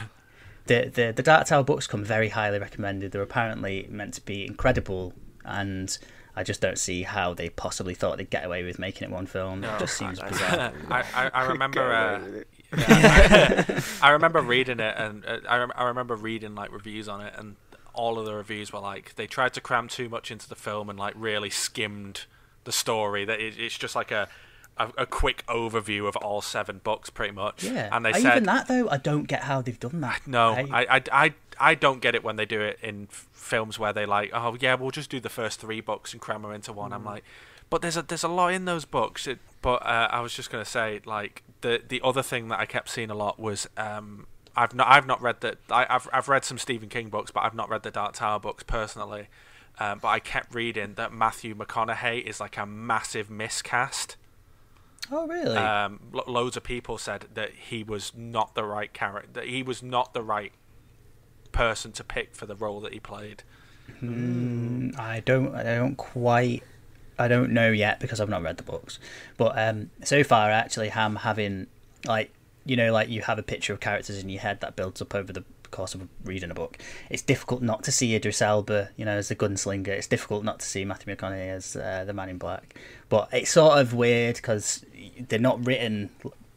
the 0.68 0.90
the 0.94 1.14
the 1.16 1.24
Dark 1.24 1.48
Tower 1.48 1.64
books 1.64 1.86
come 1.88 2.04
very 2.04 2.30
highly 2.30 2.60
recommended. 2.60 3.12
They're 3.12 3.22
apparently 3.22 3.88
meant 3.90 4.14
to 4.16 4.22
be 4.22 4.46
incredible, 4.46 5.14
and 5.44 5.98
I 6.36 6.44
just 6.44 6.62
don't 6.62 6.78
see 6.80 7.04
how 7.04 7.34
they 7.34 7.50
possibly 7.50 7.94
thought 7.94 8.18
they'd 8.18 8.30
get 8.30 8.46
away 8.46 8.64
with 8.64 8.80
making 8.80 9.10
it 9.10 9.12
one 9.12 9.26
film. 9.26 9.62
No, 9.62 9.76
it 9.76 9.80
just 9.80 9.98
seems 9.98 10.20
I- 10.20 10.30
bizarre. 10.30 10.74
I, 10.90 11.04
I, 11.14 11.30
I 11.34 11.46
remember. 11.52 11.82
Uh, 11.94 12.20
yeah, 12.78 13.64
I, 13.68 13.84
I 14.02 14.10
remember 14.12 14.42
reading 14.42 14.80
it, 14.80 14.96
and 14.98 15.26
uh, 15.26 15.40
I, 15.48 15.58
rem- 15.58 15.72
I 15.76 15.84
remember 15.86 16.16
reading 16.16 16.56
like 16.56 16.72
reviews 16.72 17.10
on 17.10 17.22
it, 17.22 17.34
and 17.38 17.56
all 17.94 18.18
of 18.18 18.26
the 18.26 18.34
reviews 18.34 18.72
were 18.72 18.80
like 18.80 19.16
they 19.16 19.28
tried 19.28 19.54
to 19.54 19.62
cram 19.62 19.88
too 19.90 20.08
much 20.08 20.32
into 20.32 20.48
the 20.48 20.56
film 20.56 20.90
and 20.90 20.98
like 20.98 21.14
really 21.18 21.50
skimmed 21.50 22.26
the 22.64 22.72
story. 22.72 23.26
That 23.26 23.42
it, 23.42 23.56
it's 23.60 23.78
just 23.78 23.96
like 23.96 24.12
a, 24.12 24.30
a 24.78 24.90
a 25.00 25.06
quick 25.06 25.44
overview 25.48 26.08
of 26.08 26.16
all 26.16 26.42
seven 26.42 26.80
books, 26.82 27.10
pretty 27.10 27.34
much. 27.34 27.66
Yeah, 27.66 27.90
and 27.92 28.06
they 28.06 28.12
even 28.12 28.22
said 28.22 28.46
that 28.46 28.68
though, 28.70 28.88
I 28.90 28.96
don't 28.98 29.24
get 29.28 29.44
how 29.44 29.62
they've 29.62 29.80
done 29.80 30.00
that. 30.02 30.22
no, 30.26 30.52
I- 30.54 30.68
I, 30.72 30.86
I, 30.98 31.02
I, 31.12 31.34
I 31.62 31.76
don't 31.76 32.02
get 32.02 32.16
it 32.16 32.24
when 32.24 32.36
they 32.36 32.46
do 32.46 32.62
it 32.62 32.80
in 32.82 33.08
f- 33.12 33.28
films 33.32 33.78
where 33.78 33.94
they 33.94 34.06
like, 34.06 34.32
oh 34.34 34.58
yeah, 34.60 34.76
we'll 34.76 34.92
just 34.92 35.10
do 35.10 35.20
the 35.20 35.30
first 35.30 35.60
three 35.60 35.82
books 35.82 36.14
and 36.14 36.22
cram 36.22 36.42
them 36.42 36.52
into 36.52 36.74
one. 36.74 36.92
Mm. 36.92 36.96
I'm 36.96 37.06
like, 37.06 37.24
but 37.70 37.82
there's 37.82 37.98
a 37.98 38.02
there's 38.02 38.24
a 38.24 38.28
lot 38.28 38.54
in 38.54 38.66
those 38.66 38.86
books. 38.86 39.28
It, 39.28 39.40
but 39.62 39.86
uh, 39.86 40.10
I 40.12 40.20
was 40.22 40.34
just 40.34 40.52
gonna 40.52 40.66
say, 40.66 41.02
like 41.06 41.44
the 41.62 41.82
the 41.88 42.02
other 42.04 42.24
thing 42.24 42.50
that 42.50 42.60
I 42.60 42.66
kept 42.66 42.90
seeing 42.90 43.10
a 43.10 43.16
lot 43.16 43.40
was 43.40 43.68
um, 43.78 44.28
I've 44.56 44.74
not 44.74 44.88
I've 44.88 45.08
not 45.08 45.22
read 45.22 45.42
the 45.42 45.58
I, 45.70 45.86
I've 45.90 46.10
I've 46.12 46.28
read 46.28 46.44
some 46.44 46.58
Stephen 46.58 46.90
King 46.90 47.10
books, 47.10 47.32
but 47.32 47.44
I've 47.44 47.56
not 47.56 47.70
read 47.70 47.84
the 47.84 47.92
Dark 47.92 48.14
Tower 48.14 48.40
books 48.40 48.64
personally. 48.64 49.28
Um, 49.80 50.00
but 50.00 50.10
I 50.10 50.20
kept 50.20 50.54
reading 50.54 50.96
that 50.96 51.14
Matthew 51.14 51.56
McConaughey 51.56 52.24
is 52.24 52.40
like 52.40 52.58
a 52.58 52.66
massive 52.66 53.30
miscast. 53.30 54.18
Oh 55.10 55.26
really? 55.28 55.56
Um, 55.56 56.00
lo- 56.12 56.24
loads 56.28 56.58
of 56.58 56.64
people 56.64 56.98
said 56.98 57.28
that 57.34 57.52
he 57.54 57.84
was 57.84 58.12
not 58.16 58.54
the 58.54 58.64
right 58.64 58.92
character. 58.92 59.30
That 59.34 59.48
he 59.48 59.64
was 59.64 59.82
not 59.82 60.14
the 60.14 60.22
right 60.22 60.52
person 61.52 61.92
to 61.94 62.04
pick 62.04 62.36
for 62.36 62.46
the 62.46 62.56
role 62.56 62.82
that 62.82 62.94
he 62.94 63.00
played. 63.00 63.44
Mm, 64.02 64.98
I 64.98 65.20
don't. 65.22 65.56
I 65.56 65.64
don't 65.64 65.96
quite. 65.96 66.64
I 67.20 67.28
don't 67.28 67.52
know 67.52 67.72
yet 67.72 68.00
because 68.00 68.20
I've 68.20 68.30
not 68.30 68.42
read 68.42 68.58
the 68.58 68.64
books. 68.64 68.98
But 69.38 69.58
um, 69.58 69.92
so 70.04 70.24
far, 70.24 70.50
I 70.50 70.54
actually 70.54 70.90
am 70.90 71.18
having 71.18 71.68
like 72.06 72.32
you 72.66 72.76
know, 72.76 72.92
like 72.92 73.10
you 73.10 73.22
have 73.22 73.40
a 73.40 73.44
picture 73.44 73.74
of 73.74 73.80
characters 73.80 74.22
in 74.22 74.30
your 74.30 74.42
head 74.42 74.62
that 74.62 74.76
builds 74.76 75.02
up 75.02 75.16
over 75.16 75.34
the 75.34 75.44
course 75.72 75.96
of 75.96 76.08
reading 76.24 76.52
a 76.52 76.54
book. 76.54 76.78
It's 77.10 77.22
difficult 77.22 77.62
not 77.62 77.84
to 77.84 77.92
see 77.92 78.14
Idris 78.14 78.42
Elba, 78.42 78.90
you 78.98 79.06
know, 79.06 79.18
as 79.18 79.30
the 79.30 79.36
gunslinger. 79.36 79.88
It's 79.88 80.08
difficult 80.08 80.44
not 80.44 80.60
to 80.60 80.66
see 80.66 80.86
Matthew 80.86 81.16
McConaughey 81.16 81.50
as 81.50 81.76
uh, 81.76 82.04
the 82.06 82.14
Man 82.14 82.30
in 82.30 82.38
Black. 82.38 82.76
But 83.10 83.30
it's 83.32 83.52
sort 83.52 83.80
of 83.80 83.94
weird 83.94 84.36
because 84.36 84.86
they're 85.28 85.40
not 85.40 85.66
written. 85.66 86.10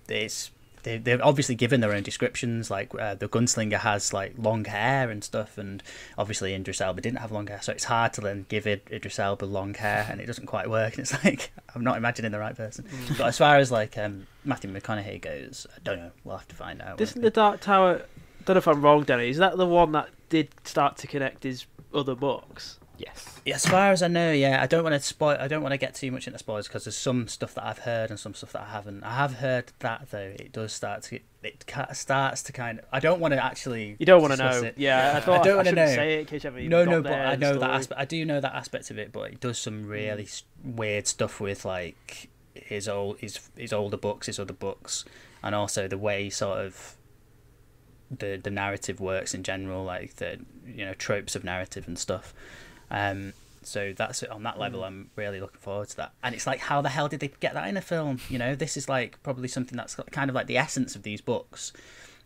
It's 0.09 0.51
they 0.85 0.99
they're 0.99 1.25
obviously 1.25 1.55
given 1.57 1.81
their 1.81 1.93
own 1.93 2.03
descriptions. 2.03 2.71
Like 2.71 2.95
uh, 2.95 3.15
the 3.17 3.29
gunslinger 3.29 3.79
has 3.79 4.13
like 4.13 4.35
long 4.39 4.65
hair 4.65 5.11
and 5.11 5.25
stuff, 5.25 5.59
and 5.59 5.83
obviously 6.17 6.55
Idris 6.55 6.81
Elba 6.81 7.01
didn't 7.01 7.19
have 7.19 7.33
long 7.33 7.49
hair, 7.49 7.61
so 7.61 7.73
it's 7.73 7.85
hard 7.85 8.13
to 8.15 8.21
then 8.21 8.47
give 8.49 8.67
Id- 8.67 8.89
Idris 8.93 9.19
Elba 9.19 9.45
long 9.45 9.75
hair, 9.75 10.07
and 10.09 10.21
it 10.21 10.27
doesn't 10.27 10.47
quite 10.47 10.71
work. 10.71 10.93
And 10.95 11.01
it's 11.01 11.25
like 11.25 11.51
I'm 11.75 11.83
not 11.83 11.97
imagining 11.97 12.31
the 12.31 12.39
right 12.39 12.57
person. 12.57 12.87
but 13.19 13.27
as 13.27 13.37
far 13.39 13.57
as 13.57 13.73
like 13.73 13.99
um, 13.99 14.27
Matthew 14.45 14.73
McConaughey 14.73 15.21
goes, 15.21 15.67
I 15.75 15.81
don't 15.83 15.99
know. 15.99 16.11
We'll 16.23 16.37
have 16.37 16.49
to 16.49 16.55
find 16.57 16.81
out. 16.81 17.01
Isn't 17.01 17.21
the 17.21 17.31
Dark 17.31 17.61
Tower? 17.61 18.03
Don't 18.45 18.55
know 18.55 18.59
if 18.59 18.69
I'm 18.69 18.83
wrong, 18.83 19.03
Danny. 19.05 19.31
Is 19.31 19.39
that 19.39 19.57
the 19.57 19.67
one 19.67 19.93
that 19.93 20.11
did 20.29 20.49
start 20.65 20.97
to 20.99 21.07
connect 21.07 21.43
his 21.43 21.67
other 21.95 22.15
books? 22.15 22.79
Yes. 22.97 23.41
As 23.47 23.67
far 23.67 23.91
as 23.91 24.03
I 24.03 24.09
know, 24.09 24.33
yeah. 24.33 24.63
I 24.63 24.67
don't 24.67 24.85
want 24.85 24.95
to 24.95 25.01
spoil. 25.01 25.37
I 25.39 25.49
don't 25.49 25.63
want 25.63 25.73
to 25.73 25.79
get 25.79 25.95
too 25.95 26.11
much 26.13 26.27
into 26.27 26.39
spoilers 26.39 26.69
because 26.69 26.85
there's 26.85 26.97
some 26.97 27.29
stuff 27.29 27.55
that 27.55 27.65
I've 27.65 27.81
heard 27.81 28.11
and 28.11 28.19
some 28.19 28.35
stuff 28.35 28.53
that 28.53 28.63
I 28.63 28.71
haven't. 28.71 29.03
I 29.03 29.15
have 29.17 29.35
heard 29.35 29.73
that 29.81 30.11
though. 30.11 30.35
It 30.39 30.53
does 30.53 30.73
start 30.73 31.03
to. 31.05 31.21
It 31.43 31.65
starts 31.93 32.43
to 32.45 32.53
kind 32.53 32.79
of. 32.79 32.85
I 32.93 33.01
don't 33.01 33.21
want 33.21 33.35
to 33.35 33.45
actually. 33.45 33.97
You 33.99 34.07
don't 34.07 34.23
want 34.23 34.35
to 34.35 34.39
know. 34.39 34.63
it. 34.63 34.75
Yeah, 34.79 35.13
I 35.15 35.17
I 35.17 35.21
thought 35.21 35.41
I, 35.41 35.45
don't 35.45 35.57
wanna 35.57 35.71
shouldn't 35.71 35.89
know. 35.89 35.95
say 35.95 36.15
it 36.15 36.21
in 36.21 36.27
case 36.27 36.45
you 36.45 36.51
haven't 36.51 36.69
no, 36.69 36.85
no, 36.85 37.03
but 37.03 37.13
I 37.13 37.37
know 37.37 37.59
that 37.59 37.71
aspect. 37.71 38.01
I 38.01 38.05
do 38.05 38.25
know 38.25 38.41
that 38.41 38.55
aspect 38.55 38.91
of 38.91 38.99
it, 38.99 39.13
but 39.13 39.33
it 39.33 39.41
does 39.41 39.59
some 39.59 39.85
hmm. 39.85 39.89
really 39.89 40.25
s 40.25 40.45
weird 40.63 41.07
stuff 41.07 41.41
with 41.41 41.65
like 41.65 42.31
his 42.55 42.89
old 42.89 43.19
his 43.19 43.41
his 43.57 43.73
older 43.73 43.97
books, 43.97 44.27
his 44.27 44.39
other 44.39 44.55
books, 44.55 45.05
and 45.43 45.55
also 45.55 45.89
the 45.89 45.99
way 45.99 46.31
sort 46.31 46.59
of 46.59 46.97
the 48.11 48.41
the 48.43 48.51
narrative 48.51 49.01
works 49.01 49.35
in 49.35 49.43
general, 49.43 49.85
like 49.85 50.17
the 50.17 50.39
you 50.67 50.85
know 50.85 50.95
tropes 50.95 51.35
of 51.35 51.45
narrative 51.45 51.87
and 51.87 51.99
stuff. 51.99 52.33
Um, 52.95 53.33
so 53.63 53.93
that's 53.97 54.23
it 54.23 54.31
on 54.31 54.43
that 54.43 54.59
level. 54.59 54.81
Mm. 54.81 54.87
I'm 54.87 55.11
really 55.17 55.41
looking 55.41 55.61
forward 55.61 55.89
to 55.89 55.97
that. 55.97 56.13
And 56.23 56.35
it's 56.35 56.47
like, 56.47 56.61
how 56.61 56.81
the 56.83 56.91
hell 56.91 57.09
did 57.09 57.21
they 57.21 57.29
get 57.41 57.55
that 57.55 57.67
in 57.69 57.77
a 57.77 57.81
film? 57.81 58.21
You 58.29 58.39
know, 58.39 58.55
this 58.55 58.77
is 58.77 58.89
like 58.89 59.23
probably 59.23 59.49
something 59.49 59.77
that's 59.77 59.97
kind 60.11 60.29
of 60.31 60.35
like 60.35 60.47
the 60.47 60.59
essence 60.59 60.95
of 60.95 61.03
these 61.03 61.21
books. 61.21 61.73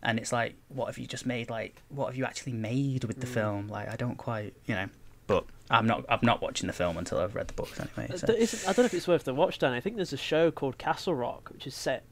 And 0.03 0.19
it's 0.19 0.31
like, 0.31 0.55
what 0.69 0.87
have 0.87 0.97
you 0.97 1.07
just 1.07 1.25
made? 1.25 1.49
Like, 1.49 1.81
what 1.89 2.07
have 2.07 2.15
you 2.15 2.25
actually 2.25 2.53
made 2.53 3.03
with 3.05 3.19
the 3.19 3.27
Mm. 3.27 3.33
film? 3.33 3.67
Like, 3.67 3.89
I 3.89 3.95
don't 3.95 4.17
quite, 4.17 4.53
you 4.65 4.75
know. 4.75 4.87
But 5.27 5.45
I'm 5.69 5.85
not. 5.85 6.05
I'm 6.09 6.19
not 6.23 6.41
watching 6.41 6.67
the 6.67 6.73
film 6.73 6.97
until 6.97 7.19
I've 7.19 7.35
read 7.35 7.47
the 7.49 7.53
books 7.53 7.79
anyway. 7.79 8.11
Uh, 8.11 8.17
So. 8.17 8.27
I 8.67 8.73
don't 8.73 8.79
know 8.79 8.85
if 8.85 8.93
it's 8.95 9.07
worth 9.07 9.23
the 9.25 9.33
watch, 9.33 9.59
Dan. 9.59 9.73
I 9.73 9.79
think 9.79 9.95
there's 9.97 10.13
a 10.13 10.17
show 10.17 10.49
called 10.51 10.77
Castle 10.79 11.13
Rock, 11.13 11.49
which 11.53 11.67
is 11.67 11.75
set 11.75 12.03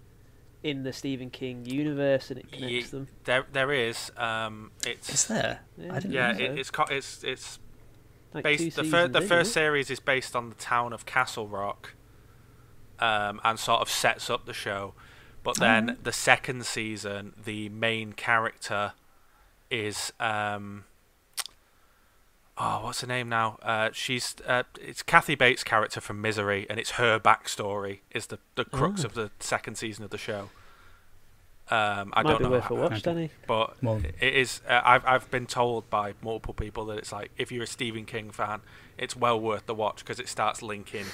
in 0.64 0.84
the 0.84 0.94
Stephen 0.94 1.30
King 1.32 1.66
universe, 1.66 2.30
and 2.30 2.40
it 2.40 2.52
connects 2.52 2.72
Ye- 2.72 2.82
them. 2.84 3.08
There, 3.24 3.46
there 3.54 3.72
is. 3.72 4.12
Um, 4.18 4.72
it's 4.86 5.10
Is 5.12 5.26
there? 5.28 5.62
Yeah. 5.78 5.92
I 5.96 6.00
didn't 6.00 6.12
yeah, 6.14 6.32
know. 6.34 6.38
it, 6.44 6.48
so. 6.48 6.54
it's 6.60 6.72
co- 6.72 6.86
it's 6.92 7.24
it's 7.24 7.60
Like 8.34 8.44
based. 8.44 8.76
The 8.76 8.84
first 8.84 9.14
the 9.14 9.22
in, 9.22 9.28
first 9.28 9.54
series 9.54 9.90
is 9.90 10.00
based 10.00 10.36
on 10.36 10.50
the 10.50 10.56
town 10.56 10.94
of 10.94 11.06
Castle 11.06 11.48
Rock, 11.48 11.94
um, 13.00 13.40
and 13.44 13.58
sort 13.60 13.82
of 13.82 13.90
sets 13.90 14.30
up 14.30 14.46
the 14.46 14.54
show. 14.54 14.94
But 15.44 15.58
then 15.58 15.84
Alright. 15.90 16.04
the 16.04 16.12
second 16.12 16.66
season, 16.66 17.34
the 17.42 17.70
main 17.70 18.12
character 18.14 18.94
is 19.72 20.12
um, 20.20 20.84
oh, 22.58 22.84
what's 22.84 23.02
her 23.02 23.08
name 23.08 23.30
now? 23.30 23.58
Uh, 23.62 23.90
she's 23.94 24.36
uh, 24.46 24.64
it's 24.82 25.04
Kathy 25.04 25.36
Bates' 25.36 25.64
character 25.64 26.02
from 26.02 26.22
Misery, 26.22 26.66
and 26.70 26.80
it's 26.80 26.92
her 26.92 27.20
backstory 27.20 28.00
is 28.12 28.28
the 28.28 28.40
the 28.56 28.66
crux 28.66 29.04
Oh. 29.04 29.08
of 29.08 29.14
the 29.14 29.32
second 29.40 29.76
season 29.76 30.04
of 30.04 30.10
the 30.10 30.18
show. 30.18 30.50
Um, 31.70 32.14
I 32.16 32.24
Might 32.24 32.30
don't 32.30 32.38
be 32.38 32.44
know, 32.46 32.50
worth 32.52 32.64
a 32.64 32.68
how- 32.70 32.76
watch, 32.76 32.92
Okay. 32.94 33.02
Danny. 33.02 33.30
but 33.46 33.84
Well- 33.84 34.02
it 34.22 34.34
is. 34.34 34.62
Uh, 34.68 34.82
I've 34.86 35.06
I've 35.06 35.30
been 35.32 35.46
told 35.48 35.90
by 35.90 36.14
multiple 36.22 36.54
people 36.54 36.86
that 36.86 36.98
it's 37.00 37.12
like 37.12 37.32
if 37.38 37.52
you're 37.52 37.64
a 37.64 37.68
Stephen 37.68 38.06
King 38.06 38.32
fan, 38.32 38.62
it's 38.98 39.16
well 39.18 39.40
worth 39.40 39.66
the 39.66 39.76
watch 39.76 40.00
because 40.00 40.20
it 40.20 40.30
starts 40.30 40.62
linking 40.62 41.06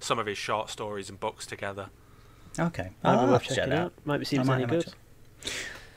some 0.00 0.18
of 0.18 0.26
his 0.26 0.36
short 0.38 0.68
stories 0.68 1.08
and 1.08 1.20
books 1.20 1.46
together. 1.46 1.90
Okay. 2.58 2.90
Might 3.04 3.10
I'll 3.10 3.16
be 3.16 3.20
have 3.20 3.30
worth 3.30 3.42
to 3.42 3.48
check 3.48 3.56
checking 3.56 3.70
that 3.70 3.78
out. 3.78 3.92
Might 4.04 4.18
be 4.18 4.26
I 4.26 4.28
seems 4.28 4.48
any 4.48 4.66
good. 4.66 4.92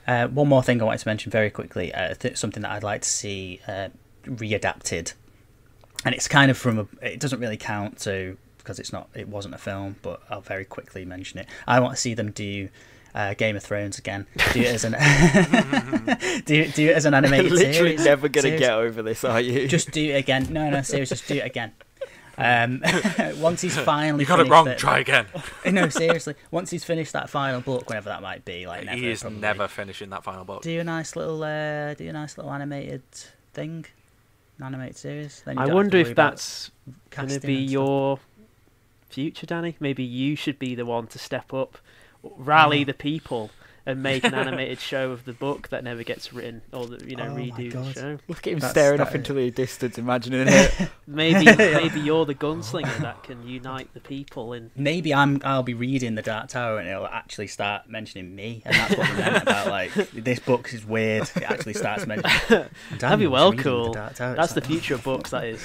Uh, 0.06 0.28
one 0.28 0.48
more 0.48 0.62
thing 0.62 0.80
I 0.80 0.84
wanted 0.84 0.98
to 1.00 1.08
mention 1.08 1.32
very 1.32 1.50
quickly. 1.50 1.92
Uh, 1.92 2.14
th- 2.14 2.36
something 2.36 2.62
that 2.62 2.70
I'd 2.70 2.82
like 2.84 3.02
to 3.02 3.08
see 3.08 3.60
uh, 3.66 3.88
readapted, 4.26 5.14
and 6.04 6.14
it's 6.14 6.28
kind 6.28 6.50
of 6.50 6.58
from 6.58 6.78
a. 6.78 6.86
It 7.04 7.18
doesn't 7.20 7.40
really 7.40 7.56
count, 7.56 7.98
so 8.00 8.36
because 8.58 8.78
it's 8.78 8.92
not. 8.92 9.08
It 9.14 9.28
wasn't 9.28 9.54
a 9.54 9.58
film, 9.58 9.96
but 10.02 10.22
I'll 10.30 10.40
very 10.42 10.64
quickly 10.64 11.04
mention 11.04 11.40
it. 11.40 11.46
I 11.66 11.80
want 11.80 11.94
to 11.94 12.00
see 12.00 12.14
them 12.14 12.30
do. 12.30 12.68
Uh, 13.14 13.32
Game 13.34 13.54
of 13.54 13.62
Thrones 13.62 13.96
again. 13.98 14.26
Do 14.52 14.60
it 14.60 14.66
as 14.74 14.84
an 14.84 14.92
do 16.46 16.66
do 16.72 16.88
it 16.90 16.96
as 16.96 17.04
an 17.06 17.14
animated 17.20 17.52
Literally 17.52 17.72
series. 17.96 18.04
never 18.04 18.28
gonna 18.28 18.42
Series. 18.42 18.60
get 18.60 18.72
over 18.72 19.02
this, 19.02 19.22
are 19.24 19.40
you? 19.40 19.68
Just 19.68 19.92
do 19.92 20.02
it 20.10 20.14
again. 20.16 20.48
No, 20.50 20.68
no, 20.68 20.82
seriously, 20.82 21.16
just 21.16 21.28
do 21.28 21.34
it 21.36 21.46
again. 21.46 21.72
Um, 22.36 22.82
once 23.40 23.60
he's 23.60 23.78
finally 23.78 24.24
You 24.24 24.26
got 24.26 24.40
it 24.40 24.48
wrong. 24.48 24.66
it- 24.66 24.78
Try 24.78 24.98
again. 24.98 25.26
no, 25.64 25.88
seriously. 25.90 26.34
Once 26.50 26.70
he's 26.70 26.82
finished 26.82 27.12
that 27.12 27.30
final 27.30 27.60
book, 27.60 27.88
whenever 27.88 28.08
that 28.08 28.20
might 28.22 28.44
be, 28.44 28.66
like 28.66 28.84
never, 28.86 28.98
he 28.98 29.08
is 29.10 29.20
probably, 29.22 29.38
never 29.38 29.68
finishing 29.68 30.10
that 30.10 30.24
final 30.24 30.44
book. 30.44 30.62
Do 30.62 30.80
a 30.80 30.82
nice 30.84 31.14
little, 31.14 31.44
uh, 31.44 31.94
do 31.94 32.08
a 32.08 32.12
nice 32.12 32.36
little 32.36 32.52
animated 32.52 33.04
thing. 33.52 33.86
animated 34.60 34.96
series. 34.96 35.42
Then 35.44 35.56
I 35.58 35.66
don't 35.66 35.68
have 35.68 35.70
to 35.70 35.74
wonder 35.76 35.98
if 35.98 36.16
that's 36.16 36.72
going 37.10 37.28
to 37.28 37.38
be 37.38 37.54
your 37.54 38.18
future, 39.08 39.46
Danny. 39.46 39.76
Maybe 39.78 40.02
you 40.02 40.34
should 40.34 40.58
be 40.58 40.74
the 40.74 40.84
one 40.84 41.06
to 41.08 41.18
step 41.20 41.54
up, 41.54 41.78
rally 42.36 42.84
the 42.84 42.94
people, 42.94 43.50
and 43.86 44.02
make 44.02 44.24
an 44.24 44.32
animated 44.32 44.80
show 44.90 45.10
of 45.10 45.26
the 45.26 45.34
book 45.34 45.68
that 45.68 45.84
never 45.84 46.02
gets 46.02 46.32
written, 46.32 46.62
or 46.72 46.86
the, 46.86 47.06
you 47.06 47.16
know 47.16 47.24
Oh 47.24 47.36
redo 47.36 47.56
the 47.56 47.68
God. 47.68 47.94
show. 47.94 48.18
Look 48.28 48.38
at 48.46 48.52
him 48.54 48.58
That's- 48.60 48.70
staring 48.70 48.96
that 48.96 49.08
off 49.08 49.10
is- 49.10 49.16
into 49.16 49.34
the 49.34 49.50
distance, 49.50 49.98
imagining 49.98 50.46
it. 50.48 50.74
Maybe 51.06 51.44
maybe 51.58 52.00
you're 52.00 52.24
the 52.24 52.34
gunslinger 52.34 52.96
that 53.00 53.22
can 53.24 53.46
unite 53.46 53.92
the 53.92 54.00
people 54.00 54.54
in. 54.54 54.70
Maybe 54.74 55.12
I'm. 55.12 55.42
I'll 55.44 55.62
be 55.62 55.74
reading 55.74 56.14
the 56.14 56.22
Dark 56.22 56.48
Tower, 56.48 56.78
and 56.78 56.88
it'll 56.88 57.06
actually 57.06 57.48
start 57.48 57.86
mentioning 57.86 58.34
me, 58.34 58.62
and 58.64 58.74
that's 58.74 58.96
what 58.96 59.10
we 59.10 59.16
meant 59.16 59.42
about 59.42 59.66
like 59.66 59.92
this 60.14 60.38
book 60.38 60.72
is 60.72 60.86
weird. 60.86 61.24
It 61.36 61.42
actually 61.42 61.74
starts 61.74 62.06
mentioning. 62.06 62.64
That'd 62.98 63.18
be 63.18 63.26
well 63.26 63.52
cool. 63.52 63.88
The 63.88 63.98
Dark 63.98 64.14
Tower. 64.14 64.34
That's 64.34 64.54
the 64.54 64.62
future 64.62 64.94
of 64.94 65.04
books. 65.04 65.28
That 65.28 65.44
is 65.44 65.60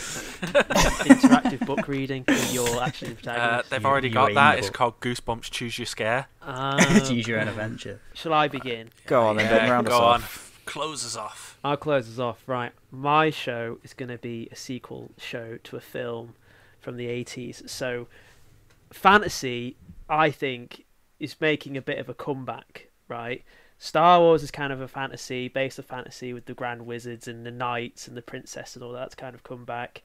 interactive 1.06 1.66
book 1.66 1.88
reading. 1.88 2.26
You're 2.52 2.82
actually 2.82 3.14
the 3.14 3.32
Uh, 3.32 3.62
they've 3.70 3.82
You- 3.82 3.88
already 3.88 4.10
you 4.10 4.14
got 4.14 4.34
that. 4.34 4.58
It's 4.60 4.68
book. 4.68 4.76
called 4.76 5.00
Goosebumps 5.00 5.50
Choose 5.50 5.78
Your 5.80 5.86
Scare. 5.86 6.28
Um, 6.50 6.80
Choose 7.06 7.28
your 7.28 7.40
own 7.42 7.50
adventure. 7.50 8.00
shall 8.14 8.34
I 8.34 8.48
begin? 8.48 8.90
Go 9.06 9.24
on, 9.28 9.36
then, 9.36 9.50
Ben, 9.50 9.70
round 9.70 9.88
go 9.88 9.94
us 9.96 10.00
on. 10.02 10.22
off. 10.22 10.62
Close 10.66 11.06
us 11.06 11.18
off. 11.18 11.60
I'll 11.64 11.76
close 11.78 12.08
us 12.10 12.18
off. 12.18 12.42
Right. 12.48 12.72
My 12.92 13.30
show 13.30 13.78
is 13.84 13.94
going 13.94 14.10
to 14.10 14.18
be 14.18 14.48
a 14.52 14.56
sequel 14.56 15.12
show 15.18 15.58
to 15.66 15.76
a 15.76 15.82
film 15.82 16.36
from 16.80 16.96
the 16.96 17.08
80s. 17.08 17.70
So, 17.70 18.08
fantasy, 18.92 19.76
I 20.10 20.32
think, 20.32 20.86
is 21.20 21.36
making 21.42 21.76
a 21.76 21.82
bit 21.82 22.00
of 22.00 22.08
a 22.10 22.14
comeback, 22.14 22.90
right? 23.08 23.44
Star 23.78 24.20
Wars 24.20 24.44
is 24.44 24.52
kind 24.52 24.74
of 24.74 24.82
a 24.82 24.88
fantasy, 24.88 25.48
based 25.48 25.80
on 25.80 25.86
fantasy 25.86 26.34
with 26.34 26.46
the 26.46 26.54
grand 26.54 26.86
wizards 26.86 27.28
and 27.28 27.46
the 27.46 27.52
knights 27.52 28.08
and 28.08 28.16
the 28.16 28.22
princess 28.22 28.76
and 28.76 28.84
all 28.84 28.92
that's 28.94 29.16
kind 29.16 29.36
of 29.36 29.44
come 29.44 29.66
back. 29.66 30.02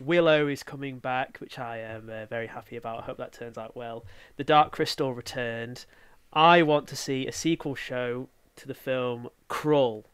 Willow 0.00 0.46
is 0.48 0.62
coming 0.62 0.98
back, 0.98 1.38
which 1.38 1.58
I 1.58 1.78
am 1.78 2.08
uh, 2.10 2.26
very 2.26 2.46
happy 2.46 2.76
about. 2.76 3.00
I 3.00 3.02
hope 3.02 3.18
that 3.18 3.32
turns 3.32 3.58
out 3.58 3.76
well. 3.76 4.04
The 4.36 4.44
Dark 4.44 4.72
Crystal 4.72 5.12
returned. 5.14 5.84
I 6.32 6.62
want 6.62 6.86
to 6.88 6.96
see 6.96 7.26
a 7.26 7.32
sequel 7.32 7.74
show 7.74 8.28
to 8.56 8.68
the 8.68 8.74
film 8.74 9.28
Krull. 9.48 10.04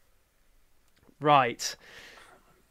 Right. 1.20 1.74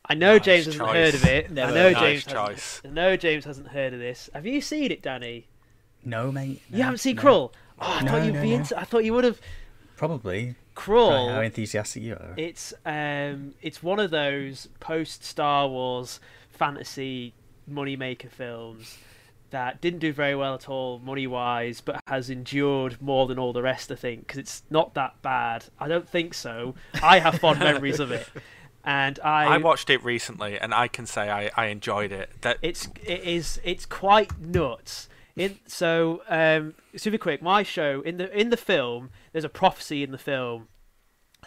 I 0.05 0.15
know 0.15 0.33
Nice 0.33 0.45
James 0.45 0.65
hasn't 0.65 0.83
choice. 0.83 0.93
heard 0.93 1.13
of 1.15 1.25
it. 1.25 1.45
I 1.49 1.53
Never 1.53 1.73
know 1.73 1.91
nice 1.91 2.01
James 2.01 2.25
choice. 2.25 2.75
hasn't. 2.83 2.85
I 2.85 2.89
know 3.01 3.15
James 3.17 3.45
hasn't 3.45 3.67
heard 3.69 3.93
of 3.93 3.99
this. 3.99 4.29
Have 4.33 4.45
you 4.45 4.59
seen 4.61 4.91
it, 4.91 5.01
Danny? 5.01 5.47
No, 6.03 6.31
mate. 6.31 6.61
you 6.69 6.83
haven't 6.83 6.97
seen 6.97 7.15
no. 7.15 7.21
Krull. 7.21 7.51
Oh, 7.79 7.97
I 7.99 8.01
No, 8.03 8.11
thought 8.11 8.25
you'd 8.25 8.33
no, 8.35 8.41
be 8.41 8.49
no. 8.49 8.55
into. 8.57 8.79
I 8.79 8.83
thought 8.83 9.05
you 9.05 9.13
would 9.13 9.23
have. 9.23 9.39
Probably. 9.95 10.55
Krull. 10.75 11.27
Right, 11.27 11.33
how 11.35 11.41
enthusiastic 11.41 12.03
you 12.03 12.13
are. 12.15 12.33
It's 12.35 12.73
um, 12.85 13.53
it's 13.61 13.81
one 13.83 13.99
of 13.99 14.11
those 14.11 14.67
post 14.79 15.23
Star 15.23 15.67
Wars 15.69 16.19
fantasy 16.53 17.33
moneymaker 17.69 18.29
films 18.29 18.97
that 19.53 19.79
didn't 19.81 19.99
do 19.99 20.11
very 20.11 20.35
well 20.35 20.55
at 20.55 20.67
all 20.67 20.99
money 20.99 21.27
wise, 21.27 21.79
but 21.79 22.01
has 22.07 22.29
endured 22.29 22.99
more 23.01 23.27
than 23.27 23.37
all 23.37 23.53
the 23.53 23.61
rest. 23.61 23.91
I 23.91 23.95
think 23.95 24.21
because 24.21 24.39
it's 24.39 24.63
not 24.69 24.95
that 24.95 25.21
bad. 25.21 25.65
I 25.79 25.87
don't 25.87 26.09
think 26.09 26.33
so. 26.33 26.75
I 27.01 27.19
have 27.19 27.39
fond 27.39 27.59
memories 27.69 27.99
of 27.99 28.11
it, 28.11 28.27
and 28.83 29.19
I 29.23 29.45
I 29.45 29.57
watched 29.57 29.89
it 29.89 30.03
recently, 30.03 30.59
and 30.59 30.73
I 30.73 30.87
can 30.87 31.05
say 31.05 31.29
I, 31.29 31.51
I 31.55 31.67
enjoyed 31.67 32.11
it. 32.11 32.31
That 32.41 32.57
it's 32.61 32.89
it 33.05 33.23
is 33.23 33.61
it's 33.63 33.85
quite 33.85 34.37
nuts. 34.39 35.07
In 35.35 35.59
so 35.67 36.23
um, 36.27 36.73
super 36.95 37.17
quick, 37.17 37.41
my 37.41 37.63
show 37.63 38.01
in 38.01 38.17
the 38.17 38.35
in 38.37 38.49
the 38.49 38.57
film, 38.57 39.11
there's 39.31 39.45
a 39.45 39.49
prophecy 39.49 40.03
in 40.03 40.11
the 40.11 40.17
film 40.17 40.67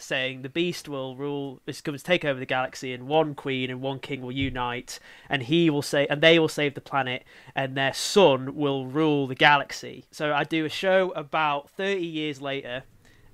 saying 0.01 0.43
the 0.43 0.49
beast 0.49 0.89
will 0.89 1.17
rule 1.17 1.61
is 1.67 1.81
going 1.81 1.97
to 1.97 2.05
take 2.05 2.25
over 2.25 2.39
the 2.39 2.47
galaxy 2.47 2.93
and 2.93 3.07
one 3.07 3.35
queen 3.35 3.71
and 3.71 3.81
one 3.81 3.99
king 3.99 4.23
will 4.23 4.33
unite 4.33 4.99
and 5.29 5.45
he 5.45 5.71
will 5.71 5.83
say 5.83 6.07
and 6.09 6.23
they 6.23 6.39
will 6.39 6.49
save 6.49 6.75
the 6.75 6.81
planet 6.81 7.25
and 7.55 7.77
their 7.77 7.93
son 7.93 8.55
will 8.55 8.87
rule 8.87 9.27
the 9.27 9.35
galaxy 9.35 10.05
so 10.11 10.33
i 10.33 10.45
do 10.45 10.65
a 10.65 10.69
show 10.69 11.11
about 11.13 11.71
30 11.71 12.05
years 12.05 12.41
later 12.41 12.85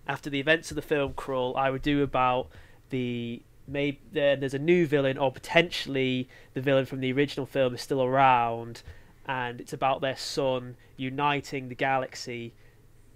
after 0.07 0.31
the 0.31 0.41
events 0.41 0.71
of 0.71 0.75
the 0.75 0.83
film 0.83 1.13
Krull 1.15 1.57
I 1.57 1.71
would 1.71 1.83
do 1.83 2.03
about 2.03 2.49
the 2.91 3.43
maybe 3.67 4.01
there's 4.13 4.55
a 4.55 4.59
new 4.59 4.87
villain 4.87 5.17
or 5.17 5.31
potentially 5.31 6.29
the 6.55 6.61
villain 6.61 6.85
from 6.85 7.01
the 7.01 7.13
original 7.13 7.47
film 7.47 7.75
is 7.75 7.81
still 7.81 8.03
around 8.03 8.83
and 9.27 9.61
it's 9.61 9.73
about 9.73 10.01
their 10.01 10.17
son 10.17 10.77
uniting 10.97 11.69
the 11.69 11.75
galaxy 11.75 12.55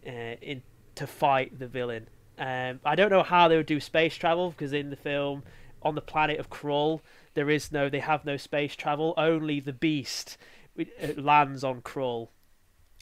uh, 0.06 0.36
in 0.40 0.62
to 0.94 1.06
fight 1.06 1.58
the 1.58 1.66
villain. 1.66 2.08
Um, 2.38 2.80
I 2.84 2.94
don't 2.94 3.10
know 3.10 3.22
how 3.22 3.48
they 3.48 3.56
would 3.56 3.66
do 3.66 3.80
space 3.80 4.14
travel 4.14 4.50
because 4.50 4.72
in 4.72 4.90
the 4.90 4.96
film, 4.96 5.42
on 5.82 5.94
the 5.94 6.00
planet 6.00 6.38
of 6.38 6.50
Krull, 6.50 7.00
there 7.34 7.48
is 7.48 7.72
no, 7.72 7.88
they 7.88 8.00
have 8.00 8.24
no 8.24 8.36
space 8.36 8.76
travel. 8.76 9.14
Only 9.16 9.60
the 9.60 9.72
Beast 9.72 10.36
uh, 10.78 10.84
lands 11.16 11.64
on 11.64 11.82
Krull. 11.82 12.28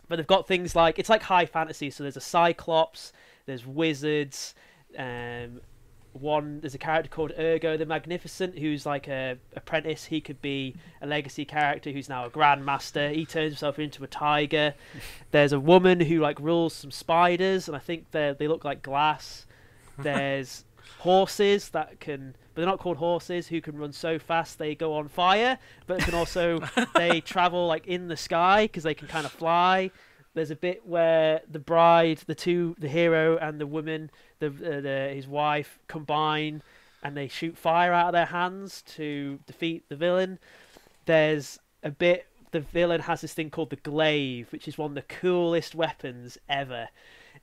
But 0.09 0.16
they've 0.16 0.26
got 0.26 0.47
things 0.47 0.76
like 0.76 0.99
it's 0.99 1.09
like 1.09 1.22
high 1.22 1.47
fantasy. 1.47 1.91
So 1.91 2.05
there's 2.05 2.16
a 2.16 2.20
Cyclops, 2.20 3.12
there's 3.47 3.66
wizards. 3.66 4.55
Um, 4.97 5.61
one 6.14 6.60
there's 6.60 6.74
a 6.74 6.78
character 6.78 7.10
called 7.10 7.32
Ergo 7.38 7.76
the 7.76 7.86
Magnificent 7.86 8.58
who's 8.58 8.86
like 8.86 9.08
a 9.08 9.36
apprentice. 9.56 10.06
He 10.06 10.20
could 10.20 10.40
be 10.40 10.76
a 11.02 11.06
legacy 11.06 11.44
character 11.44 11.90
who's 11.90 12.08
now 12.08 12.24
a 12.24 12.30
grandmaster. 12.30 13.12
He 13.14 13.26
turns 13.26 13.52
himself 13.52 13.78
into 13.78 14.04
a 14.04 14.06
tiger. 14.06 14.74
There's 15.32 15.52
a 15.52 15.60
woman 15.60 16.00
who 16.00 16.20
like 16.20 16.38
rules 16.40 16.72
some 16.72 16.90
spiders, 16.90 17.68
and 17.68 17.76
I 17.76 17.80
think 17.80 18.10
they 18.12 18.34
they 18.38 18.48
look 18.48 18.64
like 18.64 18.82
glass. 18.82 19.46
There's 19.98 20.64
horses 20.98 21.70
that 21.70 22.00
can, 22.00 22.34
but 22.54 22.62
they're 22.62 22.70
not 22.70 22.78
called 22.78 22.98
horses. 22.98 23.48
Who 23.48 23.60
can 23.60 23.76
run 23.76 23.92
so 23.92 24.18
fast 24.18 24.58
they 24.58 24.74
go 24.74 24.94
on 24.94 25.08
fire, 25.08 25.58
but 25.86 25.98
they 25.98 26.04
can 26.04 26.14
also 26.14 26.60
they 26.94 27.20
travel 27.20 27.66
like 27.66 27.86
in 27.86 28.08
the 28.08 28.16
sky 28.16 28.64
because 28.64 28.84
they 28.84 28.94
can 28.94 29.08
kind 29.08 29.26
of 29.26 29.32
fly. 29.32 29.90
There's 30.34 30.50
a 30.50 30.56
bit 30.56 30.84
where 30.84 31.42
the 31.48 31.60
bride, 31.60 32.18
the 32.26 32.34
two, 32.34 32.74
the 32.80 32.88
hero 32.88 33.38
and 33.38 33.60
the 33.60 33.68
woman, 33.68 34.10
the, 34.49 34.78
uh, 34.78 34.80
the 34.80 35.12
his 35.14 35.26
wife 35.26 35.78
combine, 35.88 36.62
and 37.03 37.16
they 37.16 37.28
shoot 37.28 37.57
fire 37.57 37.92
out 37.92 38.09
of 38.09 38.12
their 38.12 38.26
hands 38.26 38.82
to 38.97 39.38
defeat 39.47 39.88
the 39.88 39.97
villain. 39.97 40.38
There's 41.07 41.59
a 41.82 41.90
bit. 41.90 42.26
The 42.51 42.61
villain 42.61 43.01
has 43.03 43.20
this 43.20 43.34
thing 43.34 43.51
called 43.51 43.70
the 43.70 43.76
glaive, 43.76 44.53
which 44.53 44.68
is 44.68 44.78
one 44.78 44.92
of 44.92 44.95
the 44.95 45.03
coolest 45.03 45.74
weapons 45.74 46.38
ever 46.49 46.88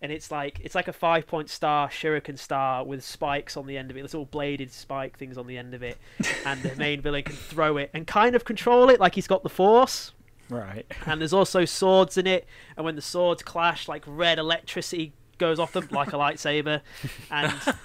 and 0.01 0.11
it's 0.11 0.31
like 0.31 0.59
it's 0.63 0.75
like 0.75 0.87
a 0.87 0.93
five 0.93 1.27
point 1.27 1.49
star 1.49 1.89
shuriken 1.89 2.37
star 2.37 2.83
with 2.83 3.03
spikes 3.03 3.55
on 3.55 3.67
the 3.67 3.77
end 3.77 3.91
of 3.91 3.97
it. 3.97 4.01
There's 4.01 4.15
all 4.15 4.25
bladed 4.25 4.71
spike 4.71 5.17
things 5.17 5.37
on 5.37 5.47
the 5.47 5.57
end 5.57 5.73
of 5.73 5.83
it, 5.83 5.97
and 6.45 6.61
the 6.63 6.75
main 6.75 7.01
villain 7.01 7.23
can 7.23 7.35
throw 7.35 7.77
it 7.77 7.91
and 7.93 8.07
kind 8.07 8.35
of 8.35 8.43
control 8.43 8.89
it 8.89 8.99
like 8.99 9.15
he's 9.15 9.27
got 9.27 9.43
the 9.43 9.49
force. 9.49 10.11
Right. 10.49 10.85
And 11.05 11.21
there's 11.21 11.33
also 11.33 11.63
swords 11.63 12.17
in 12.17 12.27
it, 12.27 12.45
and 12.75 12.83
when 12.85 12.95
the 12.95 13.01
swords 13.01 13.41
clash, 13.41 13.87
like 13.87 14.03
red 14.05 14.37
electricity 14.37 15.13
goes 15.41 15.59
off 15.59 15.73
them 15.73 15.87
like 15.91 16.13
a 16.13 16.17
lightsaber, 16.17 16.81
and. 17.29 17.53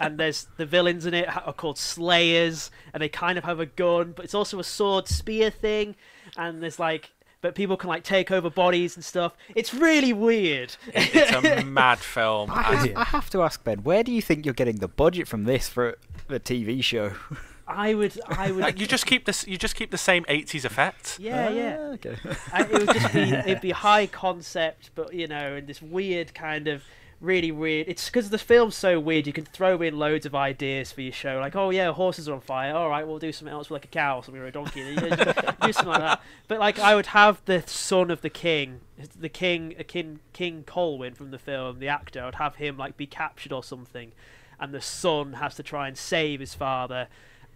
and 0.00 0.18
there's 0.18 0.48
the 0.56 0.66
villains 0.66 1.06
in 1.06 1.14
it 1.14 1.28
are 1.28 1.52
called 1.52 1.78
slayers 1.78 2.72
and 2.92 3.00
they 3.00 3.08
kind 3.08 3.38
of 3.38 3.44
have 3.44 3.60
a 3.60 3.66
gun 3.66 4.12
but 4.16 4.24
it's 4.24 4.34
also 4.34 4.58
a 4.58 4.64
sword 4.64 5.06
spear 5.06 5.48
thing 5.48 5.94
and 6.36 6.60
there's 6.60 6.80
like 6.80 7.12
but 7.40 7.54
people 7.54 7.76
can 7.76 7.88
like 7.88 8.02
take 8.02 8.32
over 8.32 8.50
bodies 8.50 8.96
and 8.96 9.04
stuff 9.04 9.36
it's 9.54 9.72
really 9.72 10.12
weird 10.12 10.74
it's 10.92 11.60
a 11.60 11.64
mad 11.64 12.00
film. 12.00 12.50
I, 12.50 12.72
and 12.72 12.96
ha- 12.96 13.00
I 13.02 13.04
have 13.04 13.30
to 13.30 13.42
ask 13.42 13.62
Ben, 13.62 13.84
where 13.84 14.02
do 14.02 14.10
you 14.10 14.20
think 14.20 14.44
you're 14.44 14.54
getting 14.54 14.78
the 14.78 14.88
budget 14.88 15.28
from 15.28 15.44
this 15.44 15.68
for 15.68 15.96
the 16.26 16.40
TV 16.40 16.82
show? 16.82 17.12
I 17.68 17.94
would, 17.94 18.18
I 18.28 18.52
would. 18.52 18.60
like, 18.62 18.80
you 18.80 18.86
just 18.86 19.06
keep 19.06 19.24
this. 19.24 19.46
You 19.46 19.56
just 19.56 19.74
keep 19.74 19.90
the 19.90 19.98
same 19.98 20.24
'80s 20.24 20.64
effect. 20.64 21.18
yeah, 21.20 21.50
yeah. 21.50 21.76
Ah, 21.80 21.92
okay. 21.94 22.16
I, 22.52 22.62
it 22.62 22.72
would 22.72 22.92
just 22.92 23.12
be, 23.12 23.20
it'd 23.22 23.60
be 23.60 23.72
high 23.72 24.06
concept, 24.06 24.90
but 24.94 25.12
you 25.12 25.26
know, 25.26 25.56
in 25.56 25.66
this 25.66 25.82
weird 25.82 26.32
kind 26.32 26.68
of 26.68 26.84
really 27.20 27.50
weird. 27.50 27.88
It's 27.88 28.06
because 28.06 28.30
the 28.30 28.38
film's 28.38 28.74
so 28.74 29.00
weird. 29.00 29.26
You 29.26 29.32
can 29.32 29.44
throw 29.44 29.80
in 29.80 29.98
loads 29.98 30.26
of 30.26 30.34
ideas 30.34 30.92
for 30.92 31.00
your 31.00 31.12
show, 31.12 31.38
like, 31.38 31.56
oh 31.56 31.70
yeah, 31.70 31.92
horses 31.92 32.28
are 32.28 32.34
on 32.34 32.40
fire. 32.40 32.74
All 32.74 32.88
right, 32.88 33.06
we'll 33.06 33.18
do 33.18 33.32
something 33.32 33.52
else 33.52 33.70
with 33.70 33.76
like 33.76 33.84
a 33.84 33.88
cow 33.88 34.18
or 34.18 34.24
something 34.24 34.42
or 34.42 34.46
a 34.46 34.52
donkey. 34.52 34.94
Do 34.96 35.72
something 35.72 35.88
like 35.88 36.00
that. 36.00 36.22
But 36.48 36.58
like, 36.58 36.78
I 36.78 36.94
would 36.94 37.06
have 37.06 37.40
the 37.46 37.62
son 37.66 38.10
of 38.10 38.20
the 38.20 38.30
king, 38.30 38.80
the 39.18 39.28
king, 39.28 39.74
a 39.78 39.84
king, 39.84 40.20
King 40.32 40.64
Colwyn 40.66 41.14
from 41.14 41.30
the 41.30 41.38
film, 41.38 41.78
the 41.78 41.88
actor. 41.88 42.22
I 42.22 42.26
would 42.26 42.34
have 42.36 42.56
him 42.56 42.76
like 42.76 42.96
be 42.96 43.06
captured 43.06 43.52
or 43.52 43.64
something, 43.64 44.12
and 44.60 44.72
the 44.72 44.80
son 44.80 45.34
has 45.34 45.54
to 45.56 45.62
try 45.62 45.88
and 45.88 45.96
save 45.96 46.40
his 46.40 46.54
father 46.54 47.08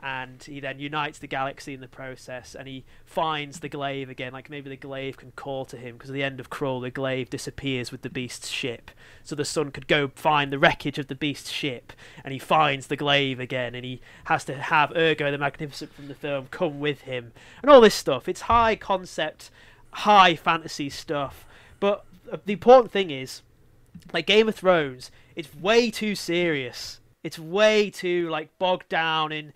and 0.02 0.42
he 0.44 0.60
then 0.60 0.78
unites 0.78 1.18
the 1.18 1.26
galaxy 1.26 1.74
in 1.74 1.80
the 1.80 1.88
process 1.88 2.54
and 2.54 2.66
he 2.66 2.84
finds 3.04 3.60
the 3.60 3.68
glaive 3.68 4.08
again 4.08 4.32
like 4.32 4.48
maybe 4.48 4.70
the 4.70 4.76
glaive 4.76 5.16
can 5.16 5.30
call 5.32 5.64
to 5.66 5.76
him 5.76 5.94
because 5.94 6.10
at 6.10 6.14
the 6.14 6.22
end 6.22 6.40
of 6.40 6.48
Krull 6.48 6.80
the 6.80 6.90
glaive 6.90 7.28
disappears 7.28 7.92
with 7.92 8.02
the 8.02 8.08
beast's 8.10 8.48
ship. 8.48 8.90
So 9.22 9.34
the 9.34 9.44
son 9.44 9.70
could 9.70 9.86
go 9.86 10.08
find 10.14 10.50
the 10.50 10.58
wreckage 10.58 10.98
of 10.98 11.08
the 11.08 11.14
beast's 11.14 11.50
ship 11.50 11.92
and 12.24 12.32
he 12.32 12.38
finds 12.38 12.86
the 12.86 12.96
glaive 12.96 13.38
again 13.38 13.74
and 13.74 13.84
he 13.84 14.00
has 14.24 14.44
to 14.44 14.54
have 14.54 14.96
Ergo 14.96 15.30
the 15.30 15.38
Magnificent 15.38 15.92
from 15.92 16.08
the 16.08 16.14
film 16.14 16.48
come 16.50 16.80
with 16.80 17.02
him. 17.02 17.32
And 17.60 17.70
all 17.70 17.80
this 17.80 17.94
stuff 17.94 18.28
it's 18.28 18.42
high 18.42 18.76
concept 18.76 19.50
high 19.92 20.34
fantasy 20.34 20.88
stuff. 20.88 21.46
But 21.78 22.04
the 22.46 22.52
important 22.52 22.92
thing 22.92 23.10
is 23.10 23.42
like 24.12 24.26
Game 24.26 24.48
of 24.48 24.54
Thrones 24.54 25.10
it's 25.36 25.54
way 25.54 25.90
too 25.90 26.14
serious. 26.14 27.00
It's 27.22 27.38
way 27.38 27.90
too 27.90 28.30
like 28.30 28.58
bogged 28.58 28.88
down 28.88 29.30
in 29.30 29.52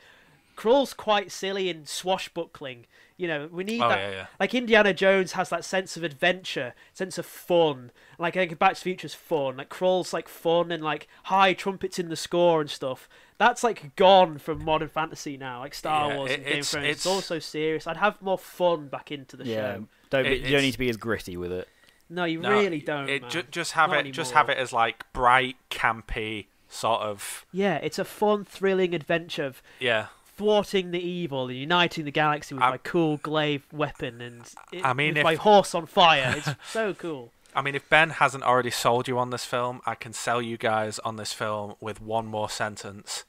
Krull's 0.57 0.95
quite 0.95 1.31
silly 1.33 1.69
and 1.71 1.89
swashbuckling. 1.89 2.87
You 3.17 3.29
know, 3.29 3.49
we 3.53 3.63
need 3.63 3.81
Oh, 3.81 3.89
that. 3.89 3.99
yeah, 3.99 4.11
yeah. 4.11 4.27
Like 4.41 4.55
Indiana 4.55 4.93
Jones 4.93 5.33
has 5.33 5.49
that 5.51 5.65
sense 5.65 5.97
of 5.97 6.03
adventure, 6.03 6.75
sense 6.93 7.17
of 7.17 7.25
fun. 7.25 7.93
Like 8.19 8.37
I 8.37 8.47
think 8.47 8.59
Back 8.59 8.75
to 8.75 8.81
the 8.81 8.83
Future's 8.91 9.15
fun. 9.15 9.57
Like 9.57 9.69
Krull's 9.69 10.13
like 10.13 10.29
fun 10.29 10.73
and 10.73 10.83
like 10.83 11.07
high 11.25 11.53
trumpets 11.55 11.99
in 11.99 12.09
the 12.09 12.17
score 12.17 12.61
and 12.61 12.69
stuff. 12.69 13.09
That's 13.39 13.63
like 13.63 13.95
gone 13.97 14.39
from 14.39 14.65
modern 14.65 14.89
fantasy 14.89 15.37
now, 15.37 15.61
like 15.61 15.75
Star 15.75 16.11
Yeah, 16.11 16.17
Wars 16.17 16.31
it- 16.31 16.35
and 16.35 16.43
Game 16.45 16.53
of 16.53 16.59
it's- 16.59 16.71
Thrones. 16.73 16.87
It's, 16.89 17.07
it's- 17.07 17.15
all 17.15 17.21
so 17.21 17.39
serious. 17.39 17.87
I'd 17.87 17.97
have 17.99 18.21
more 18.21 18.39
fun 18.39 18.89
back 18.89 19.13
into 19.13 19.37
the 19.37 19.45
Yeah, 19.45 19.75
show. 19.77 19.85
don't 20.11 20.25
be, 20.25 20.31
It- 20.31 20.43
you 20.43 20.51
don't 20.53 20.63
need 20.63 20.73
to 20.73 20.79
be 20.79 20.89
as 20.89 20.97
gritty 20.97 21.37
with 21.37 21.53
it. 21.53 21.69
No, 22.11 22.25
you 22.25 22.41
No, 22.41 22.51
really 22.51 22.81
don't. 22.81 23.09
It 23.09 23.23
man. 23.23 23.31
ju- 23.31 23.43
just 23.51 23.73
have 23.73 23.91
Not 23.91 24.07
it. 24.07 24.11
Just 24.13 24.33
have 24.33 24.49
it 24.49 24.59
as 24.59 24.73
like 24.73 25.11
bright, 25.13 25.57
campy 25.71 26.47
sort 26.69 27.01
of. 27.03 27.47
Yeah, 27.53 27.77
it's 27.77 27.99
a 27.99 28.05
fun, 28.05 28.45
thrilling 28.45 28.93
adventure 28.95 29.45
of 29.45 29.63
Yeah. 29.79 30.09
Thwarting 30.37 30.91
the 30.91 31.01
evil 31.01 31.49
and 31.49 31.57
uniting 31.57 32.05
the 32.05 32.11
galaxy 32.11 32.55
with 32.55 32.65
I- 32.65 32.71
my 32.71 32.79
cool 32.79 33.19
glaive 33.19 33.65
weapon 33.73 34.21
and 34.21 34.43
it, 34.73 34.85
I 34.85 34.93
mean, 34.93 35.11
with 35.11 35.19
if- 35.19 35.25
my 35.25 35.35
horse 35.37 35.75
on 35.75 35.87
fire. 35.87 36.35
It's 36.37 36.49
so 36.73 36.95
cool. 36.95 37.31
I 37.57 37.63
mean, 37.63 37.75
if 37.77 37.89
Ben 37.89 38.11
hasn't 38.11 38.43
already 38.43 38.71
sold 38.71 39.07
you 39.07 39.17
on 39.19 39.31
this 39.31 39.45
film, 39.45 39.81
I 39.87 39.95
can 39.95 40.13
sell 40.13 40.43
you 40.43 40.57
guys 40.57 40.99
on 41.01 41.17
this 41.17 41.33
film 41.33 41.75
with 41.81 42.01
one 42.01 42.27
more 42.27 42.51
sentence: 42.51 43.23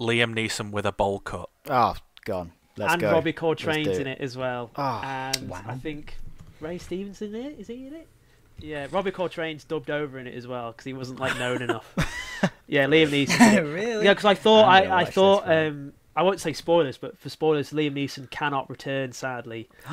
Liam 0.00 0.34
Neeson 0.34 0.72
with 0.72 0.84
a 0.84 0.90
bowl 0.92 1.20
cut. 1.20 1.48
Oh, 1.70 1.94
gone. 2.24 2.52
Let's 2.76 2.94
and 2.94 3.00
go. 3.02 3.12
Robbie 3.12 3.32
Coltrane's 3.32 3.96
do 3.96 4.00
in 4.02 4.06
it 4.08 4.20
as 4.20 4.36
well. 4.36 4.70
Ah, 4.76 5.30
and 5.36 5.48
wow. 5.48 5.62
I 5.66 5.76
think 5.76 6.16
Ray 6.60 6.78
Stevens 6.78 7.22
in 7.22 7.34
it. 7.36 7.58
Is 7.58 7.68
he 7.68 7.86
in 7.86 7.94
it? 7.94 8.08
Yeah, 8.58 8.88
Robbie 8.90 9.12
Coltrane's 9.12 9.64
dubbed 9.64 9.90
over 9.90 10.18
in 10.18 10.26
it 10.26 10.34
as 10.34 10.46
well 10.46 10.72
because 10.72 10.84
he 10.84 10.92
wasn't 10.92 11.20
like 11.20 11.38
known 11.38 11.62
enough. 11.62 11.94
Yeah, 12.68 12.86
Liam 12.86 13.08
Neeson. 13.10 13.74
really? 13.74 14.04
Yeah, 14.04 14.12
because 14.12 14.24
I 14.24 14.34
thought 14.34 14.64
I'm 14.68 14.90
I, 14.90 14.96
I 14.96 15.04
thought 15.04 15.48
um 15.48 15.92
I 16.16 16.22
won't 16.22 16.40
say 16.40 16.54
spoilers, 16.54 16.96
but 16.96 17.18
for 17.18 17.28
spoilers, 17.28 17.70
Liam 17.70 17.92
Neeson 17.92 18.30
cannot 18.30 18.70
return 18.70 19.12
sadly. 19.12 19.68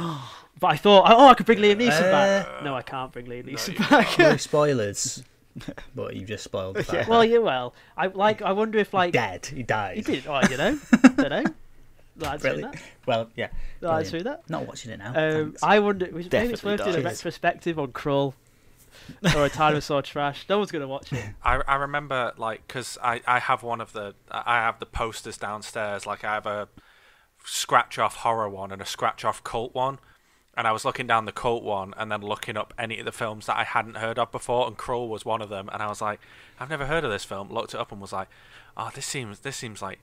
but 0.59 0.67
I 0.67 0.77
thought, 0.77 1.05
oh, 1.11 1.27
I 1.27 1.33
could 1.33 1.45
bring 1.45 1.59
Liam 1.59 1.77
Neeson 1.77 2.11
back. 2.11 2.63
No, 2.63 2.73
I 2.73 2.81
can't 2.81 3.11
bring 3.11 3.25
Liam 3.25 3.45
Neeson 3.45 3.73
you 3.73 3.89
back. 3.89 4.17
No 4.17 4.37
spoilers. 4.37 5.21
but 5.95 6.15
you 6.15 6.25
just 6.25 6.45
spoiled 6.45 6.77
the 6.77 6.83
fact. 6.83 7.09
well, 7.09 7.23
yeah, 7.23 7.39
well, 7.39 7.73
I 7.97 8.07
like. 8.07 8.41
I 8.41 8.53
wonder 8.53 8.79
if 8.79 8.93
like 8.93 9.13
Dead. 9.13 9.45
He 9.45 9.63
died. 9.63 9.97
he 9.97 10.01
did. 10.01 10.25
Oh, 10.25 10.41
you 10.49 10.57
know, 10.57 10.79
don't 11.15 11.29
know. 11.29 11.43
That's 12.15 12.41
through 12.41 12.51
Brilliant. 12.51 12.73
that. 12.73 12.81
Well, 13.05 13.29
yeah. 13.35 13.47
That's 13.79 14.09
brilliant. 14.09 14.09
through 14.09 14.23
that. 14.23 14.49
Not 14.49 14.67
watching 14.67 14.91
it 14.91 14.99
now. 14.99 15.13
Um. 15.15 15.55
I 15.61 15.79
wonder. 15.79 16.05
Maybe 16.05 16.19
it's 16.21 16.29
Definitely 16.29 16.71
worth 16.71 16.83
doing 16.83 16.95
a 16.97 17.01
retrospective 17.01 17.79
on 17.79 17.91
Krull 17.91 18.33
or 19.35 19.45
a 19.45 19.49
dinosaur 19.49 20.01
trash. 20.01 20.45
No 20.49 20.57
one's 20.57 20.71
gonna 20.71 20.87
watch 20.87 21.11
it. 21.13 21.23
I, 21.43 21.61
I 21.67 21.75
remember 21.75 22.33
like 22.37 22.67
because 22.67 22.97
I, 23.01 23.21
I 23.25 23.39
have 23.39 23.63
one 23.63 23.81
of 23.81 23.93
the 23.93 24.15
I 24.31 24.57
have 24.57 24.79
the 24.79 24.85
posters 24.85 25.37
downstairs. 25.37 26.05
Like 26.05 26.23
I 26.23 26.33
have 26.33 26.45
a 26.45 26.67
scratch 27.45 27.99
off 27.99 28.17
horror 28.17 28.49
one 28.49 28.71
and 28.71 28.81
a 28.81 28.85
scratch 28.85 29.25
off 29.25 29.43
cult 29.43 29.73
one. 29.73 29.99
And 30.55 30.67
I 30.67 30.71
was 30.71 30.85
looking 30.85 31.07
down 31.07 31.25
the 31.25 31.31
cult 31.31 31.63
one 31.63 31.95
and 31.97 32.11
then 32.11 32.21
looking 32.21 32.57
up 32.57 32.75
any 32.77 32.99
of 32.99 33.05
the 33.05 33.11
films 33.11 33.47
that 33.47 33.57
I 33.57 33.63
hadn't 33.63 33.97
heard 33.97 34.19
of 34.19 34.31
before 34.31 34.67
and 34.67 34.77
Krull 34.77 35.07
was 35.09 35.25
one 35.25 35.41
of 35.41 35.49
them. 35.49 35.67
And 35.73 35.81
I 35.81 35.87
was 35.87 36.01
like 36.01 36.19
I've 36.59 36.69
never 36.69 36.85
heard 36.85 37.03
of 37.03 37.11
this 37.11 37.25
film. 37.25 37.49
Looked 37.49 37.73
it 37.73 37.79
up 37.79 37.91
and 37.91 37.99
was 37.99 38.13
like 38.13 38.29
oh 38.77 38.91
this 38.93 39.05
seems 39.05 39.39
this 39.39 39.57
seems 39.57 39.81
like 39.81 39.99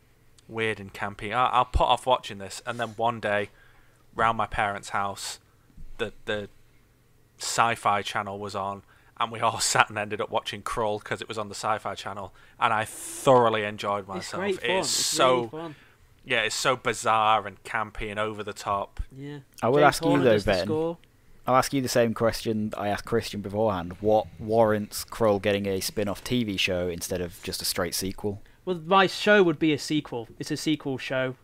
weird 0.49 0.81
and 0.81 0.93
campy. 0.93 1.33
I, 1.33 1.47
I'll 1.47 1.65
put 1.65 1.87
off 1.87 2.07
watching 2.07 2.39
this. 2.39 2.63
And 2.67 2.81
then 2.81 2.91
one 2.91 3.21
day 3.21 3.51
round 4.15 4.37
my 4.37 4.47
parents 4.47 4.91
house 4.91 5.39
the 5.99 6.13
the 6.25 6.49
sci-fi 7.41 8.03
channel 8.03 8.39
was 8.39 8.55
on 8.55 8.83
and 9.19 9.31
we 9.33 9.41
all 9.41 9.61
sat 9.75 9.89
and 9.89 9.99
ended 9.99 10.21
up 10.21 10.31
watching 10.31 10.63
Krull 10.63 10.99
because 10.99 11.21
it 11.21 11.29
was 11.29 11.39
on 11.39 11.49
the 11.49 11.55
sci-fi 11.55 11.95
channel 11.95 12.33
and 12.59 12.73
I 12.73 12.85
thoroughly 12.85 13.65
enjoyed 13.65 14.01
It's 14.01 14.09
myself 14.09 14.41
great 14.43 14.61
fun. 14.61 14.71
it's 14.71 14.89
It's 14.89 15.07
so 15.07 15.35
really 15.37 15.49
fun. 15.49 15.75
yeah 16.25 16.41
it's 16.43 16.55
so 16.55 16.77
bizarre 16.77 17.47
and 17.47 17.63
campy 17.65 18.11
and 18.11 18.19
over 18.19 18.43
the 18.43 18.53
top 18.53 19.01
Yeah. 19.17 19.39
I 19.63 19.69
will 19.69 19.79
James 19.79 19.87
ask 19.87 20.05
you 20.05 20.23
though, 20.23 20.41
Ben. 20.41 20.97
I'll 21.47 21.57
ask 21.57 21.73
you 21.73 21.81
the 21.81 21.89
same 21.89 22.15
question 22.15 22.73
I 22.77 22.89
asked 22.89 23.07
Christian 23.07 23.41
beforehand. 23.41 23.97
What 24.01 24.27
warrants 24.39 25.05
Krull 25.05 25.41
getting 25.43 25.67
a 25.67 25.81
spin-off 25.81 26.23
TV 26.23 26.57
show 26.59 26.87
instead 26.89 27.21
of 27.21 27.43
just 27.43 27.61
a 27.61 27.65
straight 27.65 27.95
sequel? 27.95 28.43
Well, 28.65 28.81
my 28.87 29.07
show 29.09 29.43
would 29.43 29.59
be 29.59 29.73
a 29.73 29.79
sequel. 29.79 30.29
It's 30.39 30.51
a 30.53 30.57
sequel 30.57 30.99
show, 30.99 31.35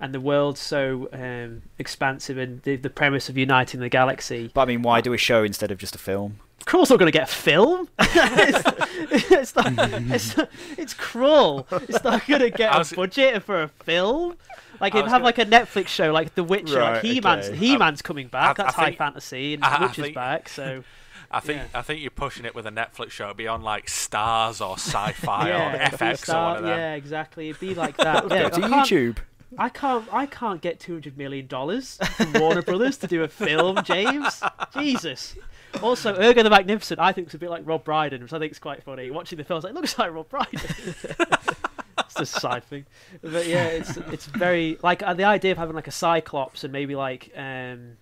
and 0.00 0.14
the 0.14 0.20
world's 0.20 0.60
so 0.60 1.08
um, 1.12 1.62
expansive, 1.78 2.38
and 2.38 2.62
the, 2.62 2.76
the 2.76 2.90
premise 2.90 3.28
of 3.28 3.36
uniting 3.36 3.80
the 3.80 3.88
galaxy. 3.88 4.50
But 4.54 4.62
I 4.62 4.64
mean, 4.66 4.82
why 4.82 5.00
do 5.00 5.12
a 5.12 5.18
show 5.18 5.44
instead 5.44 5.70
of 5.70 5.78
just 5.78 5.94
a 5.94 5.98
film? 5.98 6.38
Krull's 6.66 6.90
not 6.90 6.98
going 6.98 7.10
to 7.10 7.16
get 7.18 7.28
a 7.28 7.32
film. 7.32 7.88
it's, 7.98 9.30
it's, 9.30 9.56
not, 9.56 9.72
it's, 10.10 10.36
not- 10.36 10.50
it's 10.76 10.94
Krull. 10.94 11.66
It's 11.88 12.04
not 12.04 12.26
going 12.26 12.40
to 12.42 12.50
get 12.50 12.72
I 12.72 12.76
a 12.76 12.78
was- 12.80 12.92
budget 12.92 13.42
for 13.42 13.62
a 13.62 13.68
film. 13.68 14.36
Like 14.80 14.94
I 14.94 14.98
it'd 15.00 15.10
have 15.10 15.22
gonna- 15.22 15.24
like 15.24 15.38
a 15.38 15.46
Netflix 15.46 15.88
show, 15.88 16.12
like 16.12 16.34
The 16.34 16.44
Witcher. 16.44 16.78
Right, 16.78 16.92
like 16.94 17.02
He-Man's 17.04 17.48
okay. 17.48 17.56
He-Man's 17.56 18.02
coming 18.02 18.28
back. 18.28 18.58
I- 18.58 18.62
I 18.62 18.64
That's 18.64 18.76
high 18.76 18.84
think- 18.86 18.98
fantasy, 18.98 19.54
and 19.54 19.64
I- 19.64 19.76
I 19.76 19.80
Witcher's 19.86 20.04
think- 20.06 20.14
back. 20.14 20.48
So 20.48 20.84
I 21.30 21.40
think 21.40 21.58
Yeah. 21.72 21.78
I 21.78 21.82
think 21.82 22.00
you're 22.02 22.10
pushing 22.10 22.44
it 22.44 22.54
with 22.54 22.66
a 22.66 22.70
Netflix 22.70 23.10
show 23.12 23.26
It'd 23.26 23.36
be 23.36 23.46
on 23.46 23.62
like 23.62 23.88
Stars 23.88 24.60
or 24.60 24.74
Sci-Fi 24.74 25.48
yeah, 25.48 25.72
or 25.72 25.76
it'd 25.76 25.98
be 25.98 26.04
a 26.04 26.08
FX 26.12 26.28
or 26.34 26.36
one 26.44 26.56
of 26.56 26.62
them 26.64 26.78
yeah, 26.78 26.94
exactly. 26.94 27.48
It'd 27.50 27.60
be 27.60 27.74
like 27.74 27.96
that. 27.98 28.28
yeah, 28.30 28.48
Go 28.48 28.56
to 28.60 28.60
YouTube. 28.66 29.18
I 29.58 29.68
can't 29.68 30.06
I 30.12 30.26
can't 30.26 30.60
get 30.60 30.78
two 30.80 30.92
hundred 30.92 31.16
million 31.18 31.46
dollars 31.46 31.98
from 32.16 32.32
Warner 32.34 32.62
Brothers 32.62 32.96
to 32.98 33.06
do 33.06 33.22
a 33.22 33.28
film, 33.28 33.82
James. 33.84 34.42
Jesus. 34.76 35.34
Also, 35.82 36.14
Ergo 36.16 36.42
the 36.42 36.50
Magnificent, 36.50 36.98
I 37.00 37.12
think 37.12 37.28
is 37.28 37.34
a 37.34 37.38
bit 37.38 37.50
like 37.50 37.62
Rob 37.64 37.84
Brydon, 37.84 38.22
which 38.22 38.32
I 38.32 38.38
think 38.38 38.52
is 38.52 38.58
quite 38.58 38.82
funny. 38.82 39.10
Watching 39.10 39.38
the 39.38 39.44
film, 39.44 39.58
it's 39.58 39.64
like, 39.64 39.74
looks 39.74 39.98
like 39.98 40.12
Rob 40.12 40.28
Brydon. 40.28 40.60
it's 40.64 42.14
just 42.14 42.20
a 42.20 42.26
side 42.26 42.64
thing, 42.64 42.86
but 43.22 43.46
yeah, 43.46 43.66
it's 43.66 43.96
it's 43.96 44.26
very 44.26 44.78
like 44.82 45.02
uh, 45.02 45.14
the 45.14 45.24
idea 45.24 45.52
of 45.52 45.58
having 45.58 45.74
like 45.76 45.86
a 45.86 45.92
Cyclops 45.92 46.64
and 46.64 46.72
maybe 46.72 46.94
like 46.96 47.30
um, 47.36 47.96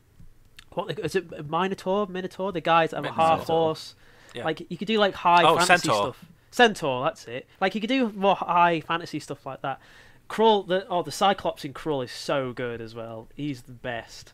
what 0.73 0.99
is 0.99 1.15
it 1.15 1.49
Minotaur, 1.51 2.07
Minotaur, 2.07 2.53
the 2.53 2.61
guys 2.61 2.91
that 2.91 2.97
have 2.97 3.07
a 3.07 3.13
half 3.13 3.45
horse. 3.47 3.95
Yeah. 4.35 4.45
Like 4.45 4.71
you 4.71 4.77
could 4.77 4.89
do 4.89 4.99
like 4.99 5.15
high 5.15 5.43
Oh, 5.43 5.57
fantasy 5.57 5.89
Centaur. 5.89 6.03
stuff. 6.15 6.25
Centaur, 6.51 7.05
that's 7.05 7.27
it. 7.27 7.47
Like 7.61 7.75
you 7.75 7.81
could 7.81 7.89
do 7.89 8.11
more 8.13 8.37
high 8.37 8.81
fantasy 8.81 9.21
stuff 9.21 9.45
like 9.47 9.63
that. 9.63 9.81
Krull, 10.29 10.67
the 10.67 10.87
oh 10.89 11.03
the 11.03 11.11
Cyclops 11.11 11.65
in 11.65 11.73
Krull 11.73 12.05
is 12.05 12.13
so 12.13 12.53
good 12.53 12.81
as 12.81 12.95
well. 12.95 13.29
He's 13.35 13.63
the 13.63 13.73
best. 13.73 14.33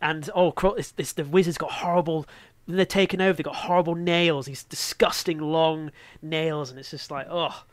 And 0.00 0.28
oh, 0.34 0.52
Krull, 0.52 0.78
it's, 0.78 0.92
it's 0.98 1.12
the 1.12 1.24
wizard's 1.24 1.58
got 1.58 1.70
horrible. 1.70 2.26
They're 2.66 2.86
taken 2.86 3.20
over, 3.20 3.36
they've 3.36 3.44
got 3.44 3.56
horrible 3.56 3.94
nails. 3.94 4.46
These 4.46 4.64
disgusting 4.64 5.38
long 5.38 5.90
nails, 6.22 6.70
and 6.70 6.78
it's 6.78 6.90
just 6.90 7.10
like 7.10 7.26
oh, 7.30 7.64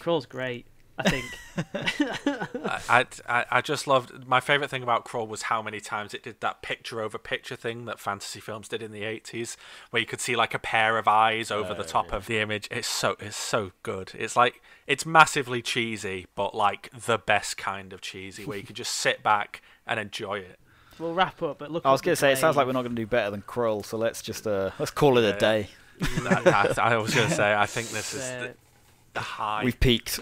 Krull's 0.00 0.26
great. 0.26 0.66
I 0.98 1.08
think. 1.08 1.24
I, 2.88 3.06
I 3.28 3.44
I 3.50 3.60
just 3.60 3.86
loved 3.86 4.26
my 4.26 4.40
favorite 4.40 4.70
thing 4.70 4.82
about 4.82 5.04
Krull 5.04 5.26
was 5.26 5.42
how 5.42 5.62
many 5.62 5.80
times 5.80 6.14
it 6.14 6.22
did 6.22 6.40
that 6.40 6.62
picture 6.62 7.00
over 7.00 7.18
picture 7.18 7.56
thing 7.56 7.86
that 7.86 7.98
fantasy 7.98 8.40
films 8.40 8.68
did 8.68 8.82
in 8.82 8.92
the 8.92 9.02
80s 9.02 9.56
where 9.90 10.00
you 10.00 10.06
could 10.06 10.20
see 10.20 10.36
like 10.36 10.54
a 10.54 10.58
pair 10.58 10.98
of 10.98 11.08
eyes 11.08 11.50
over 11.50 11.74
the 11.74 11.82
oh, 11.82 11.86
top 11.86 12.12
of 12.12 12.26
the 12.26 12.38
image 12.38 12.68
it's 12.70 12.88
so 12.88 13.16
it's 13.20 13.36
so 13.36 13.72
good 13.82 14.12
it's 14.14 14.36
like 14.36 14.62
it's 14.86 15.04
massively 15.06 15.62
cheesy 15.62 16.26
but 16.34 16.54
like 16.54 16.90
the 17.06 17.18
best 17.18 17.56
kind 17.56 17.92
of 17.92 18.00
cheesy 18.00 18.44
where 18.44 18.56
you 18.58 18.64
can 18.64 18.74
just 18.74 18.92
sit 18.92 19.22
back 19.22 19.62
and 19.86 19.98
enjoy 20.00 20.38
it 20.38 20.58
we'll 20.98 21.14
wrap 21.14 21.42
up, 21.42 21.58
but 21.58 21.70
look. 21.70 21.84
I 21.84 21.90
was 21.90 22.00
going 22.00 22.12
to 22.12 22.16
say, 22.16 22.32
it 22.32 22.38
sounds 22.38 22.54
like 22.56 22.64
we're 22.66 22.74
not 22.74 22.82
going 22.82 22.94
to 22.94 23.02
do 23.02 23.06
better 23.06 23.30
than 23.30 23.42
Krull, 23.42 23.84
so 23.84 23.96
let's 23.96 24.22
just 24.22 24.46
uh, 24.46 24.70
let's 24.78 24.92
call 24.92 25.18
it 25.18 25.22
Yeah, 25.22 25.30
a 25.30 25.38
day. 25.38 25.68
That- 26.00 26.78
I, 26.78 26.92
I 26.92 26.96
was 26.98 27.12
going 27.14 27.28
to 27.28 27.34
say 27.34 27.52
I 27.52 27.66
think 27.66 27.88
this 27.88 28.14
is 28.14 28.20
the, 28.20 28.54
the 29.14 29.20
high 29.20 29.64
We've 29.64 29.80
peaked. 29.80 30.20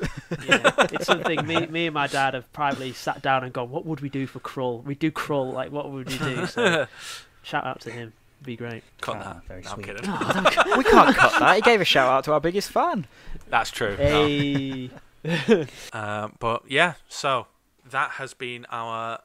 yeah, 0.48 0.72
it's 0.92 1.04
something 1.06 1.46
me, 1.46 1.66
me 1.66 1.86
and 1.86 1.92
my 1.94 2.06
dad 2.06 2.32
have 2.34 2.50
privately 2.54 2.92
sat 2.94 3.20
down 3.20 3.44
and 3.44 3.52
gone, 3.52 3.68
what 3.68 3.84
would 3.84 4.00
we 4.00 4.08
do 4.08 4.26
for 4.26 4.40
Krull? 4.40 4.82
We 4.84 4.94
do 4.94 5.11
Krull, 5.11 5.52
like 5.52 5.70
what 5.70 5.90
would 5.90 6.08
we 6.08 6.16
do? 6.18 6.46
So 6.46 6.86
shout 7.42 7.66
out 7.66 7.80
to 7.82 7.90
him, 7.90 8.12
It'd 8.38 8.46
be 8.46 8.56
great. 8.56 8.82
cut 9.02 9.16
Ah, 9.16 9.34
that 9.34 9.44
very 9.48 9.62
No, 9.62 9.70
I'm 9.70 9.74
sweet. 9.74 9.86
kidding 9.86 10.78
we 10.78 10.84
can't 10.84 11.14
cut 11.16 11.38
that. 11.40 11.56
He 11.56 11.62
gave 11.62 11.80
a 11.82 11.84
shout 11.84 12.08
out 12.11 12.24
to 12.24 12.32
our 12.32 12.40
biggest 12.40 12.70
fan. 12.70 13.06
That's 13.51 13.70
true 13.70 13.96
No. 13.98 14.26
Hey, 14.26 14.90
Um, 15.92 16.36
but 16.38 16.62
yeah, 16.68 16.94
so 17.09 17.46
that 17.90 18.12
has 18.12 18.32
been 18.32 18.66
our 18.70 19.20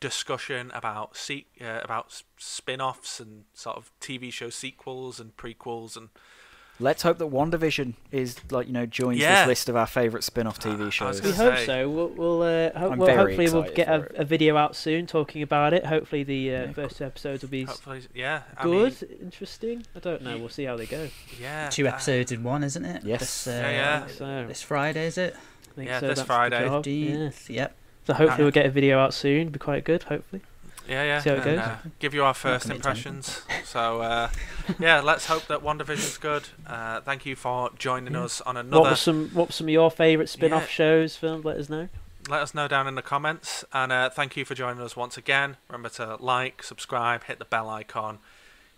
discussion 0.00 0.70
about 0.74 1.16
se- 1.16 1.46
uh, 1.60 1.80
about 1.84 2.22
spin-offs 2.38 3.20
and 3.20 3.44
sort 3.54 3.76
of 3.76 3.92
TV 4.00 4.32
show 4.32 4.50
sequels 4.50 5.20
and 5.20 5.36
prequels 5.36 5.96
and 5.96 6.08
Let's 6.80 7.02
hope 7.02 7.18
that 7.18 7.26
WandaVision 7.30 7.92
is 8.10 8.36
like 8.50 8.66
you 8.66 8.72
know 8.72 8.86
joins 8.86 9.18
Yeah. 9.18 9.40
this 9.42 9.48
list 9.48 9.68
of 9.68 9.76
our 9.76 9.86
favourite 9.86 10.24
spin-off 10.24 10.58
Uh, 10.64 10.70
TV 10.70 10.78
was 10.86 10.94
shows. 10.94 11.20
we 11.22 11.30
hope 11.32 11.56
say- 11.58 11.66
so. 11.66 11.88
We'll, 11.90 12.08
we'll, 12.08 12.42
uh, 12.42 12.70
ho- 12.78 12.94
well, 12.96 13.16
hopefully 13.16 13.50
we'll 13.50 13.70
get 13.74 13.88
a, 13.88 14.08
a 14.20 14.24
video 14.24 14.56
out 14.56 14.74
soon 14.74 15.06
talking 15.06 15.42
about 15.42 15.74
it. 15.74 15.84
Hopefully 15.86 16.22
the 16.24 16.48
uh, 16.54 16.60
Yeah, 16.66 16.72
first 16.72 16.96
two 16.96 17.04
episodes 17.04 17.42
will 17.42 17.50
be 17.50 17.64
hopefully, 17.64 18.00
yeah, 18.14 18.42
I 18.56 18.62
good, 18.62 18.96
mean, 19.02 19.18
interesting. 19.20 19.84
I 19.94 19.98
don't 19.98 20.22
know. 20.22 20.38
We'll 20.38 20.48
see 20.48 20.64
how 20.64 20.76
they 20.76 20.86
go. 20.86 21.08
yeah, 21.40 21.68
Two 21.68 21.86
uh, 21.86 21.90
episodes 21.90 22.32
in 22.32 22.42
one, 22.42 22.64
isn't 22.64 22.84
it? 22.84 23.04
Yes. 23.04 23.20
This, 23.20 23.46
uh, 23.46 23.50
Yeah, 23.50 23.70
yeah. 23.70 24.06
So 24.06 24.44
This 24.48 24.62
Friday, 24.62 25.06
is 25.06 25.18
it? 25.18 25.36
I 25.36 25.74
think 25.74 25.88
Yeah, 25.88 26.00
so, 26.00 26.08
this 26.08 26.18
that's 26.18 26.26
Friday. 26.26 26.64
job, 26.66 26.86
Yeah. 26.86 27.14
15th. 27.28 27.48
Yep. 27.50 27.76
So 28.06 28.14
hopefully 28.14 28.40
Uh, 28.40 28.44
we'll 28.46 28.50
get 28.52 28.66
a 28.66 28.70
video 28.70 28.98
out 28.98 29.12
soon. 29.14 29.50
Be 29.50 29.58
quite 29.58 29.84
good. 29.84 30.04
Hopefully. 30.04 30.42
Yeah, 30.88 31.04
yeah. 31.04 31.20
See 31.20 31.30
how 31.30 31.36
it 31.36 31.46
and, 31.46 31.56
goes. 31.56 31.58
uh, 31.66 31.76
give 31.98 32.14
you 32.14 32.24
our 32.24 32.34
first 32.34 32.62
commit 32.66 32.82
to 32.82 32.88
anything. 32.88 33.12
impressions. 33.14 33.42
So 33.64 34.00
uh, 34.02 34.30
yeah, 34.78 35.00
let's 35.00 35.26
hope 35.26 35.46
that 35.46 35.62
WandaVision's 35.62 36.18
good. 36.18 36.48
Uh, 36.66 37.00
thank 37.00 37.24
you 37.26 37.36
for 37.36 37.70
joining 37.78 38.14
Yeah. 38.14 38.24
us 38.24 38.40
on 38.40 38.56
another. 38.56 38.80
What 38.82 38.90
were 38.90 38.96
some 38.96 39.28
What 39.32 39.48
were 39.48 39.52
some 39.52 39.66
of 39.66 39.70
your 39.70 39.90
favourite 39.90 40.28
spin-off 40.28 40.62
Yeah. 40.62 40.68
shows? 40.68 41.16
Films? 41.16 41.44
Let 41.44 41.56
us 41.58 41.68
know. 41.68 41.88
let 42.28 42.42
us 42.42 42.54
know 42.54 42.68
down 42.68 42.86
in 42.86 42.94
the 42.96 43.02
comments. 43.02 43.64
And 43.72 43.90
uh, 43.92 44.10
thank 44.10 44.36
you 44.36 44.44
for 44.44 44.54
joining 44.54 44.82
us 44.82 44.96
once 44.96 45.16
again. 45.16 45.56
Remember 45.68 45.88
to 45.90 46.16
like, 46.20 46.62
subscribe, 46.62 47.24
hit 47.24 47.38
the 47.38 47.44
bell 47.44 47.68
icon. 47.68 48.18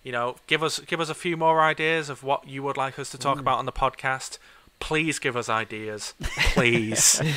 You 0.03 0.13
know, 0.13 0.37
give 0.47 0.63
us 0.63 0.81
give 0.81 1.01
us 1.01 1.09
a 1.09 1.15
few 1.15 1.37
more 1.37 1.61
ideas 1.63 2.09
of 2.11 2.23
what 2.23 2.47
you 2.49 2.63
would 2.63 2.77
like 2.77 2.99
us 2.99 3.11
to 3.11 3.19
talk 3.19 3.39
about 3.39 3.59
on 3.59 3.67
the 3.67 3.73
podcast. 3.73 4.39
Please 4.81 5.19
give 5.21 5.37
us 5.37 5.49
ideas, 5.49 6.15
please. 6.55 7.23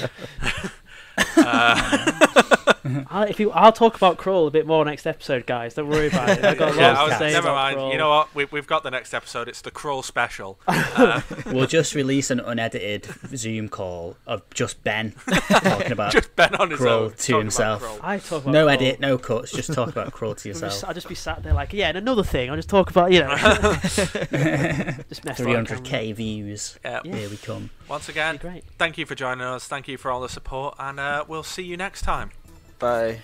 I'll, 3.09 3.23
if 3.23 3.39
you, 3.39 3.51
I'll 3.51 3.71
talk 3.71 3.95
about 3.95 4.17
Krull 4.17 4.47
a 4.47 4.51
bit 4.51 4.67
more 4.67 4.83
next 4.85 5.05
episode, 5.05 5.45
guys. 5.45 5.73
Don't 5.73 5.87
worry 5.89 6.07
about 6.07 6.29
it. 6.29 6.43
I've 6.43 6.57
got 6.57 6.69
a 6.69 6.71
lot 6.75 6.79
yeah, 6.79 6.93
to 6.93 6.99
I 6.99 7.03
was, 7.07 7.17
say 7.17 7.31
never 7.33 7.47
about 7.49 7.55
mind. 7.55 7.77
Krull. 7.77 7.91
You 7.91 7.97
know 7.97 8.09
what? 8.09 8.35
We, 8.35 8.45
we've 8.45 8.67
got 8.67 8.83
the 8.83 8.91
next 8.91 9.13
episode. 9.13 9.47
It's 9.47 9.61
the 9.61 9.71
Krull 9.71 10.03
special. 10.03 10.59
Uh, 10.95 11.21
We'll 11.47 11.67
just 11.67 11.93
release 11.93 12.31
an 12.31 12.39
unedited 12.39 13.07
Zoom 13.35 13.67
call 13.69 14.15
of 14.25 14.49
just 14.51 14.81
Ben 14.83 15.13
talking 15.49 15.91
about. 15.91 16.13
just 16.13 16.33
Ben 16.37 16.55
on 16.55 16.71
his 16.71 16.79
Krull 16.79 16.87
own 16.87 17.13
to 17.13 17.37
himself. 17.37 17.81
Krull. 17.83 17.99
I 18.01 18.17
talk 18.19 18.43
about 18.43 18.51
no 18.53 18.67
Krull. 18.67 18.73
edit, 18.73 18.99
no 19.01 19.17
cuts. 19.17 19.51
Just 19.51 19.73
talk 19.73 19.89
about 19.89 20.11
Krull 20.13 20.37
to 20.37 20.49
I'll 20.49 20.53
just, 20.53 20.63
yourself. 20.63 20.85
I'll 20.85 20.93
just 20.93 21.09
be 21.09 21.15
sat 21.15 21.43
there 21.43 21.53
like, 21.53 21.73
yeah, 21.73 21.89
and 21.89 21.97
another 21.97 22.23
thing. 22.23 22.49
I'll 22.49 22.55
just 22.55 22.69
talk 22.69 22.89
about, 22.91 23.11
you 23.11 23.21
know, 23.21 23.35
just 23.35 25.25
mess 25.25 25.37
Three 25.37 25.53
around 25.53 25.67
hundred 25.67 25.83
k 25.83 26.11
views. 26.13 26.79
Yeah. 26.85 27.01
Yeah. 27.03 27.15
Here 27.15 27.29
we 27.29 27.37
come. 27.37 27.71
Once 27.89 28.07
again, 28.09 28.37
great. 28.37 28.63
thank 28.77 28.97
you 28.97 29.05
for 29.05 29.15
joining 29.15 29.45
us. 29.45 29.67
Thank 29.67 29.87
you 29.87 29.97
for 29.97 30.11
all 30.11 30.21
the 30.21 30.29
support, 30.29 30.75
and 30.79 30.99
uh, 30.99 31.25
we'll 31.27 31.43
see 31.43 31.63
you 31.63 31.77
next 31.77 32.03
time. 32.03 32.31
Bye. 32.79 33.19